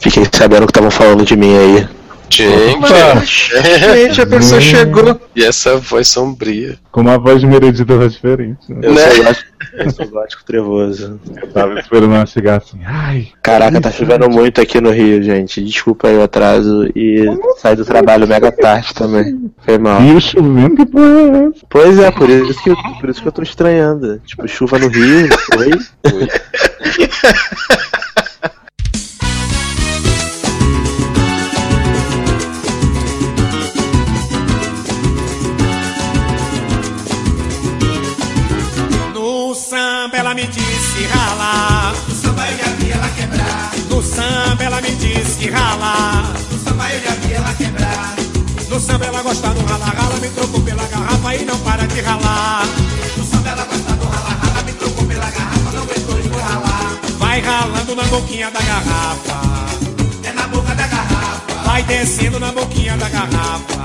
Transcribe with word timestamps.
Fiquei 0.00 0.24
sabendo 0.32 0.66
que 0.66 0.70
estavam 0.70 0.90
falando 0.90 1.24
de 1.24 1.36
mim 1.36 1.56
aí. 1.56 1.88
Gente, 2.32 2.78
Gente, 3.56 4.20
a 4.20 4.26
pessoa 4.26 4.60
chegou. 4.60 5.20
e 5.34 5.42
essa 5.44 5.76
voz 5.78 6.06
sombria. 6.06 6.78
Como 6.92 7.10
a 7.10 7.18
voz 7.18 7.40
de 7.40 7.46
Meredita 7.48 7.98
tá 7.98 8.06
diferente, 8.06 8.72
né? 8.72 8.78
Eu 8.84 8.94
Né? 8.94 9.02
sou 9.10 9.24
gótico, 9.24 9.46
eu 9.74 9.90
sou 9.90 10.08
gótico 10.08 10.44
trevoso. 10.44 11.20
Eu 11.42 11.48
tava 11.48 11.80
esperando 11.80 12.14
ela 12.14 12.26
chegar 12.26 12.58
assim. 12.58 12.78
Ai, 12.86 13.28
Caraca, 13.42 13.80
tá 13.80 13.90
chovendo 13.90 14.30
muito 14.30 14.60
aqui 14.60 14.80
no 14.80 14.92
Rio, 14.92 15.20
gente. 15.24 15.60
Desculpa 15.64 16.06
aí 16.06 16.16
o 16.18 16.22
atraso 16.22 16.88
e 16.94 17.24
sai 17.58 17.74
do 17.74 17.84
trabalho 17.84 18.28
mega 18.28 18.52
tarde 18.52 18.94
também. 18.94 19.50
Foi 19.66 19.76
mal. 19.78 20.00
Rio 20.00 20.20
chovendo, 20.20 20.76
que 20.76 20.86
porra 20.86 21.04
é 21.04 21.48
essa? 21.48 21.66
Pois 21.68 21.98
é, 21.98 22.10
por 22.12 22.30
isso 22.30 22.62
que, 22.62 22.70
eu- 22.70 22.76
por 23.00 23.10
isso 23.10 23.22
que 23.22 23.26
eu 23.26 23.32
tô 23.32 23.42
estranhando. 23.42 24.20
Tipo, 24.24 24.46
chuva 24.46 24.78
no 24.78 24.86
Rio, 24.86 25.28
oi? 25.58 25.70
Ui. 26.12 26.28
Me 50.20 50.28
trocou 50.28 50.60
pela 50.60 50.84
garrafa 50.84 51.34
e 51.34 51.44
não 51.44 51.58
para 51.60 51.86
de 51.86 52.00
ralar. 52.00 52.66
No 53.16 53.24
samba 53.24 53.48
ela 53.48 53.64
gosta 53.64 53.92
do 53.94 54.04
ralar, 54.04 54.38
rala, 54.42 54.62
me 54.62 54.72
trocou 54.72 55.06
pela 55.06 55.30
garrafa, 55.30 55.72
não 55.72 55.82
aguentou 55.82 56.20
de 56.20 56.28
ralar. 56.28 56.98
Vai 57.18 57.40
ralando 57.40 57.96
na 57.96 58.02
boquinha 58.04 58.50
da 58.50 58.60
garrafa. 58.60 59.40
É 60.22 60.32
na 60.32 60.46
boca 60.48 60.74
da 60.74 60.86
garrafa. 60.86 61.54
Vai 61.64 61.82
descendo 61.84 62.38
na 62.38 62.52
boquinha 62.52 62.96
da 62.98 63.08
garrafa. 63.08 63.80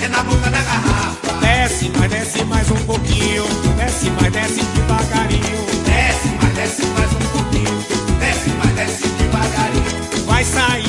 É 0.00 0.08
na 0.08 0.22
boca 0.24 0.50
da 0.50 0.60
garrafa. 0.60 1.32
Desce, 1.40 1.92
mas 1.98 2.10
desce 2.10 2.44
mais 2.44 2.70
um 2.70 2.84
pouquinho. 2.84 3.44
Desce, 3.76 4.10
mas 4.20 4.32
desce 4.32 4.60
devagarinho. 4.64 5.66
Desce, 5.84 6.28
mas 6.42 6.54
desce 6.54 6.82
mais 6.86 7.12
um 7.12 7.14
pouquinho. 7.14 7.23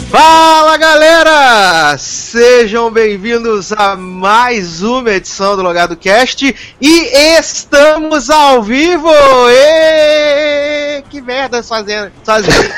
Fala 0.09 0.75
galera! 0.78 1.98
Sejam 1.98 2.92
bem-vindos 2.92 3.72
a 3.72 3.95
mais 3.95 4.84
uma 4.84 5.12
edição 5.12 5.56
do 5.56 5.62
Logado 5.62 5.95
Cast 5.95 6.75
e 6.81 7.00
estamos 7.38 8.30
ao 8.30 8.62
vivo! 8.62 9.09
Ê! 9.50 11.03
Que 11.09 11.22
merda 11.22 11.64
fazendo? 11.64 12.12
Sozinho. 12.23 12.53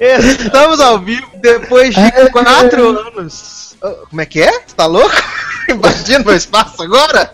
É. 0.00 0.18
Estamos 0.18 0.80
ao 0.80 0.98
vivo 0.98 1.26
depois 1.36 1.94
de 1.94 2.30
quatro 2.30 2.98
anos. 2.98 3.76
Como 4.08 4.20
é 4.20 4.26
que 4.26 4.42
é? 4.42 4.50
Você 4.52 4.74
tá 4.76 4.86
louco? 4.86 5.14
Invadindo 5.68 6.24
meu 6.26 6.36
espaço 6.36 6.82
agora? 6.82 7.32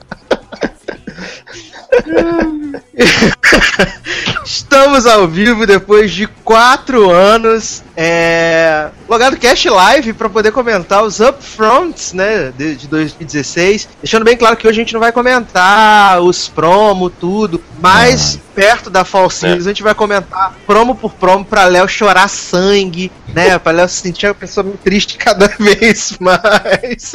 Estamos 4.44 5.06
ao 5.06 5.26
vivo 5.26 5.66
depois 5.66 6.12
de 6.12 6.26
quatro 6.26 7.10
anos. 7.10 7.82
É... 7.96 8.88
Logado 9.08 9.36
Cash 9.36 9.64
Live 9.66 10.12
para 10.12 10.28
poder 10.28 10.52
comentar 10.52 11.02
os 11.02 11.20
upfronts, 11.20 12.12
né, 12.12 12.52
de, 12.56 12.76
de 12.76 12.88
2016. 12.88 13.88
Deixando 14.02 14.24
bem 14.24 14.36
claro 14.36 14.56
que 14.56 14.66
hoje 14.66 14.80
a 14.80 14.82
gente 14.84 14.92
não 14.92 15.00
vai 15.00 15.12
comentar 15.12 16.20
os 16.20 16.48
promo, 16.48 17.10
tudo, 17.10 17.62
mas 17.80 18.38
perto 18.54 18.90
da 18.90 19.04
Fall 19.04 19.30
Season 19.30 19.68
a 19.68 19.72
gente 19.72 19.82
vai 19.82 19.94
comentar 19.94 20.54
promo 20.66 20.94
por 20.94 21.12
promo 21.12 21.44
pra 21.44 21.64
Léo 21.64 21.88
chorar 21.88 22.28
sangue, 22.28 23.10
né, 23.34 23.58
pra 23.58 23.72
Léo 23.72 23.88
se 23.88 24.00
sentir 24.00 24.26
uma 24.26 24.34
pessoa 24.34 24.66
triste 24.82 25.16
cada 25.16 25.48
vez 25.58 26.16
mais. 26.20 27.12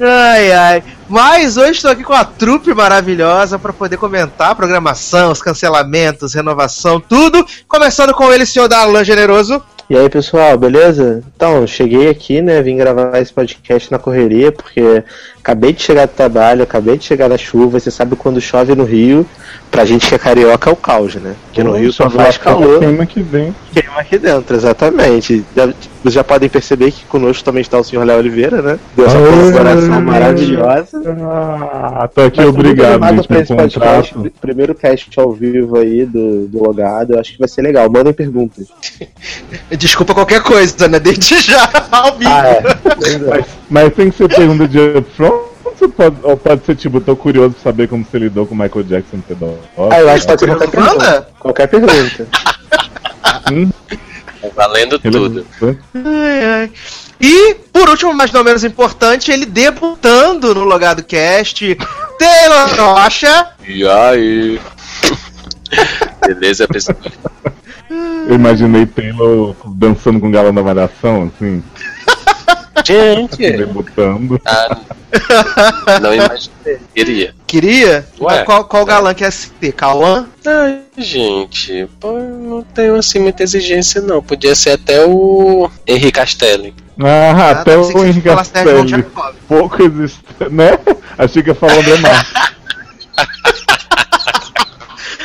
Ai, 0.00 0.52
ai. 0.52 0.82
Mas 1.08 1.56
hoje 1.56 1.72
estou 1.72 1.90
aqui 1.90 2.02
com 2.02 2.12
a 2.12 2.24
trupe 2.24 2.74
maravilhosa 2.74 3.58
para 3.58 3.72
poder 3.72 3.96
comentar 3.96 4.50
a 4.50 4.54
programação, 4.54 5.30
os 5.30 5.42
cancelamentos, 5.42 6.34
renovação, 6.34 7.00
tudo. 7.00 7.46
Começando 7.68 8.12
com 8.14 8.32
ele, 8.32 8.46
senhor 8.46 8.68
Darlan 8.68 9.04
Generoso. 9.04 9.62
E 9.88 9.96
aí, 9.96 10.08
pessoal, 10.08 10.56
beleza? 10.56 11.22
Então, 11.36 11.66
cheguei 11.66 12.08
aqui, 12.08 12.40
né? 12.40 12.62
Vim 12.62 12.76
gravar 12.76 13.18
esse 13.20 13.32
podcast 13.32 13.92
na 13.92 13.98
correria, 13.98 14.50
porque 14.50 15.04
acabei 15.44 15.74
de 15.74 15.82
chegar 15.82 16.06
do 16.06 16.12
trabalho, 16.12 16.62
acabei 16.62 16.96
de 16.96 17.04
chegar 17.04 17.28
da 17.28 17.36
chuva. 17.36 17.78
Você 17.78 17.90
sabe 17.90 18.16
quando 18.16 18.40
chove 18.40 18.74
no 18.74 18.82
Rio, 18.84 19.26
pra 19.70 19.84
gente 19.84 20.08
que 20.08 20.14
é 20.14 20.18
carioca 20.18 20.70
é 20.70 20.72
o 20.72 20.76
caos, 20.76 21.16
né? 21.16 21.34
Porque 21.46 21.62
no 21.62 21.72
Rio 21.76 21.92
só 21.92 22.08
faz 22.08 22.38
calor. 22.38 22.78
Queima 22.80 23.04
que 23.04 23.20
vem. 23.22 23.54
Queima 23.72 24.00
aqui 24.00 24.18
dentro, 24.18 24.56
exatamente. 24.56 25.44
Já- 25.54 25.66
Vocês 26.02 26.14
já 26.14 26.24
podem 26.24 26.48
perceber 26.50 26.90
que 26.90 27.04
conosco 27.06 27.42
também 27.44 27.60
está 27.62 27.78
o 27.78 27.84
senhor 27.84 28.04
Léo 28.04 28.18
Oliveira, 28.18 28.60
né? 28.60 28.78
Deu 28.96 29.06
essa 29.06 29.16
colaboração 29.18 30.00
maravilhosa. 30.02 31.02
Ah, 31.22 32.08
tô 32.14 32.20
aqui 32.22 32.40
Mas 32.40 32.48
obrigado, 32.48 33.06
gente, 33.08 33.26
pra 33.26 33.34
meu 33.36 33.42
esse 33.42 33.54
podcast, 33.54 34.14
primeiro 34.40 34.74
cast 34.74 35.18
ao 35.20 35.32
vivo 35.32 35.78
aí 35.78 36.04
do, 36.04 36.46
do 36.46 36.62
Logado, 36.62 37.14
eu 37.14 37.20
acho 37.20 37.32
que 37.32 37.38
vai 37.38 37.48
ser 37.48 37.62
legal. 37.62 37.90
Mandem 37.90 38.12
perguntas. 38.12 38.66
Desculpa 39.78 40.14
qualquer 40.14 40.42
coisa, 40.42 40.88
né? 40.88 40.98
Desde 41.00 41.38
já, 41.40 41.70
ao 41.90 42.16
vivo. 42.18 42.30
Ah, 42.30 42.48
é. 42.48 42.62
Mas, 43.28 43.46
mas 43.70 43.94
tem 43.94 44.10
que 44.10 44.16
ser 44.16 44.28
pergunta 44.28 44.68
de 44.68 44.78
upfront? 44.78 45.33
Pode, 45.88 46.16
ou 46.22 46.36
pode 46.36 46.64
ser 46.64 46.76
tipo, 46.76 47.00
tô 47.00 47.14
curioso 47.14 47.54
pra 47.54 47.62
saber 47.62 47.88
como 47.88 48.04
você 48.04 48.18
lidou 48.18 48.46
com 48.46 48.54
o 48.54 48.58
Michael 48.58 48.84
Jackson 48.84 49.20
pedófilo. 49.20 49.60
Ah, 49.90 50.00
eu 50.00 50.08
acho 50.08 50.20
que 50.22 50.26
pode 50.28 50.40
ser 50.40 50.46
qualquer 50.46 50.70
pergunta. 50.70 51.28
Qualquer 51.38 51.66
pergunta. 51.68 52.26
Tá 54.40 54.48
valendo 54.54 54.98
tudo. 54.98 55.46
Ai, 55.94 56.44
ai. 56.44 56.70
E, 57.20 57.54
por 57.72 57.88
último, 57.88 58.12
mas 58.12 58.32
não 58.32 58.44
menos 58.44 58.64
importante, 58.64 59.30
ele 59.30 59.46
debutando 59.46 60.54
no 60.54 60.64
Logado 60.64 61.02
Cast, 61.04 61.76
Taylor 62.18 62.68
Rocha. 62.76 63.48
E 63.66 63.86
aí? 63.86 64.60
Beleza, 66.26 66.66
pessoal? 66.68 66.98
Eu 68.28 68.34
imaginei 68.34 68.86
Taylor 68.86 69.54
dançando 69.66 70.18
com 70.18 70.28
o 70.28 70.30
galão 70.30 70.52
da 70.52 70.62
malhação, 70.62 71.30
assim, 71.34 71.62
Gente! 72.84 73.36
debutando. 73.36 74.40
Ah, 74.44 74.80
não 76.00 76.14
imaginei. 76.14 76.78
Queria. 76.94 77.34
Queria? 77.46 78.06
Ué. 78.20 78.42
qual, 78.44 78.64
qual 78.64 78.84
galã 78.84 79.14
que 79.14 79.24
é 79.24 79.28
ter? 79.60 79.72
Cauã? 79.72 80.26
Ai, 80.44 80.80
gente, 80.98 81.88
pô, 82.00 82.12
não 82.18 82.62
tenho 82.62 82.96
assim 82.96 83.20
muita 83.20 83.42
exigência 83.42 84.00
não. 84.00 84.22
Podia 84.22 84.54
ser 84.54 84.70
até 84.72 85.04
o 85.04 85.70
Henrique 85.86 86.12
Castelli. 86.12 86.74
Ah, 86.98 87.50
até 87.50 87.76
pensei 87.76 87.92
que 87.92 87.98
o 87.98 88.02
você 88.02 88.08
Henrique 88.08 88.28
Castelli. 88.28 89.06
Pouco 89.46 89.82
existe, 89.82 90.24
né? 90.50 90.78
Achei 91.16 91.42
que 91.42 91.50
ia 91.50 91.54
falar 91.54 91.76
o 91.76 91.80
André 91.80 91.96
Marques. 91.98 92.32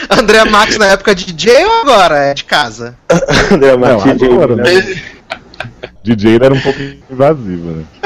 André 0.09 0.43
Max 0.45 0.77
na 0.77 0.87
época 0.87 1.13
de 1.13 1.31
DJ 1.31 1.65
ou 1.65 1.81
agora? 1.81 2.17
É 2.17 2.33
de 2.33 2.43
casa? 2.43 2.97
André 3.51 3.71
Não, 3.71 3.79
Martins, 3.79 4.23
agora, 4.23 4.55
né? 4.55 4.63
Né? 6.09 6.15
DJ 6.15 6.35
era 6.41 6.53
um 6.53 6.59
pouco 6.61 6.79
invasivo, 7.09 7.71
né? 7.71 7.83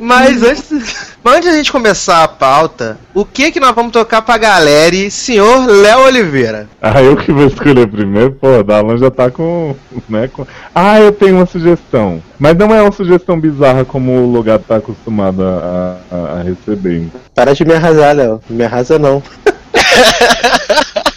Mas 0.00 0.42
antes, 0.42 1.12
mas 1.22 1.36
antes 1.36 1.50
da 1.50 1.56
gente 1.56 1.72
começar 1.72 2.22
a 2.24 2.28
pauta, 2.28 2.98
o 3.14 3.24
que 3.24 3.50
que 3.52 3.60
nós 3.60 3.74
vamos 3.74 3.92
tocar 3.92 4.22
pra 4.22 4.36
galera 4.38 4.94
e 4.94 5.10
senhor 5.10 5.66
Léo 5.68 6.00
Oliveira? 6.06 6.68
Ah, 6.80 7.02
eu 7.02 7.16
que 7.16 7.32
vou 7.32 7.46
escolher 7.46 7.86
primeiro, 7.88 8.32
pô, 8.32 8.62
Dalan 8.62 8.98
já 8.98 9.10
tá 9.10 9.30
com, 9.30 9.74
né, 10.08 10.28
com... 10.32 10.46
Ah, 10.74 11.00
eu 11.00 11.12
tenho 11.12 11.36
uma 11.36 11.46
sugestão. 11.46 12.22
Mas 12.38 12.56
não 12.56 12.74
é 12.74 12.82
uma 12.82 12.92
sugestão 12.92 13.38
bizarra 13.38 13.84
como 13.84 14.12
o 14.12 14.32
lugar 14.32 14.58
tá 14.58 14.76
acostumado 14.76 15.42
a, 15.42 15.98
a- 16.10 16.38
a 16.38 16.42
receber. 16.42 17.08
Para 17.34 17.54
de 17.54 17.64
me 17.64 17.74
arrasar, 17.74 18.14
Léo. 18.16 18.40
Não 18.48 18.56
me 18.56 18.64
arrasa, 18.64 18.98
não. 18.98 19.22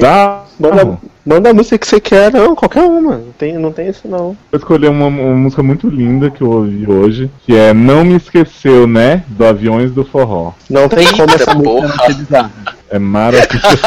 Dá, 0.00 0.44
Manda, 0.60 0.98
manda 1.24 1.50
a 1.50 1.54
música 1.54 1.78
que 1.78 1.86
você 1.86 1.98
quer, 1.98 2.30
não. 2.30 2.54
Qualquer 2.54 2.82
uma. 2.82 3.16
Não 3.16 3.32
tem, 3.32 3.54
não 3.54 3.72
tem 3.72 3.88
isso, 3.88 4.06
não. 4.06 4.36
Eu 4.52 4.58
escolhi 4.58 4.86
uma, 4.86 5.06
uma 5.06 5.34
música 5.34 5.62
muito 5.62 5.88
linda 5.88 6.30
que 6.30 6.42
eu 6.42 6.50
ouvi 6.50 6.86
hoje, 6.86 7.30
que 7.46 7.56
é 7.56 7.72
Não 7.72 8.04
Me 8.04 8.16
Esqueceu, 8.16 8.86
né? 8.86 9.24
Do 9.28 9.46
Aviões 9.46 9.90
do 9.90 10.04
Forró. 10.04 10.52
Não 10.68 10.86
tem 10.86 11.10
como 11.12 11.30
essa 11.30 11.54
música 11.54 11.54
não 11.54 11.62
porra. 11.62 12.06
ser 12.06 12.14
bizarra. 12.14 12.52
É 12.90 12.98
maravilhoso. 12.98 13.82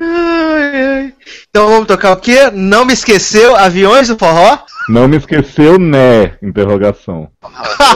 Ai, 0.00 0.84
ai. 0.84 1.12
Então 1.48 1.68
vamos 1.68 1.86
tocar 1.86 2.12
o 2.12 2.16
quê? 2.16 2.50
Não 2.52 2.84
me 2.84 2.92
esqueceu, 2.92 3.54
Aviões 3.56 4.08
do 4.08 4.18
Forró? 4.18 4.58
Não 4.88 5.06
me 5.06 5.16
esqueceu, 5.16 5.78
né? 5.78 6.32
Interrogação. 6.42 7.28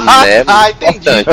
né? 0.04 0.44
Ah, 0.46 0.70
entendi. 0.70 1.24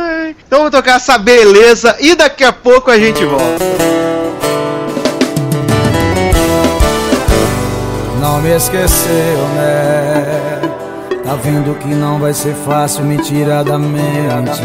Ai. 0.00 0.36
Então 0.46 0.58
vamos 0.60 0.72
tocar 0.72 0.96
essa 0.96 1.18
beleza 1.18 1.96
e 2.00 2.14
daqui 2.14 2.44
a 2.44 2.52
pouco 2.52 2.90
a 2.90 2.98
gente 2.98 3.24
volta. 3.24 3.64
Não 8.20 8.40
me 8.40 8.56
esqueceu, 8.56 9.38
né? 9.54 10.60
vendo 11.42 11.78
que 11.78 11.88
não 11.88 12.18
vai 12.18 12.34
ser 12.34 12.54
fácil 12.54 13.04
me 13.04 13.16
tirar 13.18 13.62
da 13.64 13.78
mente 13.78 14.62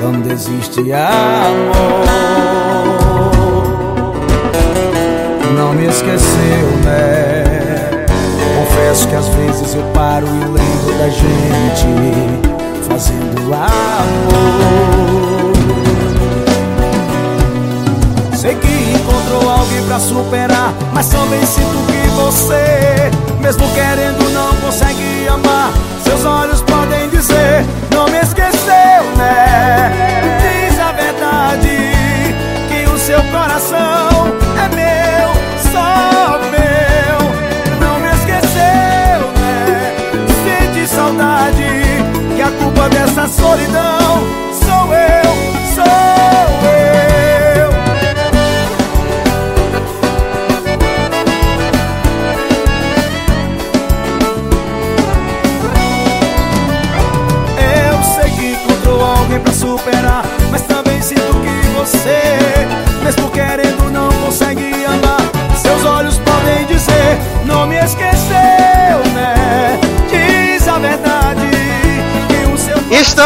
quando 0.00 0.30
existe 0.30 0.92
amor. 0.92 2.06
Não 5.54 5.72
me 5.72 5.86
esqueceu, 5.86 6.68
né? 6.84 8.06
Confesso 8.58 9.08
que 9.08 9.14
às 9.14 9.28
vezes 9.28 9.74
eu 9.74 9.82
paro 9.94 10.26
e 10.26 10.30
lembro 10.30 10.98
da 10.98 11.08
gente 11.08 12.55
fazendo 12.96 13.52
amor. 13.52 15.52
Sei 18.34 18.54
que 18.54 18.94
encontrou 18.94 19.50
alguém 19.50 19.82
pra 19.84 20.00
superar, 20.00 20.72
mas 20.94 21.08
também 21.08 21.44
sinto 21.44 21.76
que 21.86 22.08
você, 22.16 23.10
mesmo 23.40 23.68
querendo, 23.74 24.30
não 24.32 24.56
consegue 24.62 25.28
amar. 25.28 25.72
Seus 26.04 26.24
olhos 26.24 26.62
podem 26.62 27.10
dizer, 27.10 27.66
não 27.94 28.08
me 28.08 28.18
esqueceu, 28.18 29.04
né? 29.18 29.92
Diz 30.40 30.80
a 30.80 30.92
verdade, 30.92 31.68
que 32.70 32.88
o 32.90 32.98
seu 32.98 33.22
coração 33.24 33.95
solidão 43.28 43.98
sou 44.52 44.94
eu, 44.94 45.74
sou 45.74 45.84
eu. 45.84 46.05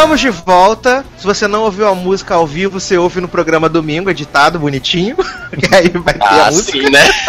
Estamos 0.00 0.20
de 0.20 0.30
volta. 0.30 1.04
Se 1.18 1.26
você 1.26 1.46
não 1.46 1.60
ouviu 1.64 1.86
a 1.86 1.94
música 1.94 2.34
ao 2.34 2.46
vivo, 2.46 2.80
você 2.80 2.96
ouve 2.96 3.20
no 3.20 3.28
programa 3.28 3.68
domingo, 3.68 4.08
editado, 4.08 4.58
bonitinho. 4.58 5.14
Que 5.14 5.74
aí 5.76 5.90
vai 5.90 6.14
ter 6.14 6.24
a 6.24 6.46
Ah, 6.46 6.50
música. 6.50 6.72
sim, 6.72 6.88
né? 6.90 7.04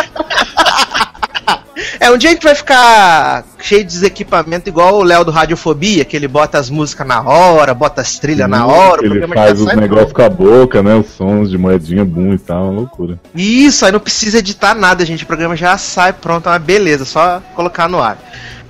É, 2.00 2.10
um 2.10 2.18
dia 2.18 2.30
a 2.30 2.34
gente 2.34 2.44
vai 2.44 2.56
ficar 2.56 3.44
cheio 3.62 3.84
de 3.84 3.90
desequipamento, 3.92 4.70
igual 4.70 4.96
o 4.96 5.04
Léo 5.04 5.24
do 5.24 5.32
Radiofobia, 5.32 6.04
que 6.06 6.16
ele 6.16 6.28
bota 6.28 6.58
as 6.58 6.70
músicas 6.70 7.06
na 7.08 7.22
hora, 7.22 7.74
bota 7.74 8.02
as 8.02 8.18
trilhas 8.20 8.50
na 8.50 8.66
hora, 8.66 9.06
Ele 9.06 9.28
faz 9.28 9.60
os 9.62 9.74
negócios 9.76 10.12
com 10.14 10.22
a 10.24 10.30
boca, 10.30 10.82
né? 10.84 10.96
Os 10.96 11.08
sons 11.08 11.50
de 11.50 11.58
moedinha, 11.58 12.04
boom 12.06 12.34
e 12.34 12.40
tal, 12.40 12.64
uma 12.66 12.72
loucura. 12.82 13.20
Isso, 13.36 13.86
aí 13.86 13.92
não 13.92 14.00
precisa 14.00 14.40
editar 14.40 14.74
nada, 14.74 15.06
gente. 15.06 15.24
O 15.24 15.28
programa 15.28 15.56
já 15.56 15.78
sai 15.78 16.14
pronto, 16.14 16.48
é 16.50 16.52
uma 16.54 16.60
beleza, 16.60 17.06
só 17.06 17.42
colocar 17.56 17.88
no 17.88 18.02
ar. 18.02 18.18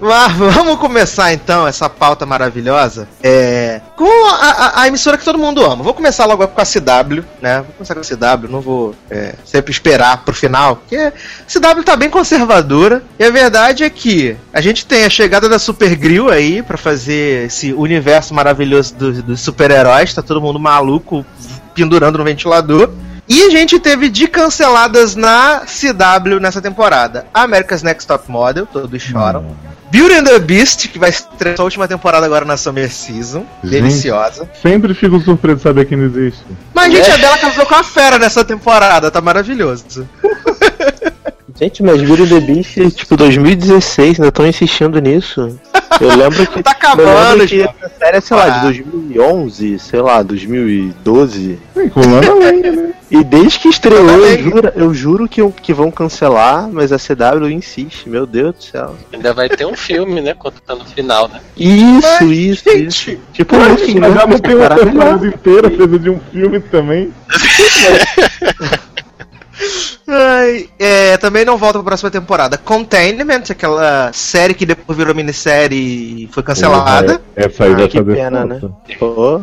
Mas 0.03 0.31
vamos 0.33 0.79
começar 0.79 1.31
então 1.31 1.67
essa 1.67 1.88
pauta 1.88 2.25
maravilhosa 2.25 3.07
é, 3.21 3.79
com 3.95 4.27
a, 4.29 4.33
a- 4.49 4.81
a 4.81 4.88
emissora 4.88 5.15
que 5.15 5.23
todo 5.23 5.38
mundo 5.38 5.63
ama. 5.63 5.83
Vou 5.83 5.93
começar 5.93 6.25
logo 6.25 6.47
com 6.47 6.59
a 6.59 6.65
CW, 6.65 7.23
né? 7.39 7.57
Vou 7.57 7.73
começar 7.77 7.93
com 7.93 7.99
a 8.01 8.03
CW, 8.38 8.47
não 8.49 8.61
vou 8.61 8.95
é, 9.11 9.35
sempre 9.45 9.71
esperar 9.71 10.23
pro 10.25 10.33
final, 10.33 10.77
porque 10.77 10.95
a 10.95 11.11
CW 11.47 11.83
tá 11.83 11.95
bem 11.95 12.09
conservadora. 12.09 13.03
E 13.19 13.23
a 13.23 13.29
verdade 13.29 13.83
é 13.83 13.89
que 13.91 14.35
a 14.51 14.59
gente 14.59 14.80
tem 14.85 15.05
a 15.05 15.09
chegada 15.09 15.47
da 15.47 15.59
Super 15.59 15.95
Grill 15.95 16.29
aí 16.29 16.61
pra 16.61 16.77
fazer 16.77 17.47
esse 17.47 17.73
universo 17.73 18.33
maravilhoso 18.33 18.95
dos, 18.95 19.21
dos 19.21 19.39
super-heróis. 19.41 20.13
Tá 20.13 20.21
todo 20.21 20.41
mundo 20.41 20.59
maluco 20.59 21.25
pendurando 21.73 22.17
no 22.17 22.23
ventilador. 22.23 22.89
E 23.27 23.43
a 23.43 23.49
gente 23.49 23.79
teve 23.79 24.09
de 24.09 24.27
canceladas 24.27 25.15
na 25.15 25.61
CW 25.61 26.39
nessa 26.41 26.61
temporada. 26.61 27.25
America's 27.33 27.81
Next 27.81 28.05
Top 28.07 28.29
Model, 28.29 28.65
todos 28.65 29.01
choram. 29.01 29.55
Beauty 29.89 30.15
and 30.15 30.23
the 30.23 30.39
Beast, 30.39 30.87
que 30.87 30.97
vai 30.97 31.09
estrear 31.09 31.55
sua 31.55 31.65
última 31.65 31.87
temporada 31.87 32.25
agora 32.25 32.45
na 32.45 32.57
Summer 32.57 32.89
Season. 32.91 33.45
Gente. 33.63 33.71
Deliciosa. 33.71 34.49
Sempre 34.61 34.93
fico 34.93 35.19
surpreso 35.19 35.57
de 35.57 35.63
saber 35.63 35.85
que 35.85 35.95
não 35.95 36.05
existe. 36.05 36.43
Mas, 36.73 36.93
gente, 36.93 37.11
a 37.11 37.17
Bela 37.17 37.37
casou 37.37 37.65
com 37.65 37.75
a 37.75 37.83
fera 37.83 38.17
nessa 38.17 38.43
temporada, 38.43 39.11
tá 39.11 39.21
maravilhoso. 39.21 40.07
Gente, 41.61 41.83
mas 41.83 42.01
Beauty 42.01 42.23
and 42.23 42.27
the 42.27 42.39
Beast, 42.39 42.95
tipo, 42.95 43.15
2016, 43.15 44.19
ainda 44.19 44.29
estão 44.29 44.47
insistindo 44.47 44.99
nisso. 44.99 45.59
Eu 45.99 46.15
lembro 46.15 46.47
que. 46.47 46.63
Tá 46.63 46.71
acabando, 46.71 47.07
eu 47.07 47.37
lembro 47.37 47.47
que 47.47 47.61
essa 47.61 47.91
série 47.99 48.17
é, 48.17 48.21
sei 48.21 48.37
lá, 48.37 48.45
Ah. 48.45 48.49
de 48.49 48.61
2011, 48.81 49.77
sei 49.79 50.01
lá, 50.01 50.23
2012. 50.23 51.59
Vem 51.75 51.89
com 51.89 51.99
lana 51.99 52.33
lenha, 52.33 52.71
né? 52.71 52.89
E 53.11 53.23
desde 53.23 53.59
que 53.59 53.67
estreou, 53.67 54.09
eu 54.09 54.39
juro, 54.41 54.71
eu 54.75 54.93
juro 54.93 55.27
que, 55.27 55.47
que 55.61 55.71
vão 55.73 55.91
cancelar, 55.91 56.67
mas 56.71 56.91
a 56.91 56.97
CW 56.97 57.49
insiste, 57.51 58.09
meu 58.09 58.25
Deus 58.25 58.55
do 58.55 58.63
céu. 58.63 58.95
Ainda 59.13 59.31
vai 59.33 59.47
ter 59.47 59.65
um 59.67 59.75
filme, 59.75 60.19
né? 60.21 60.33
Quando 60.33 60.55
tá 60.61 60.73
no 60.73 60.85
final, 60.85 61.27
né? 61.27 61.41
Isso, 61.57 62.07
Mas, 62.21 62.31
isso, 62.31 62.63
gente, 62.71 62.87
isso. 62.87 63.17
Tipo, 63.33 63.57
no 63.57 63.77
fim, 63.77 63.99
Mas 63.99 64.13
já 64.15 64.25
não 64.25 64.39
tem 64.39 64.55
uma 64.55 64.69
temporada 64.69 65.27
inteira, 65.27 65.69
precisa 65.69 65.99
de 65.99 66.09
um 66.09 66.19
filme 66.31 66.59
também. 66.59 67.13
Ai, 70.07 70.69
é, 70.79 71.17
também 71.17 71.45
não 71.45 71.57
volta 71.57 71.79
pra 71.79 71.83
próxima 71.85 72.09
temporada. 72.11 72.57
Containment, 72.57 73.43
aquela 73.49 74.11
série 74.13 74.53
que 74.53 74.65
depois 74.65 74.97
virou 74.97 75.13
minissérie 75.15 76.23
e 76.25 76.29
foi 76.31 76.43
cancelada. 76.43 77.21
É, 77.35 77.45
Essa 77.45 77.63
aí 77.65 77.73
Ah, 77.73 77.75
vai 77.77 77.87
que 77.87 78.01
pena, 78.03 78.45
né? 78.45 78.59
Pô, 78.99 79.41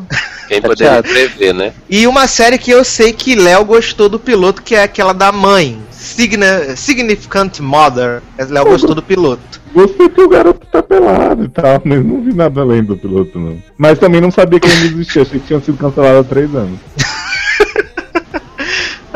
Quem 0.48 0.60
poderia 0.60 1.02
prever, 1.02 1.54
né? 1.54 1.72
E 1.88 2.06
uma 2.06 2.26
série 2.26 2.58
que 2.58 2.70
eu 2.70 2.84
sei 2.84 3.12
que 3.12 3.34
Léo 3.34 3.64
gostou 3.64 4.08
do 4.08 4.18
piloto, 4.18 4.62
que 4.62 4.74
é 4.74 4.82
aquela 4.82 5.12
da 5.12 5.30
mãe. 5.32 5.78
Signa- 5.90 6.76
Significant 6.76 7.58
Mother. 7.60 8.22
Léo 8.48 8.64
gostou 8.64 8.94
do 8.94 9.02
piloto. 9.02 9.58
Gostei 9.74 10.08
que 10.08 10.20
o 10.20 10.28
garoto 10.28 10.66
tá 10.66 10.82
pelado 10.82 11.44
e 11.44 11.48
tal, 11.48 11.80
mas 11.84 12.04
não 12.04 12.22
vi 12.22 12.32
nada 12.34 12.60
além 12.62 12.82
do 12.82 12.96
piloto, 12.96 13.38
não. 13.38 13.58
Mas 13.76 13.98
também 13.98 14.20
não 14.20 14.30
sabia 14.30 14.58
que 14.58 14.66
ainda 14.68 14.86
existia, 14.86 15.22
achei 15.22 15.38
que 15.38 15.46
tinha 15.46 15.60
sido 15.60 15.76
cancelado 15.76 16.18
há 16.20 16.24
três 16.24 16.54
anos. 16.54 16.78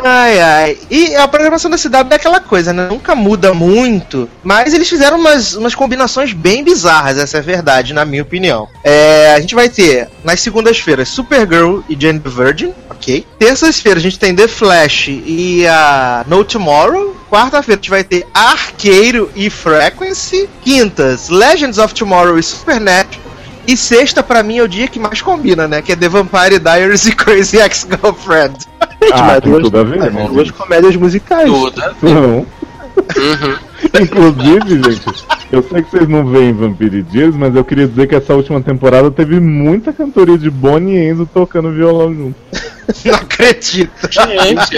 Ai, 0.05 0.41
ai. 0.41 0.79
E 0.91 1.15
a 1.15 1.29
programação 1.29 1.71
da 1.71 1.79
CW 1.79 2.13
é 2.13 2.15
aquela 2.15 2.41
coisa, 2.41 2.73
né? 2.73 2.89
Nunca 2.89 3.15
muda 3.15 3.55
muito, 3.55 4.29
mas 4.43 4.75
eles 4.75 4.89
fizeram 4.89 5.19
umas, 5.19 5.55
umas 5.55 5.75
combinações 5.75 6.33
bem 6.33 6.65
bizarras, 6.65 7.19
essa 7.19 7.39
é 7.39 7.41
a 7.41 7.43
verdade, 7.43 7.93
na 7.93 8.05
minha 8.05 8.23
opinião. 8.23 8.69
É, 8.83 9.35
a 9.35 9.41
gente 9.41 9.55
vai 9.55 9.69
ter, 9.69 10.09
nas 10.25 10.41
segundas-feiras, 10.41 11.09
Supergirl 11.09 11.81
e 11.89 11.97
Jane 11.99 12.21
the 12.21 12.31
Virgin, 12.31 12.75
ok? 12.91 13.27
Terças-feiras 13.39 14.03
a 14.03 14.05
gente 14.05 14.19
tem 14.19 14.35
The 14.35 14.49
Flash 14.49 15.09
e 15.09 15.67
a 15.67 16.25
No 16.27 16.45
Tomorrow. 16.45 17.17
Quarta-feira 17.31 17.79
a 17.79 17.83
gente 17.83 17.91
vai 17.91 18.05
ter 18.05 18.27
Arqueiro 18.35 19.31
e 19.35 19.49
Frequency. 19.49 20.49
Quintas, 20.63 21.29
Legends 21.29 21.79
of 21.79 21.95
Tomorrow 21.95 22.39
e 22.39 22.43
Supernatural. 22.43 23.33
E 23.67 23.77
sexta, 23.77 24.23
pra 24.23 24.43
mim, 24.43 24.59
é 24.59 24.63
o 24.63 24.69
dia 24.69 24.89
que 24.89 24.99
mais 24.99 25.23
combina, 25.23 25.69
né? 25.69 25.81
Que 25.81 25.93
é 25.93 25.97
The 25.97 26.09
Vampire 26.09 26.59
Diaries 26.59 27.07
e 27.07 27.13
Crazy 27.13 27.59
Ex-Girlfriend. 27.63 28.67
Gente, 29.03 29.21
Ah, 29.21 29.25
mas 29.27 29.41
duas, 29.41 29.63
tudo 29.63 29.79
a 29.79 29.85
ver, 29.85 29.99
mas 29.99 30.15
né? 30.15 30.29
duas 30.33 30.51
comédias 30.51 30.97
musicais. 30.97 31.51
Tudo. 31.51 31.83
Não. 32.03 32.39
Uhum. 32.39 32.47
Inclusive, 34.01 34.83
gente, 34.91 35.25
eu 35.51 35.63
sei 35.63 35.83
que 35.83 35.91
vocês 35.91 36.09
não 36.09 36.25
veem 36.27 36.53
Vampire 36.53 37.03
Dias, 37.03 37.35
mas 37.37 37.55
eu 37.55 37.65
queria 37.65 37.87
dizer 37.87 38.07
que 38.07 38.15
essa 38.15 38.35
última 38.35 38.61
temporada 38.61 39.11
teve 39.11 39.41
muita 39.41 39.93
cantoria 39.93 40.39
de 40.39 40.51
Bonnie 40.51 40.95
e 40.97 41.09
Enzo 41.11 41.29
tocando 41.33 41.71
violão 41.73 42.15
junto. 42.15 42.37
Não 43.05 43.15
acredito. 43.15 43.91
Gente, 44.11 44.73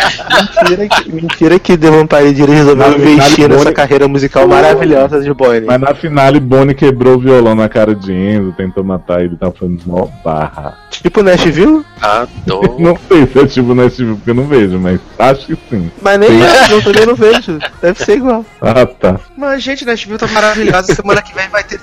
Mentira 0.65 0.89
que, 0.89 1.13
mentira 1.13 1.59
que 1.59 1.77
The 1.77 1.91
Vampire 1.91 2.33
Diaries 2.33 2.59
resolveu 2.59 2.91
Na 2.91 2.97
investir 2.97 3.49
nessa 3.49 3.73
carreira 3.73 4.09
musical 4.09 4.47
maravilhosa 4.47 5.21
de 5.21 5.33
Bonnie. 5.33 5.63
Mas 5.67 5.81
na 5.81 5.95
finale, 5.95 6.41
Bonnie 6.41 6.75
quebrou 6.75 7.17
o 7.17 7.19
violão 7.19 7.55
na 7.55 7.69
cara 7.69 7.95
de 7.95 8.13
Enzo, 8.13 8.53
tentou 8.53 8.85
matar 8.85 9.23
ele, 9.23 9.37
tá 9.37 9.51
falando 9.51 9.81
mó 9.87 10.09
barra. 10.25 10.77
Tipo 10.91 11.23
Nashville? 11.23 11.85
adoro. 12.01 12.77
Não 12.79 12.97
sei 13.09 13.27
se 13.27 13.39
é 13.39 13.47
tipo 13.47 13.75
nesse 13.75 14.05
porque 14.05 14.31
eu 14.31 14.35
não 14.35 14.47
vejo, 14.47 14.79
mas 14.79 15.01
acho 15.19 15.47
que 15.47 15.57
sim. 15.71 15.91
Mas 16.01 16.19
nem 16.19 16.31
eu, 16.31 16.77
eu 16.77 16.83
também 16.83 17.07
não 17.07 17.15
vejo. 17.15 17.59
Deve 17.81 18.05
ser 18.05 18.17
igual. 18.17 18.45
Ah, 18.61 18.87
tá. 18.87 19.21
Mas, 19.37 19.63
gente, 19.63 19.85
Nashville 19.85 20.19
tá 20.19 20.27
maravilhosa. 20.29 20.95
Semana 20.95 21.23
que 21.23 21.35
vem 21.35 21.49
vai 21.49 21.65
ter, 21.65 21.81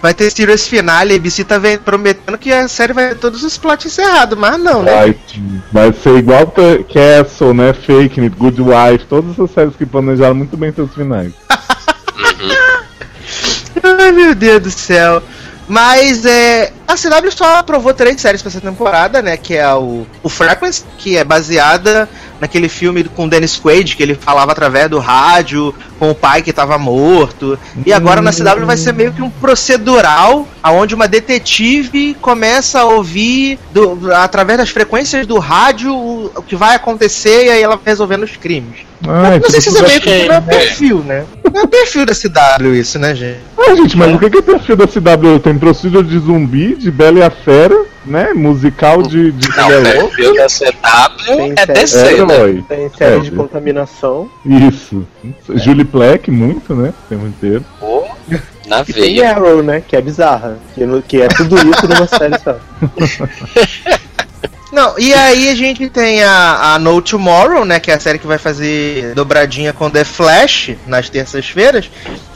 vai 0.00 0.14
ter 0.14 0.30
Serious 0.30 0.66
Finale. 0.66 1.14
A 1.14 1.16
ABC 1.16 1.44
tá 1.44 1.60
prometendo 1.84 2.38
que 2.38 2.52
a 2.52 2.68
série 2.68 2.92
vai 2.92 3.10
ter 3.10 3.16
todos 3.16 3.42
os 3.42 3.56
plots 3.56 3.86
encerrados, 3.86 4.38
mas 4.38 4.58
não, 4.58 4.82
né? 4.82 4.92
Vai, 4.92 5.16
vai 5.72 5.92
ser 5.92 6.16
igual 6.16 6.52
Castle, 6.92 7.54
né? 7.54 7.72
Fake 7.72 8.28
Good 8.28 8.60
Wife, 8.60 9.06
todas 9.08 9.32
essas 9.32 9.50
séries 9.50 9.74
que 9.74 9.86
planejaram 9.86 10.34
muito 10.34 10.56
bem 10.56 10.72
seus 10.72 10.94
finais. 10.94 11.32
Ai, 13.82 14.12
meu 14.12 14.34
Deus 14.34 14.62
do 14.62 14.70
céu. 14.70 15.22
Mas 15.66 16.24
é. 16.26 16.72
A 16.86 16.94
CW 16.94 17.30
só 17.30 17.56
aprovou 17.56 17.94
três 17.94 18.20
séries 18.20 18.42
pra 18.42 18.50
essa 18.50 18.60
temporada, 18.60 19.22
né? 19.22 19.36
Que 19.36 19.56
é 19.56 19.74
o, 19.74 20.06
o 20.22 20.28
Frequency, 20.28 20.84
que 20.98 21.16
é 21.16 21.24
baseada 21.24 22.08
naquele 22.42 22.68
filme 22.68 23.04
com 23.04 23.26
o 23.26 23.30
Dennis 23.30 23.56
Quaid, 23.56 23.94
que 23.96 24.02
ele 24.02 24.16
falava 24.16 24.50
através 24.50 24.90
do 24.90 24.98
rádio 24.98 25.72
com 25.96 26.10
o 26.10 26.14
pai 26.14 26.42
que 26.42 26.52
tava 26.52 26.76
morto. 26.76 27.56
E 27.86 27.92
agora 27.92 28.20
na 28.20 28.32
CW 28.32 28.66
vai 28.66 28.76
ser 28.76 28.92
meio 28.92 29.12
que 29.12 29.22
um 29.22 29.30
procedural, 29.30 30.48
aonde 30.60 30.92
uma 30.92 31.06
detetive 31.06 32.14
começa 32.20 32.80
a 32.80 32.84
ouvir 32.84 33.60
do- 33.72 34.12
através 34.12 34.58
das 34.58 34.70
frequências 34.70 35.24
do 35.24 35.38
rádio 35.38 35.94
o, 35.94 36.26
o 36.34 36.42
que 36.42 36.56
vai 36.56 36.74
acontecer 36.74 37.46
e 37.46 37.50
aí 37.50 37.62
ela 37.62 37.76
vai 37.76 37.84
resolvendo 37.86 38.24
os 38.24 38.36
crimes. 38.36 38.80
Ai, 39.06 39.38
não 39.38 39.48
sei 39.50 39.60
se 39.60 39.68
isso 39.68 39.78
é 39.78 39.88
meio 39.88 40.00
que 40.00 40.28
não 40.28 40.34
é 40.34 40.40
perfil, 40.40 40.98
né? 40.98 41.24
Não 41.52 41.60
é 41.62 41.66
perfil 41.68 42.04
da 42.04 42.12
CW 42.14 42.74
isso, 42.74 42.98
né, 42.98 43.14
gente? 43.14 43.38
Ah, 43.56 43.74
gente, 43.76 43.96
mas 43.96 44.12
o 44.14 44.18
que 44.18 44.30
que 44.30 44.38
é 44.38 44.42
perfil 44.42 44.76
da 44.76 44.86
CW? 44.86 45.38
Tem 45.40 45.56
Procedure 45.58 46.06
de 46.06 46.18
zumbi, 46.18 46.74
de 46.74 46.90
Bela 46.90 47.18
e 47.20 47.22
a 47.22 47.30
Fera, 47.30 47.76
né? 48.04 48.32
Musical 48.34 49.02
de, 49.02 49.32
de 49.32 49.48
Não, 49.56 49.64
Mulher 49.64 49.96
o 49.96 50.00
Louca. 50.00 50.16
perfil 50.16 50.34
da 50.34 50.46
CW 50.46 51.36
Tem 51.36 51.52
é 51.52 51.56
série- 51.66 51.72
DC, 51.72 51.98
É, 51.98 52.24
né? 52.26 52.64
Tem 52.68 52.90
série 52.90 53.16
É, 53.16 53.20
de 53.20 53.30
contaminação. 53.30 54.30
Isso. 54.44 55.06
Julie 55.54 55.84
Plec, 55.84 56.30
muito, 56.30 56.74
né? 56.74 56.92
O 57.04 57.08
tempo 57.08 57.26
inteiro. 57.26 57.64
Pô, 57.78 58.04
na 58.66 58.80
E 58.80 58.84
tem 58.92 58.94
veia. 59.14 59.30
Arrow, 59.32 59.62
né? 59.62 59.82
Que 59.86 59.96
é 59.96 60.00
bizarra. 60.00 60.58
Que, 60.74 60.84
no- 60.86 61.02
que 61.02 61.20
é 61.22 61.28
tudo 61.28 61.56
isso 61.70 61.86
numa 61.88 62.06
série 62.06 62.38
só. 62.38 62.56
Não, 64.72 64.98
e 64.98 65.12
aí 65.12 65.50
a 65.50 65.54
gente 65.54 65.86
tem 65.90 66.24
a, 66.24 66.72
a 66.74 66.78
No 66.78 67.02
Tomorrow, 67.02 67.62
né? 67.62 67.78
Que 67.78 67.90
é 67.90 67.94
a 67.94 68.00
série 68.00 68.18
que 68.18 68.26
vai 68.26 68.38
fazer 68.38 69.12
dobradinha 69.14 69.70
com 69.70 69.90
The 69.90 70.02
Flash 70.02 70.70
nas 70.86 71.10
terças-feiras, 71.10 71.90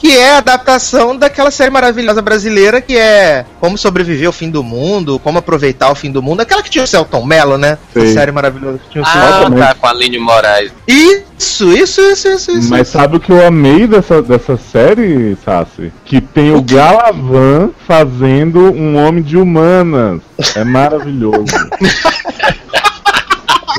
que 0.07 0.17
é 0.17 0.35
a 0.35 0.37
adaptação 0.37 1.17
daquela 1.17 1.51
série 1.51 1.69
maravilhosa 1.69 2.21
brasileira 2.21 2.79
que 2.79 2.95
é 2.95 3.43
Como 3.59 3.77
Sobreviver 3.77 4.27
ao 4.27 4.31
Fim 4.31 4.49
do 4.49 4.63
Mundo, 4.63 5.19
Como 5.19 5.37
Aproveitar 5.37 5.91
o 5.91 5.95
Fim 5.95 6.09
do 6.09 6.23
Mundo, 6.23 6.39
aquela 6.39 6.63
que 6.63 6.69
tinha 6.69 6.85
o 6.85 6.87
Celton 6.87 7.25
Mello, 7.25 7.57
né? 7.57 7.77
Sei. 7.91 8.03
Essa 8.03 8.13
série 8.13 8.31
maravilhosa 8.31 8.77
que 8.77 8.89
tinha 8.89 9.03
o 9.03 9.05
Celton 9.05 9.61
Ah, 9.61 9.67
tá, 9.67 9.75
com 9.75 9.85
a 9.85 9.89
Aline 9.89 10.17
Moraes. 10.17 10.71
Isso, 10.87 11.69
isso, 11.73 11.99
isso, 11.99 12.29
isso, 12.29 12.51
isso. 12.51 12.69
Mas 12.69 12.87
sabe 12.87 13.17
o 13.17 13.19
que 13.19 13.33
eu 13.33 13.45
amei 13.45 13.85
dessa, 13.85 14.21
dessa 14.21 14.55
série, 14.55 15.37
Sassi? 15.43 15.91
Que 16.05 16.21
tem 16.21 16.55
o 16.55 16.61
Galavan 16.61 17.71
fazendo 17.85 18.61
um 18.61 18.95
homem 18.95 19.21
de 19.21 19.35
humanas. 19.35 20.21
É 20.55 20.63
maravilhoso. 20.63 21.43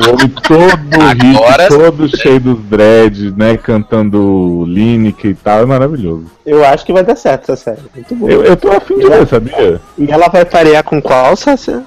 o 0.01 0.11
homem 0.15 0.29
todo 0.29 0.65
Agora- 0.95 1.63
rico, 1.65 1.77
todo 1.93 2.17
cheio 2.17 2.41
dos 2.41 2.59
dreads, 2.65 3.35
né? 3.37 3.57
Cantando 3.57 4.65
Lineker 4.67 5.31
e 5.31 5.35
tal. 5.35 5.61
É 5.61 5.67
maravilhoso. 5.67 6.27
Eu 6.47 6.65
acho 6.65 6.85
que 6.87 6.93
vai 6.93 7.05
dar 7.05 7.15
certo 7.17 7.53
essa 7.53 7.57
série. 7.75 7.83
Muito 7.95 8.15
boa. 8.15 8.31
Eu, 8.33 8.43
eu 8.45 8.57
tô 8.57 8.71
afim 8.71 8.99
de 8.99 9.07
ver, 9.09 9.27
sabia? 9.27 9.81
E 9.99 10.11
ela 10.11 10.29
vai 10.29 10.45
parear 10.47 10.83
com 10.83 11.01
qual, 11.01 11.37
Sácia? 11.37 11.83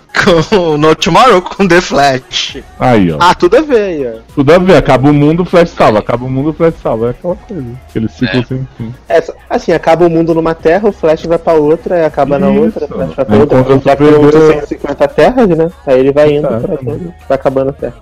Com 0.52 0.56
o 0.74 0.78
No 0.78 0.96
Tomorrow 0.96 1.42
com 1.42 1.68
The 1.68 1.82
Flash. 1.82 2.58
Aí, 2.80 3.12
ó. 3.12 3.18
Ah, 3.20 3.34
tudo 3.34 3.58
a 3.58 3.62
ver 3.62 3.82
aí, 3.82 4.08
ó. 4.08 4.20
Tudo 4.36 4.54
a 4.54 4.60
ver. 4.60 4.76
Acaba 4.76 5.10
o 5.10 5.14
mundo, 5.14 5.42
o 5.42 5.46
Flash 5.46 5.72
salva. 5.72 5.98
Acaba 6.00 6.26
o 6.26 6.30
mundo, 6.30 6.50
o 6.50 6.54
Flash 6.54 6.76
salva. 6.84 7.08
É 7.08 7.10
aquela 7.10 7.36
coisa. 7.36 7.66
Aquele 7.90 8.08
ciclo 8.10 8.40
É. 8.40 8.44
sem 8.44 8.68
fim. 8.78 8.94
É, 9.10 9.24
assim, 9.50 9.72
acaba 9.72 10.06
o 10.06 10.10
mundo 10.12 10.36
numa 10.36 10.54
terra, 10.54 10.90
o 10.90 10.92
Flash 10.92 11.26
vai 11.26 11.40
pra 11.40 11.54
outra, 11.54 11.96
aí 11.96 12.06
acaba 12.06 12.38
na 12.38 12.52
Isso. 12.52 12.60
outra, 12.62 12.86
o 12.86 12.88
Flash 12.88 13.16
vai 13.16 13.26
pra 13.26 13.36
outra. 13.38 13.58
Já 13.58 13.64
o 13.64 13.98
criou 13.98 14.14
Supergirl. 14.14 14.46
850 14.48 15.08
terras, 15.08 15.50
né? 15.50 15.72
Aí 15.88 16.00
ele 16.00 16.12
vai 16.12 16.32
indo 16.34 16.48
Tá. 16.48 16.60
pra 16.60 16.78
tudo, 16.78 17.14
vai 17.28 17.36
acabando 17.36 17.70
a 17.70 17.74
terra. 17.74 17.94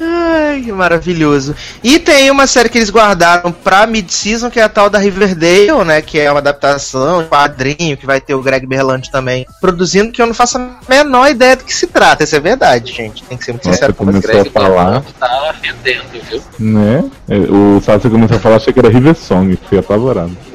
Ai, 0.00 0.60
que 0.62 0.72
maravilhoso. 0.72 1.54
E 1.82 1.98
tem 1.98 2.30
uma 2.30 2.46
série 2.46 2.68
que 2.68 2.76
eles 2.76 2.90
guardaram 2.90 3.52
pra 3.52 3.86
mid-season, 3.86 4.50
que 4.50 4.58
é 4.58 4.62
a 4.64 4.68
tal 4.68 4.90
da 4.90 4.98
Riverdale, 4.98 5.84
né? 5.84 6.02
Que 6.02 6.18
é 6.18 6.30
uma 6.30 6.40
adaptação, 6.40 7.20
um 7.20 7.26
quadrinho, 7.26 7.96
que 7.96 8.04
vai 8.04 8.20
ter 8.20 8.34
o 8.34 8.42
Greg 8.42 8.66
Berlanti 8.66 9.10
também 9.10 9.46
produzindo, 9.60 10.12
que 10.12 10.20
eu 10.20 10.26
não 10.26 10.34
faço 10.34 10.58
a 10.58 10.68
menor 10.88 11.30
ideia 11.30 11.56
do 11.56 11.64
que 11.64 11.72
se 11.72 11.86
trata. 11.86 12.24
Isso 12.24 12.34
é 12.36 12.40
verdade, 12.40 12.92
gente. 12.92 13.22
Tem 13.22 13.38
que 13.38 13.44
ser 13.44 13.52
muito 13.52 13.64
Nossa, 13.66 13.76
sincero 13.76 13.94
com 13.94 14.04
começou 14.04 14.22
vocês. 14.22 14.36
a 14.38 14.42
Greg 14.42 14.52
falar. 14.52 15.02
Tá 15.18 15.54
rendendo, 15.62 16.04
viu? 16.28 16.42
Né? 16.58 17.04
É, 17.28 17.36
O 17.36 17.80
Sassi 17.80 18.10
começou 18.10 18.36
a 18.36 18.40
falar, 18.40 18.56
achei 18.56 18.72
que 18.72 18.78
era 18.80 18.90
River 18.90 19.14
Song, 19.14 19.56
fiquei 19.56 19.78
apavorado. 19.78 20.36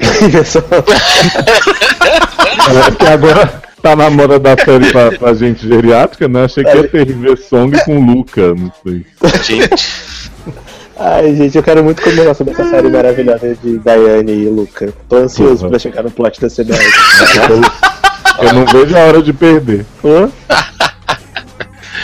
É 2.70 2.90
que 2.96 3.06
agora 3.06 3.62
tá 3.82 3.96
na 3.96 4.10
moda 4.10 4.38
da 4.38 4.56
série 4.56 4.90
pra, 4.90 5.12
pra 5.12 5.34
gente 5.34 5.66
geriátrica, 5.66 6.28
né? 6.28 6.44
Achei 6.44 6.64
que 6.64 6.76
ia 6.76 6.88
ter 6.88 7.06
River 7.06 7.36
Song 7.38 7.76
com 7.84 7.98
Luca, 8.04 8.54
não 8.54 8.72
sei. 8.82 9.04
Gente, 9.42 10.30
Ai, 11.02 11.34
gente, 11.34 11.56
eu 11.56 11.62
quero 11.62 11.82
muito 11.82 12.02
comentar 12.02 12.34
sobre 12.34 12.52
essa 12.52 12.68
série 12.68 12.90
maravilhosa 12.90 13.56
de 13.62 13.78
Daiane 13.78 14.32
e 14.32 14.48
Luca. 14.50 14.92
Tô 15.08 15.16
ansioso 15.16 15.56
Porra. 15.56 15.70
pra 15.70 15.78
chegar 15.78 16.02
no 16.02 16.10
plot 16.10 16.38
da 16.38 16.48
CBS. 16.48 16.78
Eu, 18.38 18.46
eu 18.46 18.52
não 18.52 18.66
vejo 18.66 18.94
a 18.94 19.00
hora 19.00 19.22
de 19.22 19.32
perder. 19.32 19.86
Hã? 20.04 20.30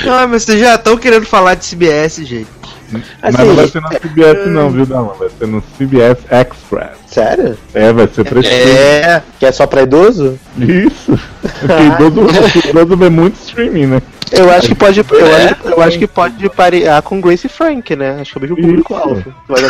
Ah, 0.09 0.27
mas 0.27 0.45
vocês 0.45 0.61
já 0.61 0.77
estão 0.77 0.97
querendo 0.97 1.27
falar 1.27 1.55
de 1.57 1.65
CBS, 1.67 2.17
gente. 2.27 2.47
Mas 2.91 3.03
Assim, 3.23 3.47
não 3.47 3.55
vai 3.57 3.67
ser 3.69 3.81
no 3.81 3.89
CBS 3.89 4.47
não, 4.47 4.71
viu, 4.71 4.87
Dama? 4.87 5.15
Vai 5.15 5.29
ser 5.31 5.47
no 5.47 5.63
CBS 5.77 6.19
Express. 6.31 6.97
Sério? 7.07 7.59
É, 7.75 7.93
vai 7.93 8.07
ser 8.09 8.25
pra 8.25 8.41
É. 8.41 9.23
Que 9.39 9.47
é 9.47 9.53
só 9.53 9.67
pra 9.67 9.83
idoso? 9.83 10.39
Isso. 10.59 11.19
Porque 11.61 12.05
idoso, 12.05 12.69
idoso 12.69 12.97
vê 12.97 13.09
muito 13.09 13.35
streaming, 13.37 13.87
né? 13.87 14.03
Eu 14.33 14.51
acho 14.51 14.69
que 14.69 14.75
pode. 14.75 15.01
Eu, 15.09 15.27
É? 15.27 15.45
acho, 15.45 15.57
eu 15.69 15.83
acho 15.83 15.99
que 15.99 16.07
pode 16.07 16.49
parear 16.51 17.01
com 17.03 17.21
Grace 17.21 17.49
Frank, 17.49 17.95
né? 17.95 18.19
Acho 18.21 18.33
que 18.33 18.39
é 18.39 18.41
o 18.41 18.43
mesmo 18.43 18.57
público-alvo. 18.57 19.35
Mas, 19.49 19.63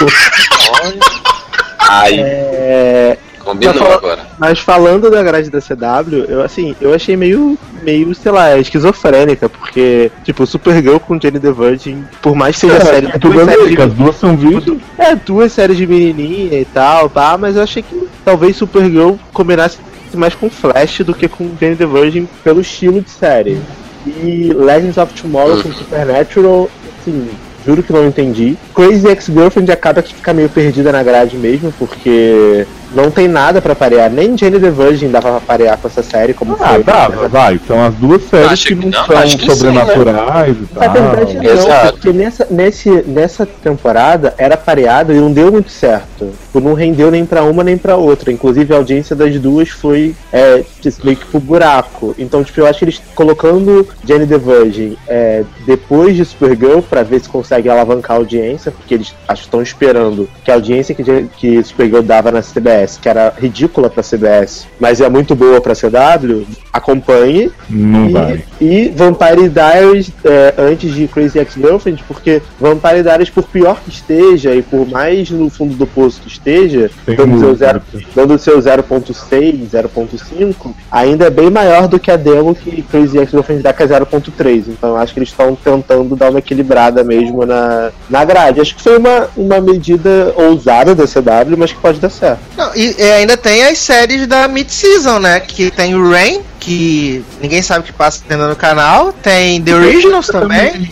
aí, 1.79 2.21
é, 2.21 3.19
combinou 3.47 3.75
fala- 3.75 3.95
agora. 3.95 4.19
mas 4.39 4.59
falando 4.59 5.11
da 5.11 5.23
grade 5.23 5.49
da 5.51 5.61
CW, 5.61 6.25
eu 6.29 6.43
assim, 6.43 6.75
eu 6.81 6.93
achei 6.93 7.17
meio, 7.17 7.57
meio, 7.83 8.15
sei 8.15 8.33
lá, 8.33 8.59
esquizofrênica, 8.59 9.49
porque, 9.49 10.11
tipo, 10.25 10.47
Supergirl 10.47 10.99
com 10.99 11.19
Jenny 11.21 11.39
the 11.41 11.53
Virgin, 11.53 12.05
por 12.21 12.35
mais 12.35 12.57
que 12.57 12.63
seja 12.69 12.81
série, 12.85 13.07
É, 13.07 13.19
duas 13.19 13.45
séries 13.47 13.75
que 13.77 13.83
as 13.83 13.91
de, 13.91 13.97
duas 13.97 14.17
são 14.17 14.37
vídeos. 14.37 14.79
é, 14.99 15.15
duas 15.15 15.53
séries 15.53 15.77
de 15.77 15.87
menininha 15.87 16.59
e 16.61 16.65
tal, 16.65 17.09
pá, 17.09 17.37
mas 17.39 17.57
eu 17.57 17.63
achei 17.63 17.83
que 17.83 18.09
talvez 18.25 18.57
Supergirl 18.57 19.15
combinasse 19.33 19.79
mais 20.15 20.35
com 20.35 20.49
Flash 20.49 21.01
do 21.01 21.13
que 21.15 21.29
com 21.29 21.51
Jenny 21.61 21.77
the 21.77 21.85
Virgin 21.87 22.27
pelo 22.43 22.61
estilo 22.61 23.01
de 23.01 23.11
série. 23.11 23.59
E 24.07 24.53
Legends 24.55 24.97
of 24.99 25.13
Tomorrow 25.21 25.63
com 25.63 25.73
Supernatural, 25.73 26.71
assim, 27.01 27.29
juro 27.67 27.83
que 27.83 27.93
não 27.93 28.07
entendi. 28.07 28.57
Crazy 28.75 29.07
Ex-Girlfriend 29.09 29.71
acaba 29.73 30.01
que 30.01 30.15
fica 30.15 30.33
meio 30.33 30.49
perdida 30.49 30.93
na 30.93 31.03
grade 31.03 31.37
mesmo, 31.37 31.73
porque 31.79 32.65
não 32.95 33.11
tem 33.11 33.29
nada 33.29 33.61
pra 33.61 33.75
parear. 33.75 34.11
Nem 34.11 34.37
Jenny 34.37 34.59
the 34.61 34.71
Virgin 34.71 35.09
dava 35.11 35.31
pra 35.33 35.41
parear 35.41 35.77
com 35.79 35.89
essa 35.89 36.03
série, 36.03 36.33
como 36.35 36.57
Ah, 36.61 36.75
foi. 36.75 36.85
dava, 36.85 37.29
vai. 37.29 37.61
São 37.67 37.85
as 37.85 37.95
duas 37.95 38.23
séries 38.25 38.53
Acho 38.53 38.67
que 38.69 38.75
não, 38.75 38.89
não, 38.91 39.05
são 39.07 39.23
que 39.23 39.29
sim, 39.39 39.51
sobrenaturais 39.51 40.57
e 40.57 40.61
Na 40.79 40.85
tal. 40.85 40.93
verdade, 40.93 41.35
não, 41.37 41.45
Exato. 41.45 41.93
porque 41.95 42.13
nessa, 42.13 42.47
nesse, 42.51 42.91
nessa 43.07 43.47
temporada 43.47 44.35
era 44.39 44.57
pareado 44.57 45.13
e 45.13 45.17
não 45.21 45.33
deu 45.33 45.51
muito 45.53 45.71
certo. 45.71 46.31
Tipo, 46.47 46.61
Não 46.61 46.75
rendeu 46.75 47.11
nem 47.11 47.25
pra 47.27 47.43
uma 47.43 47.63
nem 47.63 47.77
pra 47.77 47.97
outra. 47.97 48.33
Inclusive 48.33 48.73
a 48.73 48.77
audiência 48.79 49.15
das 49.15 49.39
duas 49.39 49.69
foi 49.69 50.15
é, 50.33 50.63
tipo, 50.81 51.05
meio 51.05 51.17
que 51.17 51.27
pro 51.27 51.41
buraco. 51.41 52.15
Então, 52.19 52.43
tipo, 52.43 52.61
eu 52.61 52.67
acho 52.67 52.79
que 52.79 52.85
eles 52.87 53.03
colocando 53.15 53.87
Jenny 54.07 54.27
the 54.27 54.39
Virgin 54.39 54.97
é, 55.07 55.43
depois 55.67 56.17
de 56.17 56.25
Supergirl 56.25 56.81
pra 56.81 57.03
ver 57.03 57.21
se 57.21 57.29
consegue 57.29 57.69
alavancar 57.69 58.17
a 58.17 58.21
audiência, 58.21 58.71
porque 58.71 58.95
eles 58.95 59.15
acho 59.29 59.43
que 59.43 59.47
estão 59.49 59.61
esperando 59.63 60.29
que 60.45 60.51
a 60.51 60.55
audiência 60.55 60.95
que, 60.95 61.03
que 61.37 61.63
Supergirl 61.63 62.03
dava 62.03 62.31
na 62.33 62.41
CBS, 62.43 62.76
que 63.01 63.09
era 63.09 63.33
ridícula 63.37 63.89
pra 63.89 64.03
CBS, 64.03 64.67
mas 64.79 65.01
é 65.01 65.09
muito 65.09 65.35
boa 65.35 65.61
pra 65.61 65.75
CW, 65.75 66.47
acompanhe 66.73 67.51
Não 67.69 68.09
e, 68.09 68.13
vai. 68.13 68.45
e 68.61 68.89
Vampire 68.95 69.49
Diaries 69.49 70.11
é, 70.25 70.55
antes 70.59 70.95
de 70.95 71.09
Crazy 71.09 71.39
Ex-Girlfriend, 71.39 72.05
porque 72.07 72.43
Vampire 72.61 73.03
Diaries, 73.03 73.31
por 73.31 73.45
pior 73.45 73.81
que 73.83 73.91
esteja 73.91 74.55
e 74.55 74.63
por 74.63 74.87
mais 74.89 75.31
no 75.31 75.49
fundo 75.49 75.75
do 75.75 75.87
poço 75.87 76.21
que 76.21 76.29
esteja, 76.29 76.91
Tem 77.05 77.17
dando 77.17 77.39
seu, 77.41 77.55
zero, 77.55 77.83
dando 78.15 78.39
seu 78.39 78.59
0.6, 78.59 79.69
0.5, 79.71 80.75
ainda 80.91 81.27
é 81.27 81.31
bem 81.31 81.51
maior 81.51 81.89
do 81.89 81.99
que 81.99 82.11
a 82.11 82.17
demo 82.17 82.55
que 82.55 82.83
Crazy 82.83 83.19
Ex-Girlfriend 83.19 83.63
dá, 83.63 83.73
que 83.73 83.83
é 83.83 83.87
0.3. 83.87 84.65
Então 84.69 84.91
eu 84.91 84.97
acho 84.97 85.13
que 85.15 85.21
eles 85.21 85.29
estão 85.31 85.55
tentando 85.55 86.17
dar 86.17 86.31
uma 86.31 86.39
equilibrada 86.39 87.03
mesmo 87.03 87.45
na, 87.45 87.91
na 88.09 88.25
grade. 88.25 88.61
Acho 88.61 88.75
que 88.77 88.83
foi 88.83 88.99
uma, 88.99 89.29
uma 89.37 89.61
medida 89.61 90.33
ousada 90.37 90.95
da 90.95 91.05
CW, 91.05 91.57
mas 91.57 91.73
que 91.73 91.81
pode 91.81 91.99
dar 92.01 92.11
certo. 92.11 92.41
Não, 92.57 92.66
e, 92.75 92.95
e 92.99 93.13
ainda 93.13 93.37
tem 93.37 93.65
as 93.65 93.79
séries 93.79 94.27
da 94.27 94.49
mid-season, 94.49 95.19
né? 95.19 95.41
Que 95.41 95.71
tem 95.71 95.95
o 95.95 96.11
Rain, 96.11 96.41
que 96.59 97.25
ninguém 97.41 97.63
sabe 97.63 97.85
que 97.87 97.93
passa 97.93 98.23
dentro 98.29 98.49
no 98.49 98.57
canal. 98.57 99.13
Tem 99.13 99.63
The 99.63 99.75
Originals 99.75 100.27
também. 100.27 100.91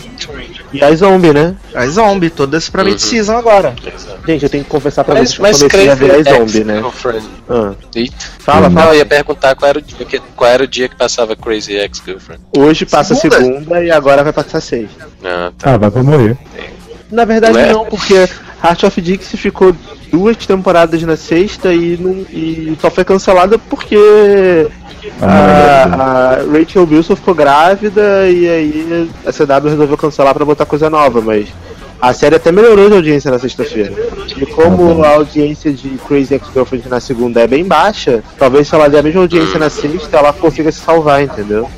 E 0.73 0.83
a 0.83 0.93
Zombie, 0.93 1.31
né? 1.31 1.55
A 1.73 1.87
Zombie, 1.87 2.29
todas 2.29 2.69
pra 2.69 2.83
Uhum. 2.83 2.89
mid-season 2.89 3.37
agora. 3.37 3.73
Gente, 4.27 4.43
eu 4.43 4.49
tenho 4.49 4.63
que 4.63 4.69
confessar 4.69 5.03
pra 5.05 5.15
Mas, 5.15 5.33
vocês 5.33 5.57
que 5.61 5.63
eu 5.65 5.69
comecei 5.69 5.89
a 5.89 5.95
ver 5.95 6.11
a 6.11 6.23
Crazy 6.23 6.29
Zombie, 6.37 6.63
né? 6.65 6.73
Ex-Girlfriend. 6.73 7.27
Ah. 7.49 7.73
Eita. 7.95 8.15
Fala, 8.39 8.69
Não, 8.69 8.81
fala. 8.81 8.93
eu 8.93 8.97
ia 8.97 9.05
perguntar 9.05 9.55
qual 9.55 9.69
era 9.69 9.79
o 9.79 9.81
dia 9.81 10.05
que, 10.05 10.19
qual 10.35 10.49
era 10.51 10.63
o 10.63 10.67
dia 10.67 10.89
que 10.89 10.95
passava 10.97 11.35
Crazy 11.35 11.73
Ex-Girlfriend. 11.73 12.41
Hoje 12.57 12.85
passa 12.85 13.15
Segunda? 13.15 13.41
segunda. 13.41 13.83
e 13.83 13.91
agora 13.91 14.23
vai 14.23 14.33
passar 14.33 14.59
sexta. 14.59 15.07
Ah, 15.23 15.51
tá. 15.57 15.73
Ah, 15.73 15.77
vai 15.77 15.89
pra 15.91 16.03
morrer. 16.03 16.37
Na 17.11 17.25
verdade 17.25 17.71
não, 17.71 17.85
porque 17.85 18.27
Heart 18.63 18.83
of 18.83 19.01
Dixie 19.01 19.37
ficou 19.37 19.75
duas 20.11 20.37
temporadas 20.37 21.01
na 21.03 21.15
sexta 21.15 21.73
e, 21.73 21.97
não, 21.97 22.25
e 22.29 22.75
só 22.79 22.89
foi 22.89 23.03
cancelada 23.03 23.59
porque 23.59 24.67
A 25.21 25.27
mulher 25.27 25.87
dele. 25.89 26.01
A, 26.01 26.03
a 26.03 26.59
Rachel 26.59 26.87
Wilson 26.89 27.15
ficou 27.15 27.35
grávida 27.35 28.29
e 28.29 28.47
aí 28.47 29.09
a 29.25 29.31
CW 29.31 29.69
resolveu 29.69 29.97
cancelar 29.97 30.33
pra 30.33 30.45
botar 30.45 30.65
coisa 30.65 30.89
nova, 30.89 31.21
mas 31.21 31.47
a 32.01 32.13
série 32.13 32.35
até 32.35 32.51
melhorou 32.51 32.89
de 32.89 32.95
audiência 32.95 33.31
na 33.31 33.39
sexta-feira. 33.39 33.93
E 34.37 34.45
como 34.45 35.03
a 35.03 35.09
audiência 35.09 35.71
de 35.71 35.89
Crazy 36.07 36.35
Ex-Girlfriend 36.35 36.89
na 36.89 36.99
segunda 36.99 37.41
é 37.41 37.47
bem 37.47 37.65
baixa, 37.65 38.23
talvez 38.37 38.67
se 38.67 38.75
ela 38.75 38.89
der 38.89 38.99
a 38.99 39.03
mesma 39.03 39.21
audiência 39.21 39.59
na 39.59 39.69
sexta, 39.69 40.17
ela 40.17 40.33
consiga 40.33 40.71
se 40.71 40.79
salvar, 40.79 41.23
entendeu? 41.23 41.69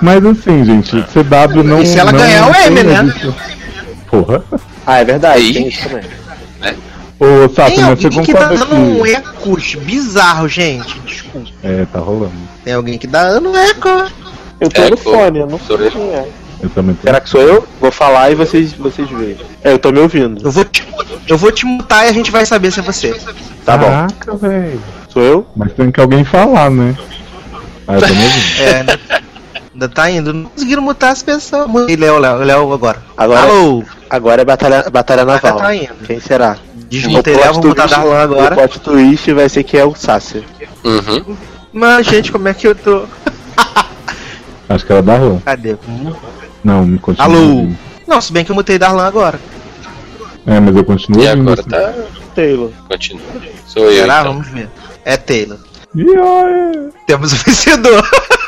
Mas 0.00 0.24
assim, 0.24 0.64
gente, 0.64 1.02
CW 1.02 1.62
não. 1.64 1.82
E 1.82 1.86
se 1.86 1.98
ela 1.98 2.12
não 2.12 2.18
ganhar, 2.18 2.50
o 2.50 2.54
M, 2.54 2.82
né? 2.82 3.14
Porra. 4.08 4.44
Ah, 4.86 4.98
é 5.00 5.04
verdade, 5.04 5.38
Aí. 5.42 5.52
tem 5.54 5.68
isso 5.68 5.88
também. 5.88 6.04
Ô, 7.20 7.48
Sato, 7.54 7.70
Tem 7.74 7.80
mas 7.84 7.98
você 8.00 8.06
alguém 8.06 8.22
que 8.24 8.34
tá 8.34 8.48
dando 8.48 8.74
um 8.74 9.02
que. 9.02 9.10
ecos 9.14 9.74
bizarro, 9.76 10.48
gente. 10.48 10.98
Desculpa. 11.00 11.48
É, 11.62 11.86
tá 11.90 11.98
rolando. 12.00 12.32
Tem 12.64 12.74
alguém 12.74 12.98
que 12.98 13.06
dá 13.06 13.30
dando 13.30 13.56
eco. 13.56 13.88
Eu 14.60 14.68
tô 14.68 14.82
É, 14.82 14.90
no 14.90 14.96
fone, 14.96 15.38
eu 15.38 15.46
não 15.46 15.58
Sou 15.60 15.78
sei 15.78 15.86
eu. 15.86 15.90
quem 15.92 16.02
é. 16.10 16.28
Eu 16.62 16.68
também 16.70 16.94
tô. 16.96 17.02
Será 17.02 17.20
que 17.20 17.28
sou 17.28 17.40
eu? 17.40 17.66
Vou 17.80 17.90
falar 17.92 18.30
e 18.30 18.34
vocês, 18.34 18.72
vocês 18.72 19.08
veem. 19.08 19.36
É, 19.62 19.72
eu 19.72 19.78
tô 19.78 19.92
me 19.92 20.00
ouvindo. 20.00 20.44
Eu 20.44 20.50
vou 20.50 20.64
te, 20.64 20.84
eu 21.28 21.38
vou 21.38 21.52
te 21.52 21.64
mutar 21.64 22.04
e 22.06 22.08
a 22.08 22.12
gente 22.12 22.30
vai 22.30 22.44
saber 22.44 22.70
se 22.72 22.80
é 22.80 22.82
você. 22.82 23.14
Tá 23.64 23.76
bom. 23.78 23.86
Caraca, 23.86 24.36
velho. 24.36 24.80
Sou 25.08 25.22
eu? 25.22 25.46
Mas 25.54 25.72
tem 25.72 25.90
que 25.90 26.00
alguém 26.00 26.24
falar, 26.24 26.70
né? 26.70 26.96
Ah, 27.86 27.94
eu 27.94 28.00
tô 28.00 28.06
me 28.08 28.24
ouvindo. 28.24 28.60
É, 28.62 28.82
né? 28.82 28.98
Ainda 29.74 29.88
tá 29.88 30.10
indo. 30.10 30.32
Não 30.32 30.44
conseguiram 30.44 30.82
mutar 30.82 31.10
as 31.10 31.22
pessoas. 31.22 31.66
Mutei 31.68 31.96
Léo, 31.96 32.18
Léo, 32.18 32.38
Léo 32.38 32.72
agora. 32.72 33.02
Agora, 33.16 33.40
Alô? 33.42 33.82
agora 34.08 34.42
é 34.42 34.44
batalha, 34.44 34.88
batalha 34.90 35.24
naval. 35.24 35.56
tá 35.58 35.74
indo. 35.74 35.94
Quem 36.06 36.20
será? 36.20 36.56
Desmutei 36.88 37.34
Léo, 37.36 37.54
vou 37.54 37.64
mutar 37.66 37.88
Darlan 37.88 38.10
O 38.12 38.22
agora. 38.22 38.54
plot 38.54 38.80
twist 38.80 39.32
vai 39.32 39.48
ser 39.48 39.64
que 39.64 39.76
é 39.76 39.84
o 39.84 39.94
Sácer. 39.94 40.44
Uhum. 40.84 41.36
Mas, 41.72 42.06
gente, 42.06 42.30
como 42.30 42.46
é 42.46 42.54
que 42.54 42.68
eu 42.68 42.74
tô? 42.74 43.04
Acho 44.68 44.86
que 44.86 44.92
era 44.92 45.02
da 45.02 45.16
rua. 45.16 45.42
Cadê? 45.44 45.76
Não, 46.62 46.84
me 46.86 46.98
continua. 46.98 47.26
Alô? 47.26 47.68
Não, 48.06 48.20
se 48.20 48.32
bem 48.32 48.44
que 48.44 48.50
eu 48.52 48.54
mutei 48.54 48.78
Darlan 48.78 49.04
agora. 49.06 49.40
É, 50.46 50.60
mas 50.60 50.76
eu 50.76 50.84
continuo 50.84 51.22
E 51.22 51.26
agora 51.28 51.60
assim. 51.60 51.70
tá. 51.70 51.92
Taylor. 52.34 52.70
Continua. 52.88 53.22
Sou 53.66 53.84
eu. 53.86 53.92
Será? 54.02 54.20
Então. 54.20 54.32
Vamos 54.34 54.48
ver. 54.48 54.68
É 55.04 55.16
Taylor. 55.16 55.58
Temos 57.06 57.32
o 57.32 57.36
vencedor. 57.36 58.08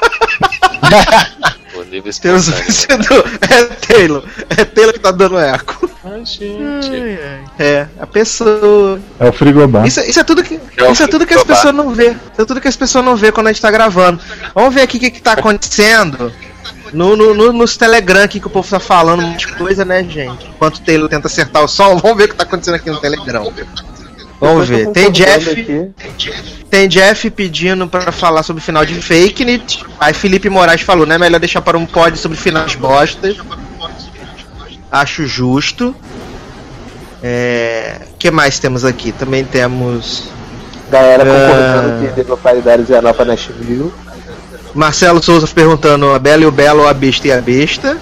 O 1.76 1.82
livro 1.82 2.10
Temos 2.20 2.48
vencedor. 2.48 3.24
É 3.50 3.64
Taylor. 3.64 4.24
É 4.56 4.64
Taylor 4.64 4.94
que 4.94 4.98
tá 5.00 5.10
dando 5.10 5.38
eco. 5.38 5.90
Ai, 6.02 6.24
gente. 6.24 7.18
É, 7.58 7.86
a 8.00 8.06
pessoa. 8.06 8.98
É 9.20 9.28
o 9.28 9.32
frigobar. 9.32 9.86
Isso, 9.86 10.00
isso 10.00 10.18
é 10.18 10.24
tudo 10.24 10.42
que, 10.42 10.54
É 10.78 10.90
isso 10.90 11.02
é 11.02 11.06
tudo 11.06 11.26
que 11.26 11.34
as 11.34 11.44
pessoas 11.44 11.74
não 11.74 11.90
vê. 11.90 12.12
Isso 12.12 12.40
é 12.40 12.44
tudo 12.46 12.62
que 12.62 12.68
as 12.68 12.76
pessoas 12.76 13.04
não 13.04 13.14
vê 13.14 13.30
quando 13.30 13.48
a 13.48 13.52
gente 13.52 13.60
tá 13.60 13.70
gravando. 13.70 14.18
Vamos 14.54 14.74
ver 14.74 14.80
aqui 14.82 14.96
o 14.96 15.00
que, 15.00 15.10
que 15.10 15.20
tá 15.20 15.32
acontecendo. 15.32 16.32
No, 16.94 17.14
no, 17.14 17.34
no- 17.34 17.52
nos 17.52 17.76
Telegram 17.76 18.22
aqui 18.24 18.40
que 18.40 18.46
o 18.46 18.50
povo 18.50 18.66
tá 18.68 18.80
falando 18.80 19.20
um 19.22 19.26
monte 19.26 19.46
de 19.46 19.52
coisa, 19.54 19.84
né, 19.84 20.02
gente? 20.02 20.46
Enquanto 20.46 20.76
o 20.76 20.80
Taylor 20.80 21.08
tenta 21.10 21.26
acertar 21.26 21.62
o 21.62 21.68
som, 21.68 21.96
vamos 22.00 22.16
ver 22.16 22.24
o 22.24 22.28
que 22.28 22.34
tá 22.36 22.44
acontecendo 22.44 22.76
aqui 22.76 22.88
no 22.90 22.98
Telegram. 23.00 23.52
Vamos 24.40 24.68
ver. 24.68 24.88
Tem 24.90 25.10
Jeff, 25.10 25.92
tem 26.70 26.88
Jeff 26.88 27.30
pedindo 27.30 27.86
pra 27.88 28.12
falar 28.12 28.42
sobre 28.42 28.62
final 28.62 28.84
de 28.84 28.94
Fake 28.94 29.42
It. 29.48 29.84
Aí 29.98 30.12
Felipe 30.12 30.48
Moraes 30.50 30.82
falou, 30.82 31.06
né? 31.06 31.16
Melhor 31.16 31.40
deixar 31.40 31.62
para 31.62 31.78
um 31.78 31.86
pod 31.86 32.18
sobre 32.18 32.36
finais 32.36 32.74
bostas. 32.74 33.36
Acho 34.90 35.26
justo. 35.26 35.94
É. 37.22 37.96
que 38.18 38.30
mais 38.30 38.58
temos 38.58 38.84
aqui? 38.84 39.10
Também 39.12 39.44
temos. 39.44 40.24
Galera 40.90 41.24
É. 41.24 41.26
concordando 41.26 42.06
que 42.06 42.14
Devil 42.14 42.36
Paridades 42.36 42.90
é 42.90 42.98
a 42.98 43.02
nova 43.02 43.24
Nashville. 43.24 43.92
Marcelo 44.74 45.22
Souza 45.22 45.46
perguntando 45.48 46.10
a 46.12 46.18
Bela 46.18 46.42
e 46.42 46.46
o 46.46 46.50
Belo 46.52 46.82
ou 46.82 46.88
a 46.88 46.94
Besta 46.94 47.26
e 47.26 47.32
a 47.32 47.40
Besta. 47.40 47.96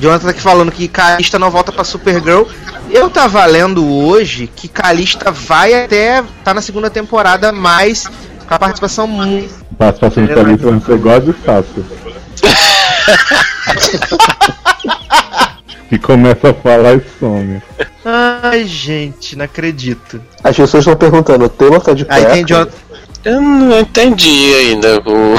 Jonathan 0.00 0.24
tá 0.26 0.30
aqui 0.30 0.40
falando 0.40 0.72
que 0.72 0.88
Calista 0.88 1.38
não 1.38 1.50
volta 1.50 1.72
pra 1.72 1.84
Supergirl. 1.84 2.44
Eu 2.90 3.10
tava 3.10 3.44
lendo 3.44 3.86
hoje 3.86 4.50
que 4.54 4.68
Calista 4.68 5.30
vai 5.30 5.84
até. 5.84 6.22
tá 6.44 6.54
na 6.54 6.62
segunda 6.62 6.88
temporada, 6.88 7.52
mas 7.52 8.06
com 8.46 8.54
a 8.54 8.58
participação 8.58 9.06
muito. 9.06 9.52
Participação 9.76 10.24
de 10.26 10.34
Thalita 10.34 10.70
vai 10.70 10.80
ser 10.80 10.94
igual 10.94 11.16
a 11.16 11.18
de 11.18 11.32
Fácil. 11.32 11.84
que 15.88 15.98
começa 15.98 16.50
a 16.50 16.54
falar 16.54 16.94
e 16.94 17.02
some. 17.18 17.62
Ai, 18.04 18.64
gente, 18.66 19.36
não 19.36 19.44
acredito. 19.44 20.20
As 20.42 20.56
pessoas 20.56 20.82
estão 20.82 20.96
perguntando, 20.96 21.44
o 21.44 21.48
Taylor 21.48 21.80
tá 21.80 21.94
de 21.94 22.06
Aí 22.08 22.22
cueca? 22.22 22.34
tem 22.34 22.46
Jonathan. 22.46 22.72
Eu 23.24 23.40
não 23.40 23.80
entendi 23.80 24.54
ainda 24.54 25.00
o 25.00 25.34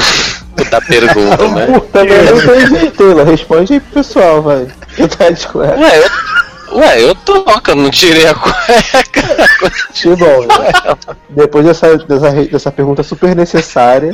da 0.70 0.80
pergunta, 0.80 1.48
né? 1.48 1.80
Também 1.92 2.18
não 2.24 2.90
Taylor. 2.90 3.26
Responde 3.26 3.74
aí 3.74 3.80
pro 3.80 3.92
pessoal, 3.94 4.42
vai. 4.42 4.66
Tu 4.96 5.08
tá 5.16 5.30
de 5.30 5.46
cueca. 5.46 5.78
Ué, 5.78 5.98
eu, 5.98 6.76
ué, 6.78 7.02
eu 7.02 7.14
tô, 7.14 7.44
eu 7.68 7.76
não 7.76 7.90
tirei 7.90 8.26
a 8.26 8.34
cueca. 8.34 9.70
Que 9.94 10.08
bom, 10.16 10.40
né? 10.42 11.16
Depois 11.30 11.64
dessa, 11.64 11.96
dessa, 11.98 12.30
dessa 12.30 12.72
pergunta 12.72 13.02
super 13.02 13.34
necessária, 13.34 14.12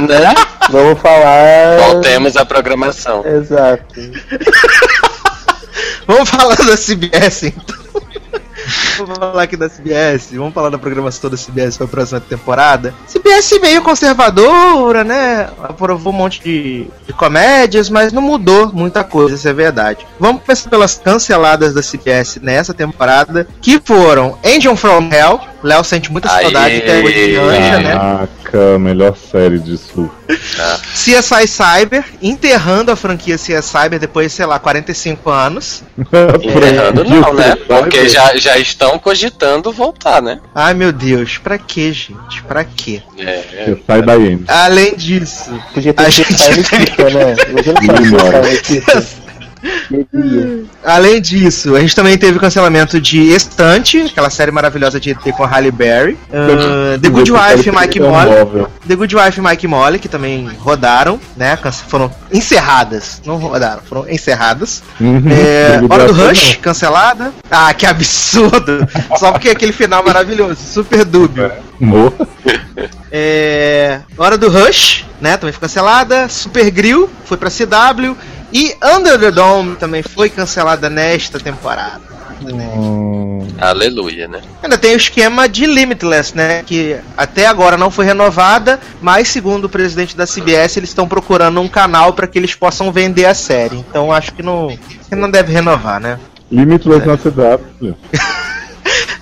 Né? 0.00 0.34
vamos 0.70 1.00
falar. 1.00 1.78
Voltemos 1.92 2.36
à 2.36 2.44
programação. 2.44 3.24
Exato. 3.26 3.94
Vamos 6.06 6.28
falar 6.28 6.54
da 6.54 6.76
CBS 6.76 7.44
então. 7.44 7.75
Vamos 8.98 9.18
falar 9.18 9.42
aqui 9.42 9.56
da 9.56 9.68
CBS, 9.68 10.30
vamos 10.32 10.54
falar 10.54 10.70
da 10.70 10.78
programação 10.78 11.30
da 11.30 11.36
CBS 11.36 11.76
pra 11.76 11.86
próxima 11.86 12.20
temporada. 12.20 12.94
CBS 13.06 13.58
meio 13.60 13.82
conservadora, 13.82 15.04
né? 15.04 15.48
Aprovou 15.62 16.12
um 16.12 16.16
monte 16.16 16.42
de, 16.42 16.86
de 17.06 17.12
comédias, 17.12 17.88
mas 17.88 18.12
não 18.12 18.22
mudou 18.22 18.72
muita 18.72 19.04
coisa, 19.04 19.34
isso 19.34 19.48
é 19.48 19.52
verdade. 19.52 20.06
Vamos 20.18 20.42
começar 20.42 20.68
pelas 20.68 20.94
canceladas 20.96 21.74
da 21.74 21.82
CBS 21.82 22.38
nessa 22.42 22.74
temporada, 22.74 23.46
que 23.60 23.80
foram 23.82 24.38
Angel 24.44 24.76
from 24.76 25.08
Hell. 25.12 25.40
Léo 25.66 25.82
sente 25.82 26.12
muita 26.12 26.28
saudade 26.28 26.76
até 26.76 26.98
hoje 27.02 27.26
de 27.30 27.36
Anja, 27.36 27.78
né? 27.80 27.92
Caraca, 27.92 28.78
melhor 28.78 29.16
série 29.16 29.58
disso. 29.58 30.08
CSI 30.94 31.48
Cyber, 31.48 32.04
enterrando 32.22 32.92
a 32.92 32.96
franquia 32.96 33.34
CSI 33.34 33.60
Cyber 33.62 33.98
depois, 33.98 34.32
sei 34.32 34.46
lá, 34.46 34.60
45 34.60 35.28
anos. 35.28 35.82
Errando 36.40 37.02
não, 37.04 37.34
né? 37.34 37.56
Porque 37.66 38.08
já, 38.08 38.36
já 38.36 38.56
estão 38.56 38.96
cogitando 38.96 39.72
voltar, 39.72 40.22
né? 40.22 40.38
Ai 40.54 40.72
meu 40.72 40.92
Deus, 40.92 41.36
pra 41.38 41.58
que, 41.58 41.92
gente? 41.92 42.42
Pra 42.46 42.62
quê? 42.62 43.02
É, 43.18 43.42
Você 43.66 43.82
sai 43.84 44.02
da 44.02 44.12
Amy. 44.12 44.44
Além 44.46 44.94
disso, 44.94 45.50
Podia 45.74 45.92
ter 45.92 46.04
A 46.04 46.08
gente 46.08 46.32
tem- 46.36 46.80
né? 47.12 47.34
Além 50.84 51.20
disso, 51.20 51.74
a 51.74 51.80
gente 51.80 51.94
também 51.94 52.16
teve 52.16 52.38
o 52.38 52.40
cancelamento 52.40 53.00
de 53.00 53.20
Estante, 53.32 54.02
aquela 54.02 54.30
série 54.30 54.50
maravilhosa 54.50 55.00
de 55.00 55.10
ET 55.10 55.22
com 55.36 55.44
a 55.44 55.46
Halle 55.46 55.70
Berry. 55.70 56.16
Ah, 56.32 56.98
The 57.00 57.08
Good 57.08 57.32
Wife 57.32 57.68
e 57.68 57.72
Mike 57.72 58.00
Molly. 58.00 58.66
The 58.86 58.96
Good 58.96 59.16
Wife 59.16 59.38
e 59.38 59.42
Mike 59.42 59.66
Molly, 59.66 59.98
que 59.98 60.08
também 60.08 60.48
rodaram, 60.58 61.20
né? 61.36 61.58
Foram 61.88 62.10
encerradas. 62.32 63.20
Não 63.24 63.36
rodaram, 63.36 63.82
foram 63.82 64.08
encerradas. 64.08 64.82
Uhum. 65.00 65.24
É, 65.30 65.80
Hora 65.88 66.06
do 66.06 66.12
Rush, 66.12 66.56
cancelada. 66.62 67.32
Ah, 67.50 67.72
que 67.74 67.86
absurdo! 67.86 68.86
Só 69.18 69.32
porque 69.32 69.48
aquele 69.50 69.72
final 69.72 70.04
maravilhoso, 70.04 70.56
super 70.56 71.04
dúbio. 71.04 71.50
É, 73.10 74.00
Hora 74.16 74.36
do 74.36 74.48
Rush, 74.48 75.04
né? 75.20 75.36
Também 75.36 75.52
foi 75.52 75.60
cancelada. 75.60 76.28
Super 76.28 76.70
Grill 76.70 77.08
foi 77.24 77.36
pra 77.36 77.50
CW. 77.50 78.16
E 78.56 78.74
Under 78.82 79.20
the 79.20 79.30
Dome 79.30 79.76
também 79.76 80.02
foi 80.02 80.30
cancelada 80.30 80.88
nesta 80.88 81.38
temporada. 81.38 82.00
Hum, 82.40 83.46
aleluia, 83.60 84.26
né? 84.26 84.40
Ainda 84.62 84.78
tem 84.78 84.94
o 84.94 84.96
esquema 84.96 85.46
de 85.46 85.66
Limitless, 85.66 86.34
né? 86.34 86.62
Que 86.66 86.96
até 87.18 87.46
agora 87.46 87.76
não 87.76 87.90
foi 87.90 88.06
renovada, 88.06 88.80
mas 89.02 89.28
segundo 89.28 89.66
o 89.66 89.68
presidente 89.68 90.16
da 90.16 90.24
CBS, 90.26 90.78
eles 90.78 90.88
estão 90.88 91.06
procurando 91.06 91.60
um 91.60 91.68
canal 91.68 92.14
para 92.14 92.26
que 92.26 92.38
eles 92.38 92.54
possam 92.54 92.90
vender 92.90 93.26
a 93.26 93.34
série. 93.34 93.76
Então 93.76 94.10
acho 94.10 94.32
que 94.32 94.42
não, 94.42 94.74
que 95.06 95.14
não 95.14 95.30
deve 95.30 95.52
renovar, 95.52 96.00
né? 96.00 96.18
Limitless 96.50 97.06
na 97.06 97.18
CW. 97.18 97.94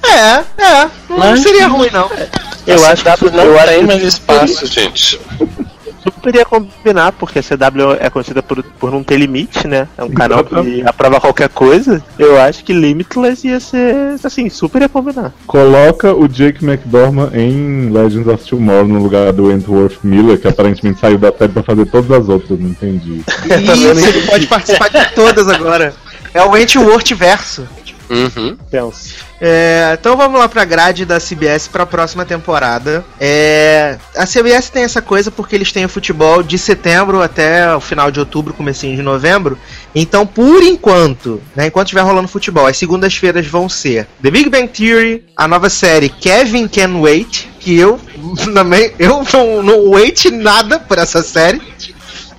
É, 0.07 0.44
é. 0.62 0.90
Não 1.09 1.18
Mas- 1.18 1.40
seria 1.40 1.66
ruim, 1.66 1.90
não. 1.90 2.09
Eu 2.64 2.87
acho 2.87 3.03
que 3.03 3.31
não 3.31 3.42
eu 3.42 3.59
acho 3.59 3.66
tem 3.66 3.79
que 3.81 3.87
mais 3.87 4.03
espaço, 4.05 4.66
gente. 4.66 5.20
Super 6.05 6.35
ia 6.35 6.45
combinar, 6.45 7.12
porque 7.12 7.38
a 7.38 7.43
CW 7.43 7.97
é 7.99 8.11
conhecida 8.11 8.43
por, 8.43 8.62
por 8.62 8.90
não 8.90 9.03
ter 9.03 9.17
limite, 9.17 9.67
né? 9.67 9.88
É 9.97 10.05
um 10.05 10.11
canal 10.11 10.45
que 10.45 10.83
aprova 10.87 11.21
qualquer 11.21 11.49
coisa. 11.49 12.03
Eu 12.19 12.40
acho 12.40 12.64
que 12.64 12.73
Limitless 12.73 13.47
ia 13.47 13.61
ser, 13.61 14.17
assim, 14.23 14.49
super 14.49 14.83
ia 14.83 14.88
combinar. 14.88 15.33
Coloca 15.47 16.12
o 16.14 16.29
Jake 16.29 16.64
McDormand 16.64 17.31
em 17.35 17.90
Legends 17.90 18.27
of 18.27 18.45
Tomorrow 18.45 18.87
no 18.87 19.03
lugar 19.03 19.33
do 19.33 19.47
Wentworth 19.47 19.99
Miller, 20.03 20.38
que 20.38 20.49
aparentemente 20.49 21.01
saiu 21.01 21.19
da 21.19 21.33
série 21.33 21.53
pra 21.53 21.62
fazer 21.62 21.87
todas 21.87 22.11
as 22.11 22.29
outras, 22.29 22.59
não 22.59 22.69
entendi. 22.69 23.23
Isso, 23.27 24.07
ele 24.09 24.27
pode 24.27 24.47
participar 24.47 24.88
de 24.88 25.14
todas 25.14 25.49
agora. 25.49 25.95
É 26.33 26.43
o 26.43 26.51
Wentworth 26.51 27.14
verso. 27.14 27.67
Uhum. 28.09 28.57
Penso. 28.71 29.14
É, 29.40 29.97
então 29.99 30.17
vamos 30.17 30.38
lá 30.38 30.49
pra 30.49 30.64
grade 30.64 31.05
da 31.05 31.19
CBS 31.19 31.69
pra 31.69 31.85
próxima 31.85 32.25
temporada. 32.25 33.05
É, 33.21 33.99
a 34.17 34.27
CBS 34.27 34.71
tem 34.71 34.85
essa 34.85 35.03
coisa 35.03 35.31
porque 35.31 35.55
eles 35.55 35.73
têm 35.73 35.85
o 35.85 35.88
futebol 35.88 36.43
de 36.43 36.59
setembro 36.59 37.23
até 37.23 37.75
o 37.75 37.81
final 37.81 38.11
de 38.11 38.21
outubro, 38.21 38.55
comecinho 38.55 38.97
de 38.97 39.03
novembro. 39.03 39.59
Então, 39.95 40.27
por 40.27 40.62
enquanto, 40.62 41.43
né, 41.55 41.67
enquanto 41.67 41.88
estiver 41.88 42.03
rolando 42.03 42.29
futebol, 42.29 42.67
as 42.67 42.77
segundas-feiras 42.77 43.47
vão 43.47 43.69
ser 43.69 44.07
The 44.23 44.31
Big 44.31 44.49
Bang 44.49 44.69
Theory, 44.69 45.25
a 45.37 45.47
nova 45.47 45.69
série 45.69 46.09
Kevin 46.09 46.69
Can 46.69 47.01
Wait, 47.01 47.47
que 47.61 47.77
eu 47.77 47.99
também 48.55 48.93
eu 48.99 49.25
não, 49.33 49.62
não 49.62 49.90
wait 49.90 50.27
nada 50.31 50.79
por 50.79 50.99
essa 50.99 51.23
série. 51.23 51.61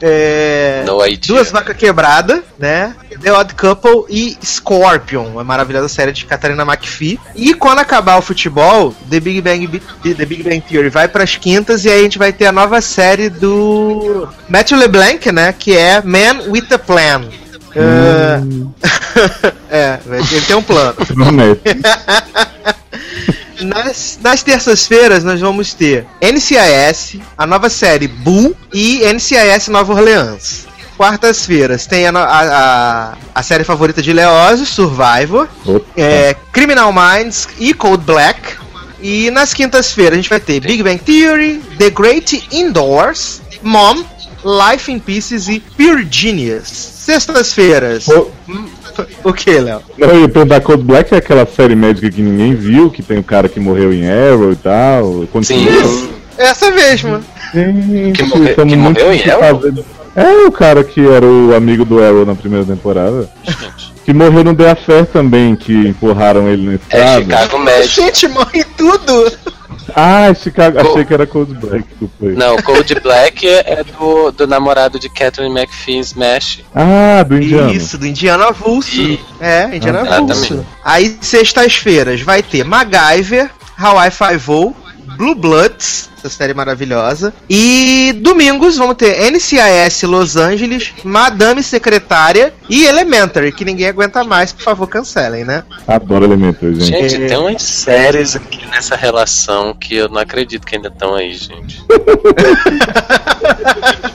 É, 0.01 0.83
No 0.85 1.05
idea. 1.05 1.19
Duas 1.27 1.51
Vacas 1.51 1.75
Quebradas, 1.77 2.41
né? 2.59 2.93
The 3.21 3.31
Odd 3.31 3.53
Couple 3.55 4.05
e 4.09 4.37
Scorpion, 4.43 5.23
uma 5.25 5.43
maravilhosa 5.43 5.87
série 5.87 6.11
de 6.11 6.25
Catarina 6.25 6.63
McPhee. 6.63 7.19
E 7.35 7.53
quando 7.53 7.79
acabar 7.79 8.17
o 8.17 8.21
futebol, 8.21 8.93
The 9.09 9.19
Big 9.19 9.41
Bang, 9.41 9.67
The 10.03 10.25
Big 10.25 10.43
Bang 10.43 10.61
Theory 10.61 10.89
vai 10.89 11.07
pras 11.07 11.35
quintas 11.35 11.85
e 11.85 11.89
aí 11.89 11.99
a 11.99 12.03
gente 12.03 12.17
vai 12.17 12.33
ter 12.33 12.45
a 12.45 12.51
nova 12.51 12.81
série 12.81 13.29
do 13.29 14.27
Matthew 14.49 14.77
LeBlanc, 14.77 15.31
né? 15.31 15.53
Que 15.57 15.75
é 15.75 16.01
Man 16.01 16.49
with 16.49 16.67
a 16.71 16.79
Plan. 16.79 17.23
É, 17.75 18.39
é, 19.69 19.99
ele 20.07 20.41
tem 20.41 20.55
um 20.55 20.63
plano. 20.63 20.95
Nas, 23.61 24.19
nas 24.21 24.43
terças-feiras 24.43 25.23
nós 25.23 25.39
vamos 25.39 25.73
ter 25.73 26.05
NCIS, 26.21 27.19
a 27.37 27.45
nova 27.45 27.69
série 27.69 28.07
Bull 28.07 28.55
e 28.73 29.01
NCIS 29.11 29.69
Nova 29.69 29.93
Orleans. 29.93 30.65
Quartas-feiras 30.97 31.85
tem 31.85 32.07
a, 32.07 32.11
a, 32.11 33.13
a, 33.33 33.43
série 33.43 33.65
favorita 33.65 34.01
de 34.01 34.13
Leózio, 34.13 34.65
Survivor, 34.65 35.47
é, 35.95 36.35
Criminal 36.53 36.93
Minds 36.93 37.49
e 37.59 37.73
Cold 37.73 38.03
Black. 38.05 38.55
E 39.01 39.29
nas 39.31 39.53
quintas-feiras 39.53 40.13
a 40.13 40.15
gente 40.15 40.29
vai 40.29 40.39
ter 40.39 40.61
Big 40.61 40.81
Bang 40.81 40.97
Theory, 40.97 41.61
The 41.77 41.89
Great 41.89 42.47
Indoors, 42.51 43.41
Mom, 43.61 44.05
Life 44.45 44.91
in 44.91 44.99
Pieces 44.99 45.49
e 45.49 45.59
Pure 45.59 46.07
Genius. 46.09 46.69
Sextas-feiras. 46.69 48.07
Ô, 48.07 48.31
O 49.23 49.33
que, 49.33 49.51
Léo? 49.59 49.81
Não, 49.97 50.07
eu 50.09 50.21
ia 50.21 50.29
perguntar 50.29 50.61
Code 50.61 50.83
Black 50.83 51.13
é 51.13 51.17
aquela 51.17 51.45
série 51.45 51.75
médica 51.75 52.09
que 52.09 52.21
ninguém 52.21 52.53
viu, 52.55 52.89
que 52.89 53.01
tem 53.03 53.17
o 53.19 53.23
cara 53.23 53.47
que 53.49 53.59
morreu 53.59 53.93
em 53.93 54.07
Arrow 54.09 54.51
e 54.51 54.55
tal. 54.55 55.27
Continua. 55.31 55.83
Sim. 55.83 56.09
Essa 56.37 56.69
mesmo. 56.71 57.19
Gente, 57.53 58.11
Que 58.13 58.23
morre- 58.23 58.49
estamos 58.49 58.73
que 58.73 58.79
muito 58.79 58.99
morreu 59.01 59.13
em 59.13 59.19
fazendo- 59.19 59.85
É 60.15 60.47
o 60.47 60.51
cara 60.51 60.83
que 60.83 61.05
era 61.05 61.25
o 61.25 61.55
amigo 61.55 61.83
do 61.85 62.03
Arrow 62.03 62.25
na 62.25 62.35
primeira 62.35 62.65
temporada. 62.65 63.29
Que 64.05 64.13
morreu 64.13 64.43
no 64.43 64.53
The 64.55 64.69
Affair 64.71 65.05
também, 65.07 65.55
que 65.55 65.73
empurraram 65.73 66.47
ele 66.47 66.65
na 66.65 66.71
É 66.73 66.75
estrada. 66.75 67.21
Chicago 67.21 67.59
Med. 67.59 67.87
Gente, 67.87 68.27
morre 68.27 68.63
tudo! 68.77 69.31
Ah, 69.95 70.33
Chicago. 70.33 70.79
Achei 70.79 71.05
que 71.05 71.13
era 71.13 71.27
Code 71.27 71.53
Black, 71.53 71.85
aí. 72.21 72.31
Não, 72.35 72.57
Cold 72.61 72.95
Black 73.01 73.47
é 73.47 73.83
do, 73.83 74.31
do 74.31 74.47
namorado 74.47 74.97
de 74.97 75.09
Catherine 75.09 75.53
McPhee 75.53 75.99
Smash. 75.99 76.63
Ah, 76.73 77.23
do 77.23 77.35
indiano. 77.37 77.71
Isso, 77.73 77.97
do 77.97 78.07
Indiano 78.07 78.43
Avulso. 78.45 78.99
Ih. 78.99 79.19
É, 79.39 79.75
Indiano 79.75 79.99
Ah, 79.99 80.15
Avulso. 80.17 80.43
exatamente. 80.45 80.67
Aí, 80.83 81.17
sextas-feiras, 81.21 82.21
vai 82.21 82.41
ter 82.41 82.63
MacGyver, 82.63 83.49
Hawaii 83.77 84.11
Five-O, 84.11 84.75
Blue 85.15 85.35
Bloods, 85.35 86.09
essa 86.17 86.29
série 86.29 86.53
maravilhosa. 86.53 87.33
E 87.49 88.13
domingos 88.21 88.77
vamos 88.77 88.95
ter 88.95 89.31
NCIS 89.31 90.03
Los 90.03 90.35
Angeles, 90.35 90.93
Madame 91.03 91.63
Secretária 91.63 92.53
e 92.69 92.85
Elementary, 92.85 93.51
que 93.51 93.65
ninguém 93.65 93.87
aguenta 93.87 94.23
mais, 94.23 94.51
por 94.51 94.63
favor, 94.63 94.87
cancelem, 94.87 95.43
né? 95.43 95.63
Adoro 95.87 96.25
Elementor, 96.25 96.73
gente. 96.73 97.09
Gente, 97.09 97.27
tem 97.27 97.37
umas 97.37 97.61
séries 97.61 98.35
aqui 98.35 98.65
nessa 98.67 98.95
relação 98.95 99.73
que 99.73 99.95
eu 99.95 100.09
não 100.09 100.19
acredito 100.19 100.65
que 100.65 100.75
ainda 100.75 100.89
estão 100.89 101.15
aí, 101.15 101.33
gente. 101.33 101.83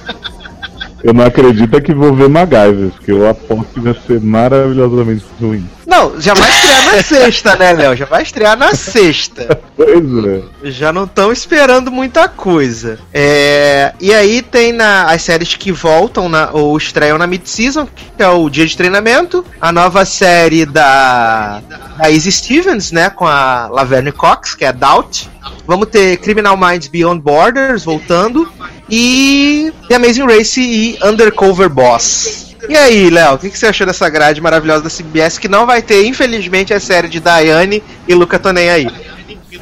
Eu 1.02 1.14
não 1.14 1.24
acredito 1.24 1.76
é 1.76 1.80
que 1.80 1.94
vou 1.94 2.14
ver 2.14 2.28
MacGyver, 2.28 2.90
porque 2.90 3.10
eu 3.10 3.28
aposto 3.28 3.74
que 3.74 3.80
vai 3.80 3.94
ser 4.06 4.20
maravilhosamente 4.20 5.24
ruim. 5.40 5.66
Não, 5.86 6.20
já 6.20 6.34
vai 6.34 6.48
estrear 6.48 6.84
na 6.84 7.02
sexta, 7.02 7.56
né, 7.56 7.72
Léo? 7.72 7.96
Já 7.96 8.04
vai 8.04 8.22
estrear 8.22 8.56
na 8.56 8.74
sexta. 8.74 9.60
Pois 9.80 10.24
é. 10.26 10.70
Já 10.70 10.92
não 10.92 11.04
estão 11.04 11.32
esperando 11.32 11.90
muita 11.90 12.28
coisa. 12.28 12.98
É, 13.14 13.94
e 13.98 14.12
aí 14.12 14.42
tem 14.42 14.72
na, 14.72 15.04
as 15.04 15.22
séries 15.22 15.56
que 15.56 15.72
voltam 15.72 16.28
na, 16.28 16.50
ou 16.52 16.76
estreiam 16.76 17.16
na 17.16 17.26
mid-season, 17.26 17.88
que 18.14 18.22
é 18.22 18.28
o 18.28 18.50
Dia 18.50 18.66
de 18.66 18.76
Treinamento, 18.76 19.42
a 19.58 19.72
nova 19.72 20.04
série 20.04 20.66
da, 20.66 21.62
da 21.96 22.10
Izzy 22.10 22.30
Stevens, 22.30 22.92
né, 22.92 23.08
com 23.08 23.26
a 23.26 23.68
Laverne 23.68 24.12
Cox, 24.12 24.54
que 24.54 24.66
é 24.66 24.72
Doubt. 24.72 25.30
Vamos 25.70 25.86
ter 25.86 26.16
Criminal 26.16 26.56
Minds 26.56 26.88
Beyond 26.88 27.20
Borders 27.20 27.84
voltando 27.84 28.44
e 28.90 29.72
The 29.86 29.94
Amazing 29.94 30.26
Race 30.26 30.60
e 30.60 30.98
Undercover 31.00 31.70
Boss. 31.70 32.56
E 32.68 32.76
aí, 32.76 33.08
Léo, 33.08 33.34
o 33.34 33.38
que, 33.38 33.48
que 33.48 33.56
você 33.56 33.66
achou 33.66 33.86
dessa 33.86 34.10
grade 34.10 34.40
maravilhosa 34.40 34.82
da 34.82 34.90
CBS 34.90 35.38
que 35.38 35.46
não 35.46 35.66
vai 35.66 35.80
ter, 35.80 36.04
infelizmente, 36.04 36.74
a 36.74 36.80
série 36.80 37.06
de 37.06 37.20
Diane 37.20 37.84
e 38.08 38.14
Luca 38.16 38.36
tô 38.36 38.50
nem 38.50 38.68
aí? 38.68 38.88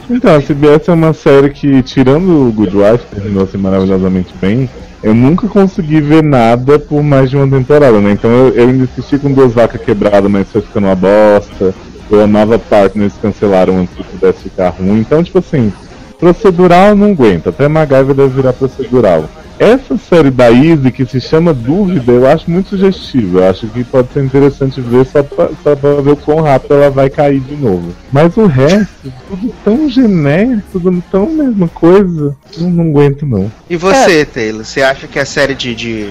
Então, 0.09 0.35
a 0.35 0.41
CBS 0.41 0.89
é 0.89 0.93
uma 0.95 1.13
série 1.13 1.51
que, 1.51 1.83
tirando 1.83 2.49
o 2.49 2.53
Good 2.53 2.75
Wife, 2.75 3.05
terminou 3.15 3.43
assim 3.45 3.59
maravilhosamente 3.59 4.33
bem, 4.41 4.67
eu 5.03 5.15
nunca 5.15 5.47
consegui 5.47 6.01
ver 6.01 6.23
nada 6.23 6.79
por 6.79 7.03
mais 7.03 7.29
de 7.29 7.37
uma 7.37 7.47
temporada, 7.47 8.01
né? 8.01 8.13
Então 8.13 8.31
eu, 8.31 8.55
eu 8.55 8.69
ainda 8.69 8.85
assisti 8.85 9.19
com 9.19 9.31
duas 9.31 9.53
vacas 9.53 9.83
quebradas, 9.83 10.31
mas 10.31 10.51
foi 10.51 10.63
ficando 10.63 10.87
uma 10.87 10.97
bosta. 10.97 11.75
Eu 12.11 12.23
amava 12.23 12.59
Partners, 12.59 13.13
cancelaram 13.21 13.81
antes 13.81 13.95
que 13.95 14.05
pudesse 14.05 14.45
ficar 14.45 14.71
ruim. 14.71 15.01
Então, 15.01 15.23
tipo 15.23 15.41
assim, 15.41 15.71
procedural 16.19 16.95
não 16.95 17.13
aguenta. 17.13 17.51
Até 17.51 17.69
MacGyver 17.69 18.15
deve 18.15 18.29
virar 18.29 18.53
procedural. 18.53 19.29
Essa 19.59 19.99
série 19.99 20.31
da 20.31 20.53
Easy, 20.53 20.93
que 20.93 21.05
se 21.05 21.21
chama 21.21 21.53
Dúvida, 21.53 22.13
eu 22.13 22.29
acho 22.29 22.49
muito 22.49 22.71
sugestiva. 22.71 23.41
Eu 23.41 23.51
acho 23.51 23.67
que 23.67 23.83
pode 23.83 24.13
ser 24.13 24.23
interessante 24.23 24.81
ver 24.81 25.05
só 25.05 25.21
pra, 25.23 25.49
só 25.65 25.75
pra 25.75 25.95
ver 26.01 26.13
o 26.13 26.17
quão 26.17 26.41
rápido 26.43 26.75
ela 26.75 26.91
vai 26.91 27.11
cair 27.11 27.41
de 27.41 27.57
novo. 27.57 27.93
Mas 28.13 28.37
o 28.37 28.47
resto, 28.47 29.13
tudo 29.29 29.53
tão 29.65 29.91
genérico, 29.91 30.63
tudo 30.73 31.03
tão 31.11 31.29
mesma 31.29 31.67
coisa. 31.67 32.37
Eu 32.57 32.71
não 32.71 32.85
aguento, 32.85 33.27
não. 33.27 33.51
E 33.69 33.77
você, 33.77 34.25
Taylor, 34.25 34.65
você 34.65 34.81
acha 34.81 35.09
que 35.09 35.19
a 35.19 35.27
série 35.27 35.57
de, 35.57 35.75
de, 35.75 36.11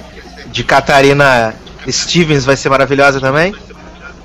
de 0.51 0.63
Catarina 0.65 1.53
Stevens 1.89 2.43
vai 2.43 2.57
ser 2.57 2.67
maravilhosa 2.67 3.21
também? 3.21 3.55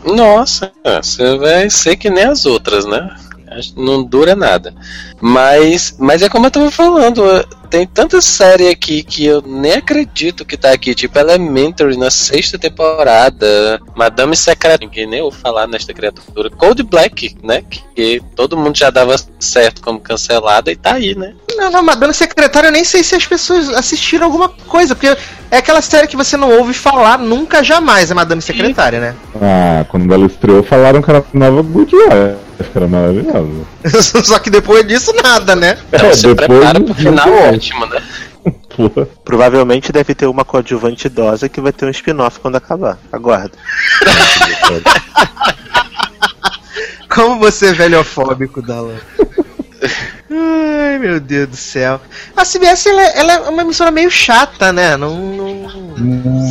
Nossa, 0.04 0.72
você 1.00 1.36
vai 1.38 1.70
ser 1.70 1.94
que 1.94 2.10
nem 2.10 2.24
as 2.24 2.44
outras, 2.44 2.84
né? 2.84 3.08
Não 3.76 4.02
dura 4.02 4.34
nada. 4.34 4.74
Mas, 5.20 5.96
mas 5.98 6.22
é 6.22 6.28
como 6.28 6.46
eu 6.46 6.50
tava 6.50 6.70
falando, 6.70 7.22
tem 7.70 7.86
tanta 7.86 8.20
série 8.20 8.68
aqui 8.68 9.02
que 9.02 9.24
eu 9.24 9.40
nem 9.40 9.72
acredito 9.72 10.44
que 10.44 10.56
tá 10.56 10.72
aqui. 10.72 10.94
Tipo 10.94 11.18
Elementary 11.18 11.96
na 11.96 12.10
sexta 12.10 12.58
temporada, 12.58 13.80
Madame 13.96 14.36
Secreta, 14.36 14.84
ninguém 14.84 15.06
nem 15.06 15.22
ouviu 15.22 15.40
falar 15.40 15.66
nesta 15.66 15.94
criatura. 15.94 16.50
Cold 16.50 16.82
Black, 16.82 17.36
né? 17.42 17.62
Que 17.94 18.20
todo 18.36 18.56
mundo 18.56 18.76
já 18.76 18.90
dava 18.90 19.16
certo 19.40 19.80
como 19.80 20.00
cancelada 20.00 20.70
e 20.70 20.76
tá 20.76 20.94
aí, 20.94 21.14
né? 21.14 21.34
Não, 21.56 21.70
não, 21.70 21.82
Madonna 21.82 22.12
Secretária, 22.12 22.68
eu 22.68 22.72
nem 22.72 22.84
sei 22.84 23.02
se 23.02 23.14
as 23.14 23.26
pessoas 23.26 23.68
assistiram 23.70 24.26
alguma 24.26 24.48
coisa, 24.48 24.94
porque 24.94 25.16
é 25.50 25.56
aquela 25.56 25.80
série 25.80 26.06
que 26.06 26.16
você 26.16 26.36
não 26.36 26.50
ouve 26.50 26.74
falar 26.74 27.18
nunca, 27.18 27.62
jamais, 27.62 28.10
é 28.10 28.14
Madame 28.14 28.42
Secretária, 28.42 29.00
né? 29.00 29.14
Ah, 29.40 29.84
quando 29.88 30.12
ela 30.12 30.26
estreou, 30.26 30.62
falaram 30.62 31.00
que 31.00 31.10
era 31.10 31.24
nova 31.32 31.62
Good 31.62 31.94
Wife. 31.94 32.51
que 32.51 32.51
Era 32.74 32.86
maravilhosa. 32.86 33.66
Só 34.24 34.38
que 34.38 34.50
depois 34.50 34.86
disso, 34.86 35.12
nada, 35.22 35.54
né? 35.54 35.78
Então 35.88 36.08
É, 36.08 36.14
se 36.14 36.26
depois 36.26 36.48
prepara 36.48 36.80
pro 36.80 36.94
final 36.94 37.28
ótimo, 37.48 37.86
né? 37.86 38.02
Porra. 38.76 39.06
Provavelmente 39.24 39.92
deve 39.92 40.14
ter 40.14 40.26
uma 40.26 40.44
coadjuvante 40.44 41.06
idosa 41.06 41.48
que 41.48 41.60
vai 41.60 41.72
ter 41.72 41.86
um 41.86 41.90
spin-off 41.90 42.40
quando 42.40 42.56
acabar. 42.56 42.98
Aguarda. 43.12 43.52
Como 47.08 47.38
você 47.38 47.66
é 47.66 47.72
velhofóbico, 47.74 48.62
Dalan. 48.62 48.96
Ai, 50.30 50.98
meu 50.98 51.20
Deus 51.20 51.48
do 51.48 51.56
céu. 51.56 52.00
A 52.36 52.44
CBS, 52.44 52.86
ela, 52.86 53.02
ela 53.02 53.32
é 53.32 53.38
uma 53.48 53.62
emissora 53.62 53.90
meio 53.90 54.10
chata, 54.10 54.72
né? 54.72 54.96
Não... 54.96 55.16
não- 55.16 55.52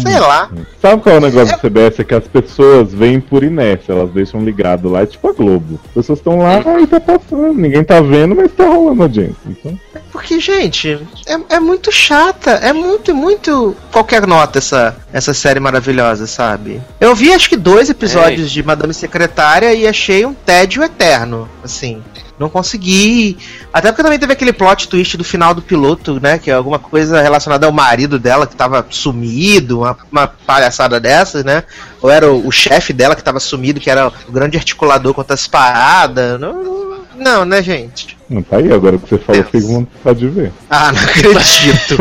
Sei 0.02 0.20
lá. 0.20 0.50
Sabe 0.82 1.02
qual 1.02 1.16
é 1.16 1.18
o 1.18 1.22
negócio 1.22 1.56
do 1.56 1.60
CBS? 1.62 2.00
É 2.00 2.04
que 2.04 2.14
as 2.16 2.28
pessoas 2.28 2.94
vêm 2.94 3.20
por 3.20 3.44
inércia, 3.44 3.92
elas 3.92 4.10
deixam 4.12 4.44
ligado 4.44 4.90
lá, 4.90 5.02
é 5.02 5.06
tipo 5.06 5.30
a 5.30 5.34
Globo. 5.34 5.80
As 5.86 5.92
pessoas 5.94 6.20
estão 6.20 6.38
lá 6.40 6.60
e 6.82 6.88
tá 6.88 7.00
passando, 7.00 7.54
ninguém 7.54 7.84
tá 7.84 8.00
vendo, 8.02 8.36
mas 8.36 8.52
tá 8.52 8.66
rolando 8.66 9.04
audiência. 9.04 9.36
Então, 9.48 9.78
Porque, 10.12 10.40
gente, 10.40 11.00
é, 11.28 11.56
é 11.56 11.60
muito 11.60 11.92
chata. 11.92 12.52
É 12.52 12.72
muito, 12.74 13.14
muito. 13.14 13.76
Qualquer 13.92 14.26
nota 14.26 14.60
essa, 14.60 14.96
essa 15.12 15.34
série 15.34 15.60
maravilhosa, 15.60 16.26
sabe? 16.28 16.82
Eu 17.00 17.14
vi 17.16 17.32
acho 17.34 17.50
que 17.50 17.58
dois 17.58 17.90
episódios 17.90 18.50
de 18.52 18.64
Madame 18.64 18.94
Secretária 18.94 19.74
e 19.74 19.88
achei 19.88 20.26
um 20.26 20.34
tédio 20.34 20.84
eterno. 20.84 21.50
Assim. 21.64 22.02
Não 22.42 22.50
consegui. 22.50 23.38
Até 23.72 23.92
porque 23.92 24.02
também 24.02 24.18
teve 24.18 24.34
aquele 24.34 24.52
plot 24.52 24.88
twist 24.88 25.16
do 25.16 25.24
final 25.24 25.54
do 25.54 25.62
piloto, 25.62 26.20
né? 26.20 26.40
Que 26.40 26.50
é 26.50 26.56
alguma 26.56 26.80
coisa 26.80 27.22
relacionada 27.22 27.68
ao 27.68 27.72
marido 27.72 28.18
dela 28.18 28.48
que 28.48 28.56
tava 28.56 28.84
sumido, 28.90 29.82
uma, 29.82 29.96
uma 30.12 30.28
palhaçada 30.28 31.00
dessas, 31.00 31.44
né? 31.44 31.64
Ou 32.02 32.10
era 32.10 32.32
o, 32.32 32.48
o 32.48 32.52
chefe 32.52 32.94
dela 32.94 33.16
que 33.16 33.24
tava 33.24 33.40
sumido, 33.40 33.80
que 33.80 33.92
era 33.92 34.12
o 34.28 34.32
grande 34.32 34.58
articulador 34.58 35.14
contra 35.14 35.36
as 35.36 35.48
paradas. 35.48 36.40
Não, 36.40 37.04
não, 37.16 37.46
né, 37.46 37.62
gente? 37.62 38.18
Não 38.28 38.42
tá 38.42 38.58
aí, 38.58 38.74
agora 38.74 38.98
que 38.98 39.08
você 39.08 39.20
falou, 39.20 39.44
fiquei 39.44 39.62
com 39.62 39.68
vontade 39.68 40.20
de 40.20 40.28
ver. 40.28 40.52
Ah, 40.68 40.92
não 40.92 41.00
acredito. 41.00 41.98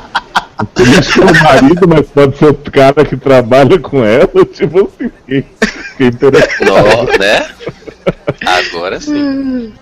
Triste 0.66 1.20
é 1.20 1.24
o 1.24 1.42
marido, 1.42 1.88
mas 1.88 2.06
pode 2.08 2.36
ser 2.38 2.46
o 2.46 2.54
cara 2.54 3.04
que 3.04 3.16
trabalha 3.16 3.78
com 3.78 4.04
ela, 4.04 4.44
tipo 4.52 4.80
assim, 4.80 5.10
fiquei, 5.20 5.44
fiquei 5.90 6.06
interessado. 6.08 6.64
Nó, 6.66 7.18
né? 7.18 7.46
Agora 8.46 9.00
sim. 9.00 9.72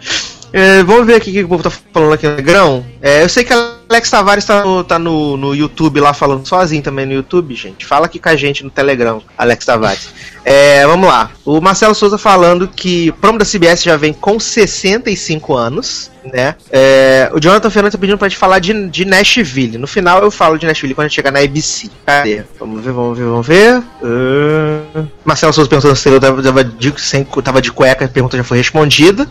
É, 0.53 0.83
vamos 0.83 1.07
ver 1.07 1.15
aqui 1.15 1.31
o 1.31 1.33
que 1.33 1.45
o 1.45 1.49
povo 1.49 1.63
tá 1.63 1.71
falando 1.71 2.13
aqui 2.13 2.29
no 2.29 2.37
Negrão. 2.37 2.85
É, 3.01 3.23
eu 3.23 3.29
sei 3.29 3.43
que 3.43 3.55
Alex 3.55 4.11
Tavares 4.11 4.45
tá, 4.45 4.63
no, 4.63 4.85
tá 4.85 4.99
no, 4.99 5.37
no 5.39 5.55
YouTube 5.55 5.99
lá 5.99 6.13
falando 6.13 6.47
sozinho 6.47 6.83
também 6.83 7.07
no 7.07 7.15
YouTube, 7.15 7.55
gente. 7.55 7.87
Fala 7.87 8.05
aqui 8.05 8.19
com 8.19 8.29
a 8.29 8.37
gente 8.37 8.63
no 8.63 8.69
Telegram, 8.69 9.23
Alex 9.39 9.65
Tavares. 9.65 10.11
É, 10.45 10.87
vamos 10.87 11.09
lá. 11.09 11.31
O 11.43 11.59
Marcelo 11.59 11.95
Souza 11.95 12.19
falando 12.19 12.69
que 12.69 13.09
o 13.09 13.15
promo 13.15 13.39
da 13.39 13.47
CBS 13.47 13.83
já 13.83 13.97
vem 13.97 14.13
com 14.13 14.39
65 14.39 15.55
anos, 15.55 16.11
né? 16.25 16.55
É, 16.71 17.31
o 17.33 17.41
Jonathan 17.41 17.71
Fernandes 17.71 17.95
tá 17.95 18.01
pedindo 18.01 18.19
pra 18.19 18.29
gente 18.29 18.39
falar 18.39 18.59
de, 18.59 18.89
de 18.89 19.05
Nashville. 19.05 19.79
No 19.79 19.87
final 19.87 20.23
eu 20.23 20.31
falo 20.31 20.59
de 20.59 20.67
Nashville 20.67 20.95
quando 20.95 21.07
a 21.07 21.09
gente 21.09 21.17
chegar 21.17 21.31
na 21.31 21.41
ABC. 21.41 21.91
Cadê? 22.07 22.43
Vamos 22.59 22.85
ver, 22.85 22.93
vamos 22.93 23.19
ver, 23.19 23.25
vamos 23.25 23.47
ver. 23.47 23.79
Uh... 24.03 25.07
Marcelo 25.25 25.53
Souza 25.53 25.69
perguntando 25.69 25.97
se 25.97 26.09
eu 26.09 26.21
tava, 26.21 26.43
tava, 26.43 26.65
de, 26.65 26.95
sem, 27.01 27.25
tava 27.25 27.63
de 27.63 27.73
cueca, 27.73 28.05
a 28.05 28.09
pergunta 28.09 28.37
já 28.37 28.45
foi 28.45 28.59
respondida. 28.59 29.29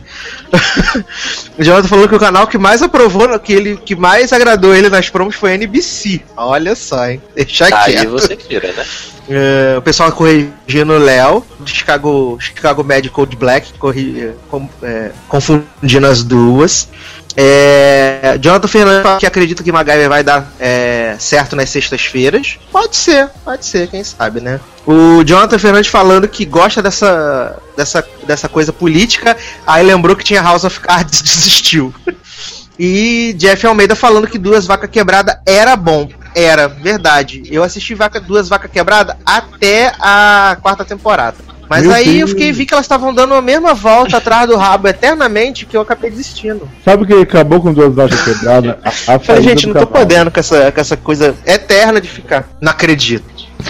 o 1.58 1.63
Jonathan 1.63 1.88
falou 1.88 2.08
que 2.08 2.15
o 2.15 2.19
canal 2.19 2.47
que 2.47 2.58
mais 2.58 2.82
aprovou, 2.82 3.39
que 3.39 3.54
ele 3.54 3.77
que 3.77 3.95
mais 3.95 4.34
agradou 4.34 4.75
ele 4.75 4.89
nas 4.89 5.10
promos 5.10 5.36
foi 5.36 5.51
a 5.51 5.56
NBC. 5.56 6.21
Olha 6.36 6.75
só, 6.75 7.08
hein? 7.08 7.21
Deixa 7.36 7.65
Aí 7.65 7.93
quieto. 7.93 8.10
você 8.10 8.36
tira, 8.36 8.71
né? 8.73 8.86
É, 9.34 9.78
o 9.78 9.82
pessoal 9.82 10.12
corrigindo 10.12 10.91
o 10.91 10.98
Léo, 11.00 11.46
Chicago, 11.65 12.38
Chicago 12.39 12.84
Medical 12.84 13.26
Black, 13.26 13.72
corri, 13.80 14.34
com- 14.50 14.67
é, 14.84 15.12
confundindo 15.30 16.06
as 16.06 16.22
duas. 16.22 16.89
É, 17.38 18.38
Jonathan 18.41 18.67
Fernandes 18.67 19.17
que 19.20 19.26
acredita 19.26 19.63
que 19.63 19.72
MacGyver 19.72 20.10
vai 20.10 20.22
dar 20.22 20.52
é, 20.60 21.15
certo 21.17 21.56
nas 21.56 21.70
sextas-feiras. 21.70 22.60
Pode 22.70 22.94
ser, 22.98 23.30
pode 23.46 23.65
ser, 23.65 23.88
quem 23.88 24.04
sabe, 24.04 24.41
né? 24.41 24.60
O 24.86 25.24
Jonathan 25.24 25.58
Fernandes 25.58 25.89
falando 25.89 26.28
que 26.28 26.44
gosta 26.44 26.82
dessa, 26.82 27.58
dessa, 27.78 28.06
dessa 28.28 28.50
coisa 28.50 28.74
política, 28.74 29.38
aí 29.65 29.82
lembrou 29.82 30.13
que 30.13 30.26
tinha 30.26 30.41
House 30.41 30.65
of 30.65 30.78
Cards 30.82 31.22
e 31.22 31.24
desistiu. 31.24 31.94
E 32.80 33.34
Jeff 33.38 33.66
Almeida 33.66 33.96
falando 33.96 34.28
que 34.28 34.38
Duas 34.38 34.66
Vacas 34.66 34.90
Quebrada 34.90 35.42
era 35.46 35.76
bom. 35.76 36.10
Era, 36.34 36.68
verdade. 36.68 37.44
Eu 37.52 37.64
assisti 37.64 37.94
vaca, 37.94 38.20
Duas 38.20 38.48
Vacas 38.48 38.72
Quebrada 38.72 39.18
até 39.26 39.94
a 40.00 40.58
quarta 40.62 40.86
temporada. 40.86 41.38
Mas 41.70 41.84
Meu 41.84 41.94
aí 41.94 42.20
eu 42.20 42.28
Deus. 42.28 42.32
fiquei 42.32 42.52
vi 42.52 42.66
que 42.66 42.74
elas 42.74 42.84
estavam 42.86 43.14
dando 43.14 43.34
a 43.34 43.42
mesma 43.42 43.74
volta 43.74 44.18
atrás 44.18 44.46
do 44.46 44.58
rabo 44.58 44.90
eternamente 44.90 45.66
que 45.66 45.78
eu 45.78 45.80
acabei 45.82 46.10
desistindo. 46.10 46.68
Sabe 46.84 47.04
o 47.04 47.08
que 47.08 47.14
acabou 47.14 47.62
com 47.62 47.72
duas 47.72 47.96
vacas 47.96 48.22
quebradas? 48.24 48.76
A, 48.84 49.16
a 49.16 49.20
Falei, 49.20 49.42
gente, 49.42 49.68
não 49.68 49.74
tô 49.76 49.88
cavalo. 49.88 50.06
podendo 50.06 50.32
com 50.32 50.40
essa, 50.42 50.70
com 50.70 50.82
essa 50.82 50.98
coisa 50.98 51.34
eterna 51.46 52.02
de 52.02 52.10
ficar. 52.10 52.46
Não 52.60 52.72
acredito. 52.72 53.24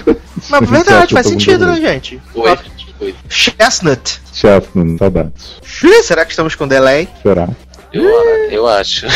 Mas 0.50 0.68
verdade, 0.68 1.14
faz 1.14 1.28
eu 1.28 1.34
sentido, 1.34 1.68
né, 1.68 1.76
gente? 1.76 2.20
Oi. 2.34 2.58
Oi. 3.02 3.16
Chestnut. 3.30 4.20
Chestnut, 4.34 4.98
saudades. 4.98 5.60
Será 6.04 6.26
que 6.26 6.32
estamos 6.32 6.56
com 6.56 6.68
delay? 6.68 7.08
Será? 7.22 7.50
Eu, 7.94 8.06
eu 8.50 8.68
acho. 8.68 9.06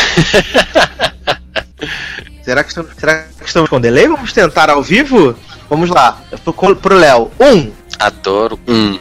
Será 2.42 2.62
que, 2.62 2.68
estamos, 2.68 2.92
será 2.96 3.24
que 3.40 3.46
estamos 3.46 3.68
com 3.68 3.80
delay? 3.80 4.06
Vamos 4.06 4.32
tentar 4.32 4.70
ao 4.70 4.80
vivo? 4.80 5.34
Vamos 5.68 5.90
lá. 5.90 6.20
Pro, 6.44 6.76
pro 6.76 6.94
Léo. 6.94 7.28
Um. 7.40 7.72
Adoro. 7.98 8.56
Hum. 8.68 8.96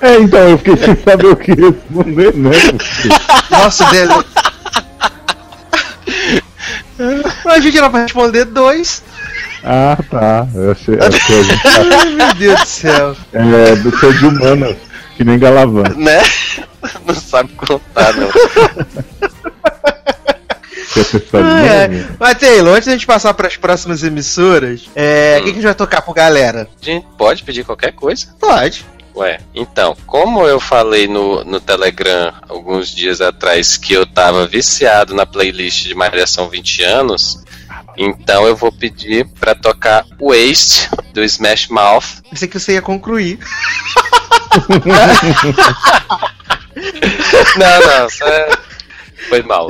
É, 0.00 0.16
então, 0.16 0.40
eu 0.40 0.58
fiquei 0.58 0.76
sem 0.76 0.96
saber 0.96 1.26
o 1.26 1.36
que 1.36 1.52
responder, 1.52 2.34
né? 2.34 2.50
Nossa, 3.50 3.84
delay. 3.90 4.24
A 7.46 7.60
gente 7.60 7.78
era 7.78 7.88
pra 7.88 8.02
responder 8.02 8.46
dois. 8.46 9.04
Ah, 9.62 9.96
tá. 10.10 10.48
Eu 10.54 10.72
achei, 10.72 10.98
acho 10.98 11.26
que 11.26 11.32
a 11.32 11.42
gente 11.42 11.62
tá, 11.62 11.70
Ai, 12.00 12.10
meu 12.10 12.34
Deus 12.34 12.60
do 12.60 12.66
céu. 12.66 13.16
é, 13.32 13.76
do 13.76 13.96
ser 13.96 14.18
de 14.18 14.26
humanas, 14.26 14.76
que 15.16 15.24
nem 15.24 15.38
Galavan. 15.38 15.84
Né? 15.96 16.20
Não 17.06 17.14
sabe 17.14 17.52
contar, 17.54 18.12
não. 18.14 18.28
É 20.96 21.00
Ah, 21.42 21.66
é. 21.66 22.06
Mas 22.20 22.38
Taylor, 22.38 22.74
antes 22.74 22.86
da 22.86 22.92
gente 22.92 23.06
passar 23.06 23.34
para 23.34 23.48
as 23.48 23.56
próximas 23.56 24.04
emissoras, 24.04 24.88
é, 24.94 25.38
o 25.38 25.38
que, 25.38 25.44
que 25.46 25.50
a 25.50 25.54
gente 25.54 25.64
vai 25.64 25.74
tocar 25.74 26.02
pro 26.02 26.14
galera? 26.14 26.68
A 26.80 26.84
gente 26.84 27.04
pode 27.18 27.42
pedir 27.42 27.64
qualquer 27.64 27.92
coisa? 27.92 28.28
Pode. 28.38 28.84
Ué, 29.16 29.38
então, 29.54 29.96
como 30.06 30.44
eu 30.46 30.58
falei 30.58 31.06
no, 31.06 31.44
no 31.44 31.60
Telegram 31.60 32.32
alguns 32.48 32.88
dias 32.88 33.20
atrás 33.20 33.76
que 33.76 33.92
eu 33.92 34.04
tava 34.04 34.44
viciado 34.46 35.14
na 35.14 35.24
playlist 35.24 35.84
de 35.84 35.94
Malhação 35.94 36.48
20 36.48 36.82
anos, 36.82 37.38
então 37.96 38.44
eu 38.44 38.56
vou 38.56 38.72
pedir 38.72 39.24
pra 39.38 39.54
tocar 39.54 40.04
Waste 40.20 40.90
do 41.12 41.22
Smash 41.22 41.68
Mouth. 41.68 42.22
Pensei 42.28 42.48
que 42.48 42.58
você 42.58 42.72
ia 42.72 42.82
concluir. 42.82 43.38
Não, 47.56 47.80
não, 47.86 48.06
isso 48.06 48.24
é... 48.24 48.48
foi 49.28 49.42
mal. 49.42 49.68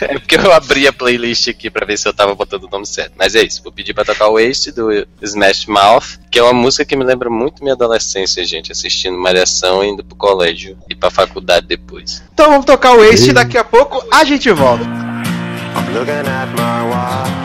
É 0.00 0.18
porque 0.18 0.36
eu 0.36 0.52
abri 0.52 0.86
a 0.86 0.92
playlist 0.92 1.48
aqui 1.48 1.68
pra 1.70 1.84
ver 1.84 1.98
se 1.98 2.08
eu 2.08 2.14
tava 2.14 2.34
botando 2.34 2.64
o 2.64 2.70
nome 2.70 2.86
certo. 2.86 3.12
Mas 3.16 3.34
é 3.34 3.42
isso, 3.42 3.62
vou 3.62 3.72
pedir 3.72 3.92
pra 3.94 4.04
tocar 4.04 4.30
Waste 4.30 4.72
do 4.72 5.06
Smash 5.22 5.66
Mouth, 5.66 6.18
que 6.30 6.38
é 6.38 6.42
uma 6.42 6.52
música 6.52 6.84
que 6.84 6.96
me 6.96 7.04
lembra 7.04 7.28
muito 7.28 7.62
minha 7.62 7.74
adolescência, 7.74 8.44
gente, 8.44 8.72
assistindo 8.72 9.18
Malhação, 9.18 9.84
indo 9.84 10.04
pro 10.04 10.16
colégio 10.16 10.78
e 10.88 10.94
pra 10.94 11.10
faculdade 11.10 11.66
depois. 11.66 12.22
Então 12.32 12.50
vamos 12.50 12.64
tocar 12.64 12.92
o 12.94 13.04
Waste 13.04 13.30
e 13.30 13.32
daqui 13.32 13.58
a 13.58 13.64
pouco 13.64 14.04
a 14.12 14.24
gente 14.24 14.50
volta. 14.52 14.84
I'm 14.84 15.92
looking 15.92 16.26
at 16.26 16.48
my 16.56 16.88
watch. 16.88 17.36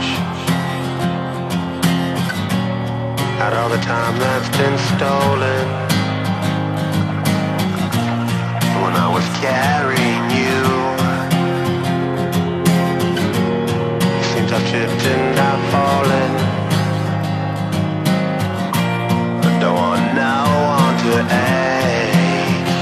At 3.41 3.53
all 3.53 3.69
the 3.69 3.77
time 3.79 4.19
that's 4.19 4.49
been 4.55 4.77
stolen. 4.95 6.00
When 8.81 8.95
I 8.95 9.07
was 9.13 9.27
carrying 9.39 10.25
you. 10.41 10.61
It 14.17 14.25
seems 14.31 14.51
I've 14.51 14.65
tripped 14.69 15.05
and 15.05 15.39
I've 15.39 15.63
fallen. 15.71 16.31
I 19.45 19.51
don't 19.61 19.75
want 19.75 20.05
no 20.17 20.37
one 20.79 20.95
to 21.05 21.13
ache. 21.47 22.73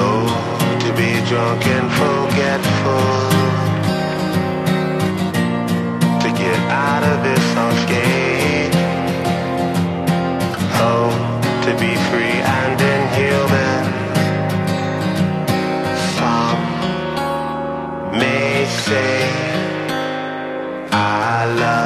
Oh, 0.00 0.26
to 0.82 0.88
be 1.00 1.10
drunk 1.28 1.62
and 1.76 1.88
forgetful. 2.02 3.08
To 6.22 6.28
get 6.36 6.60
out 6.68 7.04
of 7.04 7.22
this 7.22 7.46
unscathed. 7.64 8.76
Oh, 10.80 11.10
say 18.88 19.28
I 20.90 21.44
love 21.60 21.77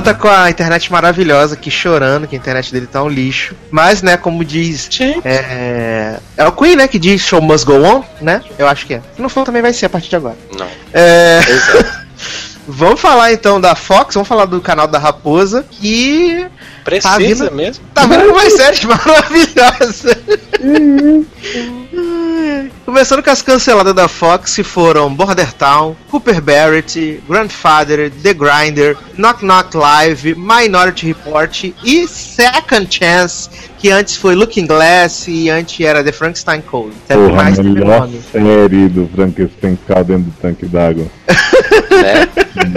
Darlan 0.00 0.02
tá 0.02 0.14
com 0.14 0.28
a 0.28 0.50
internet 0.50 0.90
maravilhosa 0.92 1.54
aqui 1.54 1.70
chorando, 1.70 2.26
que 2.26 2.34
a 2.36 2.38
internet 2.38 2.72
dele 2.72 2.86
tá 2.86 3.02
um 3.02 3.08
lixo. 3.08 3.54
Mas, 3.70 4.02
né, 4.02 4.16
como 4.16 4.44
diz. 4.44 4.88
É, 5.24 6.18
é 6.36 6.46
o 6.46 6.52
Queen, 6.52 6.76
né, 6.76 6.86
que 6.88 6.98
diz 6.98 7.20
show 7.22 7.40
must 7.40 7.64
go 7.66 7.74
on, 7.82 8.02
né? 8.20 8.42
Eu 8.58 8.66
acho 8.68 8.86
que 8.86 8.94
é. 8.94 9.00
Se 9.14 9.22
não 9.22 9.28
for, 9.28 9.44
também 9.44 9.62
vai 9.62 9.72
ser 9.72 9.86
a 9.86 9.90
partir 9.90 10.08
de 10.10 10.16
agora. 10.16 10.36
Não. 10.58 10.66
É, 10.92 11.40
Exato. 11.48 12.06
vamos 12.68 13.00
falar 13.00 13.32
então 13.32 13.60
da 13.60 13.74
Fox, 13.74 14.14
vamos 14.14 14.28
falar 14.28 14.44
do 14.46 14.60
canal 14.60 14.86
da 14.86 14.98
Raposa, 14.98 15.64
que 15.70 16.46
Precisa 16.84 17.16
vindo- 17.18 17.52
mesmo? 17.52 17.84
tá 17.94 18.06
vendo 18.06 18.30
umas 18.30 18.52
séries 18.52 18.82
maravilhosas. 18.86 20.02
Começando 22.84 23.22
com 23.22 23.30
as 23.30 23.42
canceladas 23.42 23.94
da 23.94 24.08
Fox, 24.08 24.58
foram 24.64 25.14
Border 25.14 25.52
Town, 25.52 25.96
Cooper 26.10 26.40
Barrett, 26.40 27.22
Grandfather, 27.28 28.10
The 28.10 28.32
Grinder, 28.32 28.96
Knock 29.16 29.44
Knock 29.44 29.76
Live, 29.76 30.34
Minority 30.34 31.08
Report 31.08 31.64
e 31.82 32.06
Second 32.08 32.86
Chance, 32.90 33.50
que 33.86 33.92
antes 33.92 34.16
foi 34.16 34.34
Looking 34.34 34.66
Glass 34.66 35.28
e 35.28 35.48
antes 35.48 35.78
era 35.78 36.02
The 36.02 36.10
Frankenstein 36.10 36.60
Code. 36.60 36.90
Que 37.06 37.14
Porra, 37.14 37.28
a 37.28 37.32
mais 37.34 37.56
teve 37.56 37.70
melhor 37.70 38.08
série 38.32 38.88
do 38.88 39.08
Frankenstein 39.14 39.76
ficar 39.76 40.02
dentro 40.02 40.24
do 40.24 40.32
tanque 40.42 40.66
d'água. 40.66 41.06
Né? 41.90 42.28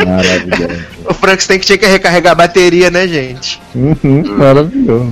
Maravilhoso. 0.06 0.86
O 1.06 1.14
Frankenstein 1.16 1.60
que 1.60 1.66
tinha 1.66 1.78
que 1.80 1.88
recarregar 1.88 2.34
a 2.34 2.36
bateria, 2.36 2.92
né, 2.92 3.08
gente? 3.08 3.60
Uhum, 3.74 4.24
maravilhoso. 4.38 5.12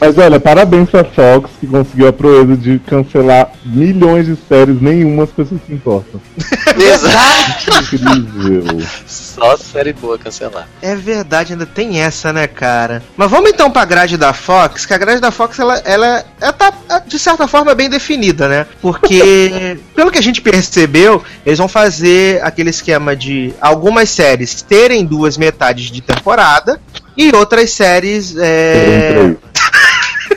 Mas 0.00 0.16
olha, 0.16 0.38
parabéns 0.38 0.88
pra 0.88 1.02
Fox 1.02 1.50
que 1.58 1.66
conseguiu 1.66 2.06
a 2.06 2.12
proeza 2.12 2.56
de 2.56 2.78
cancelar 2.78 3.50
milhões 3.64 4.26
de 4.26 4.36
séries, 4.48 4.80
nenhuma 4.80 5.24
as 5.24 5.30
pessoas 5.30 5.60
se 5.66 5.72
importam. 5.72 6.20
Exato. 6.78 7.94
Incrível. 7.94 8.86
Só 9.06 9.56
série 9.56 9.92
boa 9.92 10.18
cancelar. 10.18 10.68
É 10.80 10.94
verdade, 10.94 11.52
ainda 11.52 11.66
tem 11.66 12.00
essa, 12.00 12.32
né, 12.32 12.46
cara? 12.46 13.02
Mas 13.16 13.30
vamos 13.30 13.50
então 13.50 13.70
pra 13.70 13.84
grade 13.84 14.16
da 14.16 14.32
Fox, 14.32 14.86
que 14.86 14.94
a 14.94 14.98
grade 14.98 15.15
da 15.20 15.30
Fox, 15.30 15.58
ela, 15.58 15.76
ela, 15.84 16.24
ela 16.40 16.52
tá, 16.52 16.72
de 17.06 17.18
certa 17.18 17.48
forma, 17.48 17.74
bem 17.74 17.88
definida, 17.88 18.48
né? 18.48 18.66
Porque, 18.80 19.78
pelo 19.94 20.10
que 20.10 20.18
a 20.18 20.22
gente 20.22 20.40
percebeu, 20.40 21.22
eles 21.44 21.58
vão 21.58 21.68
fazer 21.68 22.42
aquele 22.42 22.70
esquema 22.70 23.14
de 23.14 23.54
algumas 23.60 24.10
séries 24.10 24.62
terem 24.62 25.04
duas 25.04 25.36
metades 25.36 25.90
de 25.90 26.00
temporada 26.00 26.80
e 27.16 27.34
outras 27.34 27.70
séries. 27.70 28.34
É... 28.36 29.34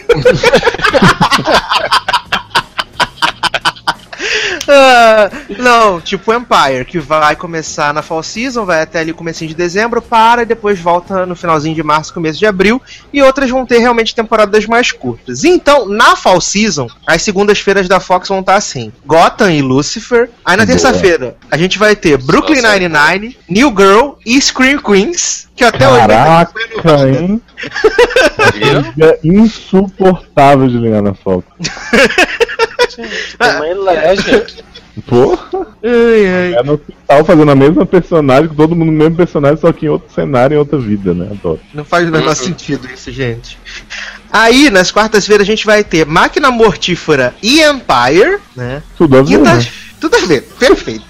Não, 5.58 6.00
tipo 6.00 6.34
Empire, 6.34 6.86
que 6.86 7.00
vai 7.00 7.36
começar 7.36 7.94
na 7.94 8.02
Fall 8.02 8.24
Season, 8.24 8.66
vai 8.66 8.82
até 8.82 9.00
ali 9.00 9.14
comecinho 9.14 9.50
de 9.50 9.56
dezembro, 9.56 10.02
para 10.02 10.44
e 10.44 10.46
depois 10.46 10.80
volta 10.80 11.26
no 11.26 11.36
finalzinho 11.36 11.76
de 11.76 11.84
março, 11.84 12.14
começo 12.14 12.40
de 12.40 12.46
abril, 12.46 12.82
e 13.12 13.22
outras 13.22 13.50
vão 13.50 13.66
ter 13.66 13.80
realmente 13.80 14.16
temporadas 14.16 14.66
mais 14.66 14.92
curtas. 14.92 15.44
Então, 15.44 15.88
na 15.88 16.16
Fall 16.16 16.42
Season, 16.42 16.88
as 17.06 17.22
segundas-feiras 17.22 17.88
da 17.88 18.00
Fox 18.00 18.28
vão 18.28 18.40
estar 18.40 18.56
assim: 18.56 18.92
Gotham 19.06 19.52
e 19.52 19.62
Lucifer. 19.62 20.30
Aí 20.44 20.58
na 20.58 20.66
terça-feira, 20.66 21.36
a 21.50 21.58
gente 21.58 21.78
vai 21.78 21.96
ter 21.96 22.18
Brooklyn. 22.18 22.60
Nine-Nine, 22.62 23.38
New 23.48 23.70
Girl 23.76 24.12
e 24.26 24.40
Scream 24.40 24.80
Queens, 24.80 25.48
que 25.56 25.64
até 25.64 25.88
hoje 25.88 25.98
vai 25.98 26.08
Caraca, 26.08 26.54
ter 26.82 27.22
hein? 27.22 27.42
É 29.00 29.20
insuportável 29.24 30.68
de 30.68 30.78
ligar 30.78 31.02
na 31.02 31.14
Fox. 31.14 31.46
Tem 32.96 33.74
uma 33.74 33.92
Legend. 33.92 34.64
Porra, 35.08 35.68
Ai, 35.84 36.28
ai. 36.28 36.54
é 36.56 36.64
no 36.64 36.74
hospital 36.74 37.24
fazendo 37.24 37.52
a 37.52 37.56
mesma 37.56 37.86
personagem, 37.86 38.50
com 38.50 38.56
todo 38.56 38.76
mundo 38.76 38.92
no 38.92 38.98
mesmo 38.98 39.16
personagem, 39.16 39.58
só 39.58 39.72
que 39.72 39.86
em 39.86 39.90
outro 39.90 40.14
cenário, 40.14 40.56
em 40.56 40.58
outra 40.58 40.78
vida, 40.78 41.14
né? 41.14 41.28
Adoro. 41.32 41.60
Não 41.74 41.86
faz 41.86 42.08
o 42.08 42.12
menor 42.12 42.36
sentido 42.36 42.88
isso, 42.94 43.10
gente. 43.12 43.58
Aí, 44.32 44.70
nas 44.70 44.92
quartas-feiras, 44.92 45.48
a 45.48 45.50
gente 45.50 45.66
vai 45.66 45.84
ter 45.84 46.06
Máquina 46.06 46.52
Mortífera 46.52 47.34
e 47.42 47.62
Empire, 47.62 48.40
né? 48.56 48.84
Tudo 48.98 49.18
a 49.18 49.22
ver, 49.22 49.38
Quinta... 49.38 49.54
né? 49.56 49.68
Tudo 50.02 50.16
a 50.18 50.20
ver, 50.26 50.42
perfeito. 50.60 51.04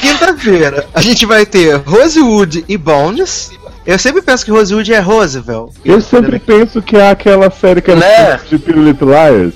Quinta-feira, 0.00 0.86
a 0.94 1.00
gente 1.00 1.24
vai 1.26 1.44
ter 1.46 1.76
Rosewood 1.76 2.64
e 2.68 2.76
Bones. 2.76 3.50
Eu 3.86 3.98
sempre 3.98 4.20
penso 4.20 4.44
que 4.44 4.50
Rosewood 4.50 4.92
é 4.92 4.98
Roosevelt. 5.00 5.72
Eu 5.84 6.00
sempre 6.00 6.38
penso 6.38 6.82
que 6.82 6.96
é 6.96 7.10
aquela 7.10 7.50
série 7.50 7.80
que 7.80 7.90
era 7.90 8.00
Né? 8.00 8.40
de 8.50 8.56
Little 8.72 9.08
Liars. 9.08 9.54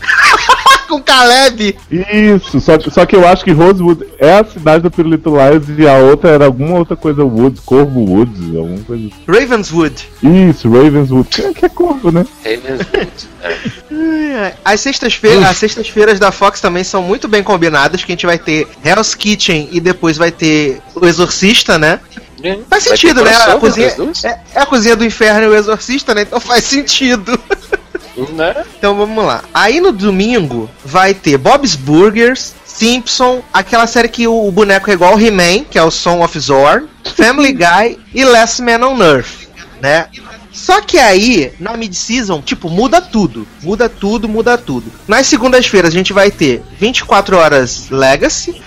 Com 0.92 1.02
Caleb! 1.02 1.74
Isso, 1.90 2.60
só 2.60 2.76
que, 2.76 2.90
só 2.90 3.06
que 3.06 3.16
eu 3.16 3.26
acho 3.26 3.42
que 3.42 3.50
Rosewood 3.50 4.04
é 4.18 4.40
a 4.40 4.44
cidade 4.44 4.82
do 4.82 4.90
Piro 4.90 5.08
Little 5.08 5.36
Liars 5.36 5.64
e 5.78 5.88
a 5.88 5.96
outra 5.96 6.28
era 6.28 6.44
alguma 6.44 6.76
outra 6.76 6.94
coisa 6.94 7.24
Woods, 7.24 7.62
Corvo 7.64 8.00
Woods, 8.00 8.54
alguma 8.54 8.84
coisa 8.84 9.06
assim. 9.06 9.14
Ravenswood. 9.26 10.06
Isso, 10.22 10.70
Ravenswood, 10.70 11.26
que 11.30 11.40
é, 11.40 11.54
que 11.54 11.64
é 11.64 11.68
corvo, 11.70 12.12
né? 12.12 12.26
Ravenswood. 12.44 13.10
É. 13.90 14.52
As 14.62 14.82
sextas-feiras, 14.82 15.44
as 15.44 15.56
sextas-feiras 15.56 16.18
da 16.18 16.30
Fox 16.30 16.60
também 16.60 16.84
são 16.84 17.02
muito 17.02 17.26
bem 17.26 17.42
combinadas, 17.42 18.04
que 18.04 18.12
a 18.12 18.14
gente 18.14 18.26
vai 18.26 18.38
ter 18.38 18.68
Hell's 18.84 19.14
Kitchen 19.14 19.70
e 19.72 19.80
depois 19.80 20.18
vai 20.18 20.30
ter 20.30 20.82
O 20.94 21.06
Exorcista, 21.06 21.78
né? 21.78 22.00
Faz 22.68 22.84
sentido, 22.84 23.24
né? 23.24 23.34
A 23.34 23.56
cozinha, 23.56 23.94
é, 24.24 24.40
é 24.56 24.60
a 24.60 24.66
cozinha 24.66 24.96
do 24.96 25.06
inferno 25.06 25.44
e 25.44 25.48
o 25.48 25.54
exorcista, 25.54 26.14
né? 26.14 26.22
Então 26.22 26.40
faz 26.40 26.64
sentido. 26.64 27.38
Né? 28.16 28.64
Então 28.78 28.94
vamos 28.94 29.24
lá. 29.24 29.42
Aí 29.54 29.80
no 29.80 29.92
domingo 29.92 30.68
vai 30.84 31.14
ter 31.14 31.38
Bob's 31.38 31.76
Burgers, 31.76 32.54
Simpson, 32.64 33.42
aquela 33.52 33.86
série 33.86 34.08
que 34.08 34.26
o, 34.26 34.46
o 34.46 34.50
boneco 34.50 34.90
é 34.90 34.94
igual 34.94 35.12
ao 35.12 35.20
He-Man, 35.20 35.64
que 35.64 35.78
é 35.78 35.82
o 35.82 35.90
Song 35.90 36.22
of 36.22 36.38
Zorn, 36.38 36.88
Family 37.16 37.52
Guy 37.56 37.98
e 38.14 38.24
Last 38.24 38.62
Man 38.62 38.86
on 38.86 39.02
Earth, 39.02 39.48
né? 39.80 40.06
Só 40.52 40.82
que 40.82 40.98
aí, 40.98 41.52
na 41.58 41.76
mid-season, 41.76 42.42
tipo, 42.42 42.68
muda 42.68 43.00
tudo. 43.00 43.48
Muda 43.62 43.88
tudo, 43.88 44.28
muda 44.28 44.58
tudo. 44.58 44.92
Nas 45.08 45.26
segundas-feiras 45.26 45.90
a 45.90 45.96
gente 45.96 46.12
vai 46.12 46.30
ter 46.30 46.62
24 46.78 47.36
horas 47.36 47.88
Legacy. 47.90 48.62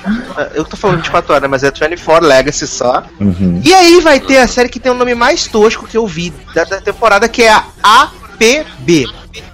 Eu 0.56 0.66
tô 0.66 0.76
falando 0.76 0.98
24 0.98 1.34
horas, 1.34 1.50
mas 1.50 1.64
é 1.64 1.72
24 1.72 2.28
Legacy 2.28 2.68
só. 2.68 3.04
Uhum. 3.20 3.62
E 3.64 3.74
aí 3.74 4.02
vai 4.02 4.20
ter 4.20 4.40
a 4.40 4.48
série 4.48 4.68
que 4.68 4.80
tem 4.80 4.92
o 4.92 4.96
nome 4.96 5.14
mais 5.14 5.48
tosco 5.48 5.88
que 5.88 5.96
eu 5.96 6.08
vi 6.08 6.34
da, 6.54 6.64
da 6.64 6.82
temporada, 6.82 7.30
que 7.30 7.44
é 7.44 7.52
a 7.84 8.10
APB. 8.36 9.06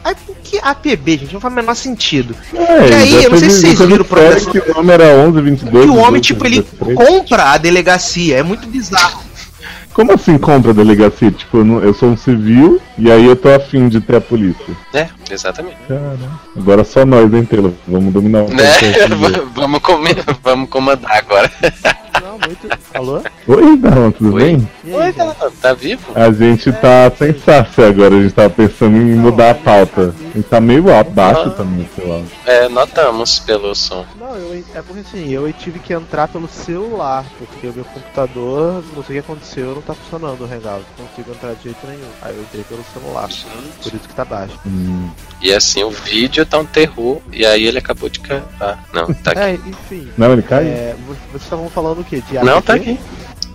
Aí 0.03 0.15
por 0.25 0.35
que 0.43 0.59
APB, 0.61 1.17
gente? 1.17 1.33
Não 1.33 1.39
faz 1.39 1.53
o 1.53 1.55
menor 1.55 1.75
sentido. 1.75 2.35
É, 2.53 2.89
E 2.89 2.93
aí, 2.93 3.23
eu 3.23 3.29
não 3.31 3.37
sei 3.37 3.49
se 3.49 3.61
vocês 3.61 3.79
viram 3.79 4.01
o 4.01 4.05
processo. 4.05 4.51
que 4.51 4.59
o 4.59 4.73
nome 4.75 4.91
era 4.93 5.05
11, 5.15 5.41
22. 5.41 5.85
E 5.85 5.89
o 5.89 5.95
homem, 5.95 6.21
18, 6.21 6.23
tipo, 6.23 6.45
ele 6.45 6.61
23. 6.61 6.95
compra 6.97 7.43
a 7.51 7.57
delegacia. 7.57 8.37
É 8.37 8.43
muito 8.43 8.67
bizarro. 8.67 9.21
Como 9.93 10.13
assim 10.13 10.37
compra 10.37 10.71
a 10.71 10.73
delegacia? 10.73 11.31
Tipo, 11.31 11.57
eu, 11.57 11.65
não- 11.65 11.79
eu 11.79 11.93
sou 11.93 12.09
um 12.09 12.17
civil 12.17 12.81
e 12.97 13.11
aí 13.11 13.25
eu 13.25 13.35
tô 13.35 13.49
afim 13.49 13.89
de 13.89 13.99
ter 13.99 14.15
a 14.15 14.21
polícia. 14.21 14.73
É, 14.93 15.07
exatamente. 15.29 15.75
Cara, 15.87 16.17
agora 16.55 16.83
só 16.83 17.05
nós, 17.05 17.31
hein, 17.33 17.43
Taylor? 17.45 17.71
Vamos 17.87 18.13
dominar 18.13 18.43
o 18.43 18.49
Né? 18.49 18.63
vamos, 19.53 19.79
comer, 19.79 20.15
vamos 20.43 20.69
comandar 20.69 21.11
agora. 21.17 21.51
Não, 22.21 22.33
muito. 22.33 22.67
Alô? 22.93 23.21
Oi, 23.47 23.77
Darlan, 23.77 24.11
tudo 24.11 24.35
Oi. 24.35 24.43
bem? 24.43 24.69
Aí, 24.85 24.93
Oi, 24.93 25.03
gente? 25.05 25.15
tá, 25.15 25.35
tá 25.61 25.73
vivo? 25.73 26.01
A 26.13 26.31
gente 26.31 26.71
tá 26.71 27.11
sem 27.17 27.85
agora, 27.85 28.15
a 28.15 28.21
gente 28.21 28.33
tava 28.33 28.49
pensando 28.49 28.95
em 28.95 29.15
mudar 29.15 29.51
a 29.51 29.55
pauta. 29.55 30.13
A 30.19 30.37
gente 30.37 30.47
tá 30.47 30.61
meio 30.61 30.93
abaixo 30.95 31.47
Ah. 31.47 31.49
também, 31.51 31.89
sei 31.95 32.05
lá. 32.07 32.21
É, 32.45 32.69
notamos 32.69 33.39
pelo 33.39 33.73
som. 33.73 34.05
Não, 34.31 34.37
eu, 34.37 34.63
é 34.73 34.81
porque 34.81 35.01
assim, 35.01 35.29
eu 35.29 35.51
tive 35.51 35.79
que 35.79 35.93
entrar 35.93 36.27
pelo 36.29 36.47
celular, 36.47 37.25
porque 37.37 37.67
o 37.67 37.73
meu 37.73 37.83
computador, 37.83 38.83
não 38.95 39.03
sei 39.03 39.19
o 39.19 39.23
que 39.23 39.31
aconteceu, 39.31 39.75
não 39.75 39.81
tá 39.81 39.93
funcionando 39.93 40.41
o 40.41 40.45
Hangout. 40.45 40.85
Não 40.97 41.05
consigo 41.07 41.31
entrar 41.31 41.53
de 41.55 41.63
jeito 41.63 41.85
nenhum. 41.85 42.07
Aí 42.21 42.35
eu 42.35 42.41
entrei 42.41 42.63
pelo 42.63 42.83
celular. 42.93 43.27
Por 43.83 43.93
isso 43.93 44.07
que 44.07 44.13
tá 44.15 44.23
baixo. 44.23 44.57
Hum, 44.65 45.09
E 45.41 45.51
assim, 45.53 45.83
o 45.83 45.89
vídeo 45.91 46.45
tá 46.45 46.59
um 46.59 46.65
terror, 46.65 47.19
e 47.31 47.45
aí 47.45 47.65
ele 47.65 47.77
acabou 47.79 48.07
de 48.09 48.19
cair. 48.21 48.43
Ah, 48.61 48.77
não, 48.93 49.13
tá 49.13 49.31
aqui. 49.35 49.39
É, 49.41 49.53
enfim. 49.53 50.09
Não, 50.17 50.31
ele 50.33 50.41
caiu? 50.43 50.69
É, 50.71 50.95
vo- 51.05 51.13
vocês 51.31 51.43
estavam 51.43 51.69
falando 51.69 51.99
o 51.99 52.03
quê? 52.03 52.21
De 52.21 52.35
Não, 52.39 52.61
tá 52.61 52.75
aqui. 52.75 52.97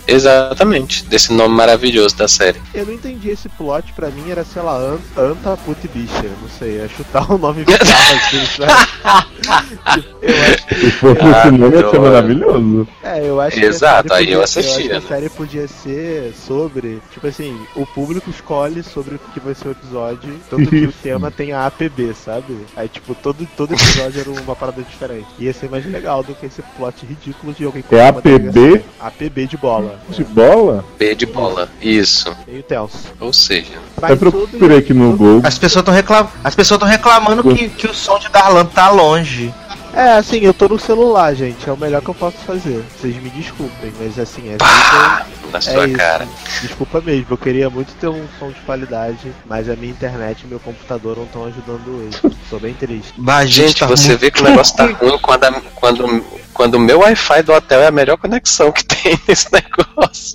Exatamente, 0.07 1.05
desse 1.05 1.33
nome 1.33 1.55
maravilhoso 1.55 2.17
da 2.17 2.29
série. 2.29 2.61
Eu 2.75 2.87
não 2.87 2.93
entendi 2.95 3.31
esse 3.31 3.49
plot, 3.49 3.93
pra 3.93 4.09
mim 4.09 4.31
era, 4.31 4.45
sei 4.45 4.63
lá, 4.63 4.77
An- 4.77 4.99
Anta 5.17 5.57
Put 5.57 5.89
Bicha, 5.89 6.23
não 6.41 6.49
sei, 6.59 6.79
é 6.81 6.89
chutar 6.89 7.31
um 7.33 7.39
nome 7.39 7.65
bizarro 7.65 8.17
assim, 8.17 8.47
sabe? 8.57 10.07
eu 10.23 10.35
acho, 10.43 10.81
Se 10.81 10.91
fosse 10.93 11.21
Ah, 11.23 11.41
esse 11.49 11.51
nome, 11.51 11.75
ia 11.75 11.79
ser 11.81 11.87
adoro. 11.87 12.03
maravilhoso. 12.03 12.89
é, 13.03 13.29
eu 13.29 13.41
acho 13.41 13.61
Exato, 13.65 14.09
que 14.09 14.13
a 14.15 14.17
série 14.17 14.27
aí 14.29 14.33
eu 14.33 14.41
podia- 14.41 14.45
assistia, 14.45 14.73
acho 14.75 14.83
que 14.83 14.89
né? 14.89 14.97
a 14.97 15.01
série 15.03 15.29
podia 15.31 15.69
ser 15.69 16.35
sobre, 16.47 17.03
tipo 17.13 17.27
assim, 17.27 17.59
o 17.75 17.87
público 17.87 18.31
escolhe 18.31 18.83
sobre 18.83 19.17
o 19.17 19.19
que 19.33 19.41
vai 19.41 19.55
ser 19.55 19.69
o 19.69 19.71
episódio, 19.73 20.39
tanto 20.51 20.69
que 20.71 20.85
o 20.85 20.93
tema 20.93 21.31
tem 21.31 21.53
a 21.53 21.67
APB, 21.67 22.15
sabe? 22.15 22.57
Aí, 22.77 22.89
tipo, 22.89 23.15
todo, 23.15 23.47
todo 23.57 23.75
episódio 23.75 24.21
era 24.21 24.31
uma 24.31 24.57
parada 24.57 24.83
diferente. 24.83 25.27
Ia 25.39 25.53
ser 25.53 25.69
mais 25.71 25.85
legal 25.87 26.23
do 26.23 26.35
que 26.35 26.47
esse 26.47 26.63
plot 26.77 27.05
ridículo 27.07 27.53
de 27.53 27.65
alguém 27.65 27.85
É 27.91 28.11
uma 28.11 28.21
delegacia. 28.21 28.51
APB 28.77 28.85
APB 29.01 29.47
de 29.47 29.57
bola. 29.57 29.96
De 30.11 30.25
bola? 30.25 30.85
B 30.99 31.15
de 31.15 31.27
bola, 31.27 31.69
isso. 31.81 32.35
Meio 32.47 32.63
tenso. 32.63 32.99
Ou 33.21 33.33
seja, 33.33 33.73
Eu 34.09 34.17
procurei 34.17 34.79
aqui 34.79 34.95
no 34.95 35.17
Google. 35.17 35.41
As 35.45 35.59
pessoas 35.59 35.83
estão 35.83 35.95
reclam... 35.95 36.29
As 36.43 36.55
pessoas 36.55 36.77
estão 36.77 36.89
reclamando 36.89 37.43
que, 37.43 37.69
que 37.69 37.87
o 37.87 37.95
som 37.95 38.19
de 38.19 38.29
Darlan 38.29 38.65
tá 38.67 38.91
longe. 38.91 39.53
É, 39.97 40.13
assim, 40.19 40.41
eu 40.41 40.53
tô 40.53 40.69
no 40.69 40.79
celular, 40.79 41.35
gente. 41.35 41.67
É 41.69 41.73
o 41.73 41.77
melhor 41.77 42.03
que 42.03 42.11
eu 42.11 42.15
posso 42.15 42.37
fazer. 42.39 42.85
Vocês 43.01 43.17
me 43.17 43.31
desculpem, 43.31 43.91
mas 43.99 44.19
assim, 44.19 44.53
é 44.53 44.57
Pá, 44.59 45.25
na 45.51 45.59
É 45.59 45.61
sua 45.63 45.89
isso. 45.89 45.97
cara. 45.97 46.29
Desculpa 46.61 47.01
mesmo, 47.01 47.27
eu 47.31 47.39
queria 47.39 47.71
muito 47.71 47.95
ter 47.95 48.09
um 48.09 48.27
som 48.39 48.51
de 48.51 48.61
qualidade, 48.61 49.33
mas 49.47 49.71
a 49.71 49.75
minha 49.75 49.91
internet 49.91 50.43
e 50.43 50.47
meu 50.49 50.61
computador 50.61 51.17
não 51.17 51.25
estão 51.25 51.47
ajudando 51.47 51.89
hoje. 51.89 52.37
Tô 52.51 52.59
bem 52.59 52.75
triste. 52.75 53.15
Bah, 53.17 53.47
Gente, 53.47 53.81
tá 53.81 53.87
você 53.87 54.09
muito- 54.09 54.21
vê 54.21 54.31
que 54.31 54.41
o 54.43 54.45
negócio 54.45 54.77
tá 54.77 54.85
ruim 54.85 55.19
quando, 55.19 55.45
a- 55.45 55.63
quando, 55.75 56.25
quando 56.53 56.75
o 56.75 56.81
meu 56.81 56.99
Wi-Fi 57.01 57.43
do 57.43 57.55
hotel 57.55 57.81
é 57.81 57.87
a 57.87 57.91
melhor 57.91 58.19
conexão 58.19 58.71
que 58.71 58.85
tem 58.85 59.19
nesse 59.27 59.49
negócio. 59.51 60.35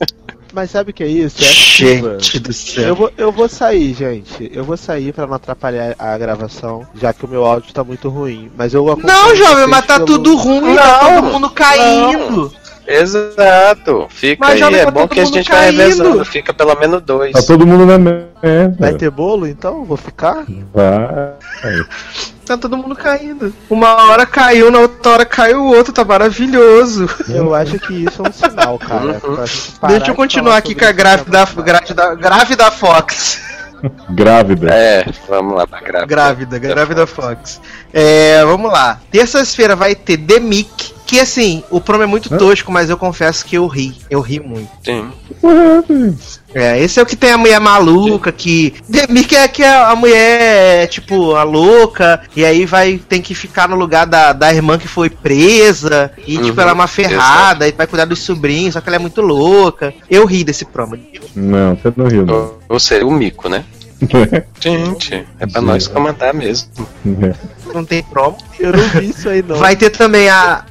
Mas 0.54 0.72
sabe 0.72 0.92
o 0.92 0.94
que 0.94 1.04
é 1.04 1.08
isso? 1.08 1.42
É 1.44 1.48
a 1.48 1.52
chuva. 1.52 2.18
Gente 2.20 2.40
do 2.40 2.50
Eu 2.50 2.54
céu. 2.54 2.96
vou, 2.96 3.12
eu 3.18 3.32
vou 3.32 3.48
sair, 3.48 3.94
gente. 3.94 4.52
Eu 4.54 4.64
vou 4.64 4.76
sair 4.76 5.14
pra 5.14 5.26
não 5.26 5.34
atrapalhar 5.36 5.96
a 5.98 6.18
gravação, 6.18 6.86
já 7.00 7.14
que 7.14 7.24
o 7.26 7.28
meu 7.28 7.46
áudio 7.46 7.74
tá 7.74 7.84
muito 7.84 8.10
ruim. 8.10 8.52
Mas 8.58 8.74
eu 8.74 8.86
Não, 9.02 9.36
jovem, 9.36 9.68
mas 9.68 9.86
tá 9.86 9.96
pelo- 9.96 10.06
tudo 10.08 10.36
ruim, 10.36 10.76
tá 10.76 11.00
todo 11.00 11.24
mundo 11.32 11.50
caindo. 11.52 12.52
Exato. 12.86 14.08
Fica 14.10 14.44
Mas 14.46 14.54
aí, 14.56 14.60
jovem, 14.60 14.80
é 14.80 14.86
tá 14.86 14.92
bom 14.92 15.08
que 15.08 15.20
a 15.20 15.26
gente 15.26 15.50
vai 15.50 15.66
caindo. 15.68 15.78
revezando. 15.80 16.26
Fica 16.26 16.54
pelo 16.54 16.76
menos 16.76 17.02
dois. 17.02 17.32
Tá 17.32 17.42
todo 17.44 17.66
mundo 17.66 17.86
na 17.86 17.98
merda. 17.98 18.76
Vai 18.78 18.94
ter 18.96 19.10
bolo 19.10 19.48
então? 19.48 19.86
Vou 19.86 19.96
ficar? 19.98 20.46
Vai. 20.74 21.86
Tá 22.52 22.58
todo 22.58 22.76
mundo 22.76 22.98
caindo. 22.98 23.54
Uma 23.70 24.10
hora 24.10 24.26
caiu, 24.26 24.70
na 24.70 24.80
outra 24.80 25.14
hora 25.14 25.26
caiu 25.26 25.62
o 25.62 25.74
outro, 25.74 25.94
tá 25.94 26.04
maravilhoso. 26.04 27.10
Eu 27.30 27.56
acho 27.56 27.80
que 27.80 28.04
isso 28.04 28.22
é 28.22 28.28
um 28.28 28.34
sinal, 28.34 28.78
cara. 28.78 29.22
parar 29.80 29.94
Deixa 29.94 30.12
eu 30.12 30.16
continuar 30.16 30.58
aqui 30.58 30.76
com 30.76 30.84
a 30.84 30.92
grávida, 30.92 31.46
tá 31.46 31.62
grávida, 31.62 32.16
grávida 32.16 32.70
Fox. 32.70 33.42
Grávida. 34.10 34.68
É, 34.70 35.06
vamos 35.30 35.56
lá 35.56 35.66
pra 35.66 35.80
grávida. 35.80 36.06
Grávida, 36.06 36.60
grávida 36.60 37.08
Fox. 37.08 37.62
É, 37.94 38.44
vamos 38.44 38.70
lá. 38.70 39.00
Terça-feira 39.10 39.74
vai 39.74 39.96
ter 39.96 40.18
The 40.18 40.42
Mick, 40.42 40.91
que 41.12 41.20
assim, 41.20 41.62
o 41.70 41.82
promo 41.82 42.04
é 42.04 42.06
muito 42.06 42.34
Hã? 42.34 42.38
tosco, 42.38 42.72
mas 42.72 42.90
eu 42.90 42.96
confesso 42.96 43.44
que 43.44 43.58
eu 43.58 43.68
ri. 43.68 43.94
Eu 44.10 44.22
ri 44.22 44.40
muito. 44.40 44.70
Sim. 44.82 45.12
Gente. 45.44 46.40
É, 46.56 46.82
esse 46.82 47.02
é 47.02 47.04
o 47.04 47.06
que 47.06 47.18
tem 47.18 47.32
a 47.32 47.38
mulher 47.38 47.60
maluca, 47.60 48.32
que. 48.32 48.74
Mick 49.10 49.36
é 49.36 49.46
que 49.50 49.62
a 49.62 49.90
a 49.90 49.96
mulher 49.96 50.84
é, 50.84 50.88
tipo, 50.88 51.36
a 51.36 51.44
louca, 51.44 52.22
e 52.34 52.46
aí 52.46 52.66
vai 52.66 52.98
tem 52.98 53.22
que 53.22 53.36
ficar 53.36 53.68
no 53.68 53.76
lugar 53.76 54.08
da, 54.08 54.32
da 54.32 54.54
irmã 54.54 54.78
que 54.78 54.88
foi 54.88 55.10
presa, 55.10 56.12
e 56.26 56.38
Uhum, 56.38 56.44
tipo, 56.44 56.62
ela 56.62 56.72
é 56.72 56.74
uma 56.74 56.88
ferrada, 56.88 57.68
e 57.68 57.74
vai 57.74 57.88
cuidar 57.88 58.06
dos 58.06 58.20
sobrinhos, 58.20 58.74
só 58.74 58.80
que 58.80 58.88
ela 58.88 58.96
é 58.96 59.00
muito 59.00 59.22
louca. 59.22 59.94
Eu 60.10 60.26
ri 60.26 60.46
desse 60.46 60.64
promo. 60.64 60.98
Não, 61.36 61.76
você 61.76 61.92
não 61.94 62.08
riu, 62.08 62.26
não. 62.26 62.54
Ou 62.70 62.80
seja, 62.80 63.06
o 63.06 63.12
mico, 63.12 63.50
né? 63.50 63.66
Gente, 64.60 65.26
é 65.40 65.46
pra 65.48 65.62
nós 65.62 65.88
comandar 65.88 66.34
mesmo. 66.34 66.70
Não 67.74 67.86
tem 67.86 68.02
promo. 68.04 68.38
Eu 68.60 68.72
não 68.74 68.88
vi 68.90 69.10
isso 69.10 69.30
aí 69.30 69.42
não. 69.42 69.56
Vai 69.58 69.76
ter 69.76 69.90
também 69.92 70.30
a. 70.30 70.66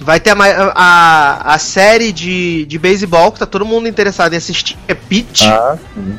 Vai 0.00 0.18
ter 0.18 0.30
a, 0.30 0.34
ma- 0.34 0.72
a, 0.74 1.54
a 1.54 1.58
série 1.58 2.10
de, 2.12 2.64
de 2.66 2.78
beisebol 2.78 3.30
que 3.32 3.38
tá 3.38 3.46
todo 3.46 3.64
mundo 3.64 3.86
interessado 3.88 4.32
em 4.34 4.36
assistir. 4.36 4.76
É 4.88 4.94
Pitch. 4.94 5.42
ah, 5.44 5.76
sim. 5.94 6.18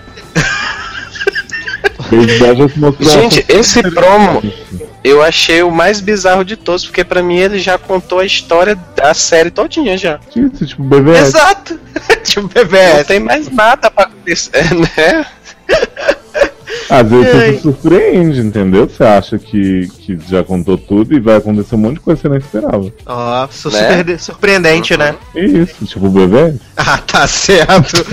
Gente, 3.00 3.46
esse 3.50 3.82
promo 3.92 4.42
eu 5.04 5.22
achei 5.22 5.64
o 5.64 5.72
mais 5.72 6.00
bizarro 6.00 6.44
de 6.46 6.56
todos, 6.56 6.86
porque 6.86 7.04
pra 7.04 7.22
mim 7.24 7.38
ele 7.38 7.60
já 7.60 7.78
contou 7.78 8.20
a 8.20 8.26
história 8.26 8.78
da 8.96 9.14
série 9.14 9.50
todinha 9.52 9.98
já. 9.98 10.20
Isso, 10.36 10.66
tipo, 10.66 10.84
BBS. 10.84 11.28
Exato! 11.30 11.80
tipo 12.24 12.42
Não 12.42 12.48
BBS. 12.50 13.08
tem 13.08 13.20
mais 13.20 13.50
nada 13.50 13.90
pra 13.92 14.06
acontecer, 14.06 14.64
né? 14.74 15.26
Às 16.90 17.10
vezes 17.10 17.32
você 17.34 17.54
se 17.56 17.62
surpreende, 17.62 18.40
entendeu? 18.42 18.88
Você 18.90 19.04
acha 19.04 19.38
que, 19.40 19.88
que 20.00 20.18
já 20.30 20.44
contou 20.44 20.78
tudo 20.78 21.14
e 21.16 21.20
vai 21.20 21.38
acontecer 21.38 21.76
um 21.76 21.80
monte 21.80 21.96
de 21.96 22.00
coisa 22.02 22.22
que 22.22 22.28
você 22.28 22.30
não 22.30 22.38
esperava. 22.38 22.92
Ó, 23.06 23.48
sou 23.52 23.72
Né? 23.72 23.98
super 23.98 24.20
surpreendente, 24.20 24.98
né? 24.98 25.16
Isso, 25.36 25.86
tipo, 25.86 26.10
BBS. 26.10 26.60
Ah, 26.78 26.98
tá 27.00 27.28
certo. 27.28 28.06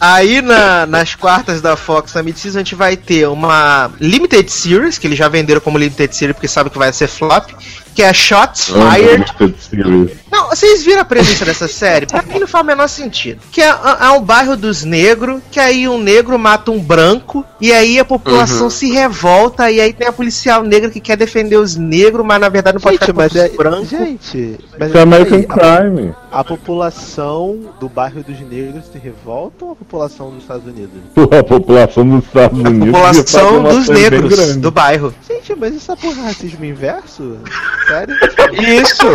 Aí 0.00 0.42
na- 0.42 0.84
nas 0.86 1.14
quartas 1.14 1.60
da 1.60 1.76
Fox 1.76 2.12
na 2.14 2.22
Mid-Season 2.24 2.58
a 2.58 2.62
gente 2.62 2.74
vai 2.74 2.96
ter 2.96 3.28
uma 3.28 3.90
Limited 4.00 4.50
Series, 4.50 4.98
que 4.98 5.06
eles 5.06 5.16
já 5.18 5.28
venderam 5.28 5.60
como 5.60 5.78
Limited 5.78 6.12
Series 6.14 6.34
porque 6.34 6.48
sabem 6.48 6.72
que 6.72 6.78
vai 6.78 6.92
ser 6.92 7.06
flop, 7.06 7.50
que 7.94 8.02
é 8.02 8.12
Shots 8.12 8.66
Fired. 8.70 9.24
Limited 9.38 9.54
Series. 9.60 10.10
Não, 10.30 10.48
vocês 10.48 10.82
viram 10.82 11.02
a 11.02 11.04
premissa 11.04 11.44
dessa 11.44 11.68
série? 11.68 12.06
Pra 12.06 12.22
mim 12.22 12.38
não 12.38 12.46
faz 12.46 12.64
o 12.64 12.66
menor 12.66 12.88
sentido. 12.88 13.40
Que 13.52 13.60
é, 13.60 13.68
é 14.00 14.08
um 14.10 14.22
bairro 14.22 14.56
dos 14.56 14.82
negros, 14.82 15.42
que 15.50 15.60
aí 15.60 15.86
um 15.86 15.98
negro 15.98 16.38
mata 16.38 16.70
um 16.70 16.80
branco, 16.80 17.44
e 17.60 17.70
aí 17.72 17.98
a 17.98 18.04
população 18.04 18.62
Uhum. 18.64 18.70
se 18.70 18.90
revolta, 18.92 19.70
e 19.70 19.80
aí 19.80 19.92
tem 19.92 20.06
a 20.08 20.12
policial 20.12 20.62
negra 20.62 20.88
que 20.90 21.00
quer 21.00 21.16
defender 21.16 21.56
os 21.56 21.76
negros, 21.76 22.24
mas 22.24 22.40
na 22.40 22.48
verdade 22.48 22.74
não 22.76 22.80
pode 22.80 22.94
Gente, 22.96 23.06
ficar 23.06 23.12
mas 23.14 23.32
contra 23.32 23.46
é, 23.46 23.50
os 23.50 23.56
brancos. 23.56 23.88
gente, 23.90 24.58
mas 24.78 24.88
Isso 24.88 24.98
é 24.98 25.02
American 25.02 25.42
Crime. 25.42 26.14
a, 26.32 26.40
a 26.40 26.44
população 26.44 27.58
do 27.78 27.88
bairro 27.88 28.22
dos 28.22 28.40
negros 28.40 28.84
se 28.90 28.98
revolta 28.98 29.64
ou 29.64 29.72
a 29.72 29.76
população 29.76 30.30
dos 30.30 30.42
Estados 30.42 30.66
Unidos? 30.66 30.92
A 31.38 31.42
população 31.42 32.08
dos 32.08 32.24
Estados 32.24 32.64
A 32.64 32.68
Unidos. 32.68 32.90
população 32.92 33.24
fazer 33.24 33.56
uma 33.58 33.68
dos 33.74 33.88
negros 33.88 34.56
do 34.56 34.70
bairro. 34.70 35.14
Gente, 35.28 35.54
mas 35.54 35.74
isso 35.74 35.92
é 35.92 35.96
por 35.96 36.12
racismo 36.14 36.64
inverso? 36.64 37.38
Sério? 37.86 38.14
Isso! 38.52 39.06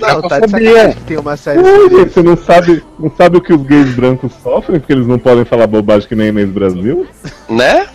Não, 0.00 0.22
tá 0.22 0.40
de 0.40 0.50
sacanagem 0.50 0.96
tem 1.06 1.18
uma 1.18 1.36
série 1.36 1.62
sobre 1.62 2.04
você 2.04 2.22
não 2.22 2.36
sabe, 2.36 2.84
não 2.98 3.10
sabe 3.16 3.36
o 3.36 3.40
que 3.40 3.52
os 3.52 3.62
gays 3.62 3.94
brancos 3.94 4.32
sofrem? 4.42 4.80
Porque 4.80 4.92
eles 4.92 5.06
não 5.06 5.18
podem 5.18 5.44
falar 5.44 5.66
bobagem 5.66 6.08
que 6.08 6.14
nem 6.14 6.28
Inês 6.28 6.50
Brasil? 6.50 7.06
Né? 7.48 7.86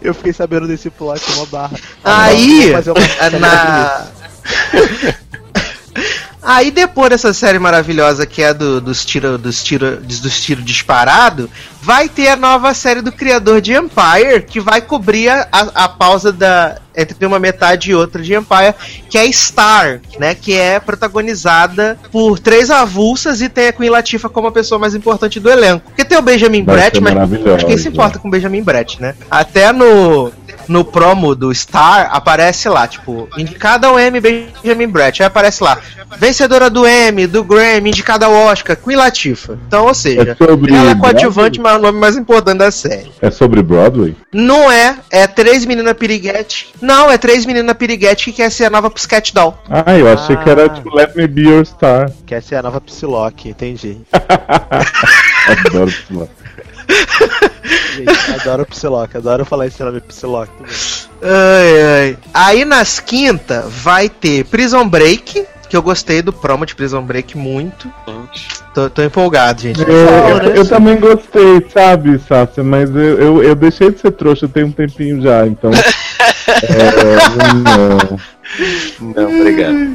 Eu 0.00 0.14
fiquei 0.14 0.32
sabendo 0.32 0.66
desse 0.66 0.90
plot, 0.90 1.22
uma 1.36 1.46
barra. 1.46 1.76
Aí, 2.02 2.72
na... 3.40 4.06
Aí 6.42 6.70
depois 6.70 7.10
dessa 7.10 7.32
série 7.32 7.58
maravilhosa 7.58 8.26
que 8.26 8.42
é 8.42 8.52
do, 8.52 8.80
dos 8.80 9.04
tiro, 9.04 9.38
dos 9.38 9.62
tiro, 9.62 9.98
dos, 9.98 10.40
tiro 10.40 10.60
disparado, 10.60 11.48
vai 11.80 12.08
ter 12.08 12.28
a 12.28 12.36
nova 12.36 12.74
série 12.74 13.00
do 13.00 13.12
criador 13.12 13.60
de 13.60 13.72
Empire, 13.72 14.42
que 14.46 14.58
vai 14.58 14.80
cobrir 14.80 15.28
a, 15.28 15.46
a, 15.52 15.88
pausa 15.88 16.32
da 16.32 16.78
entre 16.94 17.24
uma 17.24 17.38
metade 17.38 17.90
e 17.90 17.94
outra 17.94 18.22
de 18.22 18.34
Empire, 18.34 18.74
que 19.08 19.16
é 19.16 19.30
Star, 19.32 20.00
né, 20.18 20.34
que 20.34 20.52
é 20.52 20.78
protagonizada 20.78 21.98
por 22.10 22.38
três 22.38 22.70
avulsas 22.70 23.40
e 23.40 23.48
tem 23.48 23.68
a 23.68 23.72
Queen 23.72 23.88
Latifah 23.88 24.28
como 24.28 24.48
a 24.48 24.52
pessoa 24.52 24.78
mais 24.78 24.94
importante 24.94 25.40
do 25.40 25.50
elenco. 25.50 25.86
Porque 25.86 26.04
tem 26.04 26.18
o 26.18 26.22
Benjamin 26.22 26.64
Vai 26.64 26.76
Brett, 26.76 27.00
mas 27.00 27.14
maravilhosa. 27.14 27.64
quem 27.64 27.78
se 27.78 27.88
importa 27.88 28.18
com 28.18 28.28
o 28.28 28.30
Benjamin 28.30 28.62
Brett, 28.62 29.00
né? 29.00 29.14
Até 29.30 29.72
no 29.72 30.30
no 30.68 30.84
promo 30.84 31.34
do 31.34 31.54
Star 31.54 32.08
aparece 32.12 32.68
lá, 32.68 32.86
tipo, 32.86 33.28
indicada 33.36 33.86
ao 33.88 33.98
M 33.98 34.20
Benjamin 34.20 34.86
Brett. 34.88 35.22
Aí 35.22 35.26
aparece 35.26 35.62
lá, 35.62 35.78
vencedora 36.18 36.68
do 36.70 36.86
M, 36.86 37.26
do 37.26 37.42
Grammy, 37.44 37.90
indicada 37.90 38.26
ao 38.26 38.32
Oscar, 38.32 38.76
Queen 38.76 38.96
Latifah. 38.96 39.54
Então, 39.66 39.86
ou 39.86 39.94
seja, 39.94 40.36
É 40.38 40.44
sobre 40.46 40.74
ela 40.74 40.90
é 40.90 40.94
coadjuvante, 40.94 41.60
mas 41.60 41.72
é 41.74 41.76
o 41.76 41.82
nome 41.82 41.98
mais 41.98 42.16
importante 42.16 42.58
da 42.58 42.70
série. 42.70 43.10
É 43.20 43.30
sobre 43.30 43.62
Broadway? 43.62 44.16
Não 44.32 44.70
é, 44.70 44.96
é 45.10 45.26
três 45.26 45.64
meninas 45.64 45.94
piriguete. 45.94 46.72
Não, 46.80 47.10
é 47.10 47.18
três 47.18 47.44
meninas 47.46 47.76
piriguete 47.76 48.26
que 48.26 48.32
quer 48.32 48.50
ser 48.50 48.64
a 48.66 48.70
nova 48.70 48.90
Pussycat 48.90 49.32
Doll. 49.34 49.56
Ah, 49.68 49.96
eu 49.98 50.10
achei 50.12 50.36
que 50.36 50.48
era 50.48 50.66
Ah. 50.66 50.68
tipo 50.68 50.94
Let 50.94 51.14
Me 51.16 51.26
Be 51.26 51.42
Your 51.42 51.64
Star. 51.66 52.10
Que 52.26 52.34
essa 52.34 52.54
é 52.54 52.58
a 52.58 52.62
nova 52.62 52.80
Psylocke, 52.80 53.48
entendi. 53.50 54.00
Adoro 55.66 55.92
lá. 56.10 56.26
Gente, 57.64 58.40
adoro 58.40 58.66
Psylocke, 58.66 59.16
adoro 59.16 59.44
falar 59.44 59.66
esse 59.66 59.82
nome 59.82 60.00
Psylocke. 60.00 60.52
Ai, 61.22 61.82
ai. 62.08 62.18
Aí 62.34 62.64
nas 62.64 62.98
quinta 63.00 63.64
vai 63.68 64.08
ter 64.08 64.44
Prison 64.46 64.88
Break, 64.88 65.44
que 65.68 65.76
eu 65.76 65.82
gostei 65.82 66.20
do 66.22 66.32
promo 66.32 66.66
de 66.66 66.74
Prison 66.74 67.02
Break 67.02 67.36
muito. 67.38 67.90
Tô, 68.74 68.90
tô 68.90 69.02
empolgado, 69.02 69.62
gente. 69.62 69.80
Eu, 69.80 69.88
eu- 69.88 70.54
eu 70.56 70.68
também 70.68 70.98
gostei, 70.98 71.64
sabe, 71.72 72.18
Sácia, 72.26 72.62
mas 72.64 72.90
eu, 72.90 73.20
eu, 73.20 73.42
eu 73.42 73.54
deixei 73.54 73.90
de 73.90 74.00
ser 74.00 74.10
trouxa 74.12 74.48
tem 74.48 74.64
um 74.64 74.72
tempinho 74.72 75.20
já, 75.22 75.46
então. 75.46 75.70
é, 76.62 77.16
não. 77.62 78.18
Não, 79.14 79.40
obrigado. 79.40 79.94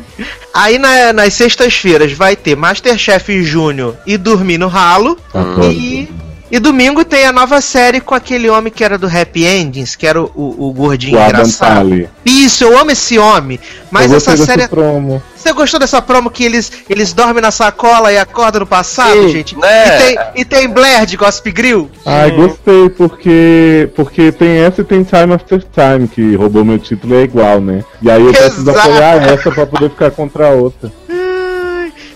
Aí 0.54 0.80
na- 0.80 1.14
nas 1.14 1.34
sextas-feiras 1.34 2.12
vai 2.14 2.36
ter 2.36 2.56
Masterchef 2.56 3.44
Júnior 3.44 3.96
e 4.06 4.18
Dormir 4.18 4.58
no 4.58 4.68
Ralo. 4.68 5.18
Adoro. 5.34 5.72
E, 5.72 6.10
e 6.50 6.60
domingo 6.60 7.04
tem 7.04 7.26
a 7.26 7.32
nova 7.32 7.60
série 7.60 8.00
com 8.00 8.16
aquele 8.16 8.50
homem 8.50 8.72
que 8.72 8.84
era 8.84 8.98
do 8.98 9.08
Happy 9.08 9.46
Endings, 9.46 9.96
que 9.96 10.08
era 10.08 10.22
o, 10.22 10.32
o, 10.34 10.68
o 10.70 10.74
gordinho 10.74 11.18
O 11.18 11.22
engraçado. 11.22 12.10
Isso, 12.26 12.64
eu 12.64 12.78
amo 12.78 12.92
esse 12.92 13.18
homem. 13.20 13.60
Mas 13.92 14.12
eu 14.12 14.18
essa 14.18 14.38
série. 14.38 14.58
desse 14.58 14.70
promo. 14.70 15.22
Você 15.36 15.52
gostou 15.54 15.80
dessa 15.80 16.02
promo 16.02 16.30
que 16.30 16.44
eles, 16.44 16.72
eles 16.90 17.14
dormem 17.14 17.42
na 17.42 17.52
sacola 17.52 18.12
e 18.12 18.18
acordam 18.18 18.62
no 18.62 18.66
passado, 18.66 19.14
Sim, 19.14 19.30
gente? 19.30 19.58
né? 19.58 19.88
E, 19.88 20.00
tem, 20.00 20.18
e 20.36 20.46
tem 20.46 20.68
Blair 20.70 21.06
de 21.06 21.18
Gossip 21.18 21.52
Grill? 21.52 21.90
Ai, 22.06 22.32
gostei, 22.32 22.90
porque 22.90 23.90
porque 23.96 24.32
tem 24.32 24.60
essa 24.60 24.82
e 24.82 24.84
tem 24.84 25.04
Time 25.04 25.34
After 25.34 25.60
Time, 25.60 26.08
que 26.08 26.36
roubou 26.36 26.66
meu 26.66 26.80
título 26.80 27.16
e 27.16 27.18
é 27.18 27.24
igual, 27.24 27.62
né? 27.62 27.84
E 28.02 28.10
aí 28.10 28.22
eu 28.22 28.34
preciso 28.34 28.70
Exato. 28.70 28.80
apoiar 28.80 29.28
essa 29.28 29.52
pra 29.52 29.66
poder 29.66 29.90
ficar 29.90 30.12
contra 30.12 30.48
a 30.48 30.52
outra. 30.52 30.92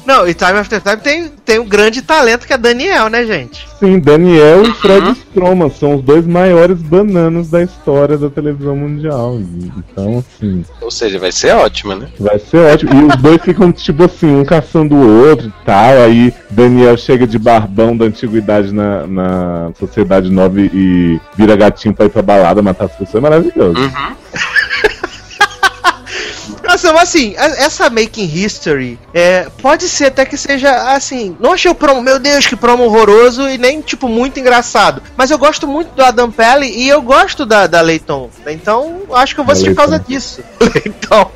Não, 0.06 0.28
e 0.28 0.34
Time 0.34 0.54
After 0.54 0.82
Time 0.82 0.98
tem, 0.98 1.28
tem 1.46 1.60
um 1.60 1.66
grande 1.66 2.02
talento 2.02 2.48
que 2.48 2.54
é 2.54 2.58
Daniel, 2.58 3.08
né, 3.10 3.26
gente? 3.26 3.68
Sim, 3.80 4.00
Daniel 4.00 4.64
e 4.64 4.74
Fred 4.74 5.12
Stroman 5.12 5.70
são 5.70 5.96
os 5.96 6.02
dois 6.04 6.26
maiores 6.26 6.82
bananas 6.82 7.50
da 7.50 7.62
história 7.64 8.18
da 8.18 8.30
televisão 8.30 8.76
mundial. 8.76 9.40
Então, 9.40 10.20
assim, 10.20 10.66
Ou 10.82 10.92
seja, 10.92 11.20
vai 11.20 11.32
ser 11.32 11.54
ótimo, 11.56 11.96
né? 11.96 12.08
vai 12.20 12.40
ser 12.40 12.58
ótimo. 12.58 12.92
E 12.94 13.04
os 13.06 13.16
dois 13.22 13.42
ficam, 13.46 13.72
tipo 13.72 14.04
assim, 14.04 14.36
um 14.36 14.46
caçando 14.46 14.96
o 14.96 15.28
outro 15.30 15.48
e 15.48 15.66
tal. 15.66 16.02
Aí 16.02 16.34
Daniel 16.50 16.98
chega 16.98 17.26
de 17.28 17.38
barbão 17.40 17.96
da 17.96 18.06
antiguidade 18.06 18.74
na, 18.74 19.06
na 19.08 19.72
Sociedade 19.80 20.30
Nova 20.32 20.60
e 20.62 21.20
vira 21.36 21.56
gatinho 21.56 21.94
pra 21.94 22.06
ir 22.06 22.10
pra 22.10 22.22
balada 22.22 22.62
matar 22.62 22.86
as 22.86 22.92
pessoas. 22.92 23.16
É 23.16 23.20
maravilhoso. 23.20 23.92
Nossa, 26.82 26.94
mas 26.94 27.04
assim, 27.04 27.36
essa 27.38 27.90
Making 27.90 28.26
History 28.26 28.98
é, 29.14 29.48
pode 29.62 29.88
ser 29.88 30.06
até 30.06 30.26
que 30.26 30.36
seja 30.36 30.94
assim. 30.94 31.36
Não 31.40 31.54
achei 31.54 31.70
o 31.70 31.76
promo, 31.76 32.02
meu 32.02 32.18
Deus, 32.18 32.48
que 32.48 32.56
promo 32.56 32.86
horroroso 32.86 33.48
e 33.48 33.58
nem, 33.58 33.82
tipo, 33.82 34.08
muito 34.08 34.40
engraçado. 34.40 35.02
Mas 35.16 35.30
eu 35.30 35.38
gosto 35.38 35.68
muito 35.68 35.94
do 35.94 36.04
Adam 36.04 36.32
Pelle 36.32 36.66
e 36.66 36.90
eu 36.90 37.02
gosto 37.02 37.46
da, 37.46 37.68
da 37.68 37.82
Leighton. 37.82 38.30
Então, 38.48 39.02
acho 39.14 39.36
que 39.36 39.42
eu 39.42 39.46
vou 39.46 39.52
assistir 39.52 39.72
por 39.72 39.78
causa 39.78 40.00
disso. 40.00 40.42
Leighton. 40.60 41.32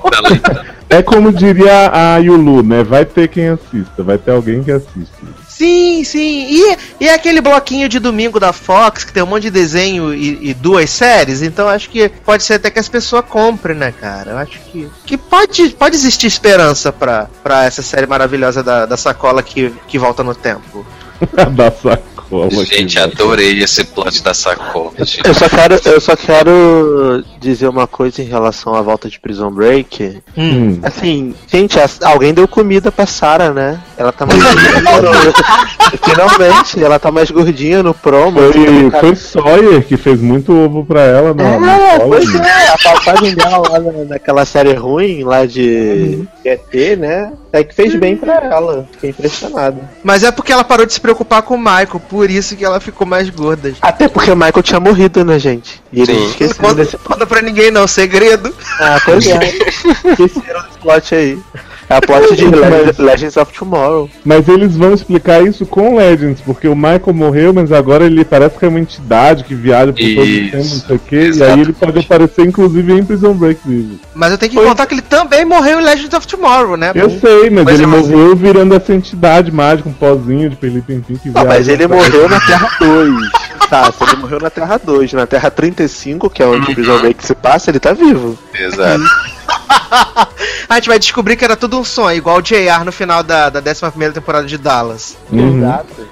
É 0.89 1.03
como 1.03 1.31
diria 1.31 1.91
a 1.93 2.17
Yulu, 2.17 2.63
né? 2.63 2.83
Vai 2.83 3.05
ter 3.05 3.27
quem 3.27 3.49
assista, 3.49 4.01
vai 4.01 4.17
ter 4.17 4.31
alguém 4.31 4.63
que 4.63 4.71
assiste. 4.71 5.11
Sim, 5.57 6.03
sim. 6.03 6.47
E, 6.49 6.77
e 6.99 7.09
aquele 7.09 7.39
bloquinho 7.39 7.87
de 7.87 7.97
domingo 7.97 8.41
da 8.41 8.51
Fox, 8.51 9.05
que 9.05 9.13
tem 9.13 9.23
um 9.23 9.25
monte 9.25 9.43
de 9.43 9.51
desenho 9.51 10.13
e, 10.13 10.49
e 10.49 10.53
duas 10.53 10.89
séries, 10.89 11.41
então 11.41 11.69
acho 11.69 11.89
que 11.89 12.09
pode 12.09 12.43
ser 12.43 12.55
até 12.55 12.69
que 12.69 12.77
as 12.77 12.89
pessoas 12.89 13.23
comprem, 13.25 13.75
né, 13.75 13.93
cara? 13.93 14.31
Eu 14.31 14.37
acho 14.37 14.59
que, 14.59 14.89
que 15.05 15.17
pode, 15.17 15.69
pode 15.69 15.95
existir 15.95 16.27
esperança 16.27 16.91
pra, 16.91 17.29
pra 17.41 17.63
essa 17.63 17.81
série 17.81 18.05
maravilhosa 18.05 18.61
da, 18.61 18.85
da 18.85 18.97
sacola 18.97 19.41
que, 19.41 19.73
que 19.87 19.97
volta 19.97 20.23
no 20.23 20.35
tempo. 20.35 20.85
da 21.55 21.71
sacola. 21.71 22.14
Gente, 22.65 22.99
adorei 22.99 23.61
esse 23.63 23.83
plot 23.83 24.23
da 24.23 24.33
sacola. 24.33 24.91
gente. 24.99 25.21
Eu 25.25 25.33
só 25.33 25.47
quero, 25.47 25.79
eu 25.85 26.01
só 26.01 26.15
quero 26.15 27.23
dizer 27.39 27.67
uma 27.67 27.85
coisa 27.87 28.21
em 28.21 28.25
relação 28.25 28.73
à 28.73 28.81
volta 28.81 29.07
de 29.09 29.19
Prison 29.19 29.51
Break. 29.51 30.21
Hum. 30.37 30.79
Assim, 30.83 31.35
gente, 31.47 31.77
alguém 32.03 32.33
deu 32.33 32.47
comida 32.47 32.91
pra 32.91 33.05
Sarah, 33.05 33.51
né? 33.51 33.79
Ela 33.97 34.11
tá 34.11 34.25
mais 34.25 34.41
gordinha 34.41 34.81
no 34.81 35.01
promo. 35.01 35.33
Finalmente, 36.03 36.83
ela 36.83 36.99
tá 36.99 37.11
mais 37.11 37.31
gordinha 37.31 37.83
no 37.83 37.93
promo. 37.93 38.39
Foi, 38.51 38.89
Cara, 38.89 38.99
foi 39.01 39.15
Sawyer 39.15 39.83
que 39.85 39.97
fez 39.97 40.19
muito 40.19 40.51
ovo 40.53 40.85
pra 40.85 41.01
ela 41.01 41.33
na, 41.33 41.59
na 41.59 41.71
É, 41.77 41.91
escola, 41.93 42.09
pois 42.09 42.33
né? 42.33 42.47
é, 42.47 42.67
a 42.69 42.77
passagem 42.77 43.35
dela 43.35 43.57
lá 43.69 43.79
na- 43.79 44.03
naquela 44.05 44.45
série 44.45 44.73
ruim 44.73 45.23
lá 45.23 45.45
de 45.45 46.27
ET, 46.43 46.97
né? 46.97 47.31
É 47.55 47.63
que 47.63 47.73
fez 47.73 47.95
bem 47.95 48.17
pra 48.17 48.33
ela. 48.33 48.85
Fiquei 48.91 49.11
impressionado. 49.11 49.79
Mas 50.03 50.23
é 50.23 50.31
porque 50.31 50.51
ela 50.51 50.63
parou 50.63 50.85
de 50.85 50.91
se 50.91 50.99
preocupar 50.99 51.41
com 51.41 51.55
o 51.55 51.57
Michael, 51.57 52.01
por 52.09 52.29
isso 52.29 52.53
que 52.53 52.65
ela 52.65 52.81
ficou 52.81 53.07
mais 53.07 53.29
gorda. 53.29 53.69
gente. 53.69 53.79
Até 53.81 54.09
porque 54.09 54.29
o 54.29 54.35
Michael 54.35 54.61
tinha 54.61 54.79
morrido, 54.79 55.23
né, 55.23 55.39
gente? 55.39 55.81
E 55.91 56.01
eles 56.01 56.33
Sim. 56.33 56.43
Não 56.43 56.53
conta, 56.55 56.75
desse. 56.75 56.97
conta 56.97 57.25
pra 57.25 57.41
ninguém 57.41 57.71
não, 57.71 57.87
segredo. 57.87 58.53
Ah, 58.77 58.99
pois 59.05 59.25
é. 59.25 59.39
esqueceram 60.11 60.63
desse 60.63 60.79
plot 60.81 61.15
aí. 61.15 61.39
É 61.89 61.95
a 61.97 62.01
plot 62.01 62.35
de 62.35 62.45
Le- 62.49 62.93
Legends 62.97 63.37
of 63.37 63.53
Tomorrow. 63.53 64.09
Mas 64.23 64.47
eles 64.47 64.75
vão 64.75 64.93
explicar 64.93 65.45
isso 65.45 65.65
com 65.65 65.95
Legends, 65.97 66.41
porque 66.41 66.67
o 66.67 66.75
Michael 66.75 67.13
morreu, 67.13 67.53
mas 67.53 67.71
agora 67.71 68.05
ele 68.05 68.25
parece 68.25 68.57
que 68.57 68.65
é 68.65 68.67
uma 68.67 68.79
entidade 68.79 69.43
que 69.43 69.53
viaja 69.53 69.93
por 69.93 69.99
todo 69.99 70.19
o 70.21 70.25
Isso. 70.25 70.51
tempo, 70.51 70.57
não 70.57 70.63
sei 70.63 70.95
o 70.95 70.99
quê, 70.99 71.15
e 71.15 71.27
Exato. 71.27 71.51
aí 71.53 71.59
ele 71.61 71.73
pode 71.73 71.99
aparecer 71.99 72.45
inclusive 72.45 72.93
em 72.93 73.03
Prison 73.05 73.33
Break 73.33 73.59
vivo. 73.65 73.99
Mas 74.13 74.31
eu 74.31 74.37
tenho 74.37 74.49
que 74.51 74.55
Pois- 74.57 74.67
contar 74.69 74.85
que 74.87 74.95
ele 74.95 75.01
também 75.03 75.45
morreu 75.45 75.79
em 75.79 75.83
Legends 75.83 76.13
of 76.13 76.27
Tomorrow, 76.27 76.75
né? 76.77 76.91
Eu 76.95 77.09
sei, 77.09 77.49
mas 77.49 77.63
Pois 77.65 77.75
ele 77.75 77.83
é, 77.83 77.87
mas- 77.87 78.07
morreu 78.07 78.35
virando 78.35 78.75
essa 78.75 78.93
entidade 78.93 79.51
mágica, 79.51 79.87
um 79.89 79.93
pozinho 79.93 80.49
de 80.49 80.55
Pelipim 80.55 81.01
que 81.01 81.13
Não, 81.29 81.33
viaja. 81.33 81.47
mas 81.47 81.67
ele 81.67 81.87
morreu 81.87 82.27
na 82.29 82.39
Terra 82.41 82.69
2. 82.79 83.15
Tá, 83.69 83.91
se 83.91 84.03
ele 84.03 84.15
morreu 84.17 84.39
na 84.39 84.49
Terra 84.49 84.77
2, 84.77 85.13
na 85.13 85.25
Terra 85.25 85.49
35, 85.49 86.29
que 86.29 86.43
é 86.43 86.45
onde 86.45 86.71
o 86.71 86.75
Prison 86.75 86.99
Break 86.99 87.25
se 87.25 87.33
passa, 87.33 87.71
ele 87.71 87.79
tá 87.79 87.93
vivo. 87.93 88.37
Exato. 88.53 89.03
A 90.67 90.75
gente 90.75 90.87
vai 90.87 90.99
descobrir 90.99 91.35
que 91.35 91.45
era 91.45 91.55
tudo 91.55 91.79
um 91.79 91.83
sonho, 91.83 92.17
igual 92.17 92.37
o 92.37 92.41
JR 92.41 92.83
no 92.83 92.91
final 92.91 93.23
da, 93.23 93.49
da 93.49 93.59
11 93.59 94.11
temporada 94.13 94.45
de 94.45 94.57
Dallas. 94.57 95.15
Uhum. 95.31 95.61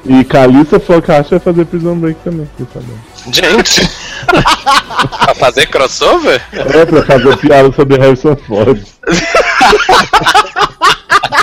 E 0.06 0.24
Calissa 0.24 0.80
Flockhart 0.80 1.30
vai 1.30 1.40
fazer 1.40 1.66
Prison 1.66 1.96
Break 1.96 2.20
também, 2.24 2.48
você 2.58 2.66
sabe. 2.74 2.86
Gente, 3.32 3.90
pra 5.26 5.36
fazer 5.36 5.66
crossover? 5.68 6.42
É, 6.52 6.86
pra 6.86 7.04
fazer 7.04 7.38
piada 7.38 7.72
sobre 7.72 7.98
Harrison 7.98 8.36
Ford. 8.36 8.84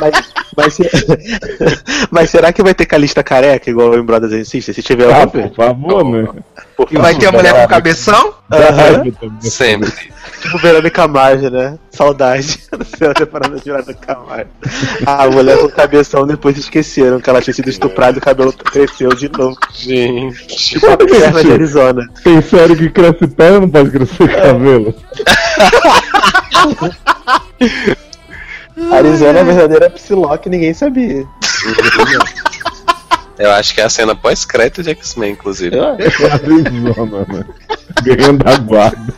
Mas, 0.01 0.30
mas, 0.61 0.79
mas 2.11 2.31
será 2.31 2.53
que 2.53 2.63
vai 2.63 2.75
ter 2.75 2.87
Calista 2.87 3.23
careca, 3.23 3.71
igual 3.71 3.95
em 3.97 4.03
Brothers 4.03 4.33
and 4.33 4.45
Sisters? 4.45 4.77
Se 4.77 4.83
tiver, 4.83 5.13
Ah, 5.13 5.23
eu 5.23 5.29
por 5.29 5.55
favor, 5.55 6.05
né? 6.05 6.29
Por 6.77 6.89
E 6.91 6.97
vai 6.97 7.15
ter 7.15 7.27
a 7.27 7.33
mulher 7.33 7.55
com 7.55 7.69
cabeção? 7.69 8.35
Aham. 8.53 9.05
Sempre. 9.41 9.93
Tipo 10.41 10.59
Verônica 10.59 11.07
Marge, 11.07 11.51
né? 11.51 11.79
Saudade. 11.91 12.59
Temporada 13.17 13.57
de 13.57 13.65
Verônica 13.65 14.19
Marge. 14.27 14.47
A 15.05 15.27
mulher 15.29 15.59
com 15.59 15.69
cabeção 15.69 16.27
depois 16.27 16.57
esqueceram 16.57 17.21
que 17.21 17.29
ela 17.29 17.43
tinha 17.43 17.53
sido 17.53 17.69
estuprada 17.69 18.17
e 18.17 18.21
o 18.21 18.23
cabelo 18.23 18.53
cresceu 18.53 19.11
de 19.11 19.31
novo. 19.31 19.57
Gente. 19.75 20.47
Tipo 20.47 20.91
a 20.91 20.97
perna 20.97 21.43
de 21.45 21.53
Arizona. 21.53 22.09
Tem 22.25 22.41
série 22.41 22.75
que 22.77 22.89
cresce 22.91 23.27
perna, 23.27 23.61
não 23.61 23.69
pode 23.69 23.91
crescer 23.91 24.29
cabelo. 24.29 24.95
Arizona 28.93 29.39
é 29.39 29.41
a 29.43 29.45
verdadeira 29.45 29.91
Psylocke, 29.91 30.49
ninguém 30.49 30.75
sabia. 30.75 31.27
Eu 33.39 33.51
acho 33.53 33.75
que 33.75 33.81
é 33.81 33.85
a 33.85 33.91
cena 33.91 34.15
pós-crédito 34.15 34.83
de 34.83 34.91
X-Men, 34.91 35.33
inclusive. 35.33 35.75
Arizona, 35.79 37.27
né? 37.27 37.45
Ganhando 38.03 38.47
a 38.47 38.57
guarda. 38.59 39.15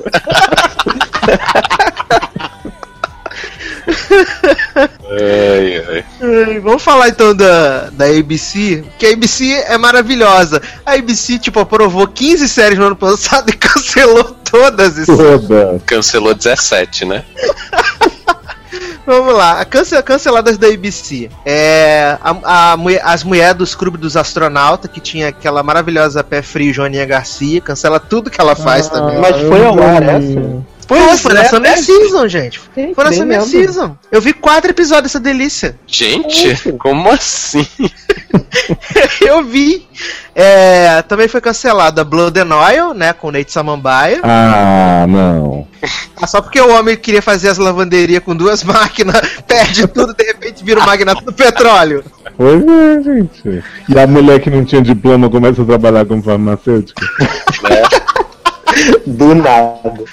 Ai, 5.11 5.85
ai. 5.89 6.05
Ai, 6.21 6.61
Vamos 6.61 6.83
falar 6.83 7.09
então 7.09 7.35
da, 7.35 7.91
da 7.91 8.07
ABC, 8.07 8.85
que 8.97 9.07
a 9.07 9.13
ABC 9.13 9.53
é 9.67 9.77
maravilhosa. 9.77 10.63
A 10.87 10.95
ABC, 10.95 11.41
tipo, 11.41 11.59
aprovou 11.59 12.07
15 12.07 12.49
séries 12.49 12.79
no 12.79 12.87
ano 12.87 12.97
passado 12.97 13.51
e 13.51 13.53
cancelou 13.55 14.37
todas. 14.49 14.99
Isso. 14.99 15.17
Toda. 15.17 15.81
Cancelou 15.85 16.35
17, 16.35 17.05
né? 17.05 17.25
Vamos 19.07 19.35
lá, 19.35 19.61
a 19.61 19.65
cance- 19.65 20.01
canceladas 20.03 20.57
da 20.57 20.67
ABC. 20.69 21.29
É, 21.45 22.17
a, 22.23 22.73
a 22.73 22.77
mulher- 22.77 23.03
as 23.05 23.23
mulheres 23.25 23.57
dos 23.57 23.75
clubes 23.75 24.01
dos 24.01 24.17
astronautas, 24.17 24.91
que 24.91 25.01
tinha 25.01 25.29
aquela 25.29 25.63
maravilhosa 25.63 26.23
pé 26.25 26.41
frio 26.43 26.73
Joaninha 26.73 27.05
Garcia, 27.05 27.61
cancela 27.61 27.99
tudo 28.01 28.31
que 28.31 28.41
ela 28.41 28.55
faz 28.57 28.89
também. 28.89 29.19
Mas 29.21 29.37
Ah, 29.37 29.49
foi 29.49 29.65
ao 29.65 29.83
ar 29.83 30.21
vi. 30.21 30.37
Essa? 30.97 31.11
Pô, 31.11 31.19
foi 31.19 31.35
na 31.35 31.43
é, 31.43 31.49
Summer 31.49 31.73
é. 31.73 31.77
Season, 31.77 32.29
gente. 32.29 32.61
Sim, 32.75 32.95
Foi 32.95 33.05
na 33.05 33.13
Summer 33.13 33.41
lembro. 33.41 33.47
Season. 33.47 33.97
Eu 34.11 34.21
vi 34.21 34.33
quatro 34.33 34.71
episódios 34.71 35.13
dessa 35.13 35.21
delícia. 35.21 35.79
Gente, 35.87 36.57
como 36.79 37.11
assim? 37.11 37.67
Eu 39.21 39.45
vi. 39.45 39.87
É, 40.35 41.03
também 41.03 41.29
foi 41.29 41.41
cancelada 41.41 42.05
Blood 42.05 42.41
and 42.41 42.55
Oil, 42.55 42.95
né, 42.95 43.13
com 43.13 43.31
Nate 43.31 43.53
Samambaia. 43.53 44.21
Ah, 44.23 45.07
não. 45.09 45.67
Ah, 46.21 46.27
Só 46.27 46.41
porque 46.41 46.61
o 46.61 46.73
homem 46.75 46.97
queria 46.97 47.21
fazer 47.21 47.49
as 47.49 47.59
lavanderias 47.59 48.23
com 48.23 48.35
duas 48.35 48.65
máquinas, 48.65 49.21
perde 49.47 49.87
tudo, 49.87 50.15
de 50.15 50.25
repente 50.25 50.65
vira 50.65 50.81
o 50.81 50.87
magnata 50.87 51.21
do 51.23 51.33
petróleo. 51.33 52.05
Pois 52.37 52.63
é, 52.63 53.03
gente. 53.03 53.65
E 53.89 53.99
a 53.99 54.07
mulher 54.07 54.41
que 54.41 54.49
não 54.51 54.65
tinha 54.65 54.81
diploma 54.81 55.29
começa 55.29 55.63
a 55.63 55.67
trabalhar 55.67 56.07
como 56.07 56.23
farmacêutica? 56.23 57.05
Do 59.07 59.35
nada. 59.35 60.05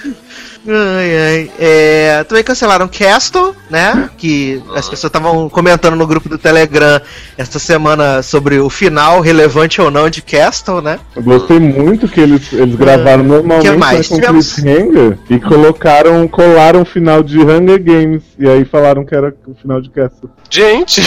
Ai, 0.68 1.16
ai. 1.16 1.50
É, 1.58 2.24
também 2.24 2.44
cancelaram 2.44 2.86
Castle, 2.86 3.54
né? 3.70 4.10
Que 4.18 4.62
as 4.74 4.88
pessoas 4.88 5.08
estavam 5.08 5.48
comentando 5.48 5.96
no 5.96 6.06
grupo 6.06 6.28
do 6.28 6.36
Telegram 6.36 7.00
esta 7.38 7.58
semana 7.58 8.22
sobre 8.22 8.58
o 8.58 8.68
final, 8.68 9.20
relevante 9.20 9.80
ou 9.80 9.90
não, 9.90 10.10
de 10.10 10.20
Castle, 10.20 10.82
né? 10.82 10.98
Eu 11.16 11.22
gostei 11.22 11.58
muito 11.58 12.06
que 12.06 12.20
eles, 12.20 12.52
eles 12.52 12.74
gravaram 12.76 13.22
normalmente 13.22 13.70
que 13.70 13.76
mais? 13.78 14.10
né, 14.10 14.16
com 14.16 14.20
Tivemos- 14.20 14.52
cliffhanger 14.54 15.18
e 15.30 15.38
colocaram, 15.40 16.28
colaram 16.28 16.82
o 16.82 16.84
final 16.84 17.22
de 17.22 17.38
Hunger 17.38 17.82
Games. 17.82 18.22
E 18.38 18.48
aí 18.48 18.64
falaram 18.64 19.04
que 19.04 19.14
era 19.14 19.34
o 19.46 19.54
final 19.54 19.80
de 19.80 19.88
Castle. 19.90 20.30
Gente, 20.50 21.00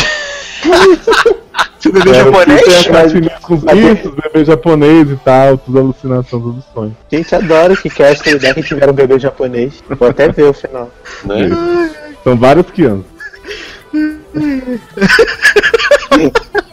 Bebê 1.92 2.10
Era 2.12 2.30
o 2.30 2.32
que 2.32 2.38
japonês? 2.40 2.62
tem 2.64 2.78
a 2.78 2.84
caixinha 2.84 3.32
com 3.42 3.58
bebê 3.58 4.46
japonês 4.46 5.10
e 5.12 5.16
tal, 5.18 5.58
tudo 5.58 5.80
alucinação, 5.80 6.40
tudo 6.42 6.64
sonho. 6.74 6.96
Gente, 7.12 7.36
adoro 7.36 7.76
que 7.76 7.90
cast 7.90 8.28
a 8.28 8.32
ideia 8.32 8.54
que 8.54 8.64
tiveram 8.64 8.94
um 8.94 8.96
bebê 8.96 9.20
japonês. 9.20 9.84
Vou 9.90 10.08
até 10.08 10.30
ver 10.30 10.44
o 10.44 10.54
final. 10.54 10.90
né? 11.26 11.50
São 12.24 12.38
várias 12.38 12.66
crianças. 12.68 13.04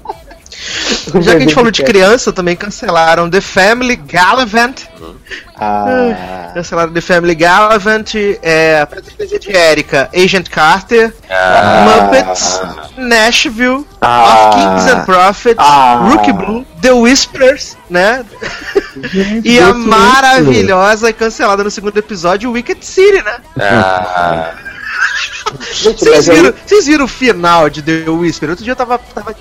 Já 1.06 1.30
que 1.32 1.36
a 1.36 1.40
gente 1.40 1.54
falou 1.54 1.70
de 1.70 1.82
criança, 1.82 2.32
também 2.32 2.54
cancelaram 2.56 3.28
The 3.30 3.40
Family 3.40 3.96
Gallivant. 3.96 4.74
Ah, 5.56 6.50
Cancelado 6.54 6.92
The 6.92 7.00
Family 7.00 7.34
Gallivant, 7.34 8.14
é, 8.42 8.86
de 9.40 9.50
Erika, 9.56 10.08
Agent 10.14 10.48
Carter, 10.48 11.14
Ah. 11.28 11.84
Muppets, 12.02 12.60
Nashville, 12.96 13.86
Ah. 14.00 14.48
Of 14.48 14.56
Kings 14.58 14.90
and 14.90 15.04
Prophets, 15.04 15.58
Ah. 15.58 15.96
Rookie 16.10 16.32
Blue, 16.32 16.64
The 16.80 16.92
Whispers, 16.92 17.76
né? 17.88 18.24
e 19.44 19.58
a 19.60 19.72
maravilhosa 19.74 21.10
e 21.10 21.12
cancelada 21.12 21.62
no 21.62 21.70
segundo 21.70 21.96
episódio, 21.98 22.50
Wicked 22.50 22.84
City, 22.84 23.22
né? 23.22 23.36
Ah, 23.60 24.52
Gente, 25.72 25.98
Vocês 26.04 26.26
viram, 26.26 26.54
vocês 26.64 26.86
viram 26.86 27.04
o 27.06 27.08
final 27.08 27.68
de 27.68 27.82
The 27.82 28.08
Whisper? 28.08 28.50
Outro 28.50 28.64
dia 28.64 28.72
eu 28.72 28.76
tava, 28.76 28.98
tava, 28.98 29.34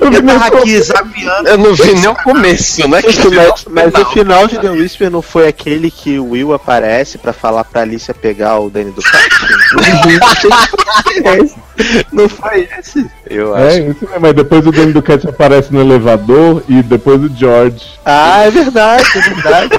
Eu 0.00 0.22
tava 0.38 0.58
aqui 0.58 0.80
zapeando. 0.80 1.48
eu 1.48 1.58
não 1.58 1.74
vi 1.74 1.94
nem 1.94 2.08
o 2.08 2.14
começo, 2.14 2.88
né? 2.88 3.00
Gente, 3.02 3.28
mas, 3.34 3.64
mas 3.70 3.94
o 3.94 4.04
final 4.10 4.46
de 4.46 4.58
The 4.58 4.70
Whisper 4.70 5.10
não 5.10 5.22
foi 5.22 5.48
aquele 5.48 5.90
que 5.90 6.18
o 6.18 6.30
Will 6.30 6.52
aparece 6.52 7.18
pra 7.18 7.32
falar 7.32 7.64
pra 7.64 7.82
Alicia 7.82 8.14
pegar 8.14 8.58
o 8.60 8.70
Danny 8.70 8.90
do 8.92 9.02
Não 12.12 12.28
foi 12.28 12.68
esse? 12.78 13.06
Eu 13.28 13.56
É, 13.56 13.68
acho. 13.68 13.78
isso 13.90 14.04
mesmo, 14.06 14.20
mas 14.20 14.34
depois 14.34 14.66
o 14.66 14.72
Danny 14.72 14.92
do 14.92 15.02
Cat 15.02 15.28
aparece 15.28 15.72
no 15.72 15.80
elevador 15.80 16.62
e 16.68 16.82
depois 16.82 17.22
o 17.22 17.28
George. 17.28 17.84
Ah, 18.04 18.42
é 18.46 18.50
verdade, 18.50 19.04
é 19.14 19.20
verdade. 19.20 19.78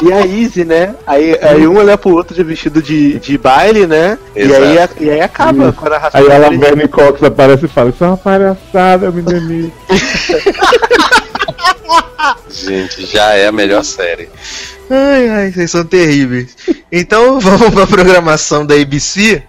E 0.00 0.12
a 0.12 0.24
Izzy, 0.24 0.64
né? 0.64 0.94
Aí, 1.04 1.36
aí 1.42 1.66
um 1.66 1.76
olha 1.76 1.98
pro 1.98 2.10
outro 2.14 2.32
de 2.34 2.44
vestido 2.44 2.80
de, 2.80 3.18
de 3.18 3.36
baile, 3.36 3.84
né? 3.84 4.16
E 4.34 4.42
Exato. 4.42 4.62
aí, 4.62 4.78
a- 4.78 4.88
e 5.00 5.10
aí 5.10 5.20
acaba 5.20 5.72
quando 5.72 5.92
a 5.94 6.10
Aí 6.12 6.30
a 6.32 6.38
Laverne 6.38 6.86
Cox 6.86 7.20
aparece 7.22 7.64
e 7.64 7.68
fala, 7.68 7.90
isso 7.90 8.04
é 8.04 8.06
uma 8.06 8.16
palhaçada, 8.16 9.10
menininho. 9.40 9.72
Gente, 12.50 13.06
já 13.06 13.34
é 13.34 13.46
a 13.46 13.52
melhor 13.52 13.84
série. 13.84 14.28
Ai, 14.90 15.28
ai, 15.28 15.52
vocês 15.52 15.70
são 15.70 15.84
terríveis. 15.84 16.56
Então 16.90 17.38
vamos 17.40 17.70
pra 17.70 17.86
programação 17.86 18.64
da 18.64 18.74
ABC. 18.74 19.42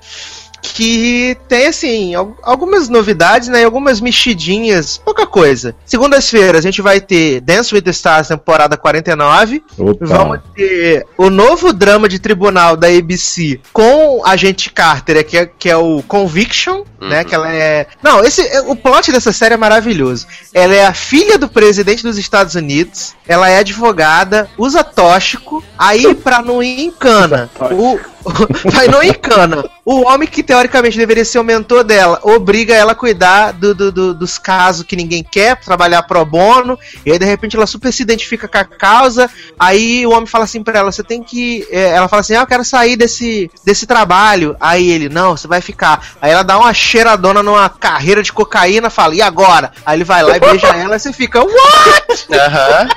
Que 0.62 1.38
tem, 1.48 1.68
assim, 1.68 2.16
al- 2.16 2.36
algumas 2.44 2.90
novidades, 2.90 3.48
né? 3.48 3.62
e 3.62 3.64
Algumas 3.64 4.00
mexidinhas, 4.02 4.98
pouca 5.04 5.26
coisa. 5.26 5.76
Segundas-feiras 5.86 6.60
a 6.60 6.62
gente 6.68 6.82
vai 6.82 7.00
ter 7.00 7.42
Dance 7.42 7.74
with 7.74 7.82
the 7.82 7.92
Stars, 7.92 8.28
temporada 8.28 8.78
49. 8.78 9.64
Opa. 9.78 10.06
Vamos 10.06 10.40
ter 10.56 11.06
o 11.18 11.30
novo 11.30 11.72
drama 11.74 12.08
de 12.10 12.20
tribunal 12.20 12.76
da 12.76 12.88
ABC 12.88 13.60
com 13.74 14.22
a 14.26 14.36
gente 14.36 14.72
Carter, 14.72 15.26
que 15.26 15.38
é, 15.38 15.46
que 15.46 15.70
é 15.70 15.78
o 15.78 16.02
Conviction, 16.08 16.84
né? 17.02 17.24
Que 17.24 17.34
ela 17.36 17.52
é. 17.54 17.88
Não, 18.04 18.24
esse, 18.24 18.42
o 18.68 18.76
plot 18.76 19.12
dessa 19.12 19.32
série 19.32 19.54
é 19.54 19.58
maravilhoso. 19.58 20.28
Ela 20.54 20.74
é 20.76 20.86
a 20.86 20.94
filha 20.94 21.38
do 21.38 21.48
presidente 21.48 22.04
dos 22.04 22.18
Estados 22.18 22.56
Unidos, 22.56 23.14
ela 23.28 23.50
é 23.50 23.60
advogada, 23.60 24.50
usa 24.58 24.84
tóxico, 24.84 25.64
aí 25.78 26.14
pra 26.16 26.42
não 26.42 26.62
ir 26.62 26.82
em 26.86 26.92
cana. 26.92 27.50
O, 27.72 28.00
vai 28.72 28.88
não 28.88 29.02
ir 29.04 29.10
em 29.10 29.14
cana. 29.14 29.70
O 29.86 30.02
homem 30.08 30.28
que 30.28 30.44
teoricamente 30.44 30.98
deveria 30.98 31.26
ser 31.26 31.40
o 31.40 31.44
mentor 31.44 31.84
dela 31.84 32.20
obriga 32.24 32.74
ela 32.76 32.92
a 32.92 32.96
cuidar 32.96 33.52
do- 33.54 33.74
do- 33.74 33.92
do- 33.92 34.14
dos 34.14 34.38
casos 34.38 34.86
que 34.86 34.96
ninguém 34.96 35.24
quer, 35.24 35.60
trabalhar 35.60 36.04
pro 36.04 36.24
bono, 36.26 36.78
e 37.06 37.12
aí 37.12 37.20
de 37.20 37.26
repente 37.26 37.56
ela 37.56 37.66
super 37.66 37.92
se 37.92 38.04
identifica 38.04 38.48
com 38.48 38.58
a 38.58 38.64
causa. 38.66 39.30
Aí 39.58 40.06
o 40.06 40.12
homem 40.12 40.26
fala 40.28 40.44
assim 40.44 40.64
pra 40.64 40.80
ela: 40.80 40.92
você 40.92 41.04
tem 41.04 41.24
que. 41.24 41.68
é, 41.72 41.90
ela 41.92 42.08
fala 42.08 42.22
assim: 42.22 42.36
ah, 42.36 42.42
eu 42.42 42.48
quero 42.48 42.64
sair 42.64 42.96
desse, 42.96 43.50
desse 43.66 43.88
trabalho. 43.88 44.56
Aí 44.60 44.90
ele: 44.90 45.10
não, 45.10 45.36
você 45.36 45.48
vai 45.48 45.62
ficar. 45.62 46.16
Aí 46.22 46.32
ela 46.32 46.44
dá 46.44 46.58
uma 46.58 46.74
cheiradona 46.74 47.42
numa 47.42 47.70
carreira 47.70 48.22
de 48.22 48.32
cocaína, 48.34 48.90
fala: 48.90 49.16
e 49.16 49.22
agora? 49.22 49.72
Aí 49.86 49.98
ele 49.98 50.04
vai 50.04 50.22
lá 50.24 50.36
e 50.38 50.40
beija 50.40 50.68
ela 50.68 50.96
e 50.96 51.00
você 51.00 51.14
fica: 51.14 51.42
what? 51.42 52.28
Aham. 52.32 52.90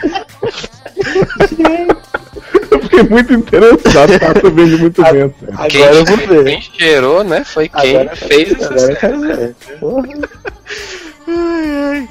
Eu 2.72 2.80
fiquei 2.82 3.02
muito 3.02 3.32
interessado, 3.34 4.18
tá 4.18 4.40
sabendo 4.40 4.78
muito 4.78 5.02
bem. 5.02 5.22
assim. 5.22 5.34
Agora 5.52 5.68
Quem, 5.68 5.80
eu 5.82 6.04
vou 6.04 6.16
ver. 6.16 6.44
quem 6.44 6.62
cheirou, 6.62 7.24
né? 7.24 7.44
Foi 7.44 7.68
quem 7.68 7.96
Agora, 7.98 8.16
fez 8.16 8.52
essa 8.52 8.64
agora 8.66 8.74
eu 8.80 8.86
série. 8.86 8.96
quero 8.96 9.20
ver. 9.20 9.54
Porra. 9.78 10.08
Ai, 11.28 11.66
ai. 11.90 12.08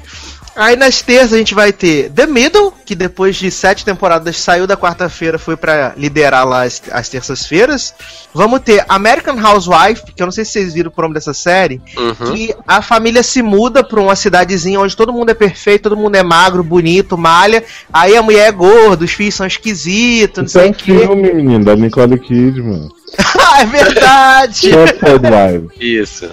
Aí 0.54 0.76
nas 0.76 1.00
terças 1.00 1.32
a 1.32 1.38
gente 1.38 1.54
vai 1.54 1.72
ter 1.72 2.10
The 2.10 2.26
Middle, 2.26 2.74
que 2.84 2.94
depois 2.94 3.36
de 3.36 3.50
sete 3.50 3.84
temporadas 3.86 4.36
saiu 4.36 4.66
da 4.66 4.76
quarta-feira, 4.76 5.38
foi 5.38 5.56
pra 5.56 5.94
liderar 5.96 6.46
lá 6.46 6.64
as, 6.64 6.82
as 6.92 7.08
terças-feiras. 7.08 7.94
Vamos 8.34 8.60
ter 8.60 8.84
American 8.88 9.36
Housewife, 9.42 10.12
que 10.14 10.22
eu 10.22 10.26
não 10.26 10.32
sei 10.32 10.44
se 10.44 10.52
vocês 10.52 10.74
viram 10.74 10.92
o 10.94 11.00
nome 11.02 11.14
dessa 11.14 11.32
série, 11.32 11.80
Uhum. 11.96 12.32
que 12.34 12.54
a 12.66 12.82
família 12.82 13.22
se 13.22 13.40
muda 13.42 13.82
pra 13.82 14.00
uma 14.00 14.14
cidadezinha 14.14 14.78
onde 14.78 14.94
todo 14.96 15.12
mundo 15.12 15.30
é 15.30 15.34
perfeito, 15.34 15.84
todo 15.84 15.96
mundo 15.96 16.16
é 16.16 16.22
magro, 16.22 16.62
bonito, 16.62 17.16
malha. 17.16 17.64
Aí 17.92 18.14
a 18.14 18.22
mulher 18.22 18.48
é 18.48 18.52
gorda, 18.52 19.04
os 19.04 19.12
filhos 19.12 19.34
são 19.34 19.46
esquisitos, 19.46 20.36
não 20.38 20.44
Isso 20.44 20.58
é 20.58 20.62
sei 20.62 20.70
o 20.70 20.74
quê. 20.74 20.98
filme, 21.06 21.32
menino, 21.32 21.64
da 21.64 21.74
Nicole 21.74 22.18
Kidman. 22.18 22.88
Ah, 23.54 23.62
é 23.62 23.66
verdade! 23.66 24.70
Isso. 25.78 26.30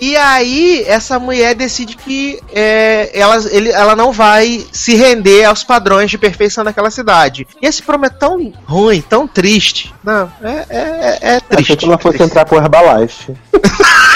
E 0.00 0.14
aí, 0.16 0.84
essa 0.86 1.18
mulher 1.18 1.54
decide 1.54 1.96
que 1.96 2.38
é, 2.52 3.10
ela, 3.12 3.36
ele- 3.50 3.70
ela 3.70 3.96
não 3.96 4.12
vai 4.12 4.64
se 4.70 4.94
render 4.94 5.44
aos 5.44 5.64
padrões 5.64 6.10
de 6.10 6.18
perfeição 6.18 6.62
daquela 6.64 6.90
cidade. 6.90 7.46
E 7.60 7.66
esse 7.66 7.82
promo 7.82 8.06
é 8.06 8.10
tão 8.10 8.52
ruim, 8.66 9.00
tão 9.00 9.26
triste. 9.26 9.92
Não, 10.04 10.30
é, 10.42 10.64
é, 10.68 10.78
é- 10.78 11.18
é 11.22 11.36
Achei 11.36 11.40
triste. 11.48 11.76
que 11.78 11.84
ela 11.86 11.98
fosse 11.98 12.22
entrar 12.22 12.44
pro 12.44 12.58
Herbalife. 12.58 13.32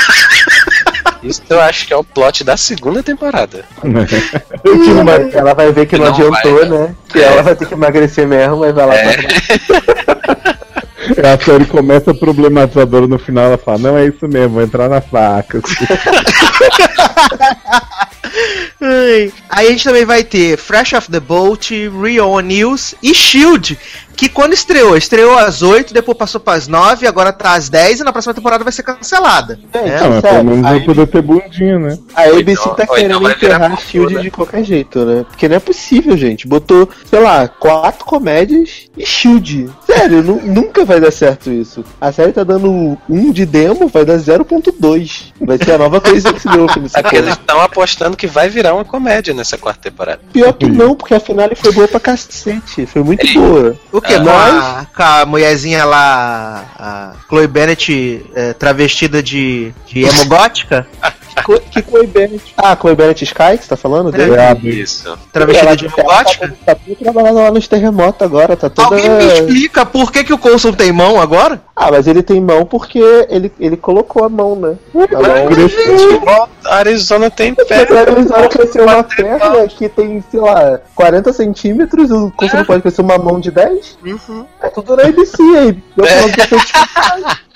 Isso 1.23 1.43
eu 1.51 1.61
acho 1.61 1.87
que 1.87 1.93
é 1.93 1.97
o 1.97 2.05
plot 2.05 2.45
da 2.45 2.57
segunda 2.57 3.03
temporada. 3.03 3.65
Que 3.83 5.37
ela 5.37 5.53
vai 5.55 5.73
ver 5.73 5.87
que 5.87 5.97
não, 5.99 6.05
Não 6.07 6.13
adiantou, 6.13 6.55
vai, 6.61 6.69
né? 6.69 6.95
Que 7.09 7.19
É. 7.19 7.23
ela 7.25 7.43
vai 7.43 7.57
ter 7.57 7.67
que 7.67 7.75
emagrecer 7.75 8.27
mesmo, 8.27 8.59
mas 8.59 8.73
vai 8.75 8.87
lá 8.87 8.95
É. 8.95 9.17
pra 9.17 10.15
A 11.35 11.45
série 11.45 11.65
começa 11.67 12.13
problematizadora 12.15 13.07
no 13.07 13.19
final, 13.19 13.45
ela 13.47 13.59
fala, 13.59 13.79
não 13.79 13.97
é 13.99 14.07
isso 14.07 14.27
mesmo, 14.29 14.55
vou 14.55 14.63
entrar 14.63 14.89
na 14.89 15.01
faca. 15.01 15.61
Aí 19.49 19.67
a 19.67 19.71
gente 19.71 19.85
também 19.85 20.05
vai 20.05 20.23
ter 20.23 20.57
Fresh 20.57 20.93
Off 20.95 21.11
the 21.11 21.21
Boat, 21.21 21.75
Rio 21.89 22.39
News 22.41 22.95
e 23.03 23.15
Shield. 23.15 23.79
Que 24.17 24.29
quando 24.29 24.53
estreou, 24.53 24.97
estreou 24.97 25.39
às 25.39 25.63
8, 25.63 25.95
depois 25.95 26.19
passou 26.19 26.41
para 26.41 26.59
as 26.59 26.67
9, 26.67 27.07
agora 27.07 27.33
tá 27.33 27.53
às 27.53 27.69
10 27.69 28.01
e 28.01 28.05
na 28.05 28.11
próxima 28.13 28.35
temporada 28.35 28.65
vai 28.65 28.73
ser 28.73 28.83
cancelada. 28.83 29.61
É, 29.73 29.79
Não, 30.01 30.11
mas 30.11 30.21
sério, 30.21 30.23
pelo 30.23 30.45
menos 30.45 30.67
aí- 30.67 30.73
vai 30.79 30.81
poder 30.87 31.07
ter 31.07 31.23
bundinha, 31.23 31.79
né? 31.79 31.99
A 32.17 32.23
ABC 32.25 32.61
então- 32.63 32.75
tá 32.75 32.83
então 32.83 32.97
querendo 32.97 33.31
enterrar 33.31 33.81
Shield 33.81 34.15
né? 34.15 34.23
de 34.23 34.31
qualquer 34.33 34.65
jeito, 34.65 35.05
né? 35.05 35.25
Porque 35.29 35.49
não 35.49 35.55
é 35.57 35.61
possível, 35.61 36.17
gente. 36.17 36.49
Botou, 36.49 36.89
sei 37.09 37.21
lá, 37.21 37.47
quatro 37.47 38.05
comédias 38.05 38.89
e 38.97 39.07
Shield. 39.07 39.71
Sério, 39.99 40.23
nu- 40.23 40.41
nunca 40.45 40.85
vai 40.85 41.01
dar 41.01 41.11
certo 41.11 41.51
isso. 41.51 41.85
A 42.01 42.11
série 42.13 42.33
tá 42.33 42.45
dando 42.45 42.97
um 43.09 43.33
de 43.33 43.45
demo, 43.45 43.89
vai 43.89 44.05
dar 44.05 44.17
0.2. 44.19 45.33
Vai 45.41 45.59
ser 45.59 45.73
a 45.73 45.79
nova 45.79 46.01
coisa 46.01 46.33
que 46.33 46.41
se 46.41 46.49
deu 46.49 46.67
nessa 46.67 46.99
É 46.99 47.03
porque 47.03 47.17
eles 47.17 47.31
estão 47.31 47.61
apostando 47.61 48.17
que 48.17 48.27
vai 48.27 48.49
virar 48.49 48.75
uma 48.75 48.85
comédia 48.85 49.33
nessa 49.35 49.57
quarta 49.59 49.81
temporada. 49.91 50.21
Pior 50.33 50.53
que 50.53 50.67
não, 50.67 50.95
porque 50.95 51.15
a 51.15 51.21
finale 51.21 51.55
foi 51.55 51.73
boa 51.73 51.89
pra 51.89 52.01
cacete. 52.01 52.87
Foi 52.87 53.03
muito 53.03 53.27
Ei. 53.27 53.35
boa. 53.35 53.77
O 53.93 54.01
que? 54.01 54.15
Ah. 54.15 54.21
com, 54.21 54.31
a, 54.31 54.87
com 54.97 55.03
a 55.03 55.27
mulherzinha 55.27 55.85
lá, 55.85 56.65
a 56.79 57.13
Chloe 57.29 57.47
Bennett 57.47 58.25
é, 58.35 58.53
travestida 58.53 59.23
de, 59.23 59.73
de 59.87 60.03
emo 60.05 60.27
gótica? 60.27 60.87
Co- 61.43 61.61
Que 61.71 61.83
Chloe 61.83 62.07
Bennett. 62.07 62.55
Ah, 62.57 62.77
Chloe 62.77 62.95
Bennett 62.95 63.25
Sky, 63.25 63.57
que 63.59 63.65
você 63.65 63.69
tá 63.69 63.77
falando? 63.77 64.11
dele? 64.13 64.35
É 64.37 64.53
Isso. 64.63 65.17
Travestida 65.33 65.77
de 65.77 65.87
ela 65.87 65.95
gótica? 66.05 66.49
tá, 66.49 66.55
tá 66.67 66.75
tudo 66.75 66.97
trabalhando 66.97 67.37
lá 67.39 67.51
nos 67.51 67.67
terremotos 67.69 68.23
agora, 68.23 68.57
tá 68.57 68.69
toda. 68.71 68.89
Alguém 68.97 69.09
me 69.11 69.25
explica 69.27 69.87
por 69.87 70.11
que, 70.13 70.25
que 70.25 70.33
o 70.33 70.39
Coulson 70.39 70.73
tem 70.73 70.93
mão 70.93 71.21
agora? 71.21 71.61
Ah, 71.75 71.91
mas 71.91 72.07
ele 72.07 72.23
tem 72.23 72.41
mão 72.41 72.65
porque 72.67 72.99
ele, 73.29 73.53
ele 73.61 73.77
colocou 73.77 74.25
a 74.25 74.29
mão, 74.29 74.57
né? 74.57 74.77
A 74.95 74.99
mão 76.29 76.49
a 76.65 76.75
Arizona 76.77 77.31
tem. 77.31 77.55
Eles 77.59 78.31
olham 78.31 78.49
crescer 78.49 78.81
uma 78.83 79.03
perna 79.05 79.69
que 79.69 79.89
tem, 79.89 80.23
sei 80.31 80.41
lá, 80.41 80.81
40 80.95 81.33
centímetros, 81.33 82.11
o 82.11 82.31
curso 82.37 82.57
não 82.57 82.65
pode 82.65 82.83
crescer 82.83 83.01
uma 83.03 83.17
mão 83.19 83.39
de 83.41 83.51
10? 83.51 83.99
É 84.63 84.69
tudo 84.69 84.97
na 84.97 85.05
ABC 85.05 85.41
aí. 85.43 85.79
Eu 85.97 86.05
É. 86.05 86.09
falo 86.21 86.33
que 86.33 86.41
eu 86.41 86.47
tô- 86.49 87.49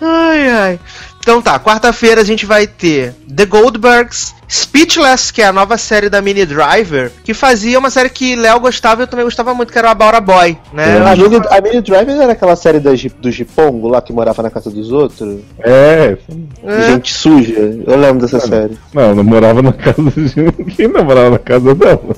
Ai, 0.00 0.48
ai. 0.50 0.80
Então 1.26 1.42
tá, 1.42 1.58
quarta-feira 1.58 2.20
a 2.20 2.24
gente 2.24 2.46
vai 2.46 2.68
ter 2.68 3.12
The 3.28 3.46
Goldbergs, 3.46 4.32
Speechless, 4.48 5.32
que 5.32 5.42
é 5.42 5.46
a 5.46 5.52
nova 5.52 5.76
série 5.76 6.08
da 6.08 6.22
Mini 6.22 6.46
Driver, 6.46 7.10
que 7.24 7.34
fazia 7.34 7.78
uma 7.78 7.90
série 7.90 8.08
que 8.08 8.36
Léo 8.36 8.60
gostava 8.60 9.02
e 9.02 9.04
eu 9.04 9.06
também 9.06 9.24
gostava 9.24 9.54
muito, 9.54 9.72
que 9.72 9.78
era 9.78 9.88
o 9.88 9.90
Abaura 9.90 10.20
Boy, 10.20 10.56
né? 10.72 10.98
A 10.98 11.16
Mini, 11.16 11.36
a 11.50 11.60
Mini 11.60 11.80
Driver 11.80 12.20
era 12.20 12.32
aquela 12.32 12.56
série 12.56 12.78
da, 12.78 12.90
do 13.20 13.30
Jipongo 13.30 13.88
lá 13.88 14.00
que 14.00 14.12
morava 14.12 14.42
na 14.42 14.50
casa 14.50 14.70
dos 14.70 14.92
outros? 14.92 15.40
É, 15.58 16.16
É. 16.64 16.92
Gente 16.92 17.12
suja. 17.12 17.54
Eu 17.86 17.96
lembro 17.96 18.20
dessa 18.20 18.40
série. 18.40 18.76
não, 18.92 19.14
não 19.14 19.24
morava 19.24 19.62
na 19.62 19.72
casa 19.72 20.02
de 20.02 20.34
ninguém, 20.58 20.88
não 20.88 21.04
morava 21.04 21.30
na 21.30 21.38
casa 21.38 21.74
dela. 21.74 22.16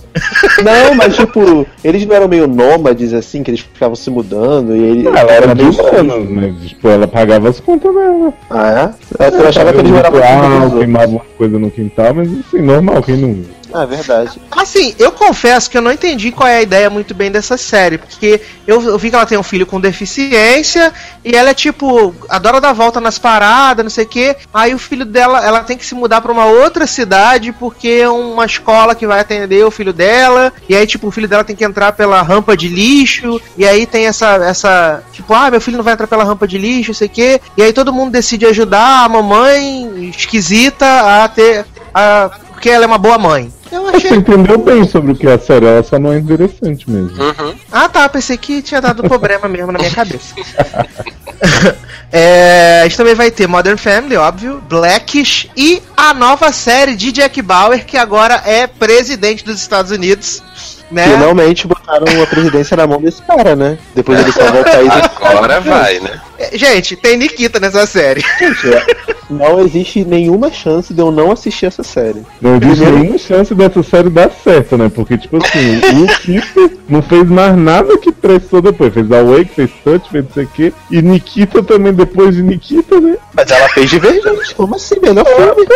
Não, 0.63 0.95
mas 0.95 1.17
tipo, 1.17 1.67
eles 1.85 2.07
não 2.07 2.15
eram 2.15 2.29
meio 2.29 2.47
nômades 2.47 3.13
assim, 3.13 3.43
que 3.43 3.51
eles 3.51 3.61
ficavam 3.61 3.95
se 3.95 4.11
mudando 4.11 4.75
e 4.75 4.83
ele 4.83 5.07
Ela 5.07 5.33
era 5.33 5.55
meio 5.55 5.71
humanos, 5.71 6.29
mas 6.31 6.69
tipo, 6.69 6.89
ela 6.89 7.07
pagava 7.07 7.49
as 7.49 7.61
contas 7.61 7.95
dela. 7.95 8.33
Ah, 8.51 8.93
é? 9.19 9.29
Eu 9.29 9.49
achava 9.49 9.73
que 9.73 9.81
eles 9.81 9.91
moravam 9.91 11.09
uma 11.09 11.21
coisa 11.37 11.59
no 11.59 11.71
quintal, 11.71 12.15
mas 12.19 12.29
assim, 12.41 12.61
normal, 12.61 13.03
quem 13.03 13.17
não. 13.17 13.59
Ah, 13.73 13.83
é 13.83 13.87
verdade. 13.87 14.41
Assim, 14.51 14.95
eu 14.99 15.13
confesso 15.13 15.71
que 15.71 15.77
eu 15.77 15.83
não 15.83 15.93
entendi 15.93 16.33
qual 16.33 16.49
é 16.49 16.59
a 16.59 16.63
ideia 16.63 16.89
muito 16.89 17.15
bem 17.15 17.31
dessa 17.31 17.57
série, 17.57 17.99
porque 17.99 18.41
eu, 18.67 18.81
eu 18.83 18.99
vi 18.99 19.11
que 19.11 19.17
ela 19.17 19.27
tem 19.27 19.39
um 19.39 19.43
filho 19.43 19.67
com 19.67 19.81
deficiência 19.81 20.93
e 21.25 21.37
ela 21.37 21.51
é 21.51 21.55
tipo, 21.55 22.15
adora 22.29 22.61
dar 22.61 22.73
volta 22.73 23.01
nas 23.01 23.19
paradas, 23.19 23.85
não 23.85 23.91
sei 23.91 24.05
o 24.05 24.09
quê. 24.09 24.37
Aí 24.53 24.75
o 24.75 24.79
filho 24.79 25.05
dela, 25.05 25.45
ela 25.45 25.61
tem 25.61 25.77
que 25.77 25.85
se 25.85 25.95
mudar 25.95 26.21
pra 26.21 26.33
uma 26.33 26.47
outra 26.47 26.87
cidade 26.87 27.53
porque 27.53 27.89
é 27.89 28.09
uma 28.09 28.47
escola 28.47 28.95
que 28.95 29.07
vai 29.07 29.21
atender 29.21 29.65
o 29.65 29.71
filho 29.71 29.93
dela. 29.93 30.53
E 30.69 30.75
aí, 30.75 30.87
tipo, 30.87 31.09
o 31.09 31.11
filho 31.11 31.29
dela 31.29 31.45
tem 31.45 31.57
que 31.57 31.65
entrar 31.65 31.93
pela 31.93 32.23
rampa 32.23 32.57
de 32.57 32.69
lixo. 32.69 33.41
E 33.57 33.67
aí 33.67 33.87
tem 33.87 34.07
essa, 34.07 34.37
essa 34.37 35.03
tipo, 35.13 35.35
ah, 35.35 35.51
meu 35.51 35.61
filho 35.61 35.77
não 35.77 35.85
vai 35.85 35.93
entrar 35.93 36.07
pela 36.07 36.25
rampa 36.25 36.49
de 36.49 36.57
lixo, 36.57 36.91
não 36.91 36.95
sei 36.95 37.07
o 37.07 37.11
quê. 37.11 37.41
E 37.57 37.63
aí 37.63 37.73
todo 37.73 37.93
mundo 37.93 38.13
decide 38.13 38.47
ajudar 38.47 39.05
a 39.05 39.09
mamãe 39.09 40.09
esquisita 40.09 41.23
a 41.23 41.29
ter. 41.29 41.67
A, 41.99 42.31
porque 42.53 42.71
ela 42.71 42.85
é 42.85 42.87
uma 42.87 42.99
boa 42.99 43.19
mãe. 43.19 43.53
Eu 43.71 43.83
Você 43.83 43.97
achei. 43.97 44.17
entendeu 44.17 44.57
bem 44.59 44.87
sobre 44.87 45.13
o 45.13 45.15
que 45.17 45.27
é 45.27 45.35
a 45.35 45.39
série, 45.39 45.67
ela 45.67 45.83
só 45.83 45.99
não 45.99 46.13
é 46.13 46.19
interessante 46.19 46.89
mesmo. 46.89 47.23
Uhum. 47.23 47.55
Ah 47.71 47.89
tá, 47.89 48.09
pensei 48.09 48.37
que 48.37 48.63
tinha 48.63 48.81
dado 48.81 49.03
problema 49.03 49.49
mesmo 49.49 49.73
na 49.73 49.79
minha 49.79 49.91
cabeça. 49.91 50.35
É, 52.11 52.81
a 52.81 52.85
gente 52.85 52.97
também 52.97 53.15
vai 53.15 53.31
ter 53.31 53.47
Modern 53.47 53.77
Family, 53.77 54.17
óbvio, 54.17 54.63
Blackish 54.67 55.51
e 55.55 55.83
a 55.95 56.15
nova 56.15 56.51
série 56.53 56.97
de 56.97 57.13
Jack 57.13 57.43
Bauer, 57.43 57.85
que 57.85 57.99
agora 57.99 58.43
é 58.47 58.67
presidente 58.67 59.45
dos 59.45 59.61
Estados 59.61 59.91
Unidos. 59.91 60.43
Né? 60.91 61.05
Finalmente 61.05 61.67
botaram 61.67 62.07
a 62.23 62.27
presidência 62.27 62.77
na 62.79 62.87
mão 62.87 63.01
desse 63.01 63.21
cara, 63.21 63.55
né? 63.55 63.77
Depois 63.95 64.19
ele 64.21 64.33
salvar 64.33 64.63
o 64.63 64.65
país. 64.65 64.91
Agora 65.21 65.61
vai, 65.61 66.01
né? 66.01 66.19
É, 66.39 66.57
Gente, 66.57 66.97
tem 66.97 67.17
Nikita 67.17 67.59
nessa 67.59 67.85
série. 67.87 68.23
Gente, 68.39 68.75
é, 68.75 68.87
não 69.29 69.61
existe 69.61 70.05
nenhuma 70.05 70.51
chance 70.51 70.95
de 70.95 71.01
eu 71.01 71.11
não 71.11 71.33
assistir 71.33 71.67
essa 71.67 71.83
série. 71.83 72.23
Não 72.41 72.57
existe 72.57 72.85
nenhuma 72.85 73.19
chance 73.19 73.55
dessa 73.55 73.83
série 73.83 74.09
dar 74.09 74.31
certo, 74.31 74.77
né? 74.79 74.91
Porque, 74.95 75.19
tipo 75.19 75.37
assim, 75.37 75.81
o 75.81 75.93
Nikita 76.01 76.71
não 76.89 77.03
fez 77.03 77.29
mais 77.29 77.57
nada 77.57 77.99
que 77.99 78.13
prestou 78.13 78.63
depois. 78.63 78.95
Fez 78.95 79.11
a 79.11 79.23
Wake, 79.23 79.55
fez 79.55 79.71
Touch, 79.85 80.09
fez 80.11 80.25
não 80.25 80.33
sei 80.33 80.45
o 80.45 80.49
quê. 80.49 80.73
E 80.91 81.03
Nikita 81.03 81.63
também, 81.63 81.93
depois 81.93 82.35
de 82.35 82.43
Nikita, 82.43 83.01
né? 83.01 83.17
Mas 83.35 83.51
ela 83.51 83.69
fez 83.71 83.91
Divergente. 83.91 84.55
Como 84.55 84.77
assim? 84.77 84.97
Melhor 85.01 85.25
filme. 85.25 85.67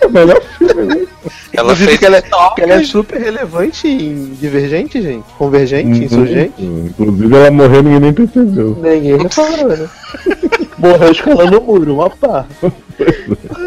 É 0.00 0.08
melhor 0.08 0.40
filme, 0.58 0.82
né? 0.82 1.06
Ela 1.52 1.72
Inclusive 1.72 1.86
fez 1.88 1.98
que 1.98 2.06
ela, 2.06 2.16
é- 2.16 2.20
top. 2.22 2.54
que 2.56 2.62
ela 2.62 2.74
é 2.74 2.84
super 2.84 3.20
relevante 3.20 3.88
em 3.88 4.34
Divergente, 4.40 5.00
gente. 5.02 5.24
Convergente, 5.38 6.04
insurgente. 6.04 6.52
Inclusive, 6.58 7.34
ela 7.36 7.50
morreu 7.50 7.80
e 7.80 7.82
ninguém 7.82 8.00
nem 8.00 8.12
percebeu. 8.12 8.76
Ninguém 8.82 9.16
reparou, 9.18 9.68
né? 9.76 9.88
Morreu 10.78 11.10
escalando 11.12 11.58
o 11.58 11.62
muro, 11.64 11.94
uma 11.94 12.10
pá. 12.10 12.44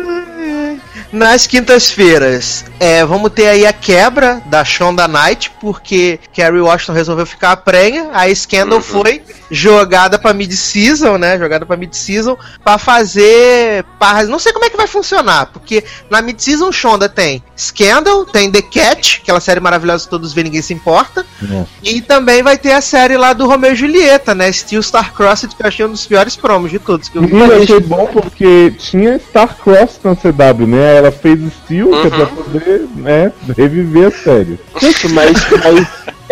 Nas 1.11 1.47
quintas-feiras, 1.47 2.65
é, 2.79 3.03
vamos 3.03 3.31
ter 3.31 3.47
aí 3.47 3.65
a 3.65 3.73
quebra 3.73 4.41
da 4.45 4.63
Shonda 4.63 5.07
Knight, 5.07 5.51
porque 5.59 6.19
Kerry 6.31 6.61
Washington 6.61 6.93
resolveu 6.93 7.25
ficar 7.25 7.51
a 7.51 7.57
prenha, 7.57 8.09
a 8.13 8.33
Scandal 8.33 8.79
foi 8.79 9.23
jogada 9.49 10.19
pra 10.19 10.33
mid-season, 10.33 11.17
né? 11.17 11.37
Jogada 11.37 11.65
pra 11.65 11.75
mid-season 11.75 12.37
pra 12.63 12.77
fazer 12.77 13.83
parras. 13.97 14.29
Não 14.29 14.37
sei 14.37 14.53
como 14.53 14.65
é 14.65 14.69
que 14.69 14.77
vai 14.77 14.85
funcionar, 14.85 15.47
porque 15.47 15.83
na 16.11 16.21
mid-season 16.21 16.71
Shonda 16.71 17.09
tem 17.09 17.43
Scandal, 17.57 18.25
tem 18.25 18.51
The 18.51 18.61
Cat, 18.61 19.21
aquela 19.23 19.39
série 19.39 19.59
maravilhosa 19.59 20.03
que 20.03 20.09
todos 20.11 20.31
vêem 20.31 20.45
ninguém 20.45 20.61
se 20.61 20.73
importa, 20.73 21.25
Nossa. 21.41 21.67
e 21.83 22.01
também 22.01 22.43
vai 22.43 22.57
ter 22.57 22.73
a 22.73 22.81
série 22.81 23.17
lá 23.17 23.33
do 23.33 23.47
Romeo 23.47 23.73
e 23.73 23.75
Julieta, 23.75 24.35
né? 24.35 24.51
Steel 24.51 24.83
Star 24.83 25.11
Crossed, 25.13 25.55
que 25.55 25.63
eu 25.63 25.67
achei 25.67 25.85
um 25.85 25.91
dos 25.91 26.05
piores 26.05 26.35
promos 26.35 26.69
de 26.69 26.77
todos 26.77 27.09
que 27.09 27.17
eu 27.17 27.23
vi. 27.23 27.35
E 27.35 27.39
eu 27.39 27.63
achei 27.63 27.79
bom 27.79 28.05
porque 28.05 28.73
tinha 28.77 29.19
Star 29.19 29.55
Cross 29.57 29.99
na 30.03 30.15
CW, 30.15 30.67
né? 30.67 30.98
Ela 30.99 31.11
fez 31.11 31.39
Steel, 31.63 31.89
que 31.89 32.07
é 32.07 32.09
pra 32.09 32.25
poder, 32.25 32.87
né, 32.95 33.31
reviver 33.57 34.07
a 34.07 34.11
série. 34.11 34.59
Gente, 34.79 35.07
mas, 35.09 35.37
mas 35.63 35.87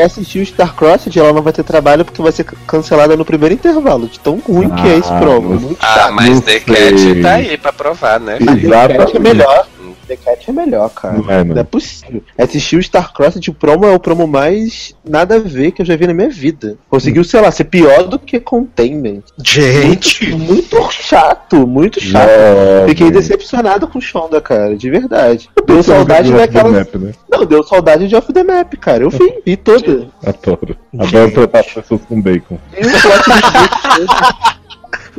assistir 0.05 0.39
o 0.39 0.43
Starcrossed, 0.43 1.17
ela 1.17 1.31
não 1.33 1.41
vai 1.41 1.53
ter 1.53 1.63
trabalho 1.63 2.03
porque 2.05 2.21
vai 2.21 2.31
ser 2.31 2.43
cancelada 2.43 3.15
no 3.15 3.23
primeiro 3.25 3.55
intervalo. 3.55 4.07
De 4.07 4.19
tão 4.19 4.37
ruim 4.45 4.69
que 4.69 4.87
é 4.87 4.97
esse 4.97 5.11
Ah, 5.11 5.19
promo. 5.19 5.75
Ah, 5.79 5.85
chato. 5.95 6.13
mas 6.13 6.41
The. 6.41 6.59
Cat 6.59 7.21
tá 7.21 7.31
aí 7.35 7.57
pra 7.57 7.71
provar, 7.73 8.19
né? 8.19 8.37
The 8.37 8.45
filho? 8.55 8.69
Cat 8.69 8.91
é 8.91 8.95
Exatamente. 8.95 9.19
melhor. 9.19 9.67
The 10.07 10.15
Cat 10.15 10.49
é 10.49 10.53
melhor, 10.53 10.89
cara. 10.89 11.13
Não 11.17 11.23
é, 11.29 11.43
Não 11.43 11.51
é 11.51 11.55
mano. 11.55 11.65
possível. 11.65 12.23
Assistir 12.37 12.75
o 12.77 12.79
Starcrossed, 12.79 13.49
o 13.49 13.53
promo 13.53 13.85
é 13.85 13.91
o 13.93 13.99
promo 13.99 14.25
mais 14.27 14.95
nada 15.07 15.35
a 15.35 15.39
ver 15.39 15.71
que 15.71 15.81
eu 15.81 15.85
já 15.85 15.95
vi 15.95 16.07
na 16.07 16.13
minha 16.13 16.29
vida. 16.29 16.77
Conseguiu, 16.89 17.23
sei 17.23 17.41
lá, 17.41 17.51
ser 17.51 17.65
pior 17.65 18.03
do 18.03 18.17
que 18.17 18.39
Containment. 18.39 19.21
Gente! 19.43 20.33
Muito 20.33 20.77
chato, 20.91 21.67
muito 21.67 21.99
chato. 22.01 22.27
Nossa, 22.29 22.87
Fiquei 22.87 23.07
gente. 23.07 23.15
decepcionado 23.15 23.87
com 23.87 23.99
o 23.99 24.01
Shonda, 24.01 24.39
cara, 24.41 24.75
de 24.75 24.89
verdade. 24.89 25.49
Deu 25.65 25.83
saudade 25.83 26.31
que 26.31 26.37
daquela. 26.37 26.69
Map, 26.69 26.95
né? 26.95 27.11
Não, 27.29 27.45
deu 27.45 27.63
saudade 27.63 28.07
de 28.07 28.15
Off 28.15 28.31
the 28.31 28.43
Map, 28.43 28.73
cara. 28.75 29.03
Eu 29.03 29.09
vi, 29.09 29.41
vi 29.45 29.57
toda. 29.57 30.07
Adoro. 30.25 30.75
Adoro 30.97 31.31
tratar 31.31 31.59
as 31.59 31.67
pessoas 31.73 32.01
com 32.07 32.21
bacon. 32.21 32.57
E 32.77 32.81
o 32.85 32.89
plot 32.89 34.57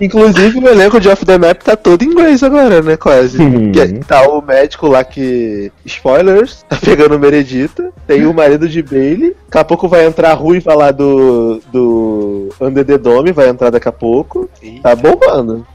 Inclusive 0.01 0.59
o 0.59 0.69
elenco 0.69 1.01
de 1.01 1.09
Off 1.09 1.25
the 1.25 1.39
Map 1.39 1.63
tá 1.63 1.77
todo 1.77 2.03
em 2.03 2.07
inglês 2.07 2.43
agora, 2.43 2.83
né? 2.83 2.97
Quase. 2.97 3.39
Que 3.73 3.81
é- 3.81 3.89
tá 4.07 4.29
o 4.29 4.41
médico 4.41 4.87
lá 4.89 5.03
que. 5.05 5.73
Spoilers, 5.85 6.65
tá 6.69 6.77
pegando 6.77 7.17
o 7.17 7.19
Meredita. 7.19 7.93
Tem 8.07 8.27
o 8.27 8.35
marido 8.35 8.69
de 8.69 8.83
Bailey. 8.83 9.35
Daqui 9.47 9.59
a 9.59 9.65
pouco 9.65 9.89
vai 9.89 10.07
entrar 10.07 10.31
a 10.31 10.35
ruiva 10.35 10.75
lá 10.75 10.91
do. 10.91 11.61
do. 11.73 12.49
Under 12.61 12.85
the 12.85 12.99
Dome, 12.99 13.33
vai 13.33 13.49
entrar 13.49 13.71
daqui 13.71 13.89
a 13.89 13.93
pouco. 13.93 14.49
Tá 14.83 14.95
bombando. 14.95 15.67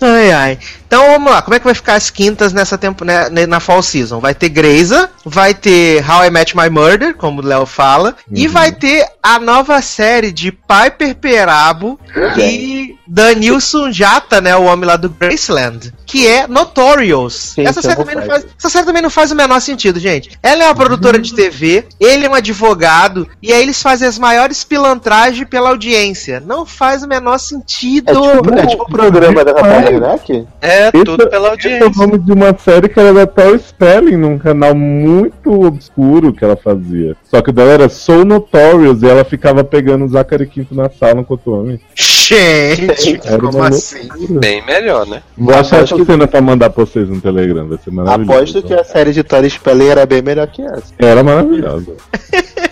Ai, 0.00 0.32
ai. 0.32 0.58
Então 0.90 1.12
vamos 1.12 1.30
lá, 1.30 1.40
como 1.40 1.54
é 1.54 1.60
que 1.60 1.64
vai 1.64 1.72
ficar 1.72 1.94
as 1.94 2.10
quintas 2.10 2.52
nessa 2.52 2.76
tempo, 2.76 3.04
né, 3.04 3.28
na 3.46 3.60
fall 3.60 3.80
season? 3.80 4.18
Vai 4.18 4.34
ter 4.34 4.48
Greysa, 4.48 5.08
vai 5.24 5.54
ter 5.54 6.04
How 6.04 6.24
I 6.24 6.30
Met 6.30 6.56
My 6.56 6.68
Murder, 6.68 7.14
como 7.14 7.40
o 7.40 7.46
Léo 7.46 7.64
fala, 7.64 8.16
e 8.28 8.48
vai 8.48 8.72
ter 8.72 9.06
a 9.22 9.38
nova 9.38 9.80
série 9.82 10.32
de 10.32 10.50
Piper 10.50 11.14
Perabo 11.14 11.96
e 12.36 12.96
Danilson 13.06 13.92
Jata, 13.92 14.40
né, 14.40 14.56
o 14.56 14.64
homem 14.64 14.84
lá 14.84 14.96
do 14.96 15.08
Graceland, 15.08 15.94
que 16.04 16.26
é 16.26 16.48
Notorious. 16.48 17.52
Sim, 17.54 17.66
essa, 17.68 17.82
série 17.82 17.94
também 17.94 18.16
não 18.16 18.26
faz, 18.26 18.46
essa 18.58 18.68
série 18.68 18.86
também 18.86 19.02
não 19.02 19.10
faz 19.10 19.30
o 19.30 19.36
menor 19.36 19.60
sentido, 19.60 20.00
gente. 20.00 20.36
Ela 20.42 20.64
é 20.64 20.66
uma 20.66 20.74
produtora 20.74 21.20
de 21.20 21.32
TV, 21.32 21.86
ele 22.00 22.26
é 22.26 22.28
um 22.28 22.34
advogado, 22.34 23.28
e 23.40 23.52
aí 23.52 23.62
eles 23.62 23.80
fazem 23.80 24.08
as 24.08 24.18
maiores 24.18 24.64
pilantragens 24.64 25.48
pela 25.48 25.68
audiência. 25.68 26.42
Não 26.44 26.66
faz 26.66 27.04
o 27.04 27.08
menor 27.08 27.38
sentido. 27.38 28.10
É 28.10 28.36
tipo, 28.36 28.54
é 28.58 28.66
tipo 28.66 28.82
o 28.82 28.90
programa 28.90 29.44
da 29.44 29.52
Natália 29.52 29.90
Werneck? 29.90 30.48
É, 30.60 30.79
Esse- 30.88 31.04
tudo 31.04 31.28
pela 31.28 31.54
Esse 31.54 31.68
é 31.68 31.70
o 31.80 31.84
audiência. 31.84 32.06
nome 32.06 32.18
de 32.18 32.32
uma 32.32 32.56
série 32.58 32.88
que 32.88 32.98
era 32.98 33.12
da 33.12 33.26
Tori 33.26 33.58
Spelling, 33.58 34.16
num 34.16 34.38
canal 34.38 34.74
muito 34.74 35.64
obscuro 35.64 36.32
que 36.32 36.44
ela 36.44 36.56
fazia. 36.56 37.16
Só 37.24 37.40
que 37.42 37.50
o 37.50 37.52
dela 37.52 37.72
era 37.72 37.88
So 37.88 38.24
Notorious 38.24 39.02
e 39.02 39.06
ela 39.08 39.24
ficava 39.24 39.62
pegando 39.62 40.04
o 40.04 40.08
Zachary 40.08 40.46
Quinto 40.46 40.74
na 40.74 40.88
sala 40.90 41.20
enquanto 41.20 41.52
homem. 41.52 41.80
Gente, 41.94 43.20
Era 43.24 43.38
como 43.38 43.62
assim? 43.62 44.08
loucura. 44.08 44.40
Bem 44.40 44.64
melhor, 44.64 45.06
né? 45.06 45.22
Vou 45.36 45.54
achar 45.54 45.76
Aposto 45.78 45.94
essa 45.94 46.04
que- 46.04 46.04
cena 46.12 46.26
pra 46.28 46.40
mandar 46.40 46.70
pra 46.70 46.84
vocês 46.84 47.08
no 47.08 47.20
Telegram, 47.20 47.66
vai 47.68 47.78
ser 47.78 47.90
maravilhoso. 47.90 48.32
Aposto 48.38 48.62
que 48.62 48.74
a 48.74 48.84
série 48.84 49.12
de 49.12 49.22
Tori 49.22 49.50
Spelling 49.50 49.88
era 49.88 50.06
bem 50.06 50.22
melhor 50.22 50.46
que 50.46 50.62
essa. 50.62 50.92
Era 50.98 51.22
maravilhosa. 51.22 51.92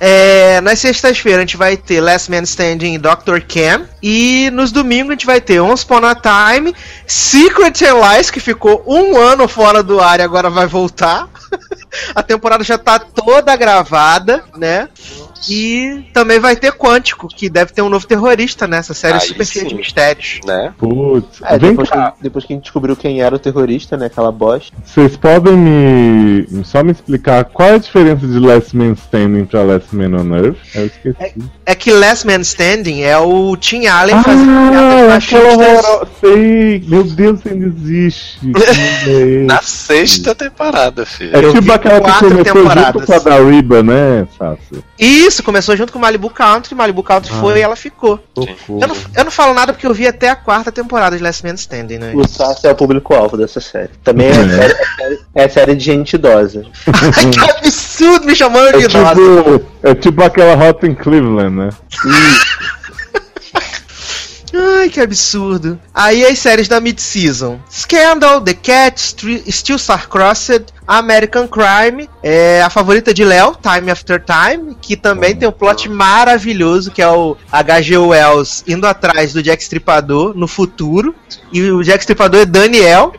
É, 0.00 0.60
nas 0.60 0.78
sextas-feiras 0.78 1.38
a 1.38 1.42
gente 1.42 1.56
vai 1.56 1.76
ter 1.76 2.00
Last 2.00 2.30
Man 2.30 2.42
Standing 2.42 2.94
e 2.94 2.98
Dr. 2.98 3.40
Cam. 3.46 3.88
E 4.02 4.50
nos 4.52 4.70
domingos 4.70 5.10
a 5.10 5.12
gente 5.14 5.26
vai 5.26 5.40
ter 5.40 5.60
Once 5.60 5.84
Upon 5.84 6.04
a 6.04 6.14
Time, 6.14 6.74
Secret 7.06 7.80
Lies, 7.80 8.30
que 8.30 8.40
ficou 8.40 8.84
um 8.86 9.16
ano 9.16 9.48
fora 9.48 9.82
do 9.82 10.00
ar 10.00 10.20
e 10.20 10.22
agora 10.22 10.48
vai 10.48 10.66
voltar. 10.66 11.28
a 12.14 12.22
temporada 12.22 12.62
já 12.62 12.78
tá 12.78 12.98
toda 12.98 13.56
gravada, 13.56 14.44
né? 14.56 14.88
E 15.48 16.04
também 16.12 16.38
vai 16.38 16.56
ter 16.56 16.72
Quântico, 16.72 17.28
que 17.28 17.48
deve 17.48 17.72
ter 17.72 17.82
um 17.82 17.88
novo 17.88 18.06
terrorista 18.06 18.66
nessa 18.66 18.94
série 18.94 19.14
Aí 19.14 19.20
super 19.20 19.46
cheia 19.46 19.64
de 19.66 19.74
mistérios. 19.74 20.40
Né? 20.44 20.72
Putz. 20.78 21.40
É, 21.44 21.58
Vem 21.58 21.70
depois, 21.70 21.88
cá, 21.90 22.12
que, 22.12 22.22
depois 22.22 22.44
que 22.44 22.52
a 22.52 22.56
gente 22.56 22.64
descobriu 22.64 22.96
quem 22.96 23.20
era 23.20 23.34
o 23.34 23.38
terrorista, 23.38 23.96
né? 23.96 24.06
Aquela 24.06 24.32
bosta. 24.32 24.74
vocês 24.84 25.16
podem 25.16 25.56
me. 25.56 26.64
só 26.64 26.82
me 26.82 26.92
explicar 26.92 27.44
qual 27.44 27.68
é 27.70 27.74
a 27.74 27.78
diferença 27.78 28.26
de 28.26 28.38
Last 28.38 28.76
Man 28.76 28.92
Standing 28.92 29.44
pra 29.44 29.62
Last 29.62 29.94
Man 29.94 30.18
on 30.18 30.34
Earth? 30.36 30.56
Eu 30.74 30.86
esqueci. 30.86 31.34
É 31.66 31.74
que 31.74 31.90
Last 31.92 32.26
Man 32.26 32.40
Standing 32.40 33.02
é 33.02 33.18
o 33.18 33.56
Tim 33.56 33.86
Allen 33.86 34.22
fazendo 34.22 34.50
Ah, 34.50 35.08
machistas. 35.08 35.44
horror... 35.54 36.08
Sei, 36.20 36.82
meu 36.86 37.04
Deus, 37.04 37.40
ainda 37.46 37.66
existe. 37.66 38.38
É? 39.08 39.44
Na 39.44 39.62
sexta 39.62 40.34
temporada, 40.34 41.04
filho. 41.06 41.34
É 41.34 41.44
Eu 41.44 41.52
tipo 41.54 41.72
aquela 41.72 42.00
que 42.00 42.18
começou 42.18 42.44
temporadas. 42.44 42.92
junto 42.92 43.06
com 43.06 43.12
a 43.14 43.18
da 43.18 43.36
Riba, 43.42 43.82
né, 43.82 44.26
Sácio? 44.38 44.84
Isso, 45.28 45.42
começou 45.42 45.76
junto 45.76 45.92
com 45.92 45.98
Malibu 45.98 46.30
Country, 46.30 46.74
Malibu 46.74 47.02
Country 47.02 47.30
Ah. 47.34 47.40
foi 47.40 47.58
e 47.58 47.62
ela 47.62 47.76
ficou. 47.76 48.18
Eu 48.36 48.88
não, 48.88 48.96
eu 49.16 49.24
não 49.24 49.30
falo 49.30 49.52
nada 49.52 49.72
porque 49.72 49.86
eu 49.86 49.92
vi 49.92 50.06
até 50.06 50.30
a 50.30 50.36
quarta 50.36 50.72
temporada 50.72 51.16
de 51.16 51.22
Last 51.22 51.44
Man 51.46 51.54
Standing, 51.54 51.98
né? 51.98 52.12
O 52.14 52.26
Sassi 52.26 52.66
é 52.66 52.70
o 52.70 52.74
público-alvo 52.74 53.36
dessa 53.36 53.60
série. 53.60 53.90
Também 54.02 54.28
é, 54.28 54.30
É. 54.30 54.34
série, 54.48 54.72
é 54.72 54.84
série- 54.96 55.20
é 55.34 55.48
série 55.48 55.74
de 55.74 55.84
gente 55.84 56.14
idosa. 56.14 56.62
Ai, 56.86 57.30
que 57.30 57.38
absurdo 57.50 58.26
me 58.26 58.34
chamando 58.34 58.78
de 58.78 58.84
É 58.84 58.88
idosa. 58.88 59.14
tipo, 59.14 59.66
é 59.82 59.94
tipo 59.94 60.22
aquela 60.22 60.54
Hot 60.68 60.86
in 60.86 60.94
Cleveland, 60.94 61.54
né? 61.56 61.68
Ai, 64.54 64.88
que 64.88 65.00
absurdo. 65.00 65.78
Aí 65.92 66.24
as 66.24 66.38
séries 66.38 66.68
da 66.68 66.80
mid-season: 66.80 67.58
Scandal, 67.70 68.40
The 68.40 68.54
Cat, 68.54 68.98
Stri- 69.00 69.44
Still 69.50 69.76
Star-Crossed, 69.78 70.66
American 70.86 71.46
Crime, 71.46 72.08
é, 72.22 72.62
a 72.62 72.70
favorita 72.70 73.12
de 73.12 73.24
Léo, 73.24 73.56
Time 73.60 73.90
After 73.90 74.22
Time, 74.24 74.76
que 74.80 74.96
também 74.96 75.36
tem 75.36 75.48
um 75.48 75.52
plot 75.52 75.88
maravilhoso, 75.88 76.90
que 76.90 77.02
é 77.02 77.08
o 77.08 77.36
H.G. 77.52 77.98
Wells 77.98 78.64
indo 78.66 78.86
atrás 78.86 79.32
do 79.32 79.42
Jack 79.42 79.62
Stripador 79.62 80.32
no 80.36 80.48
futuro. 80.48 81.14
E 81.52 81.70
o 81.70 81.82
Jack 81.82 82.00
Stripador 82.00 82.40
é 82.40 82.46
Daniel. 82.46 83.12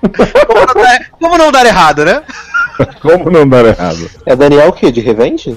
Como 0.00 0.66
não, 0.66 0.82
dar, 0.82 1.10
como 1.20 1.38
não 1.38 1.52
dar 1.52 1.66
errado, 1.66 2.04
né? 2.04 2.22
Como 3.02 3.30
não 3.30 3.46
dar 3.46 3.66
errado? 3.66 4.10
É 4.24 4.34
Daniel 4.34 4.68
o 4.68 4.72
quê? 4.72 4.90
De 4.90 5.02
Revenge? 5.02 5.54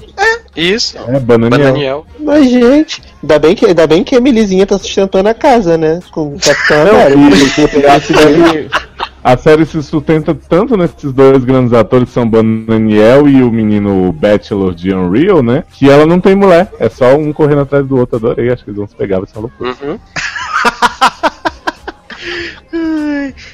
Isso. 0.55 0.97
É, 0.97 1.19
Bananiel. 1.19 1.59
Bananiel. 1.59 2.05
Mas, 2.19 2.49
gente, 2.49 3.01
ainda 3.21 3.39
bem 3.39 3.55
que, 3.55 3.65
ainda 3.65 3.87
bem 3.87 4.03
que 4.03 4.15
a 4.15 4.19
Emilizinha 4.19 4.65
tá 4.65 4.77
sustentando 4.77 5.29
a 5.29 5.33
casa, 5.33 5.77
né? 5.77 5.99
Com 6.11 6.35
o 6.35 6.39
Capitão 6.39 6.89
América. 6.89 7.93
A 7.93 7.99
série, 7.99 8.69
a 9.23 9.37
série 9.37 9.65
se 9.65 9.81
sustenta 9.81 10.35
tanto 10.35 10.77
nesses 10.77 11.11
dois 11.11 11.43
grandes 11.43 11.73
atores, 11.73 12.09
que 12.09 12.13
são 12.13 12.29
Bananiel 12.29 13.27
e 13.27 13.41
o 13.41 13.51
menino 13.51 14.11
Bachelor 14.11 14.75
de 14.75 14.93
Unreal, 14.93 15.41
né? 15.41 15.63
Que 15.71 15.89
ela 15.89 16.05
não 16.05 16.19
tem 16.19 16.35
mulher. 16.35 16.71
É 16.79 16.89
só 16.89 17.15
um 17.15 17.33
correndo 17.33 17.61
atrás 17.61 17.87
do 17.87 17.97
outro. 17.97 18.17
Adorei, 18.17 18.51
acho 18.51 18.63
que 18.63 18.69
eles 18.69 18.77
vão 18.77 18.87
se 18.87 18.95
pegar, 18.95 19.19
vai 19.19 19.27
ser 19.27 19.39
uma 19.39 19.49
loucura. 19.49 19.75
Uhum. 19.81 19.99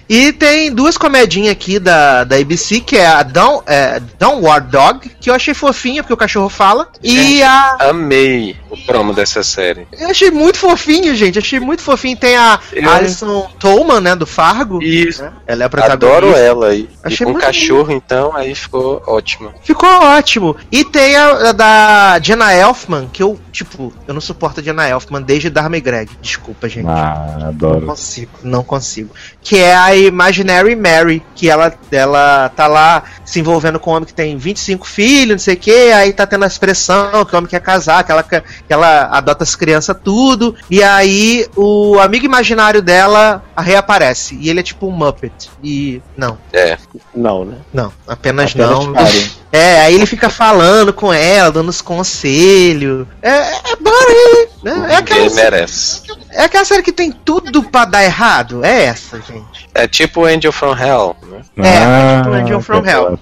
E 0.07 0.31
tem 0.33 0.73
duas 0.73 0.97
comedinhas 0.97 1.51
aqui 1.51 1.77
da, 1.79 2.23
da 2.23 2.35
ABC, 2.37 2.79
que 2.79 2.97
é 2.97 3.05
a 3.05 3.21
Down, 3.23 3.61
é, 3.65 4.01
Downward 4.17 4.67
Dog, 4.69 5.09
que 5.19 5.29
eu 5.29 5.33
achei 5.35 5.53
fofinha, 5.53 6.01
porque 6.01 6.13
o 6.13 6.17
cachorro 6.17 6.49
fala. 6.49 6.87
E 7.03 7.43
a. 7.43 7.77
Amei 7.89 8.55
o 8.69 8.77
promo 8.85 9.13
dessa 9.13 9.43
série. 9.43 9.87
Eu 9.97 10.09
achei 10.09 10.31
muito 10.31 10.57
fofinho, 10.57 11.13
gente. 11.15 11.37
Achei 11.37 11.59
muito 11.59 11.81
fofinho. 11.81 12.17
Tem 12.17 12.35
a 12.35 12.59
Eu- 12.73 12.89
Alison 12.89 13.49
Tolman, 13.59 13.99
né, 14.01 14.15
do 14.15 14.25
Fargo. 14.25 14.81
Isso. 14.81 15.21
né? 15.23 15.31
Ela 15.47 15.63
é 15.63 15.65
a 15.65 15.69
protagonista. 15.69 16.07
Adoro 16.17 16.35
ela. 16.35 16.73
E, 16.73 16.81
e 16.81 16.89
Achei 17.03 17.25
com 17.25 17.33
muito 17.33 17.43
cachorro, 17.43 17.91
então, 17.91 18.35
aí 18.35 18.55
ficou 18.55 19.01
ótimo. 19.05 19.53
Ficou 19.63 19.89
ótimo. 19.89 20.55
E 20.71 20.83
tem 20.83 21.15
a, 21.15 21.49
a 21.49 21.51
da 21.51 22.19
Jenna 22.21 22.53
Elfman, 22.53 23.09
que 23.11 23.21
eu, 23.21 23.39
tipo, 23.51 23.93
eu 24.07 24.13
não 24.13 24.21
suporto 24.21 24.59
a 24.59 24.63
Jenna 24.63 24.87
Elfman 24.87 25.21
desde 25.21 25.49
Dharma 25.49 25.79
Greg. 25.79 26.09
Desculpa, 26.21 26.67
gente. 26.69 26.87
Ah, 26.87 27.37
Não 27.39 27.47
adoro. 27.49 27.85
consigo, 27.85 28.31
não 28.43 28.58
consigo. 28.63 29.13
Que 29.41 29.57
é 29.57 29.75
a 29.75 29.95
Imaginary 29.95 30.75
Mary, 30.75 31.23
que 31.35 31.49
ela, 31.49 31.73
ela 31.91 32.49
tá 32.49 32.67
lá 32.67 33.03
se 33.25 33.39
envolvendo 33.39 33.79
com 33.79 33.91
um 33.91 33.95
homem 33.95 34.07
que 34.07 34.13
tem 34.13 34.37
25 34.37 34.87
filhos, 34.87 35.31
não 35.31 35.39
sei 35.39 35.53
o 35.53 35.57
que, 35.57 35.91
aí 35.91 36.11
tá 36.13 36.25
tendo 36.25 36.43
a 36.43 36.47
expressão 36.47 37.25
que 37.25 37.33
o 37.33 37.37
homem 37.37 37.49
quer 37.49 37.61
casar, 37.61 38.03
que 38.03 38.11
ela, 38.11 38.23
que 38.23 38.43
ela 38.67 39.09
adota 39.11 39.43
as 39.43 39.55
crianças 39.55 39.95
tudo, 40.03 40.55
e 40.69 40.81
aí 40.83 41.47
o 41.55 41.99
amigo 41.99 42.25
imaginário 42.25 42.81
dela 42.81 43.43
reaparece, 43.57 44.35
e 44.39 44.49
ele 44.49 44.59
é 44.59 44.63
tipo 44.63 44.87
um 44.87 44.91
Muppet. 44.91 45.49
E 45.63 46.01
não, 46.17 46.37
É. 46.53 46.77
Não, 47.13 47.45
né? 47.45 47.57
não, 47.73 47.91
apenas, 48.07 48.51
Apenas 48.51 48.85
não. 48.85 48.93
É, 49.51 49.81
aí 49.81 49.95
ele 49.95 50.05
fica 50.05 50.29
falando 50.29 50.93
com 50.93 51.11
ela, 51.11 51.51
dando 51.51 51.69
os 51.69 51.81
conselhos. 51.81 53.07
É, 53.19 53.31
é 53.31 53.75
boring, 53.79 54.47
né? 54.63 54.93
É 54.93 54.95
aquela, 54.97 55.21
Ninguém 55.21 55.35
merece. 55.35 56.01
é 56.29 56.43
aquela 56.43 56.65
série 56.65 56.83
que 56.83 56.91
tem 56.91 57.11
tudo 57.11 57.63
pra 57.63 57.85
dar 57.85 58.03
errado. 58.03 58.48
É 58.63 58.85
essa, 58.85 59.21
gente. 59.21 59.69
É 59.73 59.87
tipo 59.87 60.25
Angel 60.25 60.51
from 60.51 60.75
Hell, 60.75 61.15
né? 61.27 61.41
É, 61.57 61.77
ah, 61.77 62.21
tipo 62.21 62.35
Angel 62.35 62.61
from 62.61 62.85
Hell. 62.85 63.19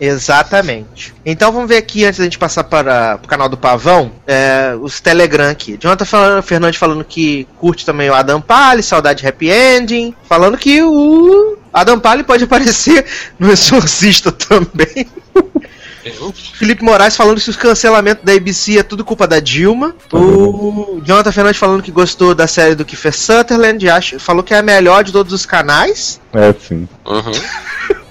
Exatamente. 0.00 1.14
Então 1.24 1.52
vamos 1.52 1.68
ver 1.68 1.76
aqui, 1.76 2.04
antes 2.04 2.18
da 2.18 2.24
gente 2.24 2.38
passar 2.38 2.64
para 2.64 3.20
o 3.22 3.28
canal 3.28 3.48
do 3.48 3.56
Pavão, 3.56 4.12
é, 4.26 4.74
os 4.80 5.00
Telegram 5.00 5.50
aqui. 5.50 5.76
Jonathan 5.80 6.04
falando, 6.04 6.42
Fernandes 6.42 6.78
falando 6.78 7.04
que 7.04 7.46
curte 7.58 7.84
também 7.84 8.10
o 8.10 8.14
Adam 8.14 8.40
Pally, 8.40 8.82
saudade 8.82 9.26
Happy 9.26 9.50
Ending. 9.50 10.14
Falando 10.28 10.56
que 10.56 10.82
o 10.82 11.58
Adam 11.72 11.98
Pally 12.00 12.24
pode 12.24 12.44
aparecer 12.44 13.04
no 13.38 13.50
Exorcista 13.50 14.32
também. 14.32 15.06
Felipe 16.54 16.82
Moraes 16.82 17.16
falando 17.16 17.40
que 17.40 17.48
os 17.48 17.56
cancelamentos 17.56 18.24
da 18.24 18.32
ABC 18.32 18.78
é 18.78 18.82
tudo 18.82 19.04
culpa 19.04 19.26
da 19.26 19.38
Dilma. 19.38 19.94
O 20.12 21.00
Jonathan 21.04 21.32
Fernandes 21.32 21.58
falando 21.58 21.82
que 21.82 21.92
gostou 21.92 22.34
da 22.34 22.46
série 22.46 22.74
do 22.74 22.84
Kiefer 22.84 23.16
Sutherland, 23.16 23.88
acha, 23.88 24.18
falou 24.18 24.42
que 24.42 24.52
é 24.52 24.58
a 24.58 24.62
melhor 24.62 25.04
de 25.04 25.12
todos 25.12 25.32
os 25.32 25.46
canais. 25.46 26.20
É, 26.32 26.52
sim. 26.52 26.88
Uhum. 27.06 27.32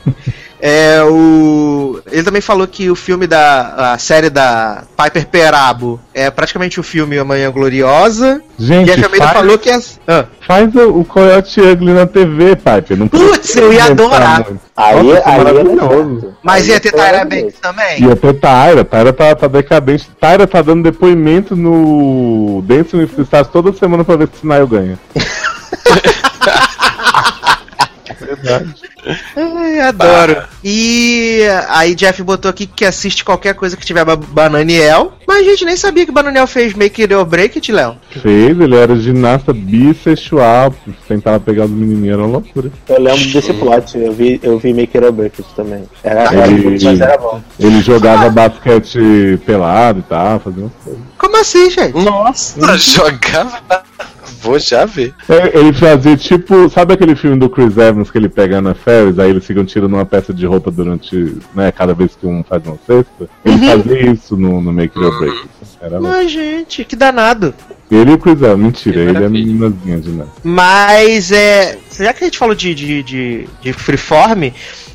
É 0.62 1.02
o. 1.04 2.00
Ele 2.12 2.24
também 2.24 2.42
falou 2.42 2.68
que 2.68 2.90
o 2.90 2.96
filme 2.96 3.26
da. 3.26 3.94
a 3.94 3.98
série 3.98 4.30
da 4.30 4.84
Piper 4.96 5.26
Perabo 5.28 6.00
é 6.14 6.30
praticamente 6.30 6.80
o 6.80 6.84
filme 6.84 7.18
Amanhã 7.18 7.50
Gloriosa. 7.50 8.42
Gente, 8.60 8.90
e 8.90 8.92
a 8.92 9.02
Camila 9.02 9.26
faz, 9.26 9.38
falou 9.38 9.58
que 9.58 9.70
é. 9.72 9.80
Ah, 10.08 10.26
faz 10.46 10.76
o, 10.76 11.00
o 11.00 11.04
Coyote 11.06 11.60
Ugly 11.60 11.94
na 11.94 12.06
TV, 12.06 12.56
Piper. 12.56 12.96
Não 12.98 13.08
Putz, 13.08 13.56
eu 13.56 13.74
ia 13.74 13.86
adorar. 13.86 14.44
muito. 14.46 14.60
Aí, 14.78 15.04
Nossa, 15.04 15.22
aí 15.26 15.34
é 15.34 15.38
maravilhoso. 15.38 15.76
maravilhoso. 15.76 16.34
mas 16.44 16.64
Aí 16.64 16.70
ia 16.70 16.76
é 16.76 16.80
ter 16.80 16.92
Tyra. 16.92 17.26
Banks 17.26 17.60
também. 17.60 18.04
Ia 18.04 18.16
ter 18.16 18.34
Tyra, 18.34 18.86
Tyra 18.86 19.14
tá, 19.14 19.36
tá 19.36 19.48
decadente. 19.48 20.10
Tyra 20.20 20.46
tá 20.48 20.62
dando 20.62 20.84
depoimento 20.84 21.56
no 21.56 22.64
Dance 22.68 22.96
with 22.96 23.10
Stars 23.20 23.48
toda 23.48 23.74
semana 23.74 24.04
pra 24.04 24.16
ver 24.16 24.30
se 24.34 24.46
o 24.46 24.48
Nile 24.48 24.68
ganha. 24.68 25.00
Verdade. 28.42 28.76
Ai, 29.36 29.80
adoro. 29.80 30.44
E 30.64 31.42
aí 31.70 31.96
Jeff 31.96 32.22
botou 32.24 32.50
aqui 32.50 32.66
que 32.68 32.86
assiste 32.86 33.24
qualquer 33.26 33.56
coisa 33.56 33.76
que 33.76 33.86
tiver 33.86 34.06
ba- 34.06 34.16
Bananiel. 34.16 35.14
Mas 35.28 35.40
a 35.40 35.44
gente 35.50 35.66
nem 35.66 35.76
sabia 35.78 36.06
que 36.06 36.12
Bananiel 36.12 36.46
fez 36.46 36.74
Make 36.74 37.02
It 37.02 37.14
or 37.14 37.26
Break 37.26 37.58
It, 37.58 37.72
Léo. 37.72 37.96
Fez, 38.12 38.60
ele 38.60 38.76
era 38.76 38.96
ginasta 38.98 39.54
bissexual, 39.54 40.74
tentava 41.08 41.40
pegar 41.40 41.66
os 41.66 41.72
menininhos, 41.72 42.14
era 42.14 42.22
uma 42.24 42.34
loucura. 42.34 42.70
Eu 42.88 43.02
lembro 43.02 43.26
desse 43.32 43.54
plot, 43.54 43.98
eu 43.98 44.12
vi, 44.14 44.40
eu 44.44 44.60
vi 44.60 44.74
Make 44.74 44.98
It 44.98 45.06
or 45.08 45.12
Break 45.14 45.42
It 45.42 45.56
também. 45.56 45.84
Era, 46.04 46.24
era, 46.24 46.48
Ele- 46.48 46.84
mas 46.84 47.00
era 47.02 47.18
bom. 47.18 47.42
Ele 47.60 47.82
jogava 47.82 48.30
basquete 48.30 49.40
pelado 49.46 50.00
e 50.00 50.04
tal, 50.04 50.40
fazia 50.40 50.64
umas 50.64 50.74
coisas. 50.84 51.02
Como 51.18 51.38
assim, 51.40 51.70
gente? 51.70 51.94
Nossa, 51.98 52.60
jogava. 52.78 53.84
Vou 54.42 54.58
já 54.60 54.86
ver. 54.86 55.14
É, 55.30 55.60
Ele 55.60 55.72
fazia 55.72 56.18
tipo, 56.18 56.70
sabe 56.70 56.94
aquele 56.94 57.16
filme 57.16 57.38
do 57.38 57.50
Chris 57.50 57.78
Evans 57.78 58.10
que 58.10 58.18
ele 58.18 58.30
pega 58.30 58.62
na 58.62 58.74
Ferris, 58.74 59.20
aí 59.20 59.30
eles 59.30 59.46
ficam 59.46 59.64
tirando 59.64 59.94
uma 59.94 60.06
peça 60.06 60.34
de 60.34 60.46
roupa 60.46 60.72
durante, 60.72 61.36
né, 61.54 61.72
cada 61.72 61.94
vez 61.94 62.16
que 62.16 62.26
um 62.26 62.44
faz 62.44 62.66
uma 62.66 62.78
cesta? 62.86 63.30
Ele 63.46 63.58
fazia 63.58 64.12
isso 64.12 64.36
no, 64.36 64.62
no 64.62 64.74
Make 64.74 64.98
It 64.98 65.08
or 65.08 65.20
Break. 65.20 65.38
It. 65.38 65.50
Era 65.82 66.00
louco. 66.00 66.08
Mas, 66.16 66.32
gente, 66.32 66.84
que 66.84 66.96
danado. 66.96 67.54
Ele 67.90 68.12
e 68.12 68.14
o 68.14 68.18
Chris 68.18 68.42
Evans, 68.42 68.60
mentira, 68.60 69.02
ele 69.02 69.24
é 69.24 69.30
meninazinha 69.30 70.00
de 70.00 70.12
nada. 70.12 70.30
Mas 70.44 71.32
é. 71.32 71.78
Já 72.00 72.14
que 72.14 72.24
a 72.24 72.28
gente 72.28 72.38
falou 72.38 72.56
de, 72.56 72.74
de, 72.74 73.04
de, 73.04 73.48
de 73.62 73.74
Freeform, 73.74 74.52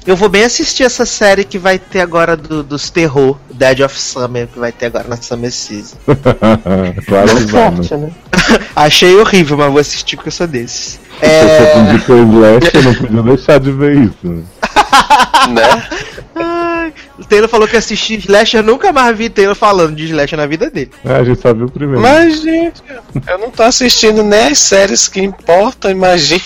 eu 0.06 0.16
vou 0.16 0.28
bem 0.28 0.44
assistir 0.44 0.84
essa 0.84 1.04
série 1.04 1.44
que 1.44 1.58
vai 1.58 1.78
ter 1.78 2.00
agora 2.00 2.36
do- 2.36 2.62
dos 2.62 2.90
terror, 2.90 3.36
Dead 3.52 3.80
of 3.80 3.98
Summer, 3.98 4.46
que 4.46 4.58
vai 4.58 4.70
ter 4.72 4.86
agora 4.86 5.08
na 5.08 5.16
Summer 5.16 5.50
Season. 5.52 5.96
claro 7.06 7.34
que 7.36 7.44
vai, 7.52 7.70
né? 7.70 7.76
forte, 7.76 7.94
né? 7.96 8.10
Achei 8.76 9.14
horrível, 9.16 9.56
mas 9.56 9.70
vou 9.70 9.80
assistir 9.80 10.16
porque 10.16 10.28
eu 10.28 10.32
sou 10.32 10.46
desses. 10.46 11.00
Se 11.18 11.26
você 11.26 11.26
É. 11.26 11.78
indicou 11.78 12.16
Slash, 12.22 12.70
eu 12.76 12.82
não 12.82 12.94
podia 12.94 13.22
deixar 13.22 13.58
de 13.60 13.72
ver 13.72 13.96
isso. 13.96 14.44
né? 15.50 15.88
Ai, 16.34 16.92
o 17.18 17.24
Taylor 17.24 17.48
falou 17.48 17.66
que 17.66 17.76
assistir 17.76 18.18
Slasher, 18.18 18.60
eu 18.60 18.64
nunca 18.64 18.92
mais 18.92 19.16
vi 19.16 19.30
Taylor 19.30 19.54
falando 19.54 19.96
de 19.96 20.04
Slasher 20.04 20.38
na 20.38 20.46
vida 20.46 20.70
dele. 20.70 20.90
É, 21.04 21.16
a 21.16 21.24
gente 21.24 21.40
só 21.40 21.54
viu 21.54 21.66
o 21.66 21.70
primeiro. 21.70 22.00
Mas, 22.00 22.42
gente, 22.42 22.82
eu 23.26 23.38
não 23.38 23.50
tô 23.50 23.62
assistindo 23.62 24.22
nem 24.22 24.48
as 24.48 24.58
séries 24.58 25.08
que 25.08 25.20
importam, 25.20 25.90
imagine 25.90 26.42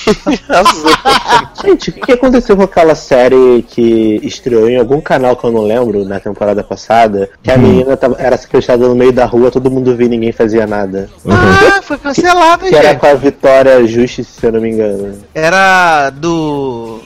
as 0.49 0.77
outras. 0.85 1.65
Gente, 1.65 1.91
o 1.91 1.93
que, 1.93 2.13
aconteceu 2.13 2.57
com 2.57 2.63
aquela 2.63 2.95
série 2.95 3.65
que 3.69 4.21
estreou 4.23 4.69
em 4.69 4.79
algum 4.79 5.01
canal 5.01 5.37
que 5.37 5.45
eu 5.45 5.53
não 5.53 5.63
lembro 5.63 6.05
na 6.05 6.21
temporada 6.21 6.63
passada? 6.63 7.29
Que 7.43 7.51
a 7.51 7.59
menina 7.59 7.97
tava, 7.97 8.17
era 8.19 8.37
sequestrada 8.37 8.87
no 8.87 8.95
meio 8.95 9.13
da 9.13 9.25
rua, 9.25 9.51
todo 9.51 9.71
mundo 9.71 9.97
via 9.97 10.07
e 10.07 10.11
ninguém 10.11 10.33
fazia 10.33 10.67
nada. 10.67 11.11
Ah, 11.27 11.81
foi 11.83 11.99
cancelado, 11.99 12.67
Que 12.67 12.75
era 12.75 12.91
gente. 12.91 13.01
com 13.01 13.07
a 13.07 13.15
Vitória 13.15 13.87
Justice, 13.87 14.31
se 14.41 14.47
eu 14.47 14.53
não 14.53 14.61
me 14.61 14.71
engano. 14.71 15.19
Era 15.35 16.11
do. 16.11 17.01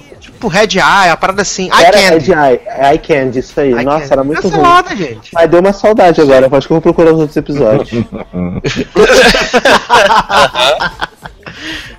Tipo, 0.45 0.49
Red 0.49 0.79
Eye, 0.79 1.11
a 1.11 1.17
parada 1.17 1.43
assim. 1.43 1.69
I 1.69 1.85
era 1.85 1.99
Candy. 1.99 2.33
Ed 2.33 2.33
I, 2.33 2.95
I 2.95 2.99
Candy, 2.99 3.39
isso 3.39 3.59
aí. 3.59 3.71
I 3.71 3.85
Nossa, 3.85 4.01
Candy. 4.01 4.13
era 4.13 4.25
muito 4.25 4.43
ruim. 4.43 4.53
Cancelada, 4.53 4.97
gente. 4.97 5.31
Mas 5.33 5.51
deu 5.51 5.61
uma 5.61 5.73
saudade 5.73 6.21
agora, 6.21 6.49
acho 6.53 6.67
que 6.67 6.73
eu 6.73 6.77
vou 6.77 6.83
procurar 6.83 7.13
os 7.13 7.21
outros 7.21 7.37
episódios. 7.37 7.91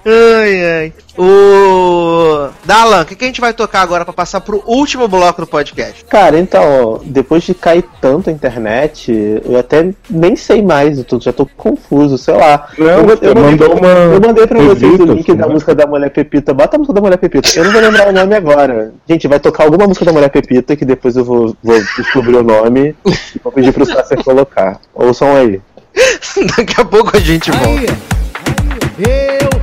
Ai, 0.07 0.65
ai. 0.65 0.93
O. 1.17 2.47
Dalan, 2.63 3.01
o 3.01 3.05
que, 3.05 3.15
que 3.15 3.23
a 3.23 3.27
gente 3.27 3.41
vai 3.41 3.53
tocar 3.53 3.81
agora 3.81 4.05
pra 4.05 4.13
passar 4.13 4.39
pro 4.41 4.61
último 4.67 5.07
bloco 5.07 5.41
do 5.41 5.47
podcast? 5.47 6.05
Cara, 6.05 6.37
então, 6.37 7.01
depois 7.05 7.41
de 7.43 7.55
cair 7.55 7.83
tanto 7.99 8.29
a 8.29 8.33
internet, 8.33 9.11
eu 9.43 9.57
até 9.57 9.91
nem 10.07 10.35
sei 10.35 10.61
mais, 10.61 10.99
eu 10.99 11.03
tô- 11.03 11.19
já 11.19 11.33
tô 11.33 11.47
confuso, 11.57 12.17
sei 12.19 12.35
lá. 12.35 12.67
Não, 12.77 12.85
eu, 12.87 13.03
você 13.05 13.33
mandei, 13.33 13.67
uma 13.67 13.87
eu 13.87 14.21
mandei 14.21 14.45
pra 14.45 14.59
vocês 14.61 14.99
o 14.99 15.05
link 15.05 15.33
da 15.33 15.47
né? 15.47 15.53
música 15.53 15.73
da 15.73 15.87
Mulher 15.87 16.11
Pepita. 16.11 16.53
Bota 16.53 16.75
a 16.75 16.79
música 16.79 16.93
da 16.93 17.01
Mulher 17.01 17.17
Pepita. 17.17 17.49
Eu 17.55 17.63
não 17.63 17.71
vou 17.71 17.81
lembrar 17.81 18.07
o 18.09 18.11
nome 18.13 18.35
agora. 18.35 18.93
Gente, 19.09 19.27
vai 19.27 19.39
tocar 19.39 19.63
alguma 19.63 19.87
música 19.87 20.05
da 20.05 20.13
Mulher 20.13 20.29
Pepita 20.29 20.75
que 20.75 20.85
depois 20.85 21.15
eu 21.15 21.25
vou, 21.25 21.55
vou 21.63 21.79
descobrir 21.97 22.35
o 22.35 22.43
nome 22.43 22.95
e 23.07 23.39
vou 23.43 23.51
pedir 23.51 23.71
pro 23.71 23.85
Sasser 23.85 24.23
colocar. 24.23 24.79
Ouçam 24.93 25.35
aí. 25.35 25.59
Daqui 26.57 26.79
a 26.79 26.85
pouco 26.85 27.15
a 27.17 27.19
gente 27.19 27.49
volta. 27.49 27.97
Eu 28.97 29.54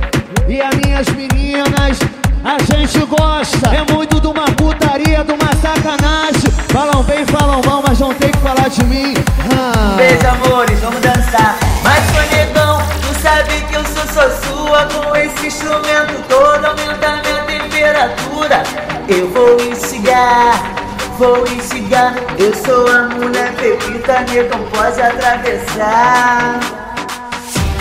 as 0.93 1.07
meninas, 1.09 1.99
a 2.43 2.57
gente 2.71 2.99
gosta. 3.05 3.69
É 3.69 3.91
muito 3.91 4.19
de 4.19 4.27
uma 4.27 4.45
putaria, 4.45 5.23
de 5.23 5.31
uma 5.31 5.49
sacanagem. 5.61 6.51
Falam 6.71 7.03
bem, 7.03 7.25
falam 7.25 7.61
mal, 7.65 7.83
mas 7.87 7.99
não 7.99 8.13
tem 8.13 8.31
que 8.31 8.37
falar 8.39 8.69
de 8.69 8.83
mim. 8.85 9.13
Ah. 9.57 9.95
Beijo, 9.97 10.27
amores, 10.27 10.79
vamos 10.79 11.01
dançar. 11.01 11.57
Mas, 11.83 12.03
conegão, 12.11 12.81
tu 13.01 13.21
sabe 13.21 13.61
que 13.69 13.75
eu 13.75 13.85
sou 13.85 14.07
só 14.07 14.29
sua. 14.45 14.85
Com 14.87 15.15
esse 15.15 15.47
instrumento 15.47 16.23
todo, 16.27 16.65
aumenta 16.65 17.21
minha 17.23 17.43
temperatura. 17.43 18.63
Eu 19.07 19.29
vou 19.29 19.59
instigar, 19.61 20.73
vou 21.17 21.43
instigar. 21.47 22.13
Eu 22.37 22.53
sou 22.53 22.87
a 22.87 23.03
mulher 23.15 23.53
pepita, 23.55 24.21
negão, 24.21 24.59
pode 24.71 25.01
atravessar. 25.01 26.82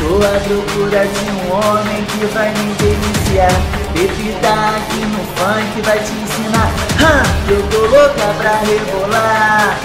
Tô 0.03 0.17
à 0.17 0.41
procura 0.41 1.07
de 1.07 1.31
um 1.31 1.55
homem 1.55 2.05
que 2.07 2.27
vai 2.35 2.51
me 2.51 2.75
deliciar. 2.75 3.55
Pepita 3.95 4.49
aqui 4.49 5.07
no 5.07 5.23
funk 5.37 5.81
vai 5.83 5.99
te 6.01 6.13
ensinar. 6.13 6.73
Que 7.47 7.53
eu 7.53 7.63
tô 7.69 7.79
louca 7.87 8.35
pra 8.37 8.59
rebolar. 8.67 9.79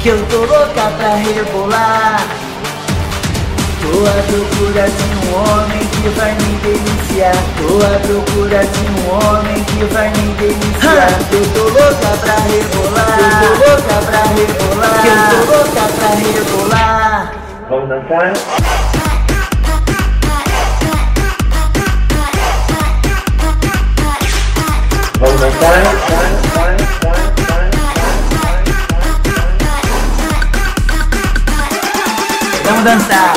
Que 0.00 0.08
eu 0.10 0.24
tô 0.26 0.38
louca 0.38 0.88
pra 0.98 1.16
rebolar. 1.16 2.26
Tô 3.82 4.06
à 4.06 4.22
procura 4.22 4.88
de 4.88 5.04
um 5.16 5.34
homem 5.34 5.84
que 5.88 6.08
vai 6.10 6.32
me 6.32 6.56
deliciar. 6.62 7.34
Tô 7.58 7.82
à 7.84 7.98
procura 8.06 8.64
de 8.64 8.82
um 8.86 8.94
homem 9.16 9.64
que 9.64 9.84
vai 9.92 10.08
me 10.10 10.32
deliciar. 10.34 11.10
Eu 11.32 11.44
tô 11.54 11.64
louca 11.64 12.10
pra 12.22 12.36
rebolar. 12.36 13.18
Eu 13.18 13.30
tô 13.42 13.50
louca 13.68 13.96
pra 14.06 14.22
rebolar. 14.30 15.02
Que 15.02 15.08
eu 15.08 15.18
tô 15.30 15.52
louca 15.56 15.84
pra 15.98 16.08
rebolar. 16.14 17.32
Vamos 17.68 17.88
dançar? 17.88 18.32
Vamos 32.64 32.84
dançar? 32.84 33.34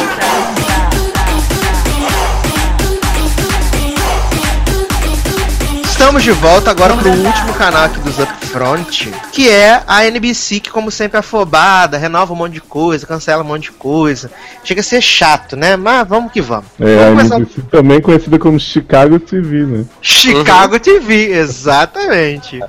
Estamos 5.84 6.24
de 6.24 6.32
volta 6.32 6.72
agora 6.72 6.96
pro 6.96 7.12
último 7.12 7.54
canal 7.56 7.84
aqui 7.84 8.00
dos 8.00 8.18
Upfront, 8.18 9.14
que 9.34 9.50
é 9.50 9.84
a 9.86 10.06
NBC, 10.06 10.62
que 10.62 10.70
como 10.70 10.90
sempre 10.90 11.18
é 11.18 11.20
afobada, 11.20 11.98
renova 11.98 12.32
um 12.32 12.38
monte 12.38 12.54
de 12.54 12.62
coisa, 12.62 13.06
cancela 13.06 13.44
um 13.44 13.48
monte 13.48 13.64
de 13.64 13.72
coisa. 13.74 14.32
Chega 14.70 14.82
a 14.82 14.84
ser 14.84 15.02
chato, 15.02 15.56
né? 15.56 15.76
Mas 15.76 16.08
vamos 16.08 16.32
que 16.32 16.40
vamos. 16.40 16.68
É, 16.80 16.94
a 16.94 17.06
vamos 17.06 17.24
começar... 17.24 17.36
NBC 17.38 17.62
também 17.72 18.00
conhecida 18.00 18.38
como 18.38 18.60
Chicago 18.60 19.20
TV, 19.20 19.66
né? 19.66 19.86
Chicago 20.00 20.80
TV, 20.80 21.32
exatamente. 21.32 22.60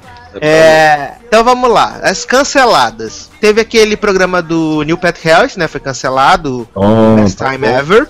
É, 0.41 1.17
então 1.29 1.45
vamos 1.45 1.71
lá, 1.71 2.01
as 2.03 2.25
canceladas. 2.25 3.29
Teve 3.39 3.61
aquele 3.61 3.99
programa 3.99 4.41
do 4.41 4.83
New 4.83 4.97
Pet 4.97 5.29
Health, 5.29 5.59
né? 5.59 5.69
Foi 5.69 5.79
cancelado, 5.79 6.67
Oh, 6.75 7.17
Best 7.17 7.37
Time 7.37 7.67
Ever. 7.67 8.09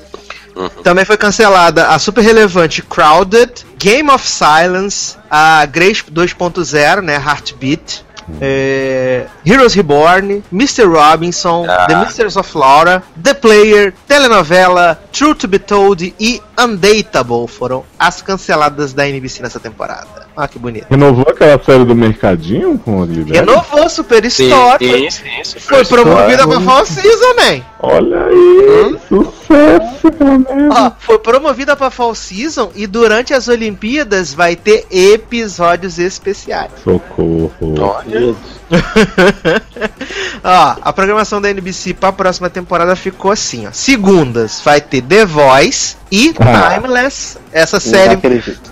Também 0.84 1.04
foi 1.04 1.16
cancelada 1.16 1.88
a 1.88 1.98
super 1.98 2.22
relevante 2.22 2.82
Crowded, 2.82 3.66
Game 3.76 4.08
of 4.08 4.24
Silence, 4.24 5.16
a 5.28 5.66
Grace 5.66 6.04
2.0, 6.04 7.00
né? 7.00 7.16
Heartbeat. 7.16 8.04
É, 8.40 9.26
Heroes 9.44 9.74
Reborn, 9.74 10.42
Mr. 10.52 10.84
Robinson, 10.86 11.66
Ah. 11.68 11.86
The 11.86 11.96
Misters 11.96 12.36
of 12.36 12.56
Laura, 12.56 13.02
The 13.22 13.34
Player, 13.34 13.92
Telenovela, 14.06 14.98
True 15.12 15.34
to 15.34 15.48
Be 15.48 15.58
Told 15.58 16.02
e 16.18 16.40
Undateable 16.62 17.46
foram 17.48 17.84
as 17.98 18.20
canceladas 18.20 18.92
da 18.92 19.08
NBC 19.08 19.42
nessa 19.42 19.58
temporada. 19.58 20.26
Ah, 20.36 20.46
que 20.46 20.58
bonito. 20.58 20.86
Renovou 20.90 21.26
aquela 21.28 21.62
série 21.62 21.84
do 21.84 21.94
Mercadinho 21.94 22.78
com 22.78 23.02
a 23.02 23.06
Guilherme? 23.06 23.32
Renovou 23.32 23.88
Super 23.88 24.30
Sim, 24.30 24.48
Story. 24.48 25.10
sim, 25.10 25.10
sim, 25.10 25.44
Super 25.44 25.60
Foi 25.60 25.84
promovida 25.84 26.46
pra 26.46 26.60
Fall 26.60 26.86
Season, 26.86 27.34
man. 27.36 27.62
Olha 27.80 28.24
aí, 28.26 28.98
sucesso, 29.08 30.12
pelo 30.12 30.38
menos. 30.38 30.76
Ó, 30.76 30.92
foi 30.98 31.18
promovida 31.18 31.74
pra 31.76 31.90
Fall 31.90 32.14
Season 32.14 32.70
e 32.74 32.86
durante 32.86 33.32
as 33.34 33.48
Olimpíadas 33.48 34.34
vai 34.34 34.54
ter 34.56 34.86
episódios 34.90 35.98
especiais. 35.98 36.70
Socorro. 36.84 37.52
Olha, 37.80 38.34
ó, 40.44 40.76
a 40.80 40.92
programação 40.92 41.40
da 41.40 41.50
NBC 41.50 41.94
pra 41.94 42.12
próxima 42.12 42.48
temporada 42.48 42.94
ficou 42.94 43.30
assim, 43.30 43.66
ó. 43.66 43.72
Segundas 43.72 44.60
vai 44.64 44.80
ter 44.80 45.02
The 45.02 45.24
Voice 45.26 45.96
e 46.10 46.34
Ah. 46.40 46.74
Timeless, 46.74 47.38
essa 47.52 47.78
série 47.78 48.16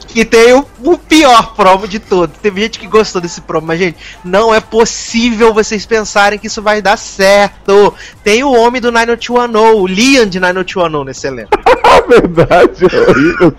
que 0.09 0.25
tem 0.25 0.55
o, 0.55 0.67
o 0.83 0.99
pior 0.99 1.55
promo 1.55 1.87
de 1.87 1.99
todos. 1.99 2.37
Teve 2.39 2.61
gente 2.63 2.79
que 2.79 2.87
gostou 2.87 3.21
desse 3.21 3.41
promo, 3.41 3.67
mas, 3.67 3.79
gente, 3.79 3.99
não 4.25 4.55
é 4.55 4.61
possível 4.61 5.53
vocês 5.53 5.85
pensarem 5.85 6.39
que 6.39 6.47
isso 6.47 6.63
vai 6.63 6.81
dar 6.81 6.97
certo. 6.97 7.95
Tem 8.25 8.43
o 8.43 8.53
homem 8.53 8.81
do 8.81 8.91
90210, 8.91 9.75
o 9.75 9.87
Liam 9.87 10.27
de 10.27 10.41
90210 10.41 11.07
nesse 11.07 11.27
elenco. 11.27 11.51
A 11.85 12.01
verdade 12.09 12.85
é 12.85 13.11
horrível. 13.11 13.55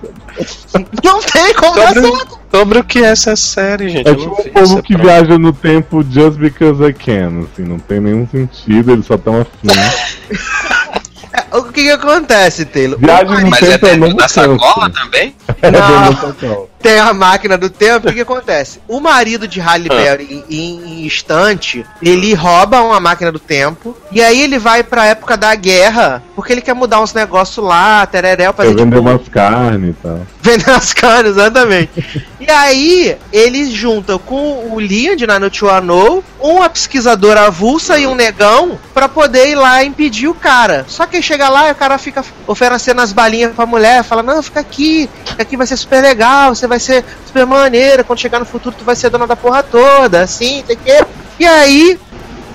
Não 1.04 1.22
tem 1.22 1.54
como 1.54 1.76
dar 1.76 1.94
certo. 1.94 2.39
Sobre 2.52 2.80
o 2.80 2.84
que 2.84 3.00
é 3.00 3.08
essa 3.08 3.36
série, 3.36 3.90
gente? 3.90 4.08
É 4.08 4.12
Eu 4.12 4.16
não 4.18 4.36
tipo 4.36 4.50
o 4.50 4.52
povo 4.52 4.84
que 4.84 4.94
prova. 4.94 5.10
viaja 5.10 5.38
no 5.38 5.54
tempo 5.54 6.04
just 6.10 6.38
because 6.38 6.84
I 6.84 6.94
can, 6.94 7.44
assim, 7.44 7.64
não 7.64 7.80
tem 7.80 8.00
nenhum 8.00 8.28
sentido, 8.28 8.92
eles 8.92 9.06
só 9.06 9.16
estão 9.16 9.42
afim. 9.42 9.68
O 11.70 11.72
que 11.72 11.84
que 11.84 11.92
acontece, 11.92 12.66
Taylor? 12.66 12.98
Viagem 12.98 13.44
no 13.44 13.50
Mas 13.52 13.62
é 13.62 13.78
tempo 13.78 13.86
é 13.86 13.98
dentro 13.98 14.18
da 14.18 14.28
sacola 14.28 14.90
também? 14.90 15.36
É 15.62 15.70
Não. 15.72 16.70
Tem 16.82 16.98
a 16.98 17.14
máquina 17.14 17.58
do 17.58 17.70
tempo, 17.70 18.08
o 18.08 18.10
que, 18.10 18.16
que 18.16 18.22
acontece? 18.22 18.80
O 18.88 19.02
marido 19.02 19.46
de 19.46 19.60
Halle 19.60 19.90
Berry, 19.90 20.46
em, 20.50 21.02
em 21.02 21.06
instante, 21.06 21.86
ele 22.02 22.34
rouba 22.34 22.82
uma 22.82 23.02
máquina 23.02 23.34
do 23.34 23.40
tempo, 23.40 23.98
e 24.12 24.22
aí 24.22 24.42
ele 24.42 24.58
vai 24.58 24.82
pra 24.82 25.06
época 25.06 25.36
da 25.36 25.54
guerra, 25.56 26.24
porque 26.36 26.54
ele 26.54 26.62
quer 26.62 26.74
mudar 26.74 27.02
uns 27.02 27.14
negócios 27.14 27.66
lá, 27.66 28.06
tereréu, 28.06 28.54
fazer 28.54 28.70
vender 28.70 28.96
tipo, 28.96 29.00
umas 29.02 29.28
carnes 29.28 29.90
e 29.90 29.94
tal. 30.02 30.22
vender 30.42 30.70
as 30.70 30.94
carnes, 30.94 31.32
exatamente. 31.32 32.26
e 32.40 32.50
aí, 32.50 33.18
eles 33.34 33.72
juntam 33.72 34.18
com 34.18 34.74
o 34.74 34.80
Liam 34.80 35.18
de 35.18 35.28
Nanotuano, 35.28 36.24
uma 36.40 36.70
pesquisadora 36.70 37.48
avulsa 37.48 37.98
e 38.00 38.08
um 38.08 38.16
negão, 38.16 38.80
pra 38.94 39.10
poder 39.10 39.50
ir 39.50 39.56
lá 39.56 39.84
impedir 39.84 40.30
o 40.30 40.34
cara. 40.34 40.86
Só 40.88 41.06
que 41.06 41.22
chega 41.22 41.50
lá 41.50 41.59
e 41.68 41.72
o 41.72 41.76
cara 41.76 41.98
fica 41.98 42.24
oferecendo 42.48 43.02
as 43.02 43.12
balinhas 43.12 43.54
pra 43.54 43.66
mulher, 43.66 44.04
fala, 44.04 44.24
não, 44.24 44.42
fica 44.42 44.60
aqui, 44.60 45.10
aqui 45.38 45.58
vai 45.58 45.68
ser 45.68 45.78
super 45.78 46.02
legal, 46.02 46.56
você 46.56 46.68
vai 46.68 46.80
ser 46.80 47.04
super 47.26 47.46
maneira, 47.46 48.04
quando 48.04 48.20
chegar 48.20 48.40
no 48.40 48.46
futuro 48.46 48.76
tu 48.78 48.84
vai 48.84 48.96
ser 48.96 49.10
dona 49.10 49.28
da 49.28 49.36
porra 49.36 49.64
toda, 49.64 50.22
assim, 50.22 50.64
tem 50.66 50.78
que... 50.78 51.06
E 51.40 51.46
aí, 51.46 52.00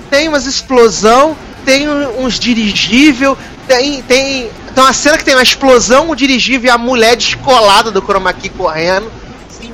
tem 0.09 0.27
umas 0.27 0.45
explosão, 0.45 1.35
tem 1.65 1.89
uns 1.89 2.39
dirigível, 2.39 3.37
tem, 3.67 4.01
tem, 4.03 4.49
tem 4.73 4.83
uma 4.83 4.93
cena 4.93 5.17
que 5.17 5.25
tem 5.25 5.33
uma 5.33 5.43
explosão, 5.43 6.11
um 6.11 6.15
dirigível 6.15 6.67
e 6.67 6.69
a 6.69 6.77
mulher 6.77 7.15
descolada 7.15 7.89
do 7.89 8.01
chroma 8.01 8.31
key 8.31 8.49
correndo. 8.49 9.11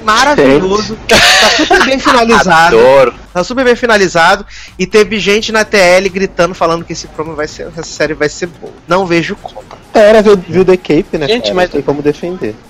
Maravilhoso. 0.04 0.98
Tá 1.08 1.16
super 1.58 1.86
bem 1.86 2.00
finalizado. 2.00 2.78
Adoro. 2.78 3.14
Tá 3.34 3.44
super 3.44 3.64
bem 3.66 3.76
finalizado. 3.76 4.46
E 4.78 4.86
teve 4.86 5.20
gente 5.20 5.52
na 5.52 5.64
TL 5.64 6.10
gritando, 6.10 6.54
falando 6.54 6.84
que 6.84 6.94
esse 6.94 7.08
promo 7.08 7.36
vai 7.36 7.48
ser. 7.48 7.68
Essa 7.68 7.84
série 7.84 8.14
vai 8.14 8.30
ser 8.30 8.48
boa. 8.48 8.74
Não 8.88 9.06
vejo 9.06 9.36
como. 9.36 9.64
Era, 9.94 10.22
viu, 10.22 10.36
viu 10.38 10.66
The 10.66 10.78
Cape, 10.78 11.18
né? 11.18 11.28
Gente, 11.28 11.44
cara? 11.44 11.56
mas- 11.56 11.70
Não 11.70 11.74
tem 11.74 11.82
como 11.82 12.02
defender. 12.02 12.56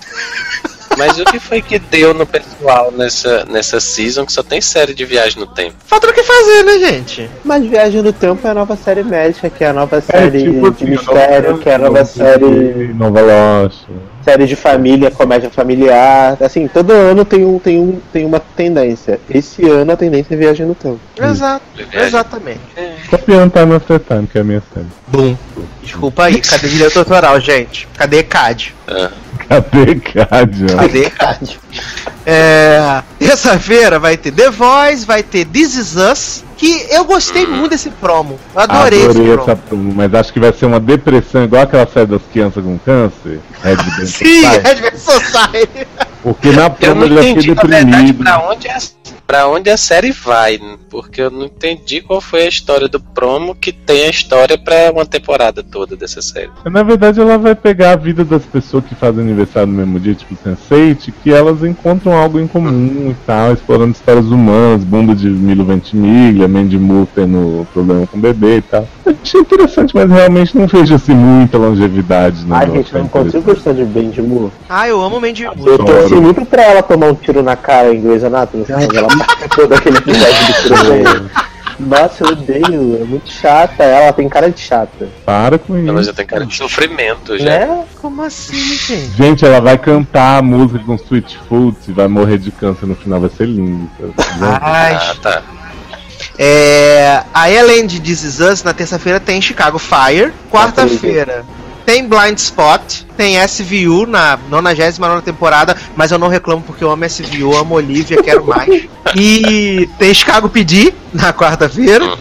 Mas 0.98 1.18
o 1.20 1.26
que 1.26 1.40
foi 1.40 1.62
que 1.62 1.80
deu 1.80 2.14
no 2.14 2.26
pessoal 2.26 2.92
nessa, 2.92 3.46
nessa 3.46 3.80
season 3.80 4.26
que 4.26 4.32
só 4.34 4.44
tem 4.44 4.62
série 4.62 4.94
de 4.94 5.06
viagem 5.06 5.40
no 5.40 5.48
tempo? 5.48 5.76
Falta 5.86 6.10
o 6.10 6.14
que 6.14 6.24
fazer, 6.24 6.64
né, 6.64 6.78
gente? 6.80 7.30
Mas 7.44 7.66
Viagem 7.66 8.02
no 8.02 8.14
Tempo 8.14 8.46
é 8.46 8.52
a 8.52 8.54
nova 8.54 8.76
série 8.76 9.04
médica, 9.04 9.50
que 9.50 9.64
é 9.64 9.68
a 9.68 9.74
nova 9.74 9.98
É 9.98 10.02
série 10.02 10.44
tipo 10.44 10.72
de 10.72 10.84
assim, 10.84 10.86
mistério, 10.92 11.58
que 11.58 11.70
é 11.70 11.76
a 11.76 11.78
nova 11.78 12.06
série, 12.06 12.94
Nova 12.94 13.22
Locha. 13.22 13.86
série 14.24 14.46
de 14.46 14.56
família, 14.56 15.10
comédia 15.12 15.50
familiar. 15.50 16.38
Assim, 16.42 16.68
todo 16.68 16.92
ano 16.92 17.24
tem, 17.26 17.46
um, 17.46 17.58
tem, 17.60 17.80
um, 17.80 18.00
tem 18.12 18.26
uma 18.26 18.40
tendência. 18.40 19.20
Esse 19.30 19.68
ano 19.68 19.92
a 19.92 19.98
tendência 19.98 20.34
é 20.34 20.38
Viagem 20.38 20.66
no 20.66 20.76
Tempo. 20.76 21.00
Exato. 21.18 21.64
Viagem. 21.76 22.08
Exatamente. 22.08 22.60
Copiando 23.10 23.52
Time 23.52 23.76
After 23.76 24.00
Time, 24.00 24.28
que 24.28 24.38
é 24.38 24.42
a 24.42 24.44
minha 24.44 24.64
série. 24.74 24.88
Bum. 25.08 25.36
Desculpa 25.82 26.26
aí. 26.26 26.40
Cadê 26.42 26.68
direito 26.68 27.00
autoral, 27.00 27.40
gente? 27.40 27.88
Cadê 27.98 28.24
CAD? 28.24 28.76
Ah, 28.88 29.10
Cadê 29.72 29.96
Cádia? 29.96 30.76
Cadê 30.78 31.10
CAD? 31.10 31.60
É, 32.26 33.04
terça-feira 33.20 34.00
vai 34.00 34.16
ter 34.16 34.32
The 34.32 34.50
Voice, 34.50 35.06
vai 35.06 35.22
ter 35.24 35.46
This 35.46 35.76
Is 35.76 35.96
Us, 35.96 36.44
que 36.62 36.86
eu 36.92 37.04
gostei 37.06 37.48
muito 37.48 37.72
desse 37.72 37.90
promo. 37.90 38.40
Eu 38.54 38.62
adorei, 38.62 39.00
esse 39.00 39.10
Adorei 39.10 39.28
promo. 39.34 39.42
essa 39.42 39.56
promo, 39.56 39.94
mas 39.96 40.14
acho 40.14 40.32
que 40.32 40.40
vai 40.40 40.54
ser 40.54 40.68
uma 40.68 40.80
depressão 40.80 41.44
igual 41.44 41.64
aquela 41.64 41.88
série 41.88 42.06
das 42.06 42.22
crianças 42.32 42.64
com 42.64 42.78
câncer. 42.78 43.40
Red 43.64 43.76
Band 43.78 44.06
Sim. 44.06 44.42
Red 44.64 44.96
Society. 44.96 45.88
Porque 46.22 46.52
na 46.52 46.70
promo 46.70 46.96
não 47.02 47.06
ele 47.08 47.20
é 47.20 47.30
entendi, 47.32 47.48
na 47.56 47.62
verdade, 47.64 47.86
deprimido. 47.86 48.24
pra 48.24 48.48
onde, 48.48 48.68
essa, 48.68 48.92
pra 49.26 49.48
onde 49.48 49.72
a 49.72 49.78
série 49.78 50.12
vai, 50.12 50.60
porque 50.88 51.20
eu 51.20 51.32
não 51.32 51.46
entendi 51.46 52.00
qual 52.00 52.22
foi 52.22 52.44
a 52.44 52.48
história 52.48 52.88
do 52.88 53.00
promo 53.00 53.56
que 53.56 53.72
tem 53.72 54.06
a 54.06 54.10
história 54.12 54.56
pra 54.56 54.92
uma 54.94 55.04
temporada 55.04 55.64
toda 55.64 55.96
dessa 55.96 56.22
série. 56.22 56.52
Na 56.66 56.84
verdade, 56.84 57.20
ela 57.20 57.40
vai 57.40 57.56
pegar 57.56 57.94
a 57.94 57.96
vida 57.96 58.24
das 58.24 58.44
pessoas 58.46 58.86
que 58.86 58.94
fazem 58.94 59.24
aniversário 59.24 59.68
no 59.72 59.80
mesmo 59.80 60.00
dia, 60.00 60.14
tipo 60.14 60.36
Sense8, 60.48 61.12
que 61.24 61.34
elas 61.34 61.64
encontram 61.64 62.14
algo 62.14 62.40
em 62.40 62.46
comum 62.46 63.10
e 63.10 63.16
tal, 63.26 63.52
explorando 63.54 63.94
histórias 63.94 64.26
humanas, 64.28 64.84
bunda 64.84 65.16
de 65.16 65.28
Milo 65.28 65.66
Ventimiglia, 65.66 66.48
Mandy 66.52 66.78
Moore 66.78 67.08
tendo 67.16 67.66
problema 67.74 68.06
com 68.08 68.18
o 68.18 68.20
bebê 68.22 68.58
e 68.58 68.62
tal. 68.62 68.88
Eu 69.06 69.16
achei 69.24 69.42
interessante, 69.42 69.96
mas 69.96 70.10
realmente 70.10 70.58
não 70.58 70.68
vejo 70.68 70.94
assim 70.96 71.14
muita 71.14 71.58
longevidade. 71.58 72.46
Ai, 72.50 72.66
negócio. 72.66 72.76
gente, 72.76 72.94
eu 72.96 73.02
não 73.02 73.08
consigo 73.08 73.42
gostar 73.44 73.74
de 73.74 73.86
de 73.86 74.22
Moore. 74.22 74.52
Ah, 74.70 74.88
eu 74.88 75.02
amo 75.02 75.20
Mandy 75.22 75.44
Eu 75.44 75.56
Moore. 75.56 75.86
torci 75.86 76.16
muito 76.16 76.46
pra 76.46 76.64
ela 76.64 76.82
tomar 76.84 77.08
um 77.08 77.16
tiro 77.16 77.42
na 77.44 77.56
cara 77.56 77.94
em 77.94 78.02
Grey's 78.02 78.24
Anatomy? 78.24 78.66
Ela 78.68 79.08
participou 79.18 79.68
daquele 79.68 79.98
episódio 79.98 80.48
do 80.48 80.54
tiro. 80.64 81.30
Nossa, 81.80 82.24
eu 82.24 82.32
odeio, 82.34 83.02
é 83.02 83.06
muito 83.06 83.32
chata. 83.32 83.84
Ela 83.84 84.14
tem 84.14 84.30
cara 84.30 84.52
de 84.52 84.60
chata. 84.60 85.10
Para 85.26 85.58
com 85.58 85.76
isso. 85.78 85.90
Ela 85.90 86.04
já 86.04 86.14
tem 86.14 86.26
cara 86.28 86.46
de 86.46 86.56
sofrimento 86.56 87.38
já. 87.40 87.46
Né? 87.46 87.84
Como 88.00 88.22
assim, 88.22 88.56
gente? 88.56 89.12
Gente, 89.18 89.46
ela 89.46 89.60
vai 89.60 89.78
cantar 89.80 90.38
a 90.38 90.42
música 90.44 90.80
com 90.86 90.94
Sweet 90.96 91.40
Foods 91.50 91.88
e 91.88 91.92
vai 91.92 92.08
morrer 92.08 92.38
de 92.38 92.52
câncer 92.52 92.86
no 92.86 92.94
final, 92.96 93.20
vai 93.20 93.30
ser 93.32 93.46
lindo. 93.48 93.90
Ai, 94.62 94.94
Ah, 94.96 95.16
tá. 95.22 95.42
É, 96.44 97.24
aí 97.32 97.56
além 97.56 97.86
de 97.86 98.00
This 98.00 98.24
Is 98.24 98.40
Us, 98.40 98.64
na 98.64 98.74
terça-feira 98.74 99.20
tem 99.20 99.40
Chicago 99.40 99.78
Fire. 99.78 100.34
Quarta-feira 100.50 101.46
tem 101.86 102.08
Blind 102.08 102.38
Spot. 102.38 102.82
Tem 103.18 103.36
SVU 103.48 104.06
na 104.08 104.40
99 104.50 105.22
temporada, 105.22 105.76
mas 105.96 106.12
eu 106.12 106.18
não 106.18 106.28
reclamo 106.30 106.64
porque 106.64 106.84
eu 106.84 106.90
amo 106.90 107.06
SVU, 107.06 107.56
amo 107.56 107.76
Olivia, 107.76 108.22
quero 108.24 108.46
mais. 108.46 108.86
E 109.14 109.90
tem 110.00 110.14
Chicago 110.14 110.48
PD 110.48 110.94
na 111.14 111.34
quarta-feira. 111.34 112.18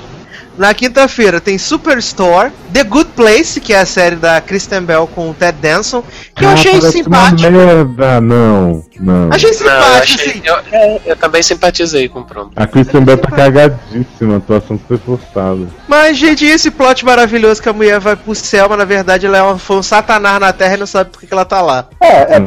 Na 0.61 0.75
quinta-feira 0.75 1.41
tem 1.41 1.57
Superstore, 1.57 2.53
The 2.71 2.85
Good 2.85 3.13
Place, 3.17 3.59
que 3.63 3.73
é 3.73 3.79
a 3.79 3.87
série 3.87 4.17
da 4.17 4.43
Kristen 4.43 4.83
Bell 4.83 5.07
com 5.07 5.31
o 5.31 5.33
Ted 5.33 5.57
Danson, 5.59 6.05
que 6.37 6.45
eu 6.45 6.51
achei 6.51 6.79
simpático. 6.83 7.49
Uma 7.49 7.65
merda, 7.65 8.21
não, 8.21 8.85
não. 9.01 9.31
Achei 9.33 9.53
Não, 9.53 9.57
eu, 9.57 9.59
simpático, 9.59 10.21
achei, 10.21 10.43
eu, 10.45 10.55
é, 10.71 11.01
eu 11.07 11.17
também 11.17 11.43
simpatizei 11.43 12.11
com 12.11 12.19
o 12.19 12.25
promo. 12.25 12.51
A 12.55 12.67
Kristen 12.67 13.01
Bell 13.01 13.17
tá 13.17 13.31
cagadíssima, 13.31 14.35
a 14.35 14.37
atuação 14.37 14.79
foi 14.87 14.99
forçada. 14.99 15.67
Mas, 15.89 16.19
gente, 16.19 16.45
e 16.45 16.51
esse 16.51 16.71
plot 16.71 17.07
maravilhoso 17.07 17.63
que 17.63 17.69
a 17.71 17.73
mulher 17.73 17.99
vai 17.99 18.15
pro 18.15 18.35
céu, 18.35 18.67
mas 18.69 18.77
na 18.77 18.85
verdade 18.85 19.25
ela 19.25 19.39
é 19.39 19.43
uma, 19.43 19.57
foi 19.59 19.77
um 19.79 19.83
satanás 19.83 20.39
na 20.39 20.53
Terra 20.53 20.75
e 20.75 20.81
não 20.81 20.87
sabe 20.87 21.09
por 21.09 21.21
que, 21.21 21.33
ela 21.33 21.47
tá 21.47 21.63
lá. 21.63 21.89
É, 22.03 22.35
é 22.35 22.47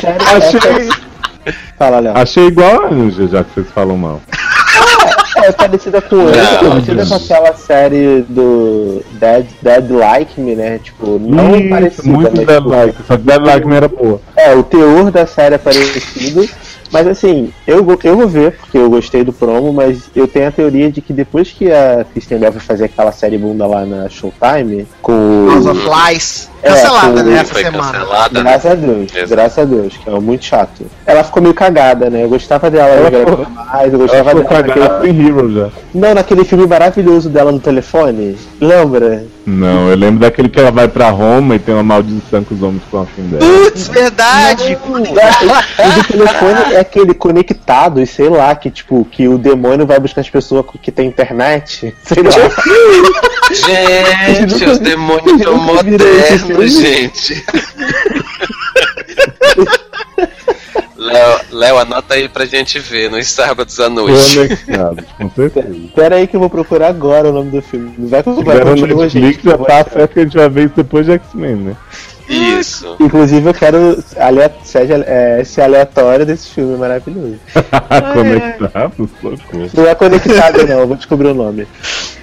série. 0.00 0.08
Achei, 0.32 0.88
Fala, 1.76 2.00
Léo. 2.00 2.16
achei 2.16 2.46
igual 2.46 2.86
a 2.86 2.88
Anja, 2.88 3.28
já 3.28 3.44
que 3.44 3.52
vocês 3.52 3.66
falam 3.74 3.98
mal. 3.98 4.22
É, 5.36 5.52
parecida 5.52 6.00
com 6.00 6.16
Não, 6.16 6.30
essa, 6.30 6.64
parecida 6.64 6.94
Deus. 6.94 7.08
com 7.08 7.14
aquela 7.16 7.54
série 7.54 8.24
do 8.28 9.02
Dead, 9.12 9.46
Dead 9.60 9.90
Like 9.90 10.40
Me, 10.40 10.54
né? 10.54 10.78
Tipo, 10.82 11.18
não 11.18 11.56
Isso, 11.56 11.68
parecida, 11.68 12.08
muito 12.08 12.36
mas, 12.36 12.46
Dead 12.46 12.56
tipo, 12.58 12.68
Like, 12.68 12.96
só 13.06 13.16
que 13.16 13.22
Dead 13.22 13.42
Like 13.44 13.66
não 13.66 13.76
era 13.76 13.88
boa. 13.88 14.20
É, 14.36 14.54
o 14.54 14.62
teor 14.62 15.10
da 15.10 15.26
série 15.26 15.56
é 15.56 15.58
parecido. 15.58 16.48
Mas 16.94 17.08
assim, 17.08 17.52
eu, 17.66 17.84
eu 18.04 18.16
vou 18.16 18.28
ver, 18.28 18.52
porque 18.52 18.78
eu 18.78 18.88
gostei 18.88 19.24
do 19.24 19.32
promo, 19.32 19.72
mas 19.72 20.04
eu 20.14 20.28
tenho 20.28 20.46
a 20.46 20.52
teoria 20.52 20.90
de 20.92 21.00
que 21.00 21.12
depois 21.12 21.50
que 21.50 21.70
a 21.72 22.06
Kristen 22.12 22.38
Bell 22.38 22.52
vai 22.52 22.60
fazer 22.60 22.84
aquela 22.84 23.10
série 23.10 23.36
bunda 23.36 23.66
lá 23.66 23.84
na 23.84 24.08
Showtime, 24.08 24.86
com 25.02 25.48
House 25.50 25.66
o. 25.66 25.70
of 25.72 25.80
Lies. 25.82 26.50
É, 26.62 26.70
Cancelada, 26.70 27.22
com- 27.22 27.28
né, 27.28 27.34
essa 27.40 27.52
Foi 27.52 27.62
semana. 27.62 27.92
cancelada. 27.92 28.42
né? 28.42 28.50
Graças 28.50 28.70
a 28.70 28.74
Deus, 28.74 29.14
Exato. 29.14 29.28
graças 29.28 29.58
a 29.58 29.64
Deus, 29.66 29.96
que 29.98 30.08
é 30.08 30.18
muito 30.20 30.44
chato. 30.46 30.86
Ela 31.04 31.22
ficou 31.22 31.42
meio 31.42 31.54
cagada, 31.54 32.08
né? 32.08 32.22
Eu 32.24 32.28
gostava 32.30 32.70
dela, 32.70 32.88
eu 32.94 33.06
Ela 33.06 33.10
gostava 33.10 33.50
mais, 33.50 33.92
eu 33.92 33.98
Ela 33.98 33.98
gostava 33.98 34.30
ficou 34.30 34.44
dela 34.44 34.62
naquele... 34.66 34.86
cagada 34.88 35.08
em 35.08 35.26
Hero 35.26 35.52
já. 35.52 35.68
Não, 35.94 36.14
naquele 36.14 36.44
filme 36.44 36.66
maravilhoso 36.66 37.28
dela 37.28 37.52
no 37.52 37.60
telefone. 37.60 38.36
Lembra? 38.58 39.24
Não, 39.46 39.90
eu 39.90 39.96
lembro 39.96 40.20
daquele 40.20 40.48
que 40.48 40.58
ela 40.58 40.70
vai 40.70 40.88
pra 40.88 41.10
Roma 41.10 41.54
e 41.56 41.58
tem 41.58 41.74
uma 41.74 41.82
maldição 41.82 42.42
que 42.42 42.54
os 42.54 42.62
homens 42.62 42.82
ficam 42.84 43.02
afim 43.02 43.22
dela. 43.24 43.44
Putz, 43.44 43.88
verdade! 43.88 44.78
O 44.86 44.92
do 45.00 46.04
telefone 46.08 46.74
é 46.74 46.83
aquele 46.84 47.14
conectado 47.14 48.00
e 48.00 48.06
sei 48.06 48.28
lá, 48.28 48.54
que 48.54 48.70
tipo, 48.70 49.04
que 49.10 49.26
o 49.26 49.38
demônio 49.38 49.86
vai 49.86 49.98
buscar 49.98 50.20
as 50.20 50.30
pessoas 50.30 50.64
que 50.80 50.92
tem 50.92 51.08
internet. 51.08 51.94
Sei 52.04 52.22
lá. 52.22 52.30
Gente, 53.52 54.64
os 54.64 54.78
demônios 54.78 55.42
são 55.42 55.56
modernos, 55.56 56.72
gente. 56.72 57.44
Léo, 60.96 61.40
Léo, 61.50 61.78
anota 61.78 62.14
aí 62.14 62.28
pra 62.28 62.46
gente 62.46 62.78
ver 62.78 63.10
nos 63.10 63.28
sábados 63.28 63.78
à 63.78 63.90
noite. 63.90 64.34
Conectados, 64.34 65.04
com 65.18 65.30
certeza. 65.30 65.74
Pera 65.94 66.16
aí 66.16 66.26
que 66.26 66.34
eu 66.34 66.40
vou 66.40 66.48
procurar 66.48 66.88
agora 66.88 67.28
o 67.28 67.32
nome 67.32 67.50
do 67.50 67.60
filme. 67.60 67.94
Vai 67.98 68.22
vai 68.22 68.34
no 68.34 68.64
continua, 68.64 69.04
Netflix, 69.04 69.12
gente. 69.12 69.44
já 69.44 69.56
vou 69.56 69.66
tá 69.66 69.80
achar. 69.80 69.90
certo 69.90 70.12
que 70.12 70.20
a 70.20 70.22
gente 70.22 70.36
vai 70.36 70.48
ver 70.48 70.64
isso 70.64 70.74
depois 70.76 71.04
de 71.04 71.12
X-Men, 71.12 71.56
né? 71.56 71.76
Isso. 72.28 72.96
Inclusive 73.00 73.48
eu 73.50 73.54
quero 73.54 74.02
alea- 74.18 74.54
seja, 74.64 75.04
é, 75.06 75.40
esse 75.42 75.60
aleatório 75.60 76.24
desse 76.24 76.48
filme 76.50 76.76
maravilhoso. 76.76 77.38
Conectados, 78.14 79.10
socorro. 79.20 79.70
Não 79.74 79.86
é 79.88 79.94
conectado 79.94 80.64
não, 80.66 80.80
eu 80.80 80.86
vou 80.86 80.96
descobrir 80.96 81.28
o 81.28 81.34
nome. 81.34 81.66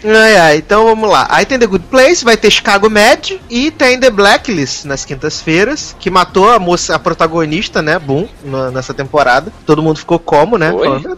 Ai, 0.03 0.35
ai, 0.37 0.57
então 0.57 0.83
vamos 0.85 1.07
lá. 1.07 1.27
Aí 1.29 1.45
tem 1.45 1.59
The 1.59 1.67
Good 1.67 1.85
Place, 1.91 2.25
vai 2.25 2.35
ter 2.35 2.49
Chicago 2.49 2.89
Med 2.89 3.39
e 3.47 3.69
tem 3.69 3.99
The 3.99 4.09
Blacklist 4.09 4.85
nas 4.85 5.05
quintas-feiras, 5.05 5.95
que 5.99 6.09
matou 6.09 6.49
a 6.51 6.57
moça, 6.57 6.95
a 6.95 6.99
protagonista, 6.99 7.83
né, 7.83 7.99
Boom, 7.99 8.27
na- 8.43 8.71
nessa 8.71 8.95
temporada. 8.95 9.53
Todo 9.63 9.83
mundo 9.83 9.99
ficou 9.99 10.17
como, 10.17 10.57
né? 10.57 10.71
Oi? 10.71 10.87
Falando, 10.87 11.17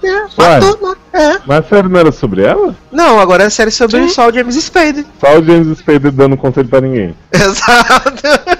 matou, 0.65 0.79
matou. 0.81 0.97
É. 1.13 1.39
Mas 1.45 1.59
a 1.59 1.69
série 1.69 1.88
não 1.88 1.99
era 1.99 2.11
sobre 2.11 2.43
ela? 2.43 2.75
Não, 2.91 3.19
agora 3.19 3.43
é 3.43 3.45
a 3.45 3.49
série 3.49 3.71
sobre 3.71 4.09
só 4.09 4.27
o 4.27 4.34
James 4.34 4.55
Spade. 4.55 5.05
Só 5.21 5.38
o 5.39 5.43
James 5.45 5.77
Spader 5.77 6.11
dando 6.11 6.36
conselho 6.36 6.67
pra 6.67 6.81
ninguém. 6.81 7.15
Exato. 7.31 8.53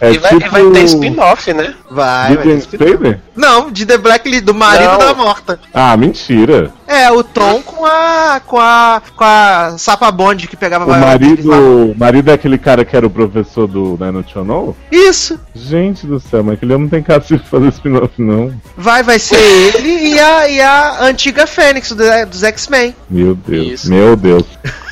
É 0.00 0.12
e, 0.12 0.18
vai, 0.18 0.34
e 0.34 0.48
vai 0.48 0.70
ter 0.70 0.84
spin-off, 0.84 1.52
né? 1.52 1.74
Vai, 1.90 2.28
De 2.30 2.34
vai 2.36 2.44
ter 2.44 2.58
spin-off. 2.58 2.92
Spader? 2.92 3.20
Não, 3.36 3.70
de 3.70 3.84
The 3.86 3.98
Blacklist, 3.98 4.44
do 4.44 4.54
marido 4.54 4.90
Não. 4.92 4.98
da 4.98 5.14
morta. 5.14 5.58
Ah, 5.74 5.96
mentira. 5.96 6.72
É, 6.86 7.10
o 7.10 7.22
Tom 7.22 7.60
com 7.62 7.84
a. 7.84 8.40
com 8.46 8.58
a. 8.58 9.02
com 9.16 9.24
a 9.24 9.74
Sapa 9.78 10.10
Bond 10.10 10.46
que 10.48 10.56
pegava 10.56 10.84
O 10.86 10.88
marido, 10.88 11.52
o 11.52 11.94
marido 11.98 12.30
é 12.30 12.34
aquele 12.34 12.56
cara 12.58 12.84
que 12.84 12.96
era 12.96 13.06
o 13.06 13.10
professor 13.10 13.66
do 13.66 13.96
Nano 13.98 14.24
Channel? 14.26 14.76
Isso. 14.90 15.38
Gente 15.54 16.06
do 16.06 16.18
céu, 16.20 16.42
mas 16.42 16.54
aquele 16.54 16.72
homem 16.74 16.84
não 16.84 16.90
tem 16.90 17.02
cara 17.02 17.20
de 17.20 17.38
fazer 17.38 17.68
spin-off, 17.68 18.12
não. 18.18 18.52
Vai, 18.76 19.02
vai 19.02 19.18
ser 19.18 19.36
ele 19.38 20.14
e 20.14 20.18
a, 20.18 20.48
e 20.48 20.60
a 20.60 21.04
antiga 21.04 21.46
Fênix 21.46 21.90
do, 21.92 22.04
dos 22.30 22.42
X-Men. 22.42 22.94
Meu 23.10 23.34
Deus, 23.34 23.66
Isso. 23.66 23.90
meu 23.90 24.16
Deus. 24.16 24.44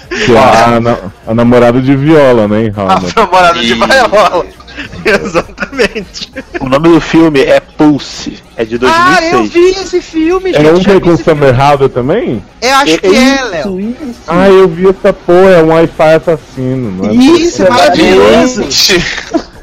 Que 0.09 0.33
é 0.37 0.39
a, 0.39 0.81
na- 0.81 0.99
a 1.27 1.35
namorada 1.35 1.81
de 1.81 1.97
viola, 1.97 2.47
né, 2.47 2.73
A 2.77 3.21
namorada 3.21 3.59
de. 3.59 3.75
Viola. 3.75 4.47
Exatamente. 5.25 6.31
O 6.61 6.69
nome 6.69 6.89
do 6.89 7.01
filme 7.01 7.41
é 7.41 7.61
Pulse, 7.61 8.39
é 8.57 8.65
de 8.65 8.79
Ah, 8.85 9.19
eu 9.23 9.39
2006. 9.39 9.53
vi 9.53 9.81
esse 9.81 10.01
filme, 10.03 10.51
É 10.51 10.61
gente. 10.61 10.71
um 10.73 10.77
já 10.81 10.91
que 10.93 10.97
é 10.97 11.01
com. 11.01 11.17
Summer 11.17 11.59
Halder 11.61 11.89
também? 11.89 12.43
Eu 12.61 12.75
acho 12.77 12.99
que 12.99 13.07
é, 13.07 13.45
Léo. 13.45 13.81
isso. 13.81 13.97
Ah, 14.27 14.49
eu 14.49 14.69
vi 14.69 14.89
essa 14.89 15.13
porra, 15.13 15.51
é 15.51 15.63
um 15.63 15.69
Wi-Fi 15.69 16.15
assassino, 16.15 16.91
não 17.03 17.11
é? 17.11 17.15
Isso, 17.15 17.63
é 17.63 17.71
maravilhoso. 17.71 18.65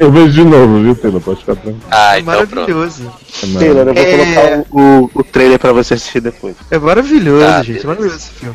Eu 0.00 0.10
vejo 0.10 0.32
de 0.32 0.44
novo, 0.44 0.80
viu, 0.82 0.94
Taylor? 0.94 1.20
Pode 1.20 1.40
ficar 1.40 1.54
tranquilo. 1.56 1.80
Ah, 1.90 2.18
então 2.18 2.34
pronto. 2.34 2.54
maravilhoso. 2.54 3.12
É 3.42 3.58
Taylor, 3.58 3.88
eu 3.88 3.94
vou 3.94 4.02
É. 4.02 4.16
colocar 4.16 4.64
o, 4.70 4.80
o, 5.04 5.10
o 5.14 5.24
trailer 5.24 5.58
pra 5.58 5.72
você 5.72 5.94
assistir 5.94 6.20
depois. 6.20 6.54
É 6.70 6.78
maravilhoso, 6.78 7.44
Tá, 7.46 7.62
gente. 7.62 7.80
É 7.84 7.86
maravilhoso 7.86 8.16
esse 8.16 8.30
filme. 8.30 8.54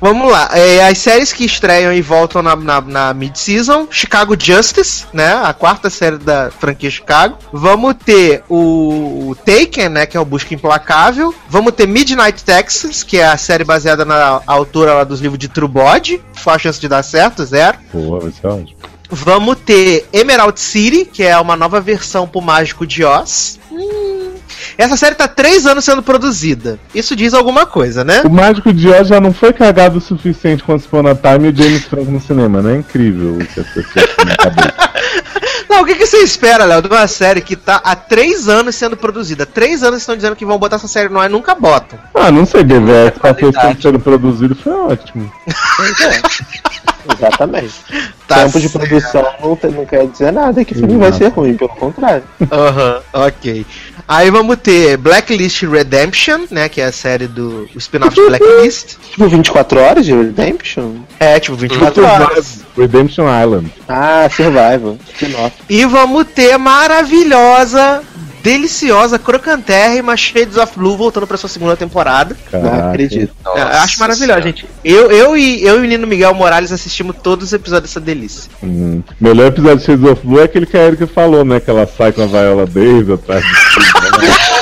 Vamos 0.00 0.30
lá. 0.30 0.50
é, 0.52 0.86
as 0.86 0.98
séries 0.98 1.32
que 1.32 1.44
estreiam 1.44 1.92
e 1.92 2.02
voltam 2.02 2.42
na, 2.42 2.56
na, 2.56 2.80
na 2.80 3.14
mid-season: 3.14 3.86
Chicago 3.90 4.36
Justice, 4.38 5.06
né? 5.12 5.34
A 5.42 5.52
quarta 5.52 5.88
série 5.90 6.18
da 6.18 6.50
franquia 6.50 6.90
Chicago. 6.90 7.38
Vamos 7.52 7.94
ter 8.04 8.42
o, 8.48 9.30
o 9.30 9.36
Taken, 9.36 9.88
né? 9.88 10.06
Que 10.06 10.16
é 10.16 10.20
o 10.20 10.24
Busca 10.24 10.54
Implacável. 10.54 11.34
Vamos 11.48 11.72
ter 11.72 11.86
Midnight 11.86 12.44
Texas, 12.44 13.02
que 13.02 13.18
é 13.18 13.26
a 13.26 13.36
série 13.36 13.64
baseada 13.64 14.04
na 14.04 14.40
autora 14.46 14.94
lá 14.94 15.04
dos 15.04 15.20
livros 15.20 15.38
de 15.38 15.48
True 15.48 15.68
Body. 15.68 16.22
Qual 16.42 16.54
a 16.54 16.58
chance 16.58 16.80
de 16.80 16.88
dar 16.88 17.02
certo? 17.02 17.44
Zero. 17.44 17.78
Porra, 17.90 18.20
vai 18.20 18.32
ser 18.32 18.46
ótimo. 18.46 18.76
Vamos 19.10 19.58
ter 19.64 20.08
Emerald 20.12 20.58
City, 20.58 21.04
que 21.04 21.22
é 21.22 21.38
uma 21.38 21.56
nova 21.56 21.80
versão 21.80 22.26
pro 22.26 22.40
Mágico 22.40 22.86
de 22.86 23.04
Oz. 23.04 23.60
Hum. 23.70 24.13
Essa 24.76 24.96
série 24.96 25.14
tá 25.14 25.28
três 25.28 25.66
anos 25.66 25.84
sendo 25.84 26.02
produzida. 26.02 26.78
Isso 26.94 27.14
diz 27.14 27.34
alguma 27.34 27.66
coisa, 27.66 28.04
né? 28.04 28.22
O 28.24 28.30
Mágico 28.30 28.72
de 28.72 28.88
Oz 28.88 29.08
já 29.08 29.20
não 29.20 29.32
foi 29.32 29.52
cagado 29.52 29.98
o 29.98 30.00
suficiente 30.00 30.62
com 30.62 30.74
o 30.74 30.78
Spawn 30.78 31.04
Time 31.14 31.48
e 31.48 31.52
o 31.52 31.56
James 31.56 31.84
Franco 31.84 32.10
no 32.10 32.20
cinema, 32.20 32.60
né? 32.60 32.76
Incrível 32.76 33.34
o 33.34 33.38
que 33.38 33.60
as 33.60 33.66
pessoas 33.68 34.06
na 34.26 34.36
cabeça. 34.36 34.74
Não, 35.74 35.82
o 35.82 35.84
que, 35.84 35.96
que 35.96 36.06
você 36.06 36.18
espera, 36.18 36.64
Léo, 36.64 36.80
de 36.80 36.86
uma 36.86 37.08
série 37.08 37.40
que 37.40 37.56
tá 37.56 37.80
há 37.82 37.96
três 37.96 38.48
anos 38.48 38.76
sendo 38.76 38.96
produzida? 38.96 39.44
Três 39.44 39.82
anos 39.82 40.00
estão 40.00 40.14
dizendo 40.14 40.36
que 40.36 40.46
vão 40.46 40.56
botar 40.56 40.76
essa 40.76 40.86
série 40.86 41.08
no 41.08 41.18
ar 41.18 41.28
e 41.28 41.32
nunca 41.32 41.52
botam. 41.52 41.98
Ah, 42.14 42.30
não 42.30 42.46
sei, 42.46 42.64
Qualidade. 43.18 43.68
tempo 43.68 43.82
sendo 43.82 43.98
produzido, 43.98 44.54
foi 44.54 44.72
ótimo. 44.72 45.32
Exatamente. 47.12 47.74
Tá 48.26 48.44
Tempo 48.44 48.60
de 48.60 48.68
produção 48.68 49.22
não, 49.42 49.58
não 49.72 49.84
quer 49.84 50.06
dizer 50.06 50.32
nada 50.32 50.64
que 50.64 50.72
o 50.72 50.76
filme 50.76 50.96
vai 50.96 51.12
ser 51.12 51.28
ruim, 51.28 51.54
pelo 51.54 51.70
contrário. 51.70 52.22
Aham, 52.50 53.02
ok. 53.12 53.66
Aí 54.06 54.30
vamos 54.30 54.56
ter 54.56 54.96
Blacklist 54.96 55.62
Redemption, 55.62 56.46
né? 56.50 56.68
Que 56.68 56.80
é 56.80 56.84
a 56.86 56.92
série 56.92 57.26
do 57.26 57.68
o 57.74 57.78
spin-off 57.78 58.14
de 58.14 58.22
Blacklist. 58.26 58.96
Tipo, 59.10 59.28
24 59.28 59.80
horas 59.80 60.04
de 60.04 60.12
Redemption? 60.12 60.96
É, 61.18 61.40
tipo, 61.40 61.56
24 61.56 62.04
horas. 62.04 62.60
Redemption 62.76 63.24
Island. 63.42 63.72
Ah, 63.88 64.28
Survival. 64.30 64.98
Spin-off. 65.14 65.52
E 65.68 65.84
vamos 65.86 66.26
ter 66.34 66.52
a 66.52 66.58
maravilhosa, 66.58 68.02
deliciosa, 68.42 69.18
crocantérrima 69.18 70.16
Shades 70.16 70.56
of 70.56 70.76
Blue 70.76 70.96
voltando 70.96 71.26
pra 71.26 71.36
sua 71.38 71.48
segunda 71.48 71.76
temporada. 71.76 72.36
Não 72.52 72.62
Caraca. 72.62 72.88
acredito. 72.90 73.34
Eu 73.44 73.62
acho 73.62 73.98
maravilhosa, 73.98 74.42
gente. 74.42 74.66
Eu, 74.84 75.10
eu, 75.10 75.36
e, 75.36 75.64
eu 75.64 75.76
e 75.76 75.78
o 75.78 75.80
menino 75.80 76.06
Miguel 76.06 76.34
Morales 76.34 76.70
assistimos 76.70 77.16
todos 77.22 77.46
os 77.46 77.52
episódios 77.52 77.90
dessa 77.90 78.00
delícia. 78.00 78.50
Hum. 78.62 79.02
Melhor 79.20 79.46
episódio 79.46 79.78
de 79.78 79.84
Shades 79.86 80.04
of 80.04 80.26
Blue 80.26 80.40
é 80.40 80.44
aquele 80.44 80.66
que 80.66 80.76
a 80.76 80.86
Erika 80.86 81.06
falou, 81.06 81.44
né? 81.44 81.60
Que 81.60 81.70
ela 81.70 81.86
sai 81.86 82.12
com 82.12 82.22
a 82.22 82.26
Viola 82.26 82.66
Davis 82.66 83.10
atrás 83.10 83.42
de 83.42 83.50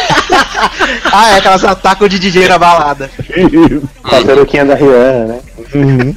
Ah, 1.14 1.32
é, 1.32 1.36
aquelas 1.38 1.64
atacam 1.64 2.08
de 2.08 2.18
DJ 2.18 2.48
na 2.48 2.56
balada. 2.58 3.10
Com 4.02 4.16
a 4.16 4.22
peruquinha 4.22 4.64
da 4.64 4.74
Rihanna, 4.74 5.26
né? 5.26 5.40
Uhum. 5.74 6.14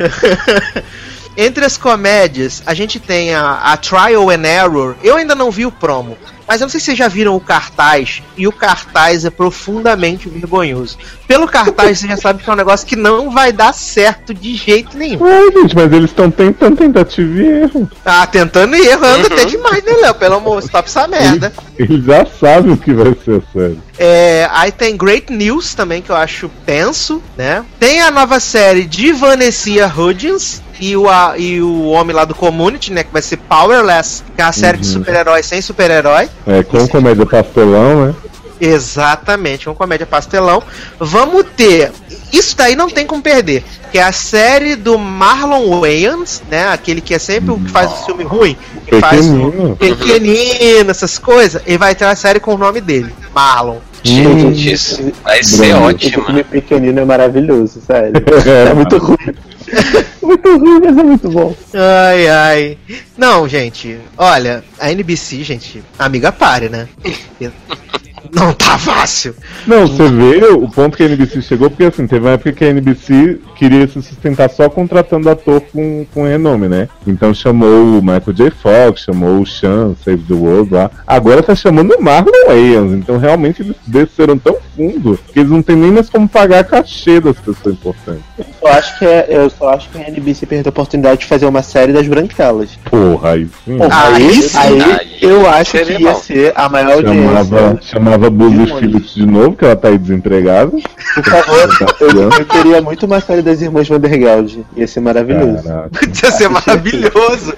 Entre 1.42 1.64
as 1.64 1.78
comédias, 1.78 2.62
a 2.66 2.74
gente 2.74 3.00
tem 3.00 3.32
a, 3.32 3.72
a 3.72 3.76
Trial 3.78 4.28
and 4.28 4.44
Error. 4.44 4.94
Eu 5.02 5.16
ainda 5.16 5.34
não 5.34 5.50
vi 5.50 5.64
o 5.64 5.72
promo, 5.72 6.18
mas 6.50 6.60
eu 6.60 6.64
não 6.64 6.68
sei 6.68 6.80
se 6.80 6.86
vocês 6.86 6.98
já 6.98 7.06
viram 7.06 7.36
o 7.36 7.40
cartaz, 7.40 8.20
e 8.36 8.48
o 8.48 8.50
cartaz 8.52 9.24
é 9.24 9.30
profundamente 9.30 10.28
vergonhoso. 10.28 10.98
Pelo 11.28 11.46
cartaz, 11.46 12.00
você 12.00 12.08
já 12.08 12.16
sabe 12.16 12.42
que 12.42 12.50
é 12.50 12.52
um 12.52 12.56
negócio 12.56 12.84
que 12.84 12.96
não 12.96 13.30
vai 13.30 13.52
dar 13.52 13.72
certo 13.72 14.34
de 14.34 14.56
jeito 14.56 14.98
nenhum. 14.98 15.22
Ué, 15.22 15.42
gente, 15.52 15.76
mas 15.76 15.92
eles 15.92 16.10
estão 16.10 16.28
tentando 16.28 16.76
tentativa 16.76 17.40
e 17.40 17.46
erro. 17.62 17.88
Ah, 18.04 18.26
tentando 18.26 18.74
e 18.74 18.84
errando 18.84 19.26
até 19.26 19.44
demais, 19.44 19.84
né, 19.84 19.92
Léo? 19.92 20.14
Pelo 20.16 20.34
amor, 20.34 20.58
stop 20.58 20.88
essa 20.88 21.06
merda. 21.06 21.52
Eles 21.78 22.04
já 22.04 22.26
sabem 22.26 22.72
o 22.72 22.76
que 22.76 22.92
vai 22.92 23.14
ser 23.24 23.40
a 23.40 23.52
série. 23.52 23.78
É, 23.96 24.48
aí 24.50 24.72
tem 24.72 24.96
Great 24.96 25.32
News 25.32 25.74
também, 25.74 26.02
que 26.02 26.10
eu 26.10 26.16
acho 26.16 26.50
tenso, 26.66 27.22
né? 27.38 27.64
Tem 27.78 28.00
a 28.00 28.10
nova 28.10 28.40
série 28.40 28.84
de 28.86 29.12
Vanessa 29.12 29.70
Hudgens 29.96 30.60
e 30.80 30.96
o, 30.96 31.08
a- 31.10 31.34
e 31.36 31.60
o 31.60 31.84
homem 31.88 32.16
lá 32.16 32.24
do 32.24 32.34
Community, 32.34 32.90
né? 32.92 33.04
Que 33.04 33.12
vai 33.12 33.20
ser 33.20 33.36
Powerless, 33.36 34.22
que 34.34 34.40
é 34.40 34.44
uma 34.46 34.52
série 34.52 34.78
de 34.78 34.86
Uhum. 34.86 34.92
super-herói 34.94 35.42
sem 35.42 35.60
super-herói. 35.60 36.28
É, 36.46 36.62
com 36.62 36.86
comédia 36.88 37.26
pastelão, 37.26 38.06
né? 38.06 38.14
Exatamente, 38.60 39.68
uma 39.68 39.74
comédia 39.74 40.06
pastelão. 40.06 40.62
Vamos 40.98 41.46
ter. 41.56 41.90
Isso 42.32 42.54
daí 42.56 42.76
não 42.76 42.90
tem 42.90 43.06
como 43.06 43.22
perder. 43.22 43.64
Que 43.90 43.98
é 43.98 44.02
a 44.02 44.12
série 44.12 44.76
do 44.76 44.98
Marlon 44.98 45.80
Wayans, 45.80 46.42
né? 46.50 46.68
Aquele 46.68 47.00
que 47.00 47.14
é 47.14 47.18
sempre 47.18 47.52
o 47.52 47.58
que 47.58 47.70
faz 47.70 47.90
o 47.90 48.04
filme 48.04 48.22
ruim. 48.22 48.56
Que 48.86 49.00
faz 49.00 49.26
o 49.26 49.76
Pequenino. 49.76 49.76
pequenino, 49.76 50.90
essas 50.90 51.18
coisas. 51.18 51.62
E 51.66 51.76
vai 51.78 51.94
ter 51.94 52.04
uma 52.04 52.14
série 52.14 52.38
com 52.38 52.54
o 52.54 52.58
nome 52.58 52.80
dele, 52.80 53.12
Marlon. 53.34 53.78
Gente, 54.02 54.72
isso 54.72 55.12
vai 55.22 55.42
ser 55.42 55.74
ótimo. 55.74 56.24
filme 56.24 56.44
pequenino 56.44 57.00
é 57.00 57.04
maravilhoso, 57.04 57.80
sério. 57.86 58.12
É, 58.46 58.70
É 58.70 58.74
muito 58.74 58.96
ruim. 58.98 59.16
Muito 60.22 60.58
ruim, 60.58 60.80
mas 60.84 60.98
é 60.98 61.02
muito 61.02 61.28
bom. 61.30 61.54
Ai, 61.74 62.28
ai. 62.28 62.78
Não, 63.16 63.48
gente, 63.48 63.98
olha, 64.16 64.64
a 64.78 64.90
NBC, 64.90 65.42
gente, 65.42 65.82
amiga 65.98 66.32
pare, 66.32 66.68
né? 66.68 66.88
Não 68.32 68.52
tá 68.52 68.78
fácil. 68.78 69.34
Não, 69.66 69.86
você 69.86 70.08
vê 70.08 70.44
o 70.46 70.68
ponto 70.68 70.96
que 70.96 71.02
a 71.02 71.06
NBC 71.06 71.42
chegou, 71.42 71.68
porque 71.68 71.84
assim, 71.84 72.06
teve 72.06 72.24
uma 72.24 72.32
época 72.32 72.52
que 72.52 72.64
a 72.64 72.68
NBC 72.68 73.40
queria 73.56 73.86
se 73.88 74.00
sustentar 74.02 74.48
só 74.50 74.68
contratando 74.68 75.28
ator 75.28 75.60
com, 75.72 76.06
com 76.12 76.24
renome, 76.24 76.68
né? 76.68 76.88
Então 77.06 77.34
chamou 77.34 77.98
o 77.98 78.02
Michael 78.02 78.32
J. 78.32 78.50
Fox, 78.50 79.02
chamou 79.02 79.40
o 79.40 79.46
Sean, 79.46 79.94
Save 80.04 80.22
the 80.28 80.34
World 80.34 80.72
lá. 80.72 80.90
Agora 81.06 81.42
tá 81.42 81.54
chamando 81.54 81.92
o 81.92 82.02
Marlon 82.02 82.46
Wayans. 82.46 82.92
Então 82.92 83.18
realmente 83.18 83.62
eles 83.62 83.76
desceram 83.86 84.38
tão 84.38 84.56
fundo 84.80 85.18
que 85.32 85.38
eles 85.40 85.50
não 85.50 85.62
tem 85.62 85.76
nem 85.76 85.90
mais 85.90 86.08
como 86.08 86.28
pagar 86.28 86.60
a 86.60 86.64
cachê 86.64 87.20
das 87.20 87.36
pessoas 87.38 87.74
importantes. 87.74 88.22
Eu 88.62 88.68
acho 88.68 88.98
que 88.98 89.04
é, 89.04 89.26
eu 89.28 89.50
só 89.50 89.70
acho 89.70 89.88
que 89.90 89.98
a 89.98 90.08
NBC 90.08 90.46
perdeu 90.46 90.68
a 90.68 90.70
oportunidade 90.70 91.20
de 91.20 91.26
fazer 91.26 91.46
uma 91.46 91.62
série 91.62 91.92
das 91.92 92.06
branquelas. 92.06 92.70
Porra, 92.90 93.32
aí 93.32 93.48
sim. 93.64 93.76
Porra, 93.78 94.04
Aí 94.14 94.26
aí, 94.26 94.42
sim. 94.42 94.58
aí 94.58 94.82
Aí 94.82 95.18
eu 95.20 95.48
acho 95.48 95.72
que 95.72 95.92
ia 95.92 96.12
bom. 96.12 96.20
ser 96.20 96.52
a 96.54 96.68
maior 96.68 96.92
audiência. 96.92 97.22
Chamava, 97.44 97.78
chamava 97.82 98.30
Buzzy 98.30 98.50
Demônios. 98.56 98.78
Phillips 98.80 99.14
de 99.14 99.26
novo, 99.26 99.56
que 99.56 99.64
ela 99.64 99.76
tá 99.76 99.88
aí 99.88 99.98
desempregada. 99.98 100.70
Por 100.70 101.24
favor, 101.24 101.96
eu, 102.00 102.30
eu 102.38 102.44
queria 102.46 102.80
muito 102.80 103.04
uma 103.06 103.20
série 103.20 103.42
das 103.42 103.60
irmãs 103.60 103.88
Vandergeld. 103.88 104.64
Ia 104.76 104.86
ser 104.86 105.00
maravilhoso. 105.00 105.62
Caraca. 105.64 105.90
Ia 106.06 106.30
ser 106.32 106.48
maravilhoso. 106.48 107.54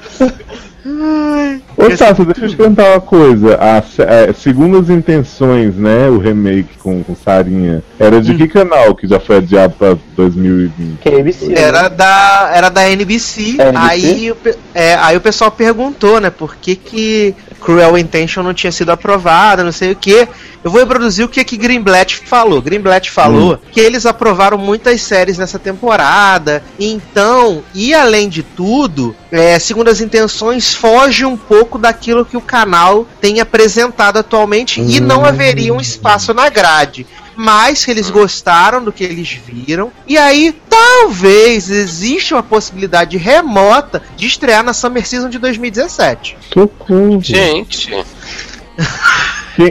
Ô 1.76 1.96
Tato, 1.96 2.24
deixa 2.24 2.44
eu 2.44 2.48
te 2.48 2.56
perguntar 2.56 2.90
uma 2.90 3.00
coisa. 3.00 3.56
A, 3.56 3.82
se- 3.82 4.02
é, 4.02 4.32
segundo 4.32 4.78
as 4.78 4.88
intenções, 4.90 5.74
né, 5.76 6.08
o 6.08 6.18
remake 6.18 6.76
com, 6.78 7.02
com 7.02 7.14
Sarinha, 7.14 7.82
era 7.98 8.20
de 8.20 8.34
que 8.34 8.48
canal 8.48 8.94
que 8.94 9.06
já 9.06 9.20
foi 9.20 9.36
adiado 9.36 9.74
pra 9.78 9.96
2020? 10.16 10.98
Que 11.00 11.08
é 11.08 11.20
ABC. 11.20 11.46
né? 11.46 11.60
Era 11.60 11.88
da, 11.88 12.50
era 12.54 12.68
da 12.68 12.88
NBC. 12.90 13.56
É, 13.58 13.68
NBC? 13.68 13.76
Aí, 13.76 14.34
é, 14.74 14.94
aí 14.96 15.16
o 15.16 15.20
pessoal 15.20 15.50
perguntou, 15.50 16.20
né, 16.20 16.30
por 16.30 16.56
que 16.56 16.74
que 16.76 17.34
Cruel 17.64 17.96
Intention 17.96 18.42
não 18.42 18.52
tinha 18.52 18.72
sido 18.72 18.90
aprovada, 18.90 19.64
não 19.64 19.72
sei 19.72 19.92
o 19.92 19.96
que. 19.96 20.28
Eu 20.64 20.70
vou 20.70 20.80
reproduzir 20.80 21.24
o 21.24 21.28
que 21.28 21.44
que 21.44 21.56
Greenblatt 21.56 22.22
falou. 22.24 22.62
Greenblatt 22.62 23.10
falou 23.10 23.58
que 23.70 23.80
eles 23.80 24.06
aprovaram 24.06 24.56
muitas 24.58 25.02
séries 25.02 25.38
nessa 25.38 25.58
temporada. 25.58 26.62
Então, 26.78 27.62
e 27.74 27.92
além 27.94 28.28
de 28.28 28.42
tudo, 28.42 29.14
é, 29.30 29.58
segundo 29.58 29.88
as 29.88 30.00
intenções, 30.00 30.74
foge 30.74 31.24
um 31.24 31.36
pouco 31.36 31.78
daquilo 31.78 32.24
que 32.24 32.36
o 32.36 32.40
canal 32.40 33.06
tem 33.20 33.40
apresentado 33.40 34.18
atualmente 34.18 34.80
e 34.80 35.00
não 35.00 35.24
haveria 35.24 35.74
um 35.74 35.80
espaço 35.80 36.32
na 36.32 36.48
grade 36.48 37.06
mas 37.36 37.84
que 37.84 37.90
eles 37.90 38.10
gostaram 38.10 38.82
do 38.82 38.92
que 38.92 39.04
eles 39.04 39.30
viram. 39.32 39.92
E 40.06 40.16
aí, 40.16 40.54
talvez 40.68 41.70
exista 41.70 42.34
uma 42.34 42.42
possibilidade 42.42 43.16
remota 43.16 44.02
de 44.16 44.26
estrear 44.26 44.62
na 44.62 44.72
Summer 44.72 45.06
Season 45.06 45.28
de 45.28 45.38
2017. 45.38 46.36
Socorro. 46.52 47.20
Gente, 47.22 47.90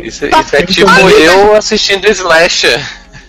isso, 0.03 0.25
isso 0.31 0.55
é 0.55 0.65
tipo 0.65 0.89
eu 0.89 1.55
assistindo 1.55 2.05
Slasher. 2.07 2.79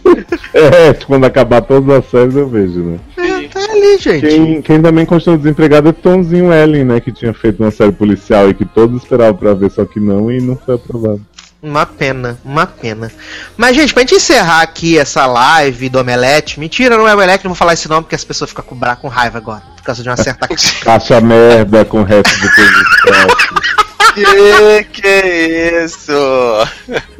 É, 0.52 0.92
quando 1.06 1.24
acabar 1.24 1.62
todas 1.62 1.88
as 1.96 2.10
séries 2.10 2.34
eu 2.34 2.46
vejo, 2.48 2.80
né? 2.80 2.98
É, 3.16 3.48
tá 3.48 3.60
ali, 3.72 3.98
gente. 3.98 4.26
Quem, 4.26 4.62
quem 4.62 4.82
também 4.82 5.06
continua 5.06 5.38
desempregado 5.38 5.88
é 5.88 5.92
Tomzinho 5.92 6.52
Ellen, 6.52 6.84
né? 6.84 7.00
Que 7.00 7.10
tinha 7.10 7.32
feito 7.32 7.62
uma 7.62 7.70
série 7.70 7.92
policial 7.92 8.50
e 8.50 8.54
que 8.54 8.64
todos 8.64 9.02
esperavam 9.02 9.36
pra 9.36 9.54
ver, 9.54 9.70
só 9.70 9.84
que 9.84 9.98
não, 9.98 10.30
e 10.30 10.40
não 10.40 10.56
foi 10.56 10.74
aprovado. 10.74 11.22
Uma 11.62 11.86
pena, 11.86 12.36
uma 12.44 12.66
pena. 12.66 13.12
Mas, 13.56 13.76
gente, 13.76 13.94
pra 13.94 14.00
gente 14.00 14.16
encerrar 14.16 14.62
aqui 14.62 14.98
essa 14.98 15.24
live 15.26 15.88
do 15.88 16.00
Omelete, 16.00 16.58
mentira, 16.58 16.96
não 16.96 17.06
é 17.06 17.14
Omelete, 17.14 17.44
não 17.44 17.50
vou 17.50 17.56
falar 17.56 17.74
esse 17.74 17.88
nome 17.88 18.02
porque 18.02 18.16
as 18.16 18.24
pessoas 18.24 18.50
ficam 18.50 18.64
com, 18.64 18.76
com 18.96 19.06
raiva 19.06 19.38
agora, 19.38 19.62
por 19.76 19.84
causa 19.84 20.02
de 20.02 20.08
uma 20.08 20.16
certa 20.16 20.48
Acha 20.84 21.20
merda 21.20 21.84
com 21.84 22.00
o 22.00 22.04
resto 22.04 22.36
do 22.40 22.50
que 24.12 24.84
que 24.92 25.06
é 25.06 25.84
isso? 25.84 26.12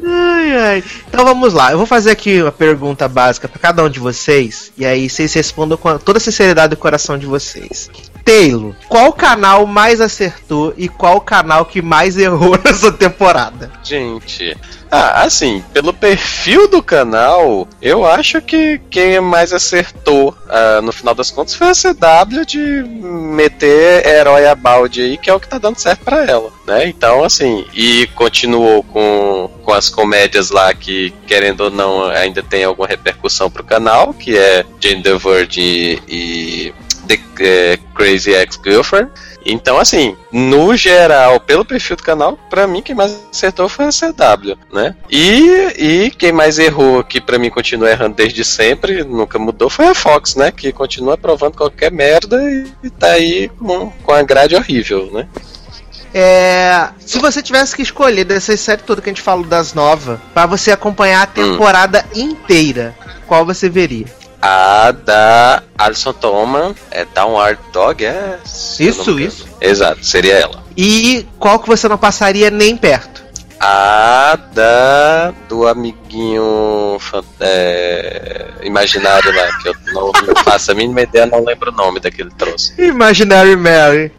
Ai, 0.05 0.57
ai. 0.57 0.83
Então 1.07 1.23
vamos 1.23 1.53
lá. 1.53 1.71
Eu 1.71 1.77
vou 1.77 1.87
fazer 1.87 2.11
aqui 2.11 2.41
uma 2.41 2.51
pergunta 2.51 3.07
básica 3.07 3.47
pra 3.47 3.59
cada 3.59 3.83
um 3.83 3.89
de 3.89 3.99
vocês. 3.99 4.71
E 4.77 4.85
aí 4.85 5.09
vocês 5.09 5.33
respondam 5.33 5.77
com 5.77 5.97
toda 5.97 6.17
a 6.17 6.21
sinceridade 6.21 6.71
do 6.71 6.77
coração 6.77 7.17
de 7.17 7.25
vocês. 7.25 7.89
Taylor, 8.23 8.73
qual 8.87 9.11
canal 9.11 9.65
mais 9.65 9.99
acertou 9.99 10.73
e 10.77 10.87
qual 10.87 11.19
canal 11.19 11.65
que 11.65 11.81
mais 11.81 12.17
errou 12.17 12.57
nessa 12.63 12.91
temporada? 12.91 13.71
Gente, 13.83 14.55
ah, 14.95 15.23
assim, 15.23 15.63
pelo 15.73 15.91
perfil 15.91 16.67
do 16.67 16.83
canal, 16.83 17.67
eu 17.81 18.05
acho 18.05 18.39
que 18.41 18.79
quem 18.91 19.19
mais 19.19 19.51
acertou 19.51 20.35
ah, 20.47 20.81
no 20.81 20.91
final 20.91 21.15
das 21.15 21.31
contas 21.31 21.55
foi 21.55 21.67
a 21.67 21.73
CW 21.73 22.45
de 22.45 22.59
meter 22.83 24.05
herói 24.05 24.45
a 24.45 24.53
balde 24.53 25.01
aí, 25.01 25.17
que 25.17 25.31
é 25.31 25.33
o 25.33 25.39
que 25.39 25.47
tá 25.47 25.57
dando 25.57 25.79
certo 25.79 26.05
pra 26.05 26.23
ela, 26.23 26.51
né? 26.67 26.87
Então, 26.87 27.23
assim, 27.23 27.65
e 27.73 28.07
continuou 28.13 28.83
com, 28.83 29.49
com 29.63 29.73
as 29.73 29.89
comédias 29.89 30.51
lá 30.51 30.73
que, 30.75 31.11
querendo 31.25 31.61
ou 31.61 31.71
não, 31.71 32.05
ainda 32.05 32.43
tem 32.43 32.63
alguma 32.63 32.87
repercussão 32.87 33.49
pro 33.49 33.63
canal, 33.63 34.13
que 34.13 34.37
é 34.37 34.63
Jane 34.79 35.01
the 35.01 35.17
Virgin 35.17 35.99
e 36.07 36.73
The 37.07 37.19
eh, 37.39 37.79
Crazy 37.95 38.31
Ex-Girlfriend. 38.31 39.11
Então, 39.45 39.77
assim, 39.77 40.15
no 40.31 40.75
geral, 40.75 41.39
pelo 41.39 41.65
perfil 41.65 41.97
do 41.97 42.03
canal, 42.03 42.37
pra 42.49 42.65
mim 42.65 42.81
quem 42.81 42.95
mais 42.95 43.17
acertou 43.31 43.67
foi 43.67 43.85
a 43.85 43.89
CW, 43.89 44.57
né? 44.71 44.95
E, 45.11 45.73
e 45.77 46.11
quem 46.11 46.31
mais 46.31 46.57
errou, 46.57 47.03
que 47.03 47.19
pra 47.19 47.37
mim 47.37 47.49
continua 47.49 47.89
errando 47.89 48.15
desde 48.15 48.43
sempre, 48.43 49.03
nunca 49.03 49.37
mudou, 49.37 49.69
foi 49.69 49.87
a 49.87 49.93
Fox, 49.93 50.35
né? 50.35 50.51
Que 50.51 50.71
continua 50.71 51.15
aprovando 51.15 51.57
qualquer 51.57 51.91
merda 51.91 52.41
e, 52.49 52.71
e 52.83 52.89
tá 52.89 53.07
aí 53.11 53.49
com, 53.49 53.91
com 53.91 54.11
a 54.13 54.23
grade 54.23 54.55
horrível, 54.55 55.09
né? 55.11 55.27
É, 56.13 56.89
se 56.99 57.17
você 57.17 57.41
tivesse 57.41 57.75
que 57.75 57.81
escolher 57.81 58.23
dessas 58.23 58.59
séries 58.59 58.85
todas 58.85 59.03
que 59.03 59.09
a 59.09 59.13
gente 59.13 59.21
falou 59.21 59.43
das 59.43 59.73
novas, 59.73 60.19
pra 60.33 60.45
você 60.45 60.71
acompanhar 60.71 61.23
a 61.23 61.27
temporada 61.27 62.05
inteira, 62.13 62.95
qual 63.25 63.43
você 63.45 63.67
veria? 63.67 64.05
A 64.45 64.91
da 64.91 65.63
Alison 65.77 66.11
Tolman 66.11 66.75
é 66.91 67.05
Downward 67.05 67.57
Dog, 67.71 68.03
é? 68.03 68.37
Isso, 68.77 69.17
isso. 69.17 69.47
Exato, 69.61 70.03
seria 70.03 70.33
ela. 70.33 70.61
E 70.75 71.25
qual 71.39 71.59
que 71.59 71.69
você 71.69 71.87
não 71.87 71.97
passaria 71.97 72.49
nem 72.49 72.75
perto? 72.75 73.23
A 73.57 74.37
da 74.51 75.33
do 75.47 75.65
amiguinho 75.65 76.97
é, 77.39 78.47
imaginário 78.63 79.33
lá, 79.33 79.57
que 79.59 79.69
eu 79.69 79.75
não, 79.93 80.11
não 80.27 80.35
faço 80.43 80.73
a 80.73 80.75
mínima 80.75 81.03
ideia, 81.03 81.25
não 81.25 81.45
lembro 81.45 81.71
o 81.71 81.73
nome 81.73 82.01
daquele 82.01 82.31
troço. 82.31 82.73
Imaginary 82.77 83.55
Mary. 83.55 84.11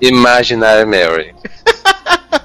Imaginary 0.00 0.84
Mary. 0.84 1.32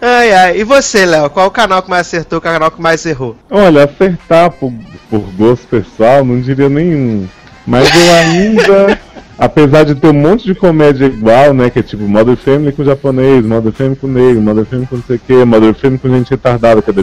Ai, 0.00 0.32
ai. 0.32 0.58
E 0.60 0.64
você, 0.64 1.04
Léo? 1.04 1.30
Qual 1.30 1.46
o 1.46 1.50
canal 1.50 1.82
que 1.82 1.90
mais 1.90 2.06
acertou, 2.06 2.40
qual 2.40 2.52
o 2.52 2.56
canal 2.56 2.70
que 2.70 2.80
mais 2.80 3.04
errou? 3.04 3.36
Olha, 3.50 3.84
acertar 3.84 4.50
por, 4.50 4.72
por 5.08 5.20
gosto 5.32 5.66
pessoal, 5.68 6.24
não 6.24 6.40
diria 6.40 6.68
nenhum. 6.68 7.28
Mas 7.66 7.88
eu 7.94 8.14
ainda, 8.14 9.00
apesar 9.40 9.84
de 9.84 9.94
ter 9.94 10.08
um 10.08 10.12
monte 10.12 10.44
de 10.44 10.54
comédia 10.54 11.06
igual, 11.06 11.54
né? 11.54 11.70
Que 11.70 11.78
é 11.78 11.82
tipo 11.82 12.06
Mother 12.06 12.36
Family 12.36 12.72
com 12.72 12.84
japonês, 12.84 13.44
Mother 13.44 13.72
Family 13.72 13.96
com 13.96 14.06
negro, 14.06 14.42
Mother 14.42 14.66
Family 14.66 14.86
com 14.86 14.96
não 14.96 15.02
sei 15.02 15.16
o 15.16 15.18
que, 15.18 15.44
Mother 15.44 15.74
Family 15.74 15.98
com 15.98 16.08
gente 16.10 16.30
retardada, 16.30 16.82
que 16.82 16.90
é 16.90 16.94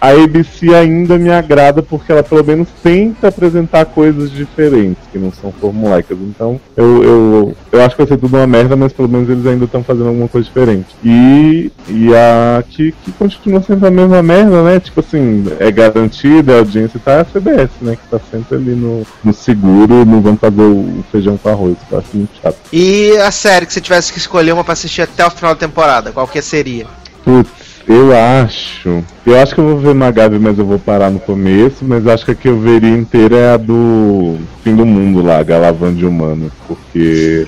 a 0.00 0.10
ABC 0.10 0.72
ainda 0.72 1.18
me 1.18 1.30
agrada 1.30 1.82
porque 1.82 2.12
ela 2.12 2.22
pelo 2.22 2.44
menos 2.44 2.68
tenta 2.82 3.28
apresentar 3.28 3.84
coisas 3.86 4.30
diferentes, 4.30 5.02
que 5.10 5.18
não 5.18 5.32
são 5.32 5.50
formulaicas. 5.50 6.16
Então, 6.20 6.60
eu, 6.76 7.02
eu, 7.02 7.56
eu 7.72 7.82
acho 7.82 7.96
que 7.96 8.02
vai 8.02 8.06
ser 8.06 8.18
tudo 8.18 8.36
uma 8.36 8.46
merda, 8.46 8.76
mas 8.76 8.92
pelo 8.92 9.08
menos 9.08 9.28
eles 9.28 9.44
ainda 9.44 9.64
estão 9.64 9.82
fazendo 9.82 10.08
alguma 10.08 10.28
coisa 10.28 10.46
diferente. 10.46 10.94
E, 11.04 11.72
e 11.88 12.14
a 12.14 12.62
que, 12.68 12.92
que 13.04 13.10
continua 13.12 13.60
sendo 13.62 13.84
a 13.84 13.90
mesma 13.90 14.22
merda, 14.22 14.62
né? 14.62 14.78
Tipo 14.78 15.00
assim, 15.00 15.44
é 15.58 15.70
garantida, 15.72 16.54
a 16.54 16.58
audiência 16.58 17.00
tá 17.04 17.20
a 17.20 17.24
CBS, 17.24 17.70
né? 17.80 17.96
Que 17.96 18.08
tá 18.08 18.20
sempre 18.30 18.56
ali 18.56 18.74
no, 18.74 19.02
no 19.24 19.32
seguro, 19.32 20.04
não 20.04 20.20
vão 20.20 20.36
fazer 20.36 20.62
o 20.62 21.04
feijão 21.10 21.36
com 21.36 21.48
arroz, 21.48 21.79
eu 21.90 21.98
acho 21.98 22.08
muito 22.16 22.30
chato. 22.40 22.56
E 22.72 23.16
a 23.18 23.30
série 23.30 23.66
que 23.66 23.72
você 23.72 23.80
tivesse 23.80 24.12
que 24.12 24.18
escolher 24.18 24.52
uma 24.52 24.64
pra 24.64 24.72
assistir 24.72 25.02
até 25.02 25.26
o 25.26 25.30
final 25.30 25.54
da 25.54 25.60
temporada, 25.60 26.12
qual 26.12 26.26
que 26.26 26.40
seria? 26.42 26.86
Putz, 27.24 27.50
eu 27.86 28.16
acho. 28.16 29.04
Eu 29.26 29.40
acho 29.40 29.54
que 29.54 29.60
eu 29.60 29.68
vou 29.68 29.78
ver 29.78 29.94
Magabe, 29.94 30.38
mas 30.38 30.58
eu 30.58 30.64
vou 30.64 30.78
parar 30.78 31.10
no 31.10 31.18
começo. 31.18 31.84
Mas 31.84 32.06
acho 32.06 32.24
que 32.24 32.30
a 32.30 32.34
que 32.34 32.48
eu 32.48 32.58
veria 32.58 32.96
inteira 32.96 33.36
é 33.36 33.54
a 33.54 33.56
do 33.56 34.38
Fim 34.62 34.76
do 34.76 34.86
Mundo 34.86 35.22
lá, 35.22 35.42
Galavan 35.42 35.94
de 35.94 36.06
Humanos. 36.06 36.52
Porque. 36.66 37.46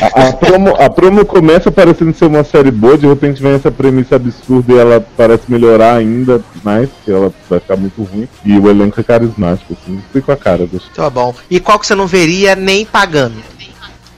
A, 0.00 0.28
a 0.28 0.32
promo, 0.32 0.74
a 0.78 0.90
promo 0.90 1.24
começa 1.24 1.70
parecendo 1.70 2.14
ser 2.14 2.26
uma 2.26 2.44
série 2.44 2.70
boa, 2.70 2.96
de 2.96 3.06
repente 3.06 3.42
vem 3.42 3.52
essa 3.52 3.70
premissa 3.70 4.16
absurda 4.16 4.72
e 4.72 4.76
ela 4.76 5.04
parece 5.16 5.50
melhorar 5.50 5.96
ainda 5.96 6.40
mais, 6.62 6.88
porque 6.88 7.10
ela 7.10 7.32
vai 7.48 7.60
ficar 7.60 7.76
muito 7.76 8.02
ruim. 8.02 8.28
E 8.44 8.58
o 8.58 8.68
elenco 8.68 9.00
é 9.00 9.02
carismático, 9.02 9.74
assim, 9.74 10.00
fui 10.12 10.20
com 10.20 10.32
a 10.32 10.36
cara. 10.36 10.66
Deixa. 10.66 10.86
Tá 10.94 11.10
bom. 11.10 11.34
E 11.50 11.60
qual 11.60 11.78
que 11.78 11.86
você 11.86 11.94
não 11.94 12.06
veria 12.06 12.54
nem 12.54 12.84
pagando? 12.84 13.36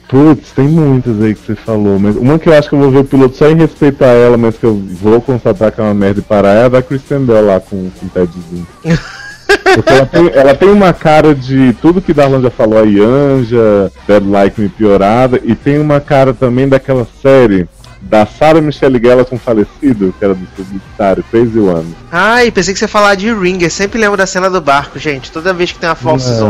Putz, 0.07 0.51
tem 0.51 0.67
muitas 0.67 1.21
aí 1.21 1.33
que 1.33 1.45
você 1.45 1.55
falou, 1.55 1.97
mas 1.97 2.17
uma 2.17 2.37
que 2.37 2.49
eu 2.49 2.53
acho 2.53 2.67
que 2.67 2.75
eu 2.75 2.79
vou 2.79 2.91
ver 2.91 2.97
o 2.99 3.05
piloto 3.05 3.37
só 3.37 3.49
em 3.49 3.55
respeitar 3.55 4.07
ela, 4.07 4.37
mas 4.37 4.57
que 4.57 4.65
eu 4.65 4.75
vou 4.75 5.21
constatar 5.21 5.71
que 5.71 5.79
é 5.79 5.83
uma 5.83 5.93
merda 5.93 6.19
e 6.19 6.23
parar 6.23 6.53
é 6.53 6.65
a 6.65 6.67
da 6.67 6.81
Christian 6.81 7.21
Bell 7.21 7.45
lá 7.45 7.61
com, 7.61 7.89
com 7.89 8.05
o 8.05 8.09
Tedzinho. 8.09 8.67
Porque 9.75 9.89
ela 9.89 10.05
tem, 10.05 10.31
ela 10.33 10.55
tem 10.55 10.69
uma 10.69 10.93
cara 10.93 11.33
de 11.35 11.73
tudo 11.81 12.01
que 12.01 12.13
Darlan 12.13 12.41
já 12.41 12.49
falou 12.49 12.79
aí, 12.79 12.99
Anja, 12.99 13.91
Dead 14.07 14.23
Like 14.23 14.59
Me 14.59 14.69
piorada, 14.69 15.39
e 15.43 15.55
tem 15.55 15.79
uma 15.79 15.99
cara 15.99 16.33
também 16.33 16.67
daquela 16.67 17.07
série 17.21 17.67
da 18.01 18.25
Sarah 18.25 18.61
Michelle 18.61 18.99
Gellar 18.99 19.25
com 19.25 19.37
falecido, 19.37 20.13
que 20.17 20.25
era 20.25 20.33
do 20.33 20.45
publicitário, 20.47 21.23
Crazy 21.29 21.59
One. 21.59 21.95
Ai, 22.11 22.51
pensei 22.51 22.73
que 22.73 22.79
você 22.79 22.85
ia 22.85 22.89
falar 22.89 23.15
de 23.15 23.31
Ringer. 23.31 23.71
Sempre 23.71 23.99
lembro 23.99 24.17
da 24.17 24.25
cena 24.25 24.49
do 24.49 24.59
barco, 24.59 24.97
gente. 24.97 25.31
Toda 25.31 25.53
vez 25.53 25.71
que 25.71 25.79
tem 25.79 25.87
uma 25.87 25.95
falsa. 25.95 26.43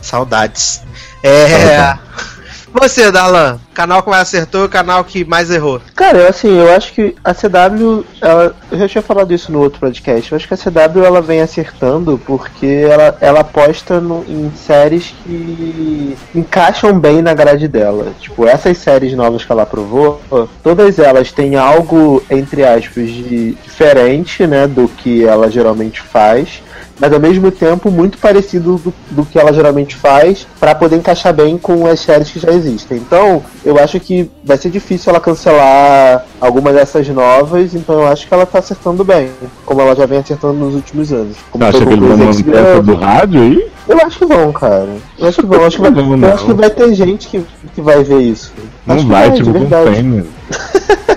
Saudades. 0.00 0.82
É. 1.22 1.96
Você, 2.72 3.12
Darlan, 3.12 3.58
canal 3.74 4.02
que 4.02 4.08
mais 4.08 4.22
acertou, 4.22 4.68
canal 4.68 5.04
que 5.04 5.24
mais 5.24 5.50
errou. 5.50 5.80
Cara, 5.94 6.28
assim, 6.28 6.48
eu 6.58 6.74
acho 6.74 6.92
que 6.92 7.14
a 7.22 7.32
CW, 7.34 8.04
ela, 8.20 8.54
eu 8.70 8.78
já 8.78 8.88
tinha 8.88 9.02
falado 9.02 9.32
isso 9.32 9.52
no 9.52 9.60
outro 9.60 9.78
podcast, 9.78 10.32
eu 10.32 10.36
acho 10.36 10.48
que 10.48 10.54
a 10.54 10.56
CW 10.56 11.04
ela 11.04 11.20
vem 11.20 11.40
acertando 11.42 12.18
porque 12.24 12.66
ela, 12.66 13.16
ela 13.20 13.40
aposta 13.40 14.00
no- 14.00 14.24
em 14.26 14.50
séries 14.56 15.14
que 15.22 16.16
encaixam 16.34 16.98
bem 16.98 17.20
na 17.20 17.34
grade 17.34 17.68
dela. 17.68 18.12
Tipo, 18.18 18.46
essas 18.46 18.78
séries 18.78 19.12
novas 19.14 19.44
que 19.44 19.52
ela 19.52 19.62
aprovou, 19.64 20.20
todas 20.62 20.98
elas 20.98 21.30
têm 21.30 21.56
algo, 21.56 22.22
entre 22.30 22.64
aspas, 22.64 23.08
de 23.08 23.52
diferente, 23.62 24.46
né, 24.46 24.66
do 24.66 24.88
que 24.88 25.24
ela 25.24 25.50
geralmente 25.50 26.00
faz. 26.00 26.62
Mas 27.02 27.12
ao 27.12 27.18
mesmo 27.18 27.50
tempo 27.50 27.90
muito 27.90 28.16
parecido 28.18 28.76
do, 28.76 28.94
do 29.10 29.24
que 29.26 29.36
ela 29.36 29.52
geralmente 29.52 29.96
faz 29.96 30.46
para 30.60 30.72
poder 30.72 30.94
encaixar 30.94 31.34
bem 31.34 31.58
com 31.58 31.84
as 31.84 31.98
séries 31.98 32.30
que 32.30 32.38
já 32.38 32.52
existem. 32.52 32.98
Então, 32.98 33.42
eu 33.64 33.76
acho 33.76 33.98
que 33.98 34.30
vai 34.44 34.56
ser 34.56 34.70
difícil 34.70 35.10
ela 35.10 35.18
cancelar 35.18 36.24
algumas 36.40 36.76
dessas 36.76 37.08
novas, 37.08 37.74
então 37.74 37.96
eu 38.02 38.06
acho 38.06 38.28
que 38.28 38.32
ela 38.32 38.46
tá 38.46 38.60
acertando 38.60 39.02
bem, 39.02 39.30
como 39.66 39.80
ela 39.80 39.96
já 39.96 40.06
vem 40.06 40.18
acertando 40.20 40.54
nos 40.54 40.76
últimos 40.76 41.12
anos. 41.12 41.36
Como 41.50 41.64
acha 41.64 41.84
que 41.84 41.92
eles 41.92 41.98
vão 42.08 42.16
manter 42.16 42.54
essa 42.54 42.80
do 42.82 42.94
rádio 42.94 43.40
aí? 43.42 43.66
Eu 43.88 43.98
acho 44.06 44.18
que 44.20 44.26
vão, 44.26 44.52
cara. 44.52 44.88
Eu 45.18 45.26
acho 45.26 45.40
que 45.40 45.46
vão. 45.48 45.58
Eu 45.60 45.66
acho 45.66 45.76
que 45.78 45.82
vai, 45.82 45.90
Não, 46.02 46.16
não. 46.16 46.28
eu 46.28 46.34
acho 46.34 46.46
que 46.46 46.52
vai 46.52 46.70
ter 46.70 46.94
gente 46.94 47.26
que, 47.26 47.44
que 47.74 47.80
vai 47.80 48.04
ver 48.04 48.20
isso. 48.20 48.52
Não 48.86 48.94
Acho 48.94 49.04
que 49.04 49.10
vai, 49.10 49.30
de 49.30 49.36
tipo, 49.38 49.50
não 49.50 49.60
verdade. 49.60 49.90
tem? 49.90 50.24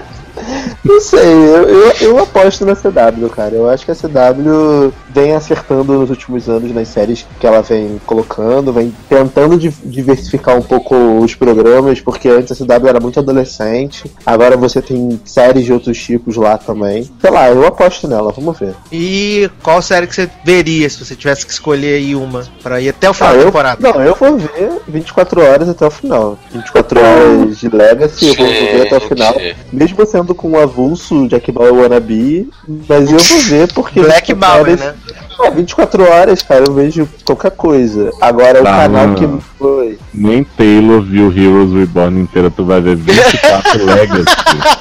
Não 0.86 1.02
sei, 1.02 1.20
eu, 1.20 1.68
eu, 1.68 1.92
eu 2.00 2.20
aposto 2.20 2.64
na 2.64 2.76
CW, 2.76 3.28
cara. 3.36 3.56
Eu 3.56 3.68
acho 3.68 3.84
que 3.84 3.92
a 3.92 3.96
CW 3.96 4.94
vem 5.10 5.34
acertando 5.34 5.94
nos 5.94 6.10
últimos 6.12 6.48
anos 6.48 6.72
nas 6.74 6.88
séries 6.90 7.26
que 7.40 7.48
ela 7.48 7.62
vem 7.62 8.00
colocando, 8.06 8.72
vem 8.72 8.94
tentando 9.10 9.58
di- 9.58 9.74
diversificar 9.84 10.56
um 10.56 10.62
pouco 10.62 10.96
os 10.96 11.34
programas, 11.34 12.00
porque 12.02 12.30
antes 12.30 12.52
a 12.52 12.56
CW 12.56 12.88
era 12.88 13.00
muito 13.00 13.20
adolescente, 13.20 14.12
agora 14.26 14.56
você 14.56 14.80
tem 14.82 15.20
séries 15.26 15.66
de 15.66 15.74
outros 15.74 15.98
tipos 15.98 16.36
lá 16.36 16.58
também. 16.58 17.10
Sei 17.20 17.32
lá, 17.32 17.50
eu 17.50 17.66
aposto 17.66 18.08
nela, 18.08 18.32
vamos 18.32 18.58
ver. 18.60 18.76
E 18.92 19.50
qual 19.64 19.82
série 19.82 20.06
que 20.06 20.14
você 20.14 20.30
veria 20.44 20.88
se 20.90 21.04
você 21.04 21.16
tivesse 21.16 21.46
que 21.48 21.52
escolher 21.52 21.96
aí 21.96 22.14
uma 22.16 22.44
pra 22.62 22.80
ir 22.80 22.90
até 22.90 23.10
o 23.10 23.14
final 23.14 23.30
Ah, 23.32 23.34
da 23.34 23.40
eu, 23.42 23.46
temporada? 23.46 23.92
não, 23.92 24.02
eu 24.04 24.14
vou 24.16 24.38
ver 24.38 24.72
24 24.88 25.42
horas 25.42 25.68
até 25.68 25.86
o 25.86 25.90
final. 25.92 26.38
24 26.54 27.00
horas 27.00 27.58
de 27.58 27.70
Legacy, 27.70 28.28
eu 28.28 28.36
vou 28.36 28.48
ver 28.48 28.82
até 28.86 28.98
o 28.98 29.02
final. 29.02 29.34
Mesmo 29.74 30.06
sendo 30.06 30.36
com 30.36 30.50
o 30.52 30.56
avulso 30.76 31.28
de 31.28 31.36
Akibal 31.36 31.74
Wannabe, 31.74 32.50
mas 32.68 33.10
eu 33.10 33.18
vou 33.18 33.40
ver 33.40 33.72
porque. 33.74 34.02
Black 34.02 34.34
24 34.34 34.36
Bauer, 34.36 34.78
né? 34.78 34.96
É, 35.44 35.52
24 35.52 36.04
horas, 36.10 36.42
cara, 36.42 36.64
eu 36.68 36.74
vejo 36.74 37.08
qualquer 37.26 37.52
coisa. 37.52 38.12
Agora 38.22 38.62
o 38.62 38.64
Tá, 38.64 38.72
canal 38.84 39.08
mano. 39.08 39.16
que 39.16 39.46
foi. 39.58 39.98
Nem 40.14 40.44
Taylor 40.44 41.02
viu 41.02 41.28
Heroes 41.32 41.74
Reborn 41.74 42.22
inteira, 42.22 42.50
tu 42.50 42.64
vai 42.66 42.80
ver 42.82 42.96
24 42.96 43.84
Legacy. 43.86 44.26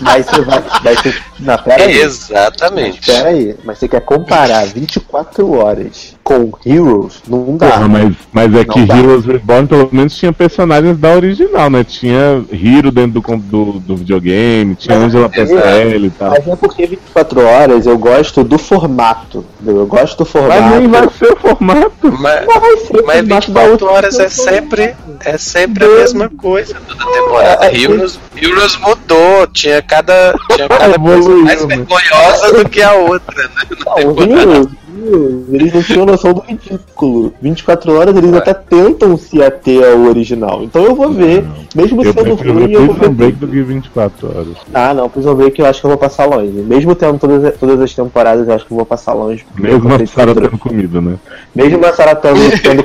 Mas 0.01 0.26
você 0.26 0.40
vai, 0.43 0.62
vai 0.82 0.97
ter. 0.97 1.22
Na 1.40 1.59
pera 1.59 1.85
aí. 1.85 1.98
Exatamente. 2.01 3.01
Pera 3.05 3.28
aí, 3.31 3.56
mas 3.64 3.78
você 3.78 3.89
quer 3.89 4.01
comparar 4.02 4.64
24 4.66 5.51
horas 5.59 6.14
com 6.22 6.51
Heroes? 6.64 7.20
Não 7.28 7.56
dá. 7.56 7.70
Porra, 7.72 7.89
mas, 7.89 8.14
mas 8.32 8.55
é 8.55 8.59
Não 8.59 8.64
que 8.64 8.85
dá. 8.86 8.97
Heroes 8.98 9.24
Reborn 9.26 9.66
pelo 9.66 9.89
menos 9.93 10.16
tinha 10.16 10.32
personagens 10.32 10.97
da 10.98 11.10
original, 11.12 11.68
né? 11.68 11.82
Tinha 11.85 12.44
Hero 12.52 12.90
dentro 12.93 13.20
do, 13.20 13.36
do, 13.39 13.72
do 13.81 13.97
videogame, 13.97 14.74
tinha 14.76 14.97
Mas 14.97 15.06
Angela 15.09 15.26
é- 15.26 15.28
Pestrelli 15.28 16.06
e 16.06 16.10
tal. 16.10 16.31
Mas 16.31 16.47
é 16.48 16.56
porque 16.56 16.86
24 16.86 17.44
horas 17.44 17.86
eu 17.86 17.98
gosto 17.98 18.44
do 18.44 18.56
formato. 18.59 19.44
Eu 19.66 19.86
gosto 19.86 20.18
do 20.18 20.24
formato. 20.24 20.44
Mas 20.49 20.71
nem 20.71 20.89
vai 20.89 21.09
ser 21.11 21.33
o 21.33 21.37
formato. 21.37 22.12
Mas, 22.19 22.47
Não 22.47 22.61
vai 22.61 22.77
ser 22.77 23.03
mas 23.05 23.16
formato 23.19 23.51
da 23.51 23.61
24 23.61 23.71
outra 23.73 23.91
horas 23.91 24.19
é 24.19 24.29
sempre, 24.29 24.95
é 25.21 25.39
sempre 25.39 25.85
a 25.85 25.89
mesma 25.89 26.29
coisa 26.29 26.77
toda 26.87 27.12
temporada. 27.12 27.66
É, 27.66 27.69
é, 27.69 27.81
Heroes, 27.81 28.19
Heroes 28.37 28.77
mudou, 28.77 29.47
tinha 29.49 29.83
cada, 29.83 30.35
tinha 30.55 30.69
cada 30.69 30.99
coisa 30.99 31.31
mais 31.31 31.65
né? 31.65 31.77
vergonhosa 31.77 32.53
do 32.53 32.69
que 32.69 32.83
a 32.83 32.93
outra, 32.93 33.43
né? 33.43 33.49
na 33.55 33.65
temporada. 33.65 34.84
Eles 35.51 35.73
não 35.73 35.83
tinham 35.83 36.07
noção 36.07 36.33
do 36.33 36.41
ridículo. 36.41 37.33
24 37.41 37.93
horas 37.93 38.16
eles 38.16 38.33
até 38.33 38.55
tentam 38.55 39.16
se 39.16 39.43
ater 39.43 39.85
ao 39.85 40.01
original. 40.03 40.62
Então 40.62 40.85
eu 40.85 40.95
vou 40.95 41.11
ver, 41.11 41.45
mesmo 41.75 42.03
Eu 42.03 42.12
sendo 42.12 42.37
prefiro 42.37 42.55
ruim, 42.55 42.66
ver 42.66 42.75
eu 42.75 42.87
vou 42.87 42.95
ver. 42.95 43.09
Break 43.11 43.39
do 43.39 43.49
que 43.49 43.62
24 43.62 44.29
horas. 44.29 44.57
Ah, 44.73 44.95
não, 44.95 45.09
Prison 45.09 45.35
Break 45.35 45.61
eu 45.61 45.66
acho 45.66 45.81
que 45.81 45.87
eu 45.87 45.91
vou 45.91 45.99
passar 45.99 46.27
longe. 46.27 46.51
Mesmo 46.51 46.95
tendo 46.95 47.19
todas, 47.19 47.57
todas 47.59 47.81
as 47.81 47.95
temporadas, 47.95 48.49
eu 48.49 48.55
acho 48.55 48.66
que 48.66 48.73
eu 48.73 48.77
vou 48.77 48.87
passar 48.87 49.12
longe. 49.12 49.45
Mesmo 49.59 49.89
Eu 49.89 49.95
a 49.95 50.07
Sarah 50.07 50.35
tendo 50.35 50.59
comida, 50.59 51.01
né? 51.01 51.16
Mesmo 51.55 51.85
a 51.85 51.93
Sarah 51.93 52.15
tendo, 52.15 52.62
tendo 52.62 52.85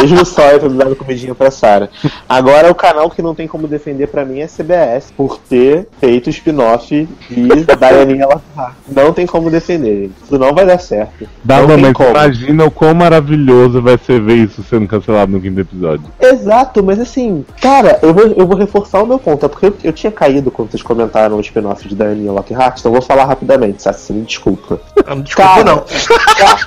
Mesmo 0.00 0.24
só 0.24 0.42
eu 0.50 0.60
tendo 0.60 0.74
dado 0.74 0.96
comidinha 0.96 1.34
pra 1.34 1.50
Sarah. 1.50 1.88
Agora, 2.28 2.70
o 2.70 2.74
canal 2.74 3.10
que 3.10 3.22
não 3.22 3.34
tem 3.34 3.46
como 3.46 3.68
defender 3.68 4.08
pra 4.08 4.24
mim 4.24 4.40
é 4.40 4.46
CBS, 4.46 5.12
por 5.16 5.38
ter 5.38 5.86
feito 6.00 6.26
o 6.26 6.30
spin-off 6.30 7.08
de 7.30 7.48
Dianinha 7.78 8.26
Lockhart. 8.26 8.74
Não 8.88 9.12
tem 9.12 9.26
como 9.26 9.50
defender, 9.50 10.02
gente. 10.02 10.14
Isso 10.22 10.38
não 10.38 10.54
vai 10.54 10.66
dar 10.66 10.78
certo. 10.78 11.28
Dá, 11.42 11.60
não 11.60 11.78
mas 11.78 11.92
como. 11.92 12.10
imagina 12.10 12.64
o 12.64 12.70
quão 12.70 12.94
maravilhoso 12.94 13.80
vai 13.82 13.98
ser 13.98 14.20
ver 14.20 14.36
isso 14.36 14.62
sendo 14.62 14.86
cancelado 14.86 15.32
no 15.32 15.40
quinto 15.40 15.60
episódio. 15.60 16.04
Exato, 16.20 16.82
mas 16.82 16.98
assim, 16.98 17.44
cara, 17.60 17.98
eu 18.02 18.12
vou, 18.12 18.26
eu 18.26 18.46
vou 18.46 18.56
reforçar 18.56 19.02
o 19.02 19.06
meu 19.06 19.18
ponto. 19.18 19.44
É 19.44 19.48
porque 19.48 19.66
eu, 19.66 19.76
eu 19.84 19.92
tinha 19.92 20.12
caído 20.12 20.50
quando 20.50 20.70
vocês 20.70 20.82
comentaram 20.82 21.36
o 21.36 21.40
spin-off 21.40 21.86
de 21.86 21.94
Dianinha 21.94 22.32
Lockhart, 22.32 22.78
então 22.78 22.90
eu 22.92 22.98
vou 22.98 23.06
falar 23.06 23.24
rapidamente, 23.24 23.82
Sassy, 23.82 24.12
desculpa. 24.12 24.80
Não, 25.06 25.20
desculpa, 25.20 25.50
Cara, 25.50 25.64
não. 25.64 25.84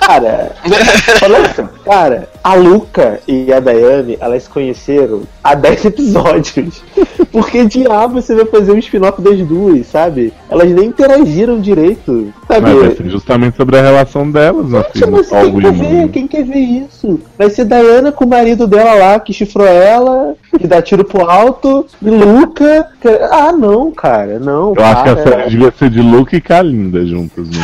Cara, 0.00 0.52
só, 1.54 1.62
cara, 1.84 2.28
a 2.42 2.54
Luca 2.54 3.20
e 3.26 3.52
a 3.52 3.60
Dayane, 3.60 4.16
elas 4.20 4.44
se 4.44 4.48
conheceram 4.50 5.22
há 5.42 5.54
10 5.54 5.84
episódios. 5.86 6.82
Por 7.30 7.48
que 7.50 7.64
diabo 7.64 8.20
você 8.20 8.34
vai 8.34 8.44
fazer 8.44 8.72
um 8.72 8.78
spin-off 8.78 9.20
das 9.22 9.38
duas, 9.40 9.86
sabe? 9.86 10.32
Elas 10.50 10.70
nem 10.70 10.86
interagiram 10.86 11.60
direito, 11.60 12.32
sabe? 12.46 12.70
Mas 12.70 12.78
vai 12.78 12.96
ser 12.96 13.10
justamente 13.10 13.56
sobre 13.56 13.78
a 13.78 13.82
relação 13.82 14.30
delas, 14.30 14.66
Gente, 14.70 14.92
filho. 14.98 15.12
mas 15.12 15.28
quem 15.28 15.60
quer 15.60 15.72
ver? 15.72 16.08
Quem 16.08 16.26
quer 16.28 16.44
ver 16.44 16.58
isso? 16.58 17.20
Vai 17.38 17.48
ser 17.50 17.64
Diana 17.64 18.12
com 18.12 18.24
o 18.24 18.28
marido 18.28 18.66
dela 18.66 18.94
lá, 18.94 19.18
que 19.20 19.32
chifrou 19.32 19.66
ela, 19.66 20.34
que 20.58 20.66
dá 20.66 20.82
tiro 20.82 21.04
pro 21.04 21.28
alto, 21.28 21.86
e 22.02 22.10
Luca. 22.10 22.88
que- 23.00 23.08
Ah, 23.30 23.52
não, 23.52 23.90
cara, 23.92 24.38
não. 24.38 24.74
Eu 24.76 24.84
acho 24.84 25.02
que 25.04 25.08
a 25.08 25.16
para. 25.16 25.30
série 25.30 25.50
devia 25.50 25.72
ser 25.78 25.88
de 25.90 26.02
Luke 26.02 26.36
e 26.36 26.40
Kalinda 26.40 27.04
juntas. 27.06 27.48
Né? 27.48 27.56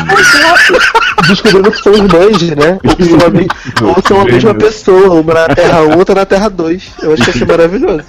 Descobrindo 1.27 1.71
que 1.73 1.83
são 1.83 1.93
irmãs, 1.95 2.43
né? 2.43 2.79
Ou 2.85 2.97
que 2.97 3.05
são 3.05 3.19
a, 3.27 3.31
me- 3.31 3.49
ou 3.83 4.03
são 4.07 4.21
a 4.21 4.25
mesma 4.25 4.55
pessoa, 4.55 5.21
uma 5.21 5.35
na 5.35 5.49
Terra 5.55 5.83
1, 5.83 5.99
outra 5.99 6.15
na 6.15 6.27
Terra 6.27 6.49
2. 6.49 6.83
Eu 7.03 7.13
acho 7.13 7.23
que 7.25 7.31
ia 7.31 7.35
ser 7.39 7.47
maravilhoso. 7.47 8.05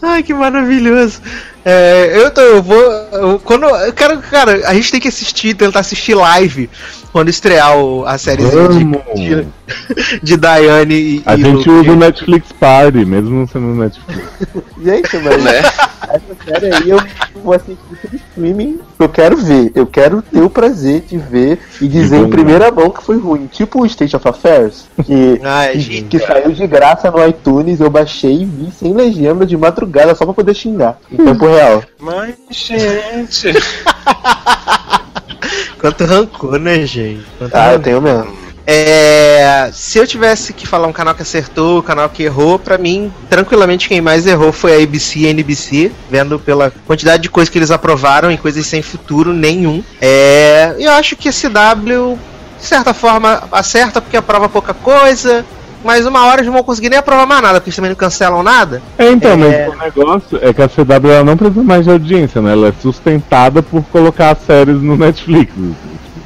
Ai, 0.00 0.22
que 0.22 0.32
maravilhoso. 0.32 1.20
É, 1.70 2.12
eu, 2.22 2.30
tô, 2.30 2.40
eu 2.40 2.62
vou. 2.62 2.80
eu- 3.12 3.38
quando, 3.44 3.64
eu 3.66 3.92
quero, 3.92 4.18
cara, 4.22 4.66
a 4.66 4.72
gente 4.74 4.90
tem 4.90 5.00
que 5.00 5.08
assistir, 5.08 5.54
tentar 5.54 5.80
assistir 5.80 6.14
live 6.14 6.70
quando 7.12 7.28
estrear 7.28 7.76
o- 7.76 8.06
a 8.06 8.16
série 8.16 8.42
Vamos! 8.44 8.76
de, 9.14 9.46
de 10.22 10.36
Diane 10.38 10.94
e. 10.94 11.22
A 11.26 11.34
e 11.36 11.40
gente 11.42 11.68
Luke. 11.68 11.70
usa 11.70 11.92
o 11.92 11.96
Netflix 11.96 12.52
Party, 12.52 13.04
mesmo 13.04 13.30
não 13.40 13.46
sendo 13.46 13.66
no 13.66 13.82
Netflix. 13.82 14.22
Gente, 14.82 15.16
mas 15.18 15.42
Né? 15.42 15.58
essa 15.58 16.36
série 16.46 16.74
aí 16.74 16.88
eu 16.90 16.98
vou 17.42 17.52
assistir 17.52 17.76
pelo 18.00 18.14
streaming. 18.16 18.80
Eu 18.98 19.08
quero 19.08 19.36
ver. 19.36 19.72
Eu 19.74 19.86
quero 19.86 20.22
ter 20.22 20.40
o 20.40 20.48
prazer 20.48 21.02
de 21.02 21.18
ver 21.18 21.58
e 21.80 21.88
dizer 21.88 22.16
em 22.18 22.30
primeira 22.30 22.70
mão 22.70 22.88
que 22.90 23.02
foi 23.02 23.18
ruim. 23.18 23.46
Tipo 23.52 23.82
o 23.82 23.86
State 23.86 24.14
of 24.16 24.26
Affairs, 24.28 24.84
que, 25.04 25.40
Ai, 25.42 25.72
que, 25.72 25.80
gente. 25.80 26.02
que 26.04 26.18
saiu 26.20 26.52
de 26.52 26.66
graça 26.66 27.10
no 27.10 27.26
iTunes. 27.26 27.80
Eu 27.80 27.90
baixei 27.90 28.42
e 28.42 28.44
vi 28.44 28.70
sem 28.70 28.94
legenda 28.94 29.44
de 29.44 29.56
madrugada 29.56 30.14
só 30.14 30.24
pra 30.24 30.32
poder 30.34 30.54
xingar. 30.54 30.98
Em 31.10 31.16
tempo 31.16 31.44
real. 31.46 31.57
Mas, 32.00 32.34
gente. 32.50 33.52
Quanto 35.80 36.04
rancor, 36.04 36.58
né, 36.58 36.84
gente? 36.86 37.24
Quanto 37.38 37.54
Ah, 37.54 37.66
eu 37.66 37.70
rancor. 37.72 37.82
tenho 37.84 38.02
mesmo. 38.02 38.38
É, 38.70 39.70
se 39.72 39.98
eu 39.98 40.06
tivesse 40.06 40.52
que 40.52 40.66
falar 40.66 40.86
um 40.88 40.92
canal 40.92 41.14
que 41.14 41.22
acertou, 41.22 41.78
um 41.78 41.82
canal 41.82 42.06
que 42.10 42.24
errou, 42.24 42.58
pra 42.58 42.76
mim, 42.76 43.10
tranquilamente 43.30 43.88
quem 43.88 44.00
mais 44.02 44.26
errou 44.26 44.52
foi 44.52 44.74
a 44.78 44.82
ABC 44.82 45.20
e 45.20 45.26
a 45.26 45.30
NBC, 45.30 45.90
vendo 46.10 46.38
pela 46.38 46.70
quantidade 46.86 47.22
de 47.22 47.30
coisas 47.30 47.48
que 47.48 47.56
eles 47.58 47.70
aprovaram 47.70 48.30
e 48.30 48.36
coisas 48.36 48.66
sem 48.66 48.82
futuro 48.82 49.32
nenhum. 49.32 49.82
É, 50.02 50.74
eu 50.78 50.90
acho 50.92 51.16
que 51.16 51.30
a 51.30 51.32
CW, 51.32 52.18
de 52.58 52.64
certa 52.66 52.92
forma, 52.92 53.42
acerta 53.50 54.02
porque 54.02 54.18
aprova 54.18 54.50
pouca 54.50 54.74
coisa, 54.74 55.46
mas 55.84 56.06
uma 56.06 56.24
hora 56.26 56.36
eles 56.36 56.46
não 56.46 56.54
vão 56.54 56.62
conseguir 56.62 56.88
nem 56.90 56.98
aprovar 56.98 57.26
mais 57.26 57.42
nada, 57.42 57.54
porque 57.60 57.68
eles 57.68 57.76
também 57.76 57.90
não 57.90 57.96
cancelam 57.96 58.42
nada. 58.42 58.82
É, 58.98 59.10
então, 59.10 59.32
É. 59.32 59.68
mas 59.68 59.74
o 59.74 59.78
negócio 60.02 60.38
é 60.42 60.52
que 60.52 60.62
a 60.62 60.68
CW 60.68 61.10
ela 61.10 61.24
não 61.24 61.36
precisa 61.36 61.62
mais 61.62 61.84
de 61.84 61.90
audiência, 61.90 62.40
né? 62.40 62.52
Ela 62.52 62.68
é 62.68 62.72
sustentada 62.80 63.62
por 63.62 63.82
colocar 63.84 64.30
as 64.30 64.38
séries 64.44 64.80
no 64.82 64.96
Netflix. 64.96 65.52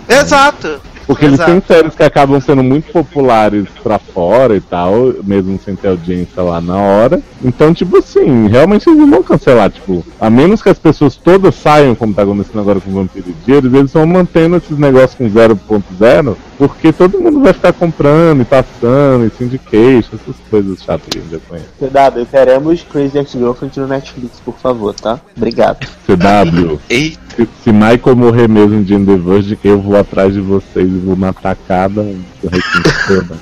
Exato. 0.08 0.80
Porque 1.06 1.24
eles 1.24 1.34
Exato. 1.34 1.50
têm 1.50 1.62
séries 1.66 1.94
que 1.94 2.02
acabam 2.02 2.40
sendo 2.40 2.62
muito 2.62 2.92
populares 2.92 3.66
pra 3.82 3.98
fora 3.98 4.56
e 4.56 4.60
tal, 4.60 5.14
mesmo 5.24 5.58
sem 5.64 5.74
ter 5.74 5.88
audiência 5.88 6.42
lá 6.42 6.60
na 6.60 6.76
hora. 6.76 7.20
Então, 7.44 7.74
tipo 7.74 7.96
assim, 7.98 8.46
realmente 8.48 8.88
eles 8.88 8.98
não 9.00 9.10
vão 9.10 9.22
cancelar, 9.22 9.70
tipo, 9.70 10.04
a 10.20 10.30
menos 10.30 10.62
que 10.62 10.68
as 10.68 10.78
pessoas 10.78 11.16
todas 11.16 11.54
saiam, 11.54 11.94
como 11.94 12.14
tá 12.14 12.22
acontecendo 12.22 12.60
agora 12.60 12.80
com 12.80 12.92
Vampiro 12.92 13.26
e 13.28 13.44
Dias, 13.44 13.64
eles 13.64 13.92
vão 13.92 14.06
mantendo 14.06 14.56
esses 14.56 14.78
negócios 14.78 15.14
com 15.14 15.28
0.0, 15.28 16.36
porque 16.58 16.92
todo 16.92 17.20
mundo 17.20 17.40
vai 17.40 17.52
ficar 17.52 17.72
comprando 17.72 18.42
e 18.42 18.44
passando, 18.44 19.26
e 19.26 19.30
syndication, 19.30 20.10
essas 20.14 20.36
coisas 20.48 20.82
chatas 20.82 21.08
que 21.10 21.18
a 21.18 21.20
gente 21.20 21.32
já 21.32 21.38
conhece. 21.48 21.66
CW, 21.78 22.26
queremos 22.30 22.82
Crazy 22.82 23.18
Ex-Girlfriend 23.18 23.80
no 23.80 23.88
Netflix, 23.88 24.40
por 24.44 24.54
favor, 24.58 24.94
tá? 24.94 25.20
Obrigado. 25.36 25.84
CW, 26.06 26.78
Eita. 26.88 27.18
se, 27.36 27.48
se 27.64 27.72
Michael 27.72 28.16
morrer 28.16 28.48
mesmo 28.48 28.82
de 28.84 28.96
The 28.98 29.16
Verge, 29.16 29.58
eu 29.64 29.80
vou 29.80 29.96
atrás 29.96 30.32
de 30.32 30.40
vocês 30.40 30.91
e 30.96 31.00
vou 31.00 31.16
matar 31.16 31.56
cada 31.68 32.00
um. 32.00 32.22
do 32.42 32.48
requinte 32.48 32.94
todo. 33.06 33.40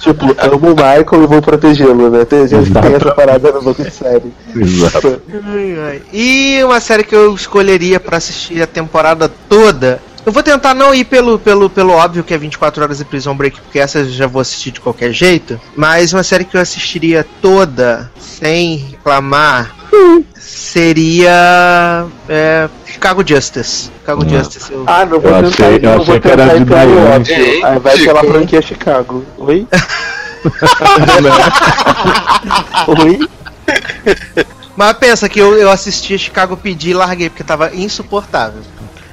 Tipo, 0.00 0.24
amo 0.38 0.72
o 0.72 0.76
Michael 0.76 1.24
e 1.24 1.26
vou 1.26 1.42
protegê-lo, 1.42 2.10
né? 2.10 2.24
Tem 2.24 2.46
gente 2.46 2.70
que 2.70 2.80
tem 2.80 2.94
essa 2.94 3.12
parada 3.12 3.50
no 3.50 3.60
banco 3.60 3.82
de 3.82 3.90
série. 3.90 4.32
Exato. 4.54 5.20
E 6.12 6.60
uma 6.62 6.80
série 6.80 7.02
que 7.02 7.14
eu 7.14 7.34
escolheria 7.34 7.98
pra 7.98 8.18
assistir 8.18 8.62
a 8.62 8.68
temporada 8.68 9.28
toda. 9.48 10.00
Eu 10.26 10.32
vou 10.32 10.42
tentar 10.42 10.74
não 10.74 10.92
ir 10.92 11.04
pelo, 11.04 11.38
pelo, 11.38 11.70
pelo 11.70 11.92
óbvio 11.92 12.24
que 12.24 12.34
é 12.34 12.38
24 12.38 12.82
horas 12.82 12.98
de 12.98 13.04
Prison 13.04 13.32
Break, 13.36 13.60
porque 13.60 13.78
essa 13.78 14.00
eu 14.00 14.10
já 14.10 14.26
vou 14.26 14.40
assistir 14.42 14.72
de 14.72 14.80
qualquer 14.80 15.12
jeito. 15.12 15.58
Mas 15.76 16.12
uma 16.12 16.24
série 16.24 16.44
que 16.44 16.56
eu 16.56 16.60
assistiria 16.60 17.24
toda, 17.40 18.10
sem 18.18 18.76
reclamar, 18.90 19.72
seria. 20.34 22.06
é, 22.28 22.68
Chicago 22.86 23.22
Justice. 23.24 23.88
Chicago 24.00 24.24
Hum. 24.24 24.28
Justice. 24.28 24.72
Eu... 24.72 24.82
Ah, 24.88 25.04
não 25.06 25.20
vou 25.20 25.30
Eu 25.30 25.44
tentar, 25.44 25.64
achei- 25.64 25.76
eu 25.76 25.80
não 25.82 25.92
vou 25.92 26.02
achei 26.02 26.20
que 26.20 26.28
era 26.28 26.48
tentar 26.48 26.56
ir 26.56 26.58
de 26.58 26.94
pelo 26.94 27.14
óbvio. 27.14 27.36
Aí 27.66 27.78
vai 27.78 27.98
pela 27.98 28.24
franquia 28.24 28.62
Chicago. 28.62 29.24
Oi? 29.38 29.66
Oi? 32.88 33.28
Mas 34.76 34.92
pensa 34.98 35.28
que 35.28 35.38
eu, 35.40 35.56
eu 35.56 35.70
assisti 35.70 36.18
Chicago 36.18 36.56
PD 36.56 36.90
e 36.90 36.94
larguei, 36.94 37.30
porque 37.30 37.42
tava 37.44 37.74
insuportável. 37.74 38.60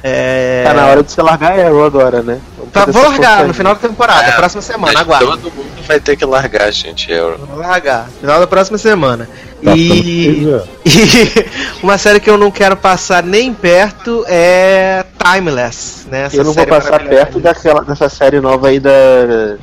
É... 0.05 0.63
Tá 0.65 0.73
na 0.73 0.85
hora 0.87 1.01
de 1.01 1.09
você 1.09 1.21
largar 1.21 1.57
Arrow 1.57 1.85
agora, 1.85 2.21
né? 2.21 2.41
Tá, 2.73 2.85
vou 2.85 3.03
largar 3.03 3.47
no 3.47 3.53
final 3.53 3.73
da 3.73 3.79
temporada, 3.79 4.23
É, 4.23 4.31
próxima 4.33 4.61
semana, 4.61 4.99
aguarda. 4.99 5.25
Todo 5.27 5.43
mundo 5.43 5.87
vai 5.87 5.99
ter 5.99 6.17
que 6.17 6.25
largar, 6.25 6.69
gente. 6.73 7.09
Eu... 7.09 7.37
Vou 7.37 7.59
largar, 7.59 8.09
final 8.19 8.37
da 8.37 8.47
próxima 8.47 8.77
semana. 8.77 9.29
Tá 9.63 9.73
E... 9.77 10.35
ficando 10.35 10.67
e 10.83 11.81
uma 11.81 11.97
série 11.97 12.19
que 12.19 12.29
eu 12.29 12.37
não 12.37 12.51
quero 12.51 12.75
passar 12.75 13.23
nem 13.23 13.53
perto 13.53 14.25
é 14.27 15.05
Timeless, 15.17 16.05
né? 16.11 16.23
Essa 16.23 16.35
Eu 16.35 16.43
não 16.43 16.51
vou 16.51 16.67
passar 16.67 16.99
perto 16.99 17.39
daquela, 17.39 17.81
dessa 17.81 18.09
série 18.09 18.41
nova 18.41 18.67
aí 18.67 18.81
da, 18.81 18.91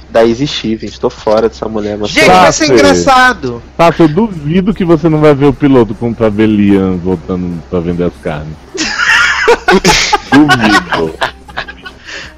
da 0.08 0.24
Easy 0.24 0.46
Stevens. 0.46 0.98
Tô 0.98 1.10
fora 1.10 1.50
dessa 1.50 1.68
mulher, 1.68 1.98
mas 1.98 2.10
Gente, 2.10 2.28
vai 2.28 2.52
ser 2.52 2.72
engraçado. 2.72 3.62
Tato, 3.76 4.04
eu 4.04 4.08
duvido 4.08 4.72
que 4.72 4.86
você 4.86 5.06
não 5.10 5.20
vai 5.20 5.34
ver 5.34 5.46
o 5.46 5.52
piloto 5.52 5.94
com 5.94 6.14
pra 6.14 6.30
ver 6.30 6.46
Liam 6.46 6.96
voltando 6.96 7.62
pra 7.68 7.80
vender 7.80 8.04
as 8.04 8.16
carnes. 8.22 8.54
Duvido. 10.30 11.14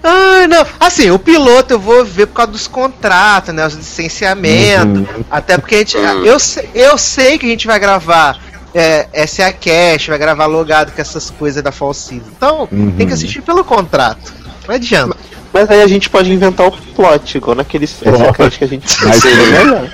Ah, 0.05 0.47
não. 0.49 0.67
Assim, 0.81 1.11
o 1.11 1.19
piloto 1.19 1.75
eu 1.75 1.79
vou 1.79 2.05
ver 2.05 2.27
por 2.27 2.35
causa 2.35 2.53
dos 2.53 2.67
contratos, 2.67 3.55
né? 3.55 3.65
Os 3.67 3.75
licenciamentos. 3.75 5.01
Uhum. 5.09 5.25
Até 5.31 5.57
porque 5.59 5.77
a 5.77 5.79
gente. 5.79 5.97
Eu, 5.97 6.39
sei- 6.39 6.69
eu 6.75 6.99
sei 6.99 7.39
que 7.39 7.47
a 7.47 7.49
gente 7.49 7.67
vai 7.67 7.79
gravar 7.79 8.39
é, 8.75 9.07
SA 9.27 9.53
Cash, 9.53 10.09
vai 10.09 10.19
gravar 10.19 10.47
logado 10.47 10.93
com 10.93 11.01
essas 11.01 11.31
coisas 11.31 11.63
da 11.63 11.71
Season. 11.71 12.23
Então, 12.37 12.69
Uhum. 12.73 12.93
tem 12.97 13.07
que 13.07 13.13
assistir 13.13 13.43
pelo 13.43 13.63
contrato. 13.65 14.33
Não 14.67 14.75
adianta. 14.75 15.17
Mas 15.53 15.71
aí 15.71 15.83
a 15.83 15.87
gente 15.87 16.09
pode 16.11 16.33
inventar 16.33 16.67
o 16.67 16.73
plot, 16.73 17.37
igual 17.37 17.55
naquele 17.55 17.87
Pode. 17.87 18.57
que 18.59 18.65
a 18.65 18.67
gente 18.69 18.91
seria 18.91 19.47
melhor. 19.47 19.89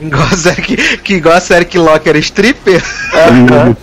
Igual 0.00 0.22
a 0.22 0.36
série 0.36 0.62
que, 0.62 0.76
que 0.98 1.14
igual 1.14 1.34
a 1.36 1.40
série 1.40 1.64
que 1.64 1.78
Loki 1.78 2.08
era 2.08 2.18
stripper. 2.18 2.82
Aham. 3.12 3.76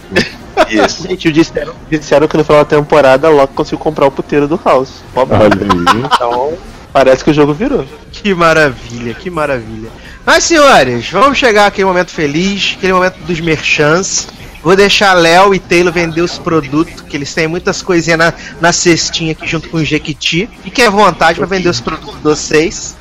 Isso. 0.69 1.07
Gente, 1.07 1.31
disseram, 1.31 1.73
disseram 1.89 2.27
que 2.27 2.37
no 2.37 2.43
final 2.43 2.63
da 2.63 2.69
temporada 2.69 3.29
Loki 3.29 3.53
conseguiu 3.53 3.79
comprar 3.79 4.07
o 4.07 4.11
puteiro 4.11 4.47
do 4.47 4.59
House. 4.63 5.03
Olha 5.15 5.37
aí. 5.37 6.05
Então, 6.05 6.53
parece 6.91 7.23
que 7.23 7.31
o 7.31 7.33
jogo 7.33 7.53
virou. 7.53 7.85
Que 8.11 8.33
maravilha, 8.33 9.13
que 9.13 9.29
maravilha. 9.29 9.89
Mas 10.25 10.43
senhores, 10.43 11.09
vamos 11.09 11.37
chegar 11.37 11.67
àquele 11.67 11.85
momento 11.85 12.11
feliz, 12.11 12.75
aquele 12.77 12.93
momento 12.93 13.17
dos 13.19 13.39
merchants. 13.39 14.27
Vou 14.61 14.75
deixar 14.75 15.13
Léo 15.13 15.53
e 15.53 15.59
Taylor 15.59 15.93
vender 15.93 16.21
os 16.21 16.37
produtos, 16.37 17.01
que 17.01 17.15
eles 17.15 17.33
têm 17.33 17.47
muitas 17.47 17.81
coisinhas 17.81 18.19
na, 18.19 18.33
na 18.59 18.73
cestinha 18.73 19.31
aqui 19.31 19.47
junto 19.47 19.69
com 19.69 19.77
o 19.77 19.85
Jequiti. 19.85 20.49
Fiquem 20.63 20.85
à 20.85 20.89
vontade 20.89 21.39
para 21.39 21.47
vender 21.47 21.69
os 21.69 21.79
produtos 21.79 22.15
de 22.15 22.21
vocês. 22.21 22.95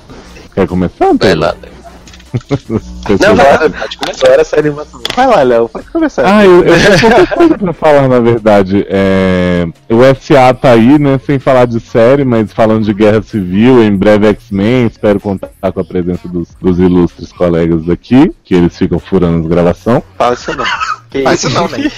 Quer 0.54 0.68
começar? 0.68 1.06
Vai 1.06 1.18
Pedro? 1.18 1.40
lá. 1.40 1.54
Não, 2.68 3.34
vai, 3.34 3.58
Pessoas- 3.58 3.72
pode 3.78 3.98
começar. 3.98 4.26
Agora 4.26 4.40
essa 4.42 4.58
animação. 4.58 5.00
Vai 5.16 5.26
lá, 5.26 5.42
Léo, 5.42 5.68
pode 5.68 5.90
começar. 5.90 6.22
Ah, 6.26 6.44
eu, 6.44 6.62
eu 6.64 6.74
tenho 6.74 7.00
pouca 7.00 7.26
coisa 7.36 7.58
pra 7.58 7.72
falar, 7.72 8.08
na 8.08 8.20
verdade. 8.20 8.86
É, 8.88 9.66
o 9.88 9.98
SA 10.14 10.52
tá 10.54 10.72
aí, 10.72 10.98
né? 10.98 11.18
Sem 11.24 11.38
falar 11.38 11.66
de 11.66 11.80
série, 11.80 12.24
mas 12.24 12.52
falando 12.52 12.84
de 12.84 12.92
guerra 12.92 13.22
civil, 13.22 13.82
em 13.82 13.96
breve 13.96 14.26
X-Men. 14.28 14.86
Espero 14.86 15.18
contar 15.20 15.48
com 15.72 15.80
a 15.80 15.84
presença 15.84 16.28
dos, 16.28 16.48
dos 16.60 16.78
ilustres 16.78 17.32
colegas 17.32 17.84
daqui, 17.84 18.30
que 18.44 18.54
eles 18.54 18.76
ficam 18.76 18.98
furando 18.98 19.40
as 19.40 19.46
gravação. 19.46 20.02
Fala 20.16 20.34
isso 20.34 20.54
não. 20.56 20.64
Que 21.10 21.22
isso 21.30 21.50
não, 21.50 21.68
né? 21.68 21.78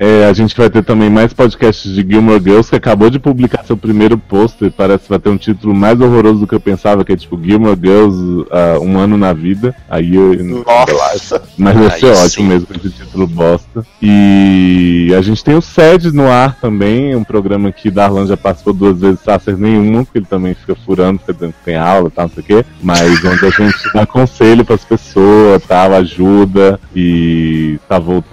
É, 0.00 0.26
a 0.26 0.32
gente 0.32 0.56
vai 0.56 0.70
ter 0.70 0.84
também 0.84 1.10
mais 1.10 1.32
podcasts 1.32 1.92
de 1.92 2.06
Gilmore 2.08 2.40
Girls, 2.40 2.70
que 2.70 2.76
acabou 2.76 3.10
de 3.10 3.18
publicar 3.18 3.64
seu 3.64 3.76
primeiro 3.76 4.16
pôster. 4.16 4.70
Parece 4.70 5.04
que 5.04 5.10
vai 5.10 5.18
ter 5.18 5.28
um 5.28 5.36
título 5.36 5.74
mais 5.74 6.00
horroroso 6.00 6.40
do 6.40 6.46
que 6.46 6.54
eu 6.54 6.60
pensava, 6.60 7.04
que 7.04 7.12
é 7.12 7.16
tipo 7.16 7.40
Gilmore 7.42 7.76
Girls, 7.76 8.46
ah, 8.50 8.78
um 8.80 8.96
ano 8.96 9.18
na 9.18 9.32
vida. 9.32 9.74
Aí 9.90 10.14
eu. 10.14 10.36
Nossa. 10.44 11.42
Mas 11.56 11.74
vai 11.74 11.86
Aí 11.86 12.00
ser 12.00 12.14
sim. 12.14 12.22
ótimo 12.22 12.48
mesmo 12.48 12.66
com 12.68 12.74
esse 12.74 12.90
título 12.90 13.26
bosta. 13.26 13.84
E 14.00 15.12
a 15.18 15.20
gente 15.20 15.42
tem 15.42 15.56
o 15.56 15.62
SED 15.62 16.12
no 16.12 16.28
ar 16.28 16.54
também, 16.60 17.16
um 17.16 17.24
programa 17.24 17.72
que 17.72 17.90
Darlan 17.90 18.26
já 18.26 18.36
participou 18.36 18.72
duas 18.72 19.00
vezes, 19.00 19.20
Sasser 19.20 19.56
nenhuma, 19.56 20.04
porque 20.04 20.18
ele 20.18 20.26
também 20.26 20.54
fica 20.54 20.76
furando, 20.76 21.18
fica 21.18 21.34
dizendo 21.34 21.54
que 21.54 21.64
tem 21.64 21.76
aula 21.76 22.06
e 22.06 22.12
tal, 22.12 22.26
não 22.26 22.34
sei 22.34 22.42
o 22.44 22.46
quê. 22.46 22.64
Mas 22.80 23.24
onde 23.24 23.46
a 23.46 23.50
gente 23.50 23.78
dá 23.92 24.06
conselho 24.06 24.64
pras 24.64 24.84
pessoas, 24.84 25.60
tal, 25.66 25.92
ajuda 25.94 26.78
e 26.94 27.80
tá 27.88 27.98
voltando 27.98 28.27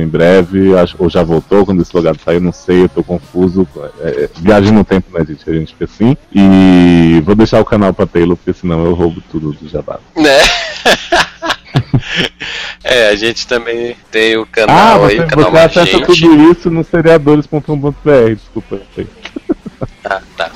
em 0.00 0.06
breve, 0.06 0.76
acho, 0.76 0.96
ou 0.98 1.08
já 1.08 1.22
voltou 1.22 1.64
quando 1.64 1.82
esse 1.82 1.96
lugar 1.96 2.14
saiu, 2.22 2.40
não 2.40 2.52
sei, 2.52 2.82
eu 2.84 2.88
tô 2.88 3.02
confuso. 3.02 3.66
É, 4.00 4.24
é, 4.24 4.30
viagem 4.36 4.72
no 4.72 4.84
tempo, 4.84 5.16
né, 5.16 5.24
gente? 5.26 5.48
A 5.48 5.52
gente 5.52 5.72
fica 5.72 5.84
assim. 5.84 6.16
E 6.32 7.22
vou 7.24 7.34
deixar 7.34 7.60
o 7.60 7.64
canal 7.64 7.94
pra 7.94 8.06
Taylor, 8.06 8.36
porque 8.36 8.58
senão 8.58 8.84
eu 8.84 8.94
roubo 8.94 9.22
tudo 9.30 9.52
do 9.52 9.68
Jabá. 9.68 9.98
Né? 10.16 10.38
é, 12.84 13.08
a 13.08 13.16
gente 13.16 13.46
também 13.46 13.96
tem 14.10 14.36
o 14.36 14.42
Ah, 14.42 14.46
canal 14.46 15.04
aí, 15.06 15.16
você, 15.16 15.22
o 15.22 15.28
canal 15.28 15.50
você 15.50 15.58
acessa 15.58 15.98
Magente. 15.98 16.20
tudo 16.20 16.52
isso 16.52 16.70
no 16.70 16.84
seriadores.com.br, 16.84 18.34
desculpa. 18.34 18.80
sei. 18.94 19.06
Ah, 20.04 20.20
tá. 20.36 20.50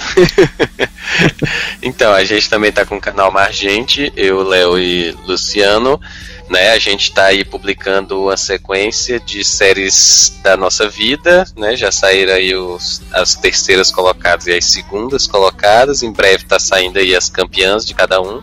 então, 1.83 2.13
a 2.13 2.23
gente 2.25 2.49
também 2.49 2.71
tá 2.71 2.85
com 2.85 2.97
o 2.97 3.01
canal 3.01 3.33
Margente, 3.33 4.13
eu, 4.17 4.43
Léo 4.43 4.79
e 4.79 5.13
Luciano. 5.27 6.01
Né, 6.49 6.71
a 6.71 6.79
gente 6.79 7.13
tá 7.13 7.27
aí 7.27 7.45
publicando 7.45 8.23
uma 8.23 8.37
sequência 8.37 9.21
de 9.21 9.45
séries 9.45 10.39
da 10.43 10.57
nossa 10.57 10.89
vida, 10.89 11.45
né? 11.55 11.77
Já 11.77 11.93
saíram 11.93 12.33
aí 12.33 12.55
os, 12.55 13.03
as 13.13 13.35
terceiras 13.35 13.91
colocadas 13.93 14.47
e 14.47 14.53
as 14.55 14.65
segundas 14.65 15.27
colocadas. 15.27 16.03
Em 16.03 16.11
breve 16.11 16.45
tá 16.47 16.59
saindo 16.59 16.99
aí 16.99 17.15
as 17.15 17.29
campeãs 17.29 17.85
de 17.85 17.95
cada 17.95 18.21
um. 18.23 18.43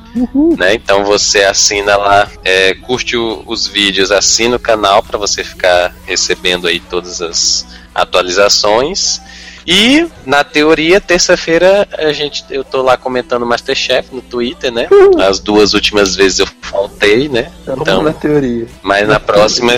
Né? 0.55 0.75
Então 0.75 1.03
você 1.03 1.43
assina 1.43 1.95
lá, 1.97 2.29
é, 2.43 2.75
curte 2.75 3.17
o- 3.17 3.43
os 3.47 3.65
vídeos, 3.65 4.11
assina 4.11 4.57
o 4.57 4.59
canal 4.59 5.01
para 5.01 5.17
você 5.17 5.43
ficar 5.43 5.95
recebendo 6.05 6.67
aí 6.67 6.79
todas 6.79 7.21
as 7.23 7.65
atualizações. 7.93 9.19
E 9.67 10.07
na 10.25 10.43
teoria, 10.43 11.01
terça-feira 11.01 11.87
a 11.97 12.11
gente 12.13 12.45
eu 12.51 12.63
tô 12.63 12.81
lá 12.83 12.95
comentando 12.97 13.45
Masterchef 13.45 14.13
no 14.13 14.21
Twitter, 14.21 14.71
né? 14.71 14.87
As 15.27 15.39
duas 15.39 15.73
últimas 15.73 16.15
vezes 16.15 16.37
eu 16.39 16.47
faltei, 16.61 17.27
né? 17.27 17.51
Vamos 17.65 17.81
Então, 17.81 18.03
na 18.03 18.13
teoria. 18.13 18.67
mas 18.83 19.07
na 19.07 19.19
próxima 19.19 19.73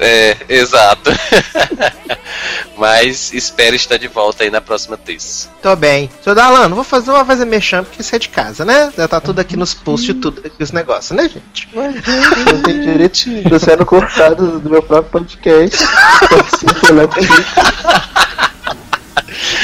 é 0.00 0.36
exato. 0.48 1.10
mas 2.76 3.32
espero 3.32 3.76
estar 3.76 3.96
de 3.96 4.08
volta 4.08 4.42
aí 4.44 4.50
na 4.50 4.60
próxima 4.60 4.96
terça. 4.96 5.48
Tô 5.62 5.76
bem. 5.76 6.10
Seu 6.22 6.34
Darlan, 6.34 6.68
não 6.68 6.74
vou 6.76 6.84
fazer, 6.84 7.10
vou 7.12 7.24
fazer 7.24 7.44
mexão 7.44 7.84
porque 7.84 8.02
você 8.02 8.16
é 8.16 8.18
de 8.18 8.28
casa, 8.28 8.64
né? 8.64 8.92
Já 8.96 9.06
tá 9.06 9.20
tudo 9.20 9.38
aqui 9.40 9.56
nos 9.56 9.72
posts, 9.72 10.16
tudo 10.20 10.42
aqui 10.44 10.60
os 10.62 10.72
negócios, 10.72 11.16
né, 11.16 11.28
gente? 11.28 11.68
Eu 11.72 12.62
tenho 12.62 12.82
direito. 12.82 13.18
Tô 13.48 13.58
sendo 13.58 13.86
cortado 13.86 14.58
do 14.58 14.68
meu 14.70 14.82
próprio 14.82 15.12
podcast. 15.12 15.78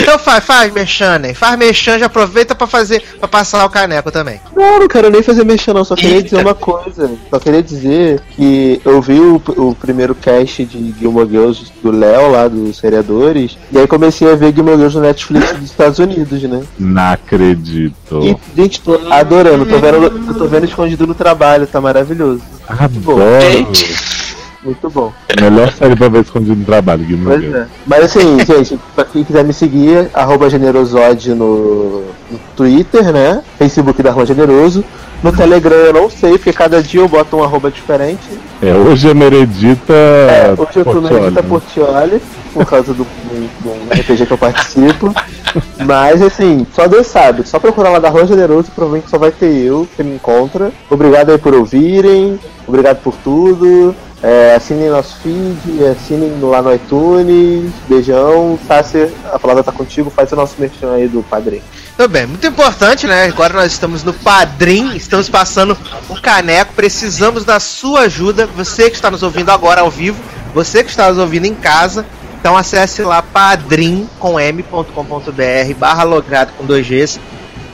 Então 0.01 0.18
faz, 0.18 0.44
faz 0.44 0.72
mexendo 0.72 1.24
aí. 1.26 1.34
Faz 1.34 1.59
mexão, 1.59 1.98
já 1.98 2.06
aproveita 2.06 2.55
pra 2.55 2.66
fazer, 2.66 3.02
pra 3.18 3.28
passar 3.28 3.64
o 3.64 3.70
caneco 3.70 4.10
também. 4.10 4.40
Não, 4.55 4.80
não 4.80 4.88
quero 4.88 5.10
nem 5.10 5.22
fazer 5.22 5.44
mexer 5.44 5.72
não, 5.72 5.84
só 5.84 5.94
queria 5.94 6.22
dizer 6.22 6.40
uma 6.40 6.55
coisa. 6.55 7.10
Só 7.30 7.38
queria 7.38 7.62
dizer 7.62 8.20
que 8.30 8.80
eu 8.84 9.01
vi 9.01 9.20
o, 9.20 9.40
o 9.56 9.74
primeiro 9.74 10.14
cast 10.14 10.64
de 10.64 10.94
Gilmore 10.98 11.28
Girls 11.28 11.72
do 11.82 11.90
Léo, 11.90 12.30
lá 12.32 12.48
dos 12.48 12.76
seriadores, 12.76 13.56
e 13.70 13.78
aí 13.78 13.86
comecei 13.86 14.30
a 14.30 14.34
ver 14.34 14.55
Gilmore 14.55 14.76
Girls 14.76 14.96
no 14.96 15.02
Netflix 15.02 15.52
dos 15.52 15.70
Estados 15.70 15.98
Unidos, 15.98 16.42
né? 16.42 16.62
Não 16.78 17.12
acredito. 17.12 18.20
E, 18.22 18.36
gente, 18.56 18.80
tô 18.80 19.01
adorando, 19.10 19.66
tô 19.66 19.78
vendo, 19.78 20.28
eu 20.28 20.34
tô 20.34 20.46
vendo 20.46 20.64
escondido 20.64 21.06
no 21.06 21.14
trabalho, 21.14 21.66
tá 21.66 21.80
maravilhoso. 21.80 22.42
Adoro. 22.68 23.68
Muito 24.65 24.89
bom. 24.89 25.12
Melhor 25.39 25.70
série 25.73 25.95
pra 25.95 26.09
ver 26.09 26.23
escondido 26.23 26.57
no 26.57 26.65
trabalho, 26.65 27.05
Gilmore 27.05 27.39
Pois 27.39 27.55
é. 27.55 27.66
Mas 27.86 28.05
assim, 28.05 28.39
gente, 28.47 28.81
pra 28.95 29.05
quem 29.05 29.23
quiser 29.23 29.45
me 29.45 29.53
seguir, 29.53 30.09
arroba 30.15 30.49
generosode 30.49 31.35
no, 31.35 32.03
no 32.31 32.39
Twitter, 32.57 33.12
né? 33.12 33.43
Facebook 33.59 34.03
da 34.03 34.11
Rua 34.11 34.24
Generoso. 34.24 34.82
No 35.23 35.32
Telegram 35.32 35.74
eu 35.74 35.93
não 35.93 36.11
sei, 36.11 36.32
porque 36.32 36.53
cada 36.53 36.82
dia 36.82 37.01
eu 37.01 37.09
boto 37.09 37.36
um 37.36 37.43
arroba 37.43 37.70
diferente. 37.70 38.23
É, 38.61 38.74
hoje 38.74 39.09
é 39.09 39.15
Meredita. 39.15 39.93
É, 39.93 40.55
hoje 40.57 40.77
eu 40.77 40.85
tô 40.85 41.01
na 41.01 41.09
Portioli, 41.09 41.27
Edita 41.27 41.43
né? 41.43 41.49
Portioli, 41.49 42.23
por 42.53 42.66
causa 42.66 42.93
do, 42.93 43.05
do, 43.05 43.62
do 43.62 43.95
RPG 43.95 44.27
que 44.27 44.32
eu 44.32 44.39
participo. 44.39 45.15
Mas 45.86 46.20
assim, 46.20 46.66
só 46.74 46.86
Deus 46.86 47.07
sabe, 47.07 47.47
só 47.49 47.59
procurar 47.59 47.91
lá 47.91 47.99
da 47.99 48.11
Rua 48.11 48.27
Generoso, 48.27 48.70
provavelmente 48.74 49.09
só 49.09 49.16
vai 49.16 49.31
ter 49.31 49.51
eu 49.51 49.89
que 49.97 50.03
me 50.03 50.16
encontra. 50.16 50.70
Obrigado 50.91 51.31
aí 51.31 51.39
por 51.39 51.55
ouvirem, 51.55 52.39
obrigado 52.66 53.03
por 53.03 53.15
tudo. 53.24 53.95
É, 54.26 54.55
assinem 54.55 54.88
nosso 54.88 55.18
feed, 55.18 55.84
assinem 55.84 56.32
lá 56.40 56.62
no 56.62 56.74
iTunes. 56.74 57.70
Beijão. 57.86 58.59
Sácia, 58.66 59.12
a 59.30 59.38
palavra 59.38 59.62
tá 59.62 59.70
contigo, 59.70 60.09
faz 60.09 60.32
o 60.32 60.36
nosso 60.36 60.55
merchan 60.59 60.94
aí 60.94 61.06
do 61.06 61.22
padrinho. 61.22 61.62
Tudo 61.94 62.09
bem, 62.09 62.26
muito 62.26 62.46
importante, 62.46 63.06
né? 63.06 63.26
Agora 63.26 63.52
nós 63.52 63.70
estamos 63.70 64.02
no 64.02 64.14
Padrim, 64.14 64.96
estamos 64.96 65.28
passando 65.28 65.76
o 66.09 66.20
caneco, 66.20 66.72
precisamos 66.72 67.44
da 67.44 67.60
sua 67.60 68.01
ajuda. 68.01 68.46
Você 68.46 68.88
que 68.88 68.96
está 68.96 69.10
nos 69.10 69.22
ouvindo 69.22 69.51
agora 69.51 69.82
ao 69.82 69.90
vivo, 69.90 70.18
você 70.55 70.82
que 70.82 70.88
está 70.88 71.10
nos 71.10 71.18
ouvindo 71.18 71.44
em 71.44 71.55
casa, 71.55 72.06
então 72.40 72.56
acesse 72.56 73.02
lá 73.02 73.20
padrim 73.20 74.09
com 74.18 74.40
m.com.br 74.40 75.74
barra 75.78 76.02
logrado 76.02 76.55
com 76.56 76.64
dois 76.64 76.88
Gs 76.88 77.20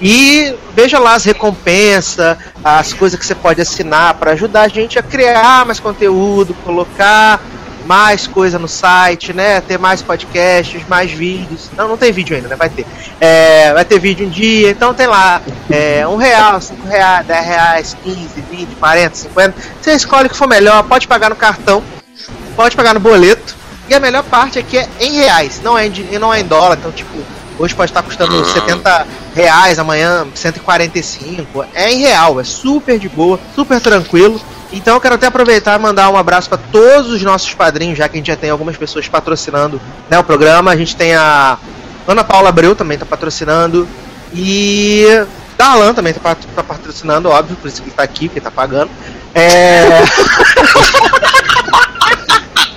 e 0.00 0.54
veja 0.74 0.98
lá 0.98 1.14
as 1.14 1.24
recompensas, 1.24 2.36
as 2.64 2.92
coisas 2.92 3.18
que 3.18 3.26
você 3.26 3.34
pode 3.34 3.60
assinar 3.60 4.14
para 4.14 4.32
ajudar 4.32 4.62
a 4.62 4.68
gente 4.68 4.98
a 4.98 5.02
criar 5.02 5.66
mais 5.66 5.78
conteúdo, 5.78 6.54
colocar 6.64 7.40
mais 7.84 8.26
coisa 8.26 8.58
no 8.58 8.68
site, 8.68 9.32
né? 9.32 9.60
Ter 9.60 9.78
mais 9.78 10.00
podcasts, 10.00 10.86
mais 10.88 11.10
vídeos. 11.10 11.68
Não, 11.76 11.88
não 11.88 11.96
tem 11.96 12.12
vídeo 12.12 12.36
ainda, 12.36 12.48
né? 12.48 12.56
Vai 12.56 12.68
ter. 12.68 12.86
É, 13.20 13.72
vai 13.72 13.84
ter 13.84 13.98
vídeo 13.98 14.26
um 14.26 14.30
dia, 14.30 14.70
então 14.70 14.94
tem 14.94 15.06
lá 15.06 15.42
é, 15.68 16.06
um 16.06 16.16
real, 16.16 16.60
cinco 16.60 16.86
reais, 16.86 17.26
dez 17.26 17.44
reais, 17.44 17.96
15, 18.02 18.28
20, 18.50 18.76
40, 18.76 19.14
50. 19.16 19.54
Você 19.80 19.92
escolhe 19.92 20.26
o 20.26 20.30
que 20.30 20.36
for 20.36 20.48
melhor, 20.48 20.82
pode 20.84 21.08
pagar 21.08 21.30
no 21.30 21.36
cartão, 21.36 21.82
pode 22.56 22.76
pagar 22.76 22.94
no 22.94 23.00
boleto. 23.00 23.56
E 23.88 23.94
a 23.94 23.98
melhor 23.98 24.22
parte 24.22 24.58
é 24.58 24.62
que 24.62 24.78
é 24.78 24.88
em 25.00 25.12
reais, 25.14 25.60
não 25.62 25.76
é 25.76 25.86
em, 25.86 26.18
não 26.18 26.32
é 26.32 26.40
em 26.40 26.44
dólar, 26.44 26.78
então 26.78 26.92
tipo, 26.92 27.10
hoje 27.60 27.74
pode 27.74 27.90
estar 27.90 28.02
custando 28.02 28.44
70 28.44 29.06
reais, 29.34 29.78
amanhã 29.78 30.26
145. 30.34 31.64
É 31.74 31.92
em 31.92 32.00
real, 32.00 32.40
é 32.40 32.44
super 32.44 32.98
de 32.98 33.08
boa, 33.08 33.38
super 33.54 33.80
tranquilo. 33.80 34.40
Então 34.72 34.94
eu 34.94 35.00
quero 35.00 35.16
até 35.16 35.26
aproveitar 35.26 35.78
e 35.78 35.82
mandar 35.82 36.08
um 36.10 36.16
abraço 36.16 36.48
para 36.48 36.58
todos 36.70 37.10
os 37.12 37.22
nossos 37.22 37.52
padrinhos, 37.54 37.98
já 37.98 38.08
que 38.08 38.16
a 38.16 38.18
gente 38.18 38.28
já 38.28 38.36
tem 38.36 38.50
algumas 38.50 38.76
pessoas 38.76 39.06
patrocinando 39.08 39.80
né, 40.08 40.18
o 40.18 40.24
programa. 40.24 40.70
A 40.70 40.76
gente 40.76 40.96
tem 40.96 41.14
a 41.14 41.58
Ana 42.06 42.24
Paula 42.24 42.48
Abreu 42.48 42.74
também 42.74 42.96
tá 42.96 43.04
patrocinando. 43.04 43.86
E 44.32 45.06
Darlan 45.58 45.92
também 45.92 46.14
tá, 46.14 46.20
pat- 46.20 46.46
tá 46.54 46.62
patrocinando, 46.62 47.28
óbvio, 47.28 47.56
por 47.56 47.68
isso 47.68 47.82
que 47.82 47.88
ele 47.88 47.96
tá 47.96 48.02
aqui, 48.04 48.28
porque 48.28 48.40
tá 48.40 48.50
pagando. 48.50 48.90
É. 49.34 49.82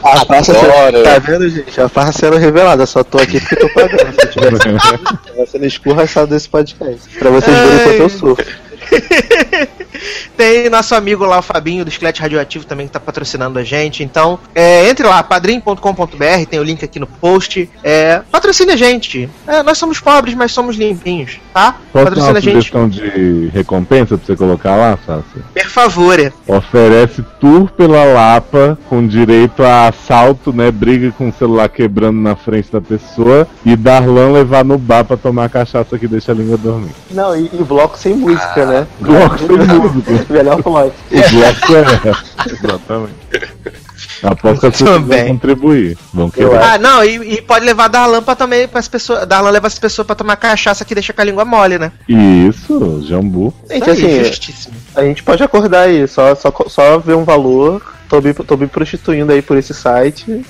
A 0.04 0.26
farsa 0.26 0.52
Adoro. 0.52 1.04
tá 1.04 1.20
vendo, 1.20 1.50
gente? 1.50 1.80
A 1.82 1.88
farsa 1.88 2.20
sendo 2.20 2.38
revelada, 2.38 2.86
só 2.86 3.04
tô 3.04 3.18
aqui 3.18 3.40
porque 3.40 3.56
tô 3.56 3.70
pagando. 3.70 4.14
Se 4.14 4.26
eu 4.26 4.60
tivesse 4.60 4.98
tava 5.34 5.46
sendo 5.48 5.66
escorraçado 5.66 6.28
desse 6.28 6.50
podcast. 6.50 7.10
Pra 7.18 7.30
vocês 7.30 7.56
verem 7.56 7.84
quanto 7.84 8.02
eu 8.02 8.10
sofro. 8.10 8.46
Tem 10.36 10.70
nosso 10.70 10.96
amigo 10.96 11.26
lá, 11.26 11.40
o 11.40 11.42
Fabinho, 11.42 11.86
do 11.86 11.90
Esqueleto 11.90 12.22
Radioativo, 12.22 12.66
também 12.66 12.88
que 12.88 12.94
tá 12.94 13.00
patrocinando 13.00 13.60
a 13.60 13.64
gente. 13.64 14.04
Então, 14.04 14.40
é, 14.54 14.90
entre 14.90 15.06
lá, 15.06 15.22
padrim.com.br, 15.24 16.46
tem 16.50 16.60
o 16.60 16.64
link 16.64 16.84
aqui 16.84 17.00
no 17.00 17.08
post. 17.08 17.70
É, 17.84 18.22
patrocine 18.32 18.72
a 18.72 18.76
gente. 18.76 19.30
É, 19.48 19.64
nós 19.64 19.78
somos 19.78 20.00
pobres, 20.00 20.36
mas 20.36 20.52
somos 20.52 20.76
limpinhos, 20.76 21.40
tá? 21.54 21.78
Posso 21.92 22.06
dar 22.06 22.12
Patrocina 22.12 22.32
uma 22.32 22.38
a 22.38 22.42
gente, 22.42 22.54
sugestão 22.54 22.90
de 22.90 23.50
recompensa 23.54 24.18
pra 24.18 24.26
você 24.26 24.36
colocar 24.36 24.76
lá, 24.76 24.98
Sácia? 25.06 25.44
por 25.54 25.70
favor. 25.70 26.34
Oferece 26.48 27.24
tour 27.40 27.70
pela 27.72 28.04
Lapa 28.04 28.78
com 28.90 29.06
direito 29.08 29.64
a 29.64 29.88
assalto, 29.88 30.54
né? 30.54 30.72
Briga 30.72 31.12
com 31.12 31.30
o 31.30 31.34
celular 31.34 31.70
quebrando 31.70 32.20
na 32.20 32.36
frente 32.36 32.72
da 32.72 32.82
pessoa 32.82 33.48
e 33.66 33.76
Darlan 33.76 34.32
levar 34.32 34.64
no 34.64 34.78
bar 34.78 35.04
pra 35.04 35.18
tomar 35.18 35.50
cachaça 35.50 35.98
que 35.98 36.08
deixa 36.08 36.32
a 36.32 36.36
língua 36.36 36.58
dormir. 36.58 36.92
Não, 37.12 37.36
e, 37.36 37.50
e 37.54 37.64
bloco 37.64 37.98
sem 37.98 38.16
música, 38.16 38.66
né? 38.66 38.88
Bloco 39.00 39.38
sem 39.40 39.48
música. 39.58 39.93
Melhor 40.30 40.62
plot. 40.64 40.94
O 41.12 41.30
bloco 41.32 41.76
é. 41.76 42.52
Exatamente. 42.52 43.14
Aposto 44.24 44.72
que 44.72 44.84
as 44.84 45.28
contribuir. 45.28 45.98
Vão 46.14 46.32
Eu 46.38 46.50
querer. 46.50 46.62
Ah, 46.64 46.78
não, 46.78 47.04
e, 47.04 47.36
e 47.36 47.42
pode 47.42 47.66
levar 47.66 47.90
Darlan 47.90 48.22
pra 48.24 48.36
também 48.36 48.68
para 48.68 48.80
as 48.80 48.88
pessoas. 48.88 49.26
Darlan 49.28 49.50
leva 49.50 49.68
as 49.68 49.78
pessoas 49.78 50.06
pra 50.06 50.16
tomar 50.16 50.36
cachaça 50.38 50.86
que 50.86 50.94
deixa 50.96 51.12
com 51.14 51.22
a 51.22 51.26
língua 51.26 51.44
mole, 51.46 51.78
né? 51.78 51.92
Isso, 52.08 53.02
jambu. 53.08 53.54
Gente, 53.70 53.82
Isso 53.82 53.90
aí, 54.06 54.20
assim, 54.20 54.24
justíssimo. 54.26 54.74
a 54.96 55.04
gente 55.04 55.24
pode 55.24 55.44
acordar 55.44 55.82
aí, 55.88 56.08
só, 56.08 56.34
só, 56.36 56.54
só 56.68 56.98
ver 57.00 57.16
um 57.16 57.24
valor. 57.26 57.82
Tô 58.08 58.22
me, 58.22 58.34
tô 58.34 58.56
me 58.56 58.68
prostituindo 58.68 59.32
aí 59.32 59.42
por 59.42 59.58
esse 59.58 59.74
site. 59.74 60.46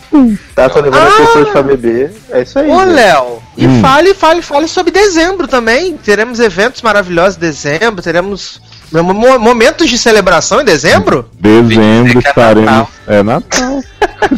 Tá, 0.53 0.67
tô 0.69 0.81
levando 0.81 1.07
as 1.07 1.13
Ah! 1.13 1.17
pessoas 1.17 1.49
pra 1.49 1.63
beber. 1.63 2.11
É 2.29 2.41
isso 2.41 2.59
aí. 2.59 2.69
Ô, 2.69 2.79
gente. 2.79 2.89
Léo, 2.93 3.41
e 3.57 3.65
Hum. 3.65 3.81
fale, 3.81 4.13
fale, 4.13 4.41
fale 4.41 4.67
sobre 4.67 4.91
dezembro 4.91 5.47
também. 5.47 5.95
Teremos 5.97 6.39
eventos 6.41 6.81
maravilhosos 6.81 7.37
em 7.37 7.39
dezembro, 7.39 8.01
teremos 8.03 8.59
mo- 8.59 8.61
mo- 8.61 8.72
momentos 9.01 9.89
de 9.89 9.97
celebração 9.97 10.61
em 10.61 10.65
dezembro. 10.65 11.29
Dezembro 11.39 12.21
que 12.21 12.27
é 12.27 12.29
estaremos. 12.29 12.65
Natal. 12.65 12.89
É 13.07 13.23
Natal. 13.23 13.83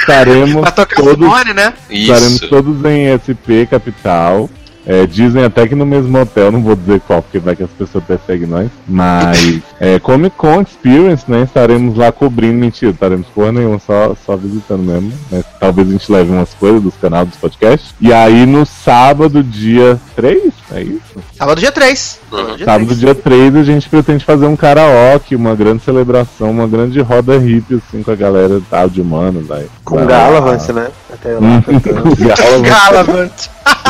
estaremos 0.00 0.62
Pra 0.62 0.70
tocar 0.70 0.96
todos, 0.96 1.14
Simone, 1.14 1.52
né? 1.54 1.72
estaremos 1.88 2.32
Isso. 2.34 2.48
todos 2.48 2.84
em 2.84 3.06
SP 3.18 3.66
Capital. 3.70 4.48
É, 4.86 5.06
dizem 5.06 5.44
até 5.44 5.68
que 5.68 5.74
no 5.74 5.84
mesmo 5.84 6.18
hotel, 6.18 6.50
não 6.50 6.62
vou 6.62 6.74
dizer 6.74 7.00
qual, 7.00 7.22
porque 7.22 7.38
vai 7.38 7.54
que 7.54 7.62
as 7.62 7.70
pessoas 7.70 8.02
perseguem 8.04 8.46
nós. 8.46 8.70
Mas 8.88 9.60
é, 9.78 9.98
Comic 9.98 10.36
Con 10.36 10.62
Experience, 10.62 11.24
né? 11.28 11.42
Estaremos 11.42 11.96
lá 11.96 12.10
cobrindo, 12.10 12.54
mentira, 12.54 12.92
estaremos 12.92 13.26
porra 13.28 13.52
nenhuma, 13.52 13.78
só, 13.78 14.14
só 14.24 14.36
visitando 14.36 14.82
mesmo. 14.82 15.12
Né? 15.30 15.44
Talvez 15.58 15.88
a 15.88 15.92
gente 15.92 16.10
leve 16.10 16.30
umas 16.30 16.54
coisas 16.54 16.82
dos 16.82 16.94
canais 16.96 17.28
dos 17.28 17.36
podcasts. 17.36 17.94
E 18.00 18.12
aí 18.12 18.46
no 18.46 18.64
sábado, 18.64 19.42
dia 19.42 19.98
3, 20.16 20.52
é 20.72 20.82
isso? 20.82 21.20
Sábado 21.36 21.60
dia 21.60 21.72
3. 21.72 22.20
Uhum. 22.32 22.58
Sábado, 22.64 22.94
dia 22.94 23.14
3, 23.14 23.56
a 23.56 23.62
gente 23.62 23.88
pretende 23.88 24.24
fazer 24.24 24.46
um 24.46 24.56
karaoke, 24.56 25.34
uma 25.34 25.54
grande 25.54 25.82
celebração, 25.82 26.50
uma 26.50 26.66
grande 26.66 27.00
roda 27.00 27.38
hippie, 27.38 27.74
assim, 27.74 28.02
com 28.02 28.10
a 28.10 28.14
galera 28.14 28.60
tal 28.70 28.88
de 28.88 29.00
humanos. 29.00 29.50
Aí. 29.50 29.66
Com 29.84 30.04
Galavant, 30.06 30.68
né? 30.68 30.88
Até 31.12 31.32
lá. 31.32 31.40
Hum, 31.40 31.62
com 31.62 31.80
Galavant. 31.80 32.62
Galavant. 32.62 33.32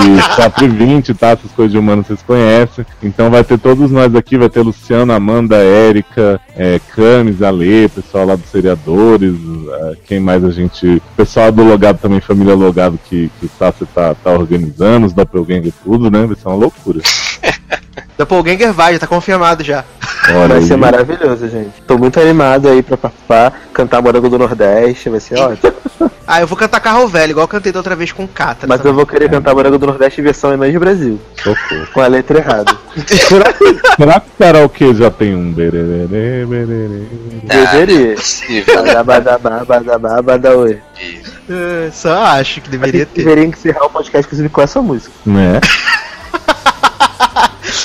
E 0.01 0.37
4 0.37 0.69
20, 0.91 1.15
tá? 1.15 1.29
Essas 1.29 1.53
coisas 1.53 1.73
de 1.73 1.79
humanos 1.79 2.07
vocês 2.07 2.23
conhecem. 2.23 2.85
Então 3.03 3.31
vai 3.31 3.45
ter 3.45 3.59
todos 3.59 3.91
nós 3.91 4.15
aqui, 4.15 4.37
vai 4.37 4.49
ter 4.49 4.61
Luciano, 4.61 5.13
Amanda, 5.13 5.57
Érica, 5.57 6.41
é, 6.57 6.81
Camis, 6.95 7.43
Ale, 7.43 7.89
pessoal 7.89 8.27
lá 8.27 8.37
dos 8.37 8.51
seriadores, 8.51 9.35
é, 9.35 9.97
quem 10.05 10.19
mais 10.19 10.45
a 10.45 10.51
gente. 10.51 11.01
Pessoal 11.17 11.53
do 11.53 11.63
Logado 11.63 11.99
também, 11.99 12.21
família 12.21 12.55
Logado 12.55 12.99
que, 13.09 13.31
que 13.39 13.47
o 13.47 13.51
Tassi 13.59 13.87
tá, 13.95 14.15
tá 14.15 14.33
organizando, 14.33 15.07
os 15.07 15.13
Doppelganger 15.13 15.73
tudo, 15.85 16.11
né? 16.11 16.27
Vai 16.27 16.37
ser 16.37 16.49
uma 16.49 16.57
loucura. 16.57 17.01
Doppelganger 18.19 18.73
vai, 18.73 18.95
já 18.95 18.99
tá 18.99 19.07
confirmado 19.07 19.63
já. 19.63 19.85
Olha 20.29 20.49
Vai 20.49 20.59
aí. 20.59 20.67
ser 20.67 20.77
maravilhoso, 20.77 21.49
gente. 21.49 21.83
Tô 21.87 21.97
muito 21.97 22.21
animado 22.21 22.69
aí 22.69 22.83
pra 22.83 22.97
participar, 22.97 23.53
cantar 23.73 24.03
Morango 24.03 24.29
do 24.29 24.39
Nordeste, 24.39 25.09
vai 25.09 25.21
ser 25.21 25.39
ótimo. 25.39 25.73
Ah, 26.33 26.41
eu 26.41 26.47
vou 26.47 26.57
cantar 26.57 26.79
carro 26.79 27.09
velho, 27.09 27.33
igual 27.33 27.43
eu 27.43 27.49
cantei 27.49 27.73
da 27.73 27.81
outra 27.81 27.97
vez 27.97 28.13
com 28.13 28.25
Catra. 28.25 28.69
Mas 28.69 28.85
eu 28.85 28.95
vou 28.95 29.05
querer 29.05 29.29
cantar 29.29 29.53
Morango 29.53 29.77
do 29.77 29.87
Nordeste 29.89 30.21
em 30.21 30.25
versão 30.25 30.55
Inês 30.71 30.79
Brasil, 30.81 31.21
Socorro. 31.43 31.87
com 31.93 32.01
a 32.01 32.07
letra 32.07 32.39
errada. 32.39 32.77
Será, 33.07 33.53
será 33.97 34.21
que 34.21 34.29
o 34.29 34.39
karaokê 34.39 34.95
já 34.95 35.11
tem 35.11 35.35
um 35.35 35.53
bererê, 35.53 36.47
bererê? 36.47 37.03
Ah, 37.49 37.73
Deveria. 37.73 38.15
Possível. 38.15 38.77
Badabadabá, 38.85 39.65
badabá, 39.65 40.23
badaoi. 40.23 40.79
Isso. 41.01 41.41
É, 41.49 41.91
só 41.91 42.23
acho 42.27 42.61
que 42.61 42.71
deveria 42.71 43.05
ter. 43.05 43.25
Deveria 43.25 43.45
encerrar 43.45 43.85
o 43.87 43.91
podcast 43.91 44.27
inclusive 44.27 44.49
com 44.49 44.63
essa 44.63 44.81
música. 44.81 45.13
Né? 45.27 45.61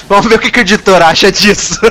Vamos 0.08 0.28
ver 0.28 0.36
o 0.36 0.40
que, 0.40 0.52
que 0.52 0.60
o 0.60 0.62
editor 0.62 1.02
acha 1.02 1.32
disso. 1.32 1.80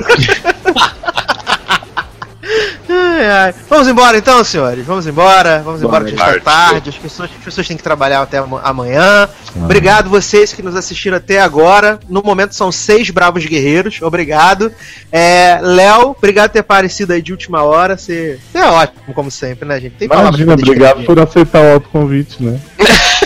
Ai, 2.95 3.25
ai. 3.29 3.53
Vamos 3.69 3.87
embora 3.87 4.17
então, 4.17 4.43
senhores. 4.43 4.85
Vamos 4.85 5.05
embora. 5.07 5.61
Vamos 5.63 5.81
embora 5.81 6.05
que 6.05 6.15
já 6.15 6.37
está 6.37 6.51
tarde. 6.51 6.89
As 6.89 6.95
pessoas, 6.97 7.29
as 7.37 7.43
pessoas 7.43 7.67
têm 7.67 7.75
que 7.77 7.83
trabalhar 7.83 8.21
até 8.21 8.37
ama- 8.37 8.61
amanhã. 8.63 9.27
Obrigado 9.55 10.09
vocês 10.09 10.53
que 10.53 10.61
nos 10.61 10.75
assistiram 10.75 11.17
até 11.17 11.39
agora. 11.41 11.99
No 12.09 12.21
momento 12.23 12.53
são 12.55 12.71
seis 12.71 13.09
bravos 13.09 13.45
guerreiros. 13.45 14.01
Obrigado. 14.01 14.71
É, 15.11 15.59
Léo, 15.61 16.15
obrigado 16.17 16.49
por 16.49 16.53
ter 16.53 16.59
aparecido 16.59 17.13
aí 17.13 17.21
de 17.21 17.31
última 17.31 17.63
hora. 17.63 17.97
Você 17.97 18.39
é 18.53 18.63
ótimo, 18.65 19.13
como 19.13 19.31
sempre, 19.31 19.67
né, 19.67 19.79
gente? 19.79 19.95
Tem 19.95 20.07
Imagina, 20.07 20.53
obrigado 20.53 21.03
por 21.03 21.19
aceitar 21.19 21.61
o 21.61 21.73
autoconvite, 21.73 22.41
né? 22.43 22.59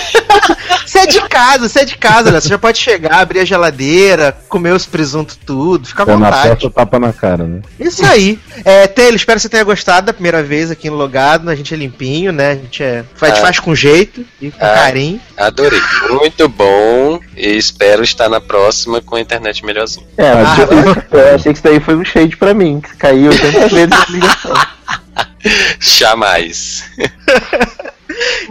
Você 0.90 0.98
é 1.00 1.06
de 1.06 1.22
casa, 1.30 1.70
você 1.70 1.80
é 1.82 1.86
de 1.86 1.96
casa, 1.98 2.32
Léo. 2.32 2.42
Você 2.42 2.50
já 2.50 2.58
pode 2.58 2.80
chegar, 2.80 3.20
abrir 3.20 3.42
a 3.42 3.46
geladeira, 3.46 4.36
comer 4.50 4.74
os 4.74 4.88
presuntos 4.88 5.38
tudo. 5.46 5.88
Fica 5.88 6.02
à 6.02 6.06
na 6.08 6.14
vontade. 6.16 6.48
porta, 6.48 6.70
tapa 6.72 6.98
na 6.98 7.14
cara, 7.14 7.44
né? 7.46 7.62
Isso 7.80 8.04
aí. 8.04 8.40
É, 8.66 8.88
Taylor, 8.88 9.14
espero 9.14 9.38
que 9.38 9.44
você 9.44 9.50
tenha 9.50 9.64
gostado 9.64 10.08
da 10.08 10.14
primeira 10.14 10.42
vez 10.42 10.72
aqui 10.72 10.90
no 10.90 10.96
Logado. 10.96 11.48
A 11.48 11.56
gente 11.56 11.72
é 11.76 11.78
limpinho, 11.78 12.32
né? 12.32 12.54
A 12.54 12.56
gente 12.56 12.82
é, 12.82 13.04
faz, 13.16 13.34
Ah. 13.34 13.42
faz 13.42 13.60
com 13.60 13.76
jeito 13.76 14.26
e 14.42 14.50
com 14.50 14.58
Ah. 14.66 14.70
carinho. 14.74 15.22
Adorei. 15.38 15.80
Muito 16.10 16.50
bom. 16.50 17.20
E 17.38 17.56
espero 17.56 18.04
estar 18.04 18.28
na 18.28 18.42
próxima 18.42 19.00
com 19.00 19.16
a 19.16 19.22
internet 19.22 19.64
melhorzinha. 19.64 20.08
É, 20.18 20.32
Ah, 20.32 20.56
eu, 21.12 21.20
eu 21.20 21.36
achei 21.36 21.54
que 21.54 21.60
isso 21.60 21.64
daí 21.68 21.80
foi 21.80 21.96
um 21.98 22.04
shade 22.04 22.36
pra 22.36 22.56
mim, 22.56 22.82
que 22.82 22.96
caiu 22.98 23.30
80 23.32 23.68
vezes 23.68 23.92
a 23.94 24.06
ligação. 24.12 24.54
Jamais. 25.80 26.84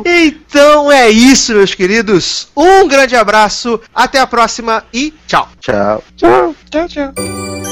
Então 0.05 0.91
é 0.91 1.09
isso, 1.11 1.55
meus 1.55 1.75
queridos. 1.75 2.49
Um 2.57 2.87
grande 2.89 3.17
abraço, 3.17 3.81
até 3.95 4.21
a 4.21 4.27
próxima 4.27 4.85
e 4.93 5.13
tchau. 5.27 5.49
Tchau. 5.61 6.03
Tchau, 6.17 6.55
tchau. 6.71 6.89
Te 6.89 7.68